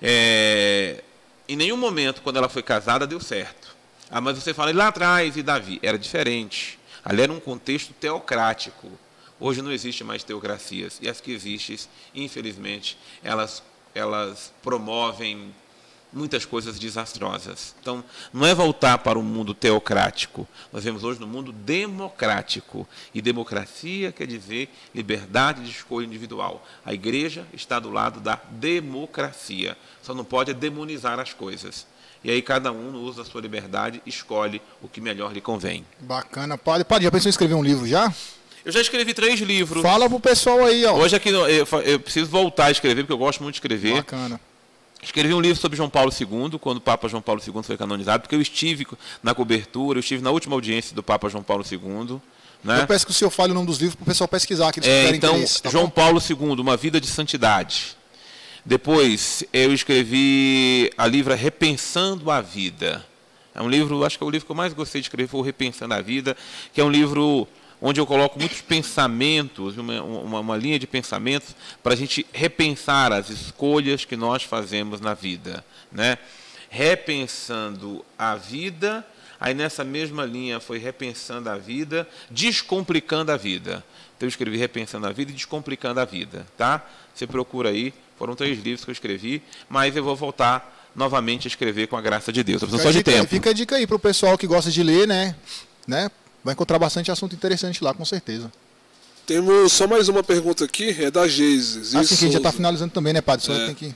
É, 0.00 1.04
em 1.46 1.56
nenhum 1.56 1.76
momento, 1.76 2.22
quando 2.22 2.36
ela 2.36 2.48
foi 2.48 2.62
casada, 2.62 3.06
deu 3.06 3.20
certo. 3.20 3.76
Ah, 4.10 4.20
mas 4.20 4.38
você 4.38 4.54
fala, 4.54 4.70
e 4.70 4.74
lá 4.74 4.88
atrás, 4.88 5.36
e 5.36 5.42
Davi? 5.42 5.78
Era 5.82 5.98
diferente. 5.98 6.78
Ali 7.04 7.22
era 7.22 7.32
um 7.32 7.38
contexto 7.38 7.92
teocrático. 7.92 8.90
Hoje 9.40 9.62
não 9.62 9.72
existe 9.72 10.04
mais 10.04 10.22
teocracias. 10.22 10.98
E 11.00 11.08
as 11.08 11.20
que 11.20 11.32
existem, 11.32 11.78
infelizmente, 12.14 12.98
elas, 13.24 13.62
elas 13.94 14.52
promovem 14.62 15.52
muitas 16.12 16.44
coisas 16.44 16.78
desastrosas. 16.78 17.74
Então, 17.80 18.04
não 18.32 18.46
é 18.46 18.54
voltar 18.54 18.98
para 18.98 19.18
o 19.18 19.22
mundo 19.22 19.54
teocrático. 19.54 20.46
Nós 20.72 20.84
vemos 20.84 21.04
hoje 21.04 21.20
no 21.20 21.26
mundo 21.26 21.52
democrático. 21.52 22.86
E 23.14 23.22
democracia 23.22 24.12
quer 24.12 24.26
dizer 24.26 24.68
liberdade 24.94 25.64
de 25.64 25.70
escolha 25.70 26.04
individual. 26.04 26.66
A 26.84 26.92
igreja 26.92 27.46
está 27.52 27.78
do 27.78 27.90
lado 27.90 28.20
da 28.20 28.38
democracia. 28.50 29.76
Só 30.02 30.14
não 30.14 30.24
pode 30.24 30.52
demonizar 30.52 31.18
as 31.18 31.32
coisas. 31.32 31.86
E 32.22 32.30
aí 32.30 32.42
cada 32.42 32.70
um 32.70 33.02
usa 33.02 33.22
a 33.22 33.24
sua 33.24 33.40
liberdade, 33.40 34.02
escolhe 34.04 34.60
o 34.82 34.88
que 34.88 35.00
melhor 35.00 35.32
lhe 35.32 35.40
convém. 35.40 35.86
Bacana, 36.00 36.58
padre. 36.58 36.84
Padre, 36.84 37.04
já 37.04 37.10
pensou 37.10 37.28
em 37.28 37.30
escrever 37.30 37.54
um 37.54 37.62
livro 37.62 37.86
já? 37.86 38.12
Eu 38.64 38.72
já 38.72 38.80
escrevi 38.80 39.14
três 39.14 39.40
livros. 39.40 39.82
Fala 39.82 40.08
pro 40.08 40.20
pessoal 40.20 40.64
aí, 40.64 40.84
ó. 40.84 40.94
Hoje 40.94 41.16
aqui 41.16 41.30
eu, 41.30 41.46
eu 41.48 42.00
preciso 42.00 42.30
voltar 42.30 42.66
a 42.66 42.70
escrever, 42.70 43.02
porque 43.02 43.12
eu 43.12 43.18
gosto 43.18 43.42
muito 43.42 43.54
de 43.54 43.58
escrever. 43.58 43.96
Bacana. 43.96 44.40
Escrevi 45.02 45.32
um 45.32 45.40
livro 45.40 45.58
sobre 45.58 45.76
João 45.76 45.88
Paulo 45.88 46.12
II, 46.12 46.58
quando 46.58 46.76
o 46.76 46.80
Papa 46.80 47.08
João 47.08 47.22
Paulo 47.22 47.40
II 47.44 47.62
foi 47.62 47.76
canonizado, 47.76 48.22
porque 48.22 48.34
eu 48.34 48.40
estive 48.40 48.86
na 49.22 49.34
cobertura, 49.34 49.98
eu 49.98 50.00
estive 50.00 50.22
na 50.22 50.30
última 50.30 50.54
audiência 50.54 50.94
do 50.94 51.02
Papa 51.02 51.28
João 51.30 51.42
Paulo 51.42 51.64
II. 51.70 52.20
Né? 52.62 52.82
Eu 52.82 52.86
peço 52.86 53.06
que 53.06 53.12
o 53.12 53.14
senhor 53.14 53.30
fale 53.30 53.52
o 53.52 53.54
nome 53.54 53.66
dos 53.66 53.78
livros 53.78 53.94
para 53.94 54.02
o 54.02 54.06
pessoal 54.06 54.28
pesquisar, 54.28 54.70
que 54.72 54.80
eles 54.80 54.88
é, 54.88 55.16
então, 55.16 55.42
tá 55.62 55.70
João 55.70 55.84
bom? 55.84 55.90
Paulo 55.90 56.20
II, 56.20 56.60
Uma 56.60 56.76
Vida 56.76 57.00
de 57.00 57.06
Santidade. 57.06 57.96
Depois, 58.62 59.42
eu 59.54 59.72
escrevi 59.72 60.90
a 60.98 61.06
livra 61.06 61.34
Repensando 61.34 62.30
a 62.30 62.42
Vida. 62.42 63.06
É 63.54 63.62
um 63.62 63.68
livro, 63.70 64.04
acho 64.04 64.18
que 64.18 64.22
é 64.22 64.26
o 64.26 64.30
livro 64.30 64.44
que 64.44 64.52
eu 64.52 64.56
mais 64.56 64.74
gostei 64.74 65.00
de 65.00 65.06
escrever, 65.06 65.28
foi 65.28 65.40
o 65.40 65.42
Repensando 65.42 65.94
a 65.94 66.02
Vida, 66.02 66.36
que 66.74 66.80
é 66.80 66.84
um 66.84 66.90
livro 66.90 67.48
onde 67.80 68.00
eu 68.00 68.06
coloco 68.06 68.38
muitos 68.38 68.60
pensamentos, 68.60 69.76
uma, 69.78 70.02
uma, 70.02 70.40
uma 70.40 70.56
linha 70.56 70.78
de 70.78 70.86
pensamentos, 70.86 71.54
para 71.82 71.94
a 71.94 71.96
gente 71.96 72.26
repensar 72.32 73.12
as 73.12 73.30
escolhas 73.30 74.04
que 74.04 74.16
nós 74.16 74.42
fazemos 74.42 75.00
na 75.00 75.14
vida. 75.14 75.64
Né? 75.90 76.18
Repensando 76.68 78.04
a 78.18 78.36
vida, 78.36 79.06
aí 79.40 79.54
nessa 79.54 79.82
mesma 79.82 80.24
linha 80.24 80.60
foi 80.60 80.78
repensando 80.78 81.48
a 81.48 81.56
vida, 81.56 82.06
descomplicando 82.30 83.32
a 83.32 83.36
vida. 83.36 83.84
Então 84.16 84.26
eu 84.26 84.28
escrevi 84.28 84.58
Repensando 84.58 85.06
a 85.06 85.12
Vida 85.12 85.30
e 85.30 85.34
Descomplicando 85.34 85.98
a 85.98 86.04
Vida. 86.04 86.46
Tá? 86.58 86.86
Você 87.14 87.26
procura 87.26 87.70
aí, 87.70 87.94
foram 88.18 88.36
três 88.36 88.62
livros 88.62 88.84
que 88.84 88.90
eu 88.90 88.92
escrevi, 88.92 89.42
mas 89.66 89.96
eu 89.96 90.04
vou 90.04 90.14
voltar 90.14 90.90
novamente 90.94 91.46
a 91.46 91.48
escrever 91.48 91.86
com 91.86 91.96
a 91.96 92.02
graça 92.02 92.30
de 92.30 92.44
Deus. 92.44 92.62
Fica, 92.62 92.78
só 92.78 92.90
de 92.90 93.02
tempo. 93.02 93.26
fica 93.26 93.48
a 93.48 93.52
dica 93.54 93.76
aí 93.76 93.86
para 93.86 93.96
o 93.96 93.98
pessoal 93.98 94.36
que 94.36 94.46
gosta 94.46 94.70
de 94.70 94.82
ler, 94.82 95.08
né? 95.08 95.34
né? 95.86 96.10
Vai 96.44 96.54
encontrar 96.54 96.78
bastante 96.78 97.10
assunto 97.10 97.34
interessante 97.34 97.82
lá, 97.82 97.92
com 97.94 98.04
certeza. 98.04 98.50
Temos 99.26 99.72
só 99.72 99.86
mais 99.86 100.08
uma 100.08 100.22
pergunta 100.22 100.64
aqui, 100.64 100.90
é 101.02 101.10
da 101.10 101.28
Geise. 101.28 101.96
Assim 101.96 102.08
que 102.08 102.14
a 102.14 102.16
gente 102.16 102.32
já 102.32 102.38
está 102.38 102.52
finalizando 102.52 102.92
também, 102.92 103.12
né, 103.12 103.20
padre? 103.20 103.46
Só 103.46 103.54
é. 103.54 103.66
tem 103.66 103.74
que. 103.74 103.94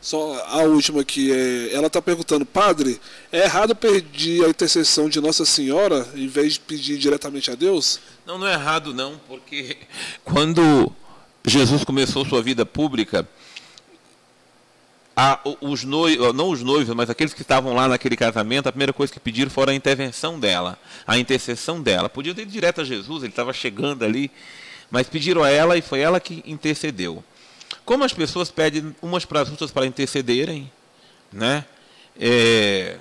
Só 0.00 0.44
a 0.48 0.62
última 0.64 1.00
aqui, 1.00 1.30
é, 1.32 1.74
ela 1.74 1.86
está 1.86 2.02
perguntando, 2.02 2.44
padre, 2.44 3.00
é 3.30 3.44
errado 3.44 3.74
pedir 3.74 4.44
a 4.44 4.48
intercessão 4.48 5.08
de 5.08 5.20
Nossa 5.20 5.44
Senhora 5.44 6.08
em 6.16 6.26
vez 6.26 6.54
de 6.54 6.60
pedir 6.60 6.98
diretamente 6.98 7.52
a 7.52 7.54
Deus? 7.54 8.00
Não, 8.26 8.36
não 8.36 8.48
é 8.48 8.52
errado 8.52 8.92
não, 8.92 9.20
porque 9.28 9.76
quando 10.24 10.92
Jesus 11.46 11.84
começou 11.84 12.24
sua 12.24 12.42
vida 12.42 12.66
pública, 12.66 13.28
a, 15.16 15.38
os 15.60 15.84
noivos, 15.84 16.34
não 16.34 16.50
os 16.50 16.62
noivos, 16.62 16.94
mas 16.94 17.10
aqueles 17.10 17.34
que 17.34 17.42
estavam 17.42 17.74
lá 17.74 17.88
naquele 17.88 18.16
casamento, 18.16 18.68
a 18.68 18.72
primeira 18.72 18.92
coisa 18.92 19.12
que 19.12 19.20
pediram 19.20 19.50
foi 19.50 19.68
a 19.68 19.74
intervenção 19.74 20.38
dela, 20.40 20.78
a 21.06 21.18
intercessão 21.18 21.82
dela. 21.82 22.08
Podia 22.08 22.34
ter 22.34 22.42
ido 22.42 22.50
direto 22.50 22.80
a 22.80 22.84
Jesus, 22.84 23.22
ele 23.22 23.32
estava 23.32 23.52
chegando 23.52 24.04
ali, 24.04 24.30
mas 24.90 25.08
pediram 25.08 25.42
a 25.42 25.50
ela 25.50 25.76
e 25.76 25.82
foi 25.82 26.00
ela 26.00 26.18
que 26.18 26.42
intercedeu. 26.46 27.22
Como 27.84 28.04
as 28.04 28.12
pessoas 28.12 28.50
pedem 28.50 28.94
umas 29.02 29.24
para 29.24 29.40
as 29.40 29.50
outras 29.50 29.70
para 29.70 29.86
intercederem, 29.86 30.70
né? 31.32 31.64
É, 32.18 32.96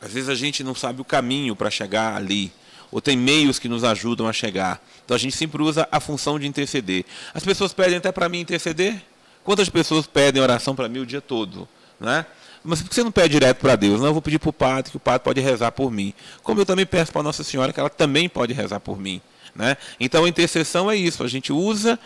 às 0.00 0.12
vezes 0.12 0.28
a 0.28 0.34
gente 0.34 0.62
não 0.62 0.74
sabe 0.74 1.00
o 1.00 1.04
caminho 1.04 1.56
para 1.56 1.70
chegar 1.70 2.14
ali, 2.14 2.52
ou 2.90 3.00
tem 3.00 3.16
meios 3.16 3.58
que 3.58 3.68
nos 3.68 3.82
ajudam 3.84 4.28
a 4.28 4.32
chegar. 4.32 4.84
Então 5.04 5.14
a 5.14 5.18
gente 5.18 5.36
sempre 5.36 5.62
usa 5.62 5.88
a 5.90 5.98
função 5.98 6.38
de 6.38 6.46
interceder. 6.46 7.04
As 7.32 7.42
pessoas 7.42 7.72
pedem 7.72 7.96
até 7.96 8.12
para 8.12 8.28
mim 8.28 8.40
interceder. 8.40 9.02
Quantas 9.44 9.68
pessoas 9.68 10.06
pedem 10.06 10.42
oração 10.42 10.74
para 10.74 10.88
mim 10.88 11.00
o 11.00 11.06
dia 11.06 11.20
todo? 11.20 11.68
Né? 12.00 12.26
Mas 12.64 12.80
por 12.80 12.88
que 12.88 12.94
você 12.94 13.04
não 13.04 13.12
pede 13.12 13.28
direto 13.28 13.58
para 13.58 13.76
Deus? 13.76 14.00
Não, 14.00 14.06
eu 14.06 14.12
vou 14.14 14.22
pedir 14.22 14.38
para 14.38 14.48
o 14.48 14.52
padre, 14.52 14.90
que 14.90 14.96
o 14.96 15.00
padre 15.00 15.20
pode 15.22 15.40
rezar 15.40 15.70
por 15.70 15.90
mim. 15.90 16.14
Como 16.42 16.60
eu 16.60 16.66
também 16.66 16.86
peço 16.86 17.12
para 17.12 17.22
Nossa 17.22 17.44
Senhora, 17.44 17.72
que 17.72 17.78
ela 17.78 17.90
também 17.90 18.28
pode 18.28 18.54
rezar 18.54 18.80
por 18.80 18.98
mim. 18.98 19.20
Né? 19.54 19.76
Então 20.00 20.24
a 20.24 20.28
intercessão 20.28 20.90
é 20.90 20.96
isso, 20.96 21.22
a 21.22 21.28
gente 21.28 21.52
usa, 21.52 21.98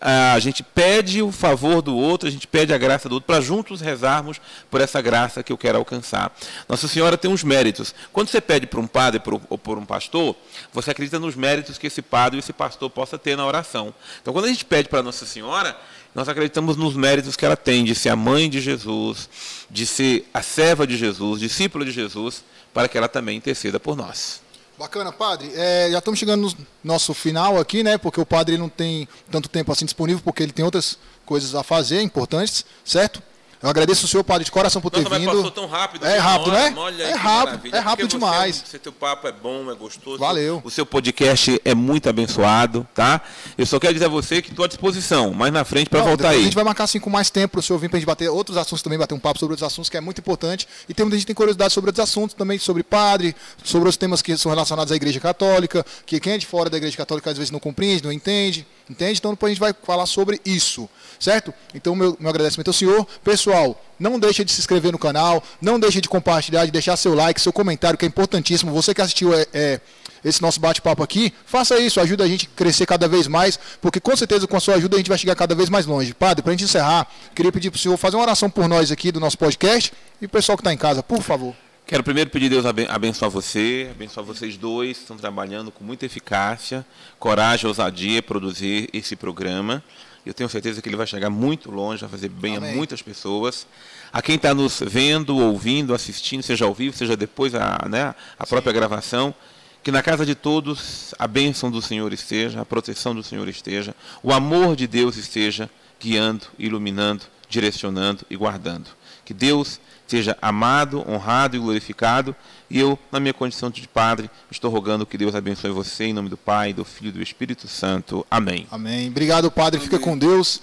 a 0.00 0.38
gente 0.38 0.62
pede 0.62 1.20
o 1.20 1.30
favor 1.30 1.82
do 1.82 1.96
outro, 1.96 2.28
a 2.28 2.30
gente 2.30 2.46
pede 2.46 2.72
a 2.72 2.78
graça 2.78 3.08
do 3.08 3.16
outro, 3.16 3.26
para 3.26 3.40
juntos 3.40 3.80
rezarmos 3.80 4.40
por 4.70 4.80
essa 4.80 5.00
graça 5.02 5.42
que 5.42 5.52
eu 5.52 5.58
quero 5.58 5.78
alcançar. 5.78 6.34
Nossa 6.68 6.88
Senhora 6.88 7.18
tem 7.18 7.30
uns 7.30 7.44
méritos. 7.44 7.94
Quando 8.12 8.28
você 8.28 8.40
pede 8.40 8.66
para 8.66 8.80
um 8.80 8.86
padre 8.86 9.20
ou 9.48 9.58
por 9.58 9.78
um 9.78 9.84
pastor, 9.84 10.36
você 10.72 10.90
acredita 10.90 11.18
nos 11.18 11.34
méritos 11.34 11.76
que 11.76 11.86
esse 11.86 12.02
padre 12.02 12.36
ou 12.36 12.38
esse 12.38 12.52
pastor 12.52 12.88
possa 12.88 13.18
ter 13.18 13.36
na 13.36 13.46
oração. 13.46 13.94
Então 14.22 14.32
quando 14.32 14.46
a 14.46 14.48
gente 14.48 14.64
pede 14.64 14.88
para 14.88 15.02
Nossa 15.02 15.26
Senhora, 15.26 15.76
nós 16.14 16.28
acreditamos 16.28 16.76
nos 16.76 16.94
méritos 16.94 17.36
que 17.36 17.44
ela 17.44 17.56
tem 17.56 17.84
de 17.84 17.94
ser 17.94 18.10
a 18.10 18.16
mãe 18.16 18.48
de 18.48 18.60
Jesus, 18.60 19.28
de 19.68 19.84
ser 19.84 20.28
a 20.32 20.42
serva 20.42 20.86
de 20.86 20.96
Jesus, 20.96 21.40
discípula 21.40 21.84
de 21.84 21.90
Jesus, 21.90 22.44
para 22.72 22.88
que 22.88 22.96
ela 22.96 23.08
também 23.08 23.36
interceda 23.36 23.80
por 23.80 23.96
nós. 23.96 24.40
Bacana, 24.78 25.12
padre. 25.12 25.50
É, 25.54 25.88
já 25.90 25.98
estamos 25.98 26.18
chegando 26.18 26.42
no 26.42 26.56
nosso 26.82 27.14
final 27.14 27.58
aqui, 27.58 27.82
né? 27.82 27.96
Porque 27.96 28.20
o 28.20 28.26
padre 28.26 28.58
não 28.58 28.68
tem 28.68 29.08
tanto 29.30 29.48
tempo 29.48 29.70
assim 29.70 29.84
disponível, 29.84 30.22
porque 30.24 30.42
ele 30.42 30.52
tem 30.52 30.64
outras 30.64 30.98
coisas 31.24 31.54
a 31.54 31.62
fazer 31.62 32.00
importantes, 32.00 32.64
certo? 32.84 33.22
Eu 33.64 33.70
agradeço 33.70 34.04
o 34.04 34.08
senhor, 34.08 34.22
padre, 34.22 34.44
de 34.44 34.50
coração, 34.50 34.82
por 34.82 34.90
ter 34.90 35.00
Nossa, 35.00 35.18
vindo. 35.18 35.32
passou 35.32 35.50
tão 35.50 35.66
rápido. 35.66 36.04
É 36.04 36.18
rápido, 36.18 36.50
hora, 36.50 36.70
né? 36.70 36.74
Olha 36.76 37.02
é 37.02 37.14
rápido, 37.14 37.74
é 37.74 37.78
rápido 37.78 38.08
Porque 38.08 38.18
demais. 38.18 38.62
Você, 38.62 38.78
teu 38.78 38.92
papo 38.92 39.26
é 39.26 39.32
bom, 39.32 39.70
é 39.70 39.74
gostoso. 39.74 40.18
Valeu. 40.18 40.60
O 40.62 40.70
seu 40.70 40.84
podcast 40.84 41.58
é 41.64 41.74
muito 41.74 42.06
abençoado, 42.06 42.86
tá? 42.94 43.22
Eu 43.56 43.64
só 43.64 43.80
quero 43.80 43.94
dizer 43.94 44.04
a 44.04 44.08
você 44.10 44.42
que 44.42 44.50
estou 44.50 44.66
à 44.66 44.68
disposição, 44.68 45.32
mais 45.32 45.50
na 45.50 45.64
frente 45.64 45.88
para 45.88 46.02
voltar 46.02 46.28
aí. 46.28 46.40
A 46.40 46.42
gente 46.42 46.54
vai 46.54 46.62
marcar 46.62 46.84
assim 46.84 47.00
com 47.00 47.08
mais 47.08 47.30
tempo 47.30 47.52
para 47.52 47.60
o 47.60 47.62
senhor 47.62 47.78
vir 47.78 47.88
para 47.88 47.96
a 47.96 48.00
gente 48.00 48.06
bater 48.06 48.28
outros 48.28 48.58
assuntos 48.58 48.82
também, 48.82 48.98
bater 48.98 49.14
um 49.14 49.18
papo 49.18 49.38
sobre 49.38 49.54
outros 49.54 49.66
assuntos, 49.66 49.88
que 49.88 49.96
é 49.96 50.00
muito 50.02 50.18
importante. 50.18 50.68
E 50.86 50.92
tem 50.92 51.06
muita 51.06 51.16
gente 51.16 51.22
que 51.22 51.28
tem 51.28 51.34
curiosidade 51.34 51.72
sobre 51.72 51.88
outros 51.88 52.06
assuntos 52.06 52.34
também, 52.34 52.58
sobre 52.58 52.82
padre, 52.82 53.34
sobre 53.62 53.88
os 53.88 53.96
temas 53.96 54.20
que 54.20 54.36
são 54.36 54.50
relacionados 54.50 54.92
à 54.92 54.96
Igreja 54.96 55.20
Católica, 55.20 55.86
que 56.04 56.20
quem 56.20 56.34
é 56.34 56.38
de 56.38 56.44
fora 56.44 56.68
da 56.68 56.76
Igreja 56.76 56.98
Católica 56.98 57.30
às 57.30 57.38
vezes 57.38 57.50
não 57.50 57.58
compreende, 57.58 58.04
não 58.04 58.12
entende. 58.12 58.66
Entende? 58.88 59.18
Então 59.18 59.30
depois 59.30 59.50
a 59.50 59.54
gente 59.54 59.60
vai 59.60 59.74
falar 59.82 60.04
sobre 60.04 60.38
isso, 60.44 60.88
certo? 61.18 61.54
Então 61.74 61.96
meu, 61.96 62.14
meu 62.20 62.28
agradecimento 62.28 62.68
ao 62.68 62.74
senhor. 62.74 63.06
Pessoal, 63.24 63.82
não 63.98 64.18
deixe 64.18 64.44
de 64.44 64.52
se 64.52 64.60
inscrever 64.60 64.92
no 64.92 64.98
canal, 64.98 65.42
não 65.60 65.80
deixe 65.80 66.02
de 66.02 66.08
compartilhar, 66.08 66.66
de 66.66 66.70
deixar 66.70 66.94
seu 66.98 67.14
like, 67.14 67.40
seu 67.40 67.52
comentário, 67.52 67.98
que 67.98 68.04
é 68.04 68.08
importantíssimo. 68.08 68.72
Você 68.72 68.92
que 68.92 69.00
assistiu 69.00 69.32
é, 69.32 69.46
é, 69.54 69.80
esse 70.22 70.42
nosso 70.42 70.60
bate-papo 70.60 71.02
aqui, 71.02 71.32
faça 71.46 71.78
isso, 71.78 71.98
ajuda 71.98 72.24
a 72.24 72.28
gente 72.28 72.46
a 72.52 72.56
crescer 72.56 72.84
cada 72.84 73.08
vez 73.08 73.26
mais, 73.26 73.58
porque 73.80 73.98
com 73.98 74.14
certeza 74.14 74.46
com 74.46 74.56
a 74.56 74.60
sua 74.60 74.74
ajuda 74.74 74.96
a 74.96 74.98
gente 74.98 75.08
vai 75.08 75.16
chegar 75.16 75.34
cada 75.34 75.54
vez 75.54 75.70
mais 75.70 75.86
longe. 75.86 76.12
Padre, 76.12 76.42
para 76.42 76.50
a 76.50 76.54
gente 76.54 76.64
encerrar, 76.64 77.06
queria 77.34 77.50
pedir 77.50 77.70
para 77.70 77.78
o 77.78 77.80
senhor 77.80 77.96
fazer 77.96 78.16
uma 78.16 78.22
oração 78.22 78.50
por 78.50 78.68
nós 78.68 78.92
aqui 78.92 79.10
do 79.10 79.18
nosso 79.18 79.38
podcast 79.38 79.94
e 80.20 80.26
o 80.26 80.28
pessoal 80.28 80.58
que 80.58 80.60
está 80.60 80.74
em 80.74 80.78
casa, 80.78 81.02
por 81.02 81.22
favor. 81.22 81.54
Quero 81.94 82.02
primeiro 82.02 82.28
pedir 82.28 82.48
Deus 82.48 82.64
abençoar 82.66 83.30
você, 83.30 83.88
abençoar 83.88 84.26
vocês 84.26 84.56
dois, 84.56 84.96
que 84.96 85.02
estão 85.04 85.16
trabalhando 85.16 85.70
com 85.70 85.84
muita 85.84 86.04
eficácia, 86.04 86.84
coragem, 87.20 87.68
ousadia, 87.68 88.20
produzir 88.20 88.90
esse 88.92 89.14
programa. 89.14 89.80
Eu 90.26 90.34
tenho 90.34 90.48
certeza 90.48 90.82
que 90.82 90.88
ele 90.88 90.96
vai 90.96 91.06
chegar 91.06 91.30
muito 91.30 91.70
longe, 91.70 92.00
vai 92.00 92.10
fazer 92.10 92.30
bem 92.30 92.56
Amém. 92.56 92.72
a 92.72 92.74
muitas 92.74 93.00
pessoas. 93.00 93.64
A 94.12 94.20
quem 94.20 94.34
está 94.34 94.52
nos 94.52 94.82
vendo, 94.84 95.38
ouvindo, 95.38 95.94
assistindo, 95.94 96.42
seja 96.42 96.64
ao 96.64 96.74
vivo, 96.74 96.96
seja 96.96 97.16
depois 97.16 97.54
a, 97.54 97.86
né, 97.88 98.12
a 98.36 98.44
própria 98.44 98.72
Sim. 98.72 98.78
gravação, 98.80 99.34
que 99.80 99.92
na 99.92 100.02
casa 100.02 100.26
de 100.26 100.34
todos 100.34 101.14
a 101.16 101.28
bênção 101.28 101.70
do 101.70 101.80
Senhor 101.80 102.12
esteja, 102.12 102.60
a 102.60 102.66
proteção 102.66 103.14
do 103.14 103.22
Senhor 103.22 103.48
esteja, 103.48 103.94
o 104.20 104.32
amor 104.32 104.74
de 104.74 104.88
Deus 104.88 105.16
esteja 105.16 105.70
guiando, 106.00 106.46
iluminando, 106.58 107.22
direcionando 107.48 108.26
e 108.28 108.34
guardando. 108.34 108.90
Que 109.24 109.32
Deus 109.32 109.80
seja 110.06 110.36
amado, 110.40 111.04
honrado 111.08 111.56
e 111.56 111.58
glorificado. 111.58 112.34
E 112.70 112.78
eu, 112.80 112.98
na 113.12 113.20
minha 113.20 113.34
condição 113.34 113.70
de 113.70 113.86
padre, 113.86 114.30
estou 114.50 114.70
rogando 114.70 115.06
que 115.06 115.18
Deus 115.18 115.34
abençoe 115.34 115.70
você 115.70 116.04
em 116.04 116.12
nome 116.12 116.28
do 116.28 116.36
Pai, 116.36 116.72
do 116.72 116.84
Filho 116.84 117.08
e 117.08 117.12
do 117.12 117.22
Espírito 117.22 117.68
Santo. 117.68 118.26
Amém. 118.30 118.66
Amém. 118.70 119.08
Obrigado, 119.08 119.50
Padre. 119.50 119.78
Amém. 119.78 119.88
Fica 119.88 119.98
com 119.98 120.16
Deus. 120.16 120.60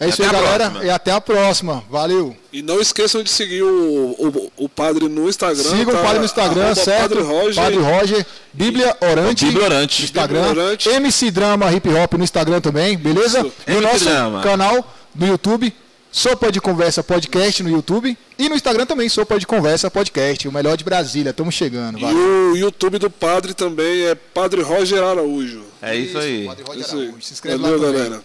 É 0.00 0.08
isso 0.08 0.22
aí, 0.22 0.30
galera. 0.30 0.70
Próxima. 0.70 0.84
E 0.86 0.90
até 0.90 1.12
a 1.12 1.20
próxima. 1.20 1.84
Valeu. 1.90 2.34
E 2.50 2.62
não 2.62 2.80
esqueçam 2.80 3.22
de 3.22 3.28
seguir 3.28 3.62
o, 3.62 4.16
o, 4.18 4.52
o 4.64 4.68
padre 4.68 5.06
no 5.06 5.28
Instagram. 5.28 5.62
Sigam 5.62 5.92
tá? 5.92 6.00
o 6.00 6.02
padre 6.02 6.18
no 6.20 6.24
Instagram, 6.24 6.74
certo? 6.74 7.16
Padre 7.16 7.22
Roger. 7.22 7.62
Padre 7.62 7.78
Roger. 7.78 8.26
Bíblia 8.50 8.96
Orante. 8.98 9.44
Bíblia 9.44 9.66
Orante. 9.66 10.04
Instagram. 10.04 10.42
Bíblia 10.48 10.64
Orante. 10.64 10.88
MC 10.88 11.30
Drama 11.30 11.70
Hip 11.70 11.86
Hop 11.90 12.14
no 12.14 12.24
Instagram 12.24 12.62
também, 12.62 12.96
beleza? 12.96 13.40
Isso. 13.40 13.52
E 13.68 13.74
o 13.74 13.80
nosso 13.82 14.04
Drama. 14.06 14.40
canal 14.40 14.94
do 15.14 15.26
YouTube 15.26 15.70
Sopa 16.12 16.50
de 16.50 16.60
Conversa 16.60 17.04
Podcast 17.04 17.62
no 17.62 17.70
YouTube 17.70 18.18
e 18.36 18.48
no 18.48 18.56
Instagram 18.56 18.84
também, 18.84 19.08
Sopa 19.08 19.38
de 19.38 19.46
Conversa 19.46 19.88
Podcast, 19.90 20.48
o 20.48 20.52
melhor 20.52 20.76
de 20.76 20.82
Brasília. 20.82 21.30
Estamos 21.30 21.54
chegando. 21.54 22.00
Valeu. 22.00 22.16
E 22.16 22.52
o 22.52 22.56
YouTube 22.56 22.98
do 22.98 23.08
Padre 23.08 23.54
também 23.54 24.02
é 24.02 24.14
Padre 24.16 24.60
Roger 24.62 25.02
Araújo. 25.02 25.62
É 25.80 25.94
isso, 25.94 26.08
isso 26.10 26.18
aí. 26.18 26.46
Padre 26.46 26.64
Roger 26.64 26.80
isso 26.82 26.96
Araújo. 26.96 27.22
Se 27.22 27.32
inscreve 27.32 27.58
Valeu, 27.58 27.78
lá 27.78 27.86
também. 27.86 28.02
galera. 28.02 28.24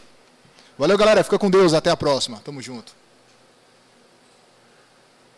Valeu, 0.80 0.98
galera. 0.98 1.24
Fica 1.24 1.38
com 1.38 1.50
Deus. 1.50 1.74
Até 1.76 1.92
a 1.92 1.96
próxima. 1.98 2.42
Tamo 2.44 2.60
junto. 2.62 2.92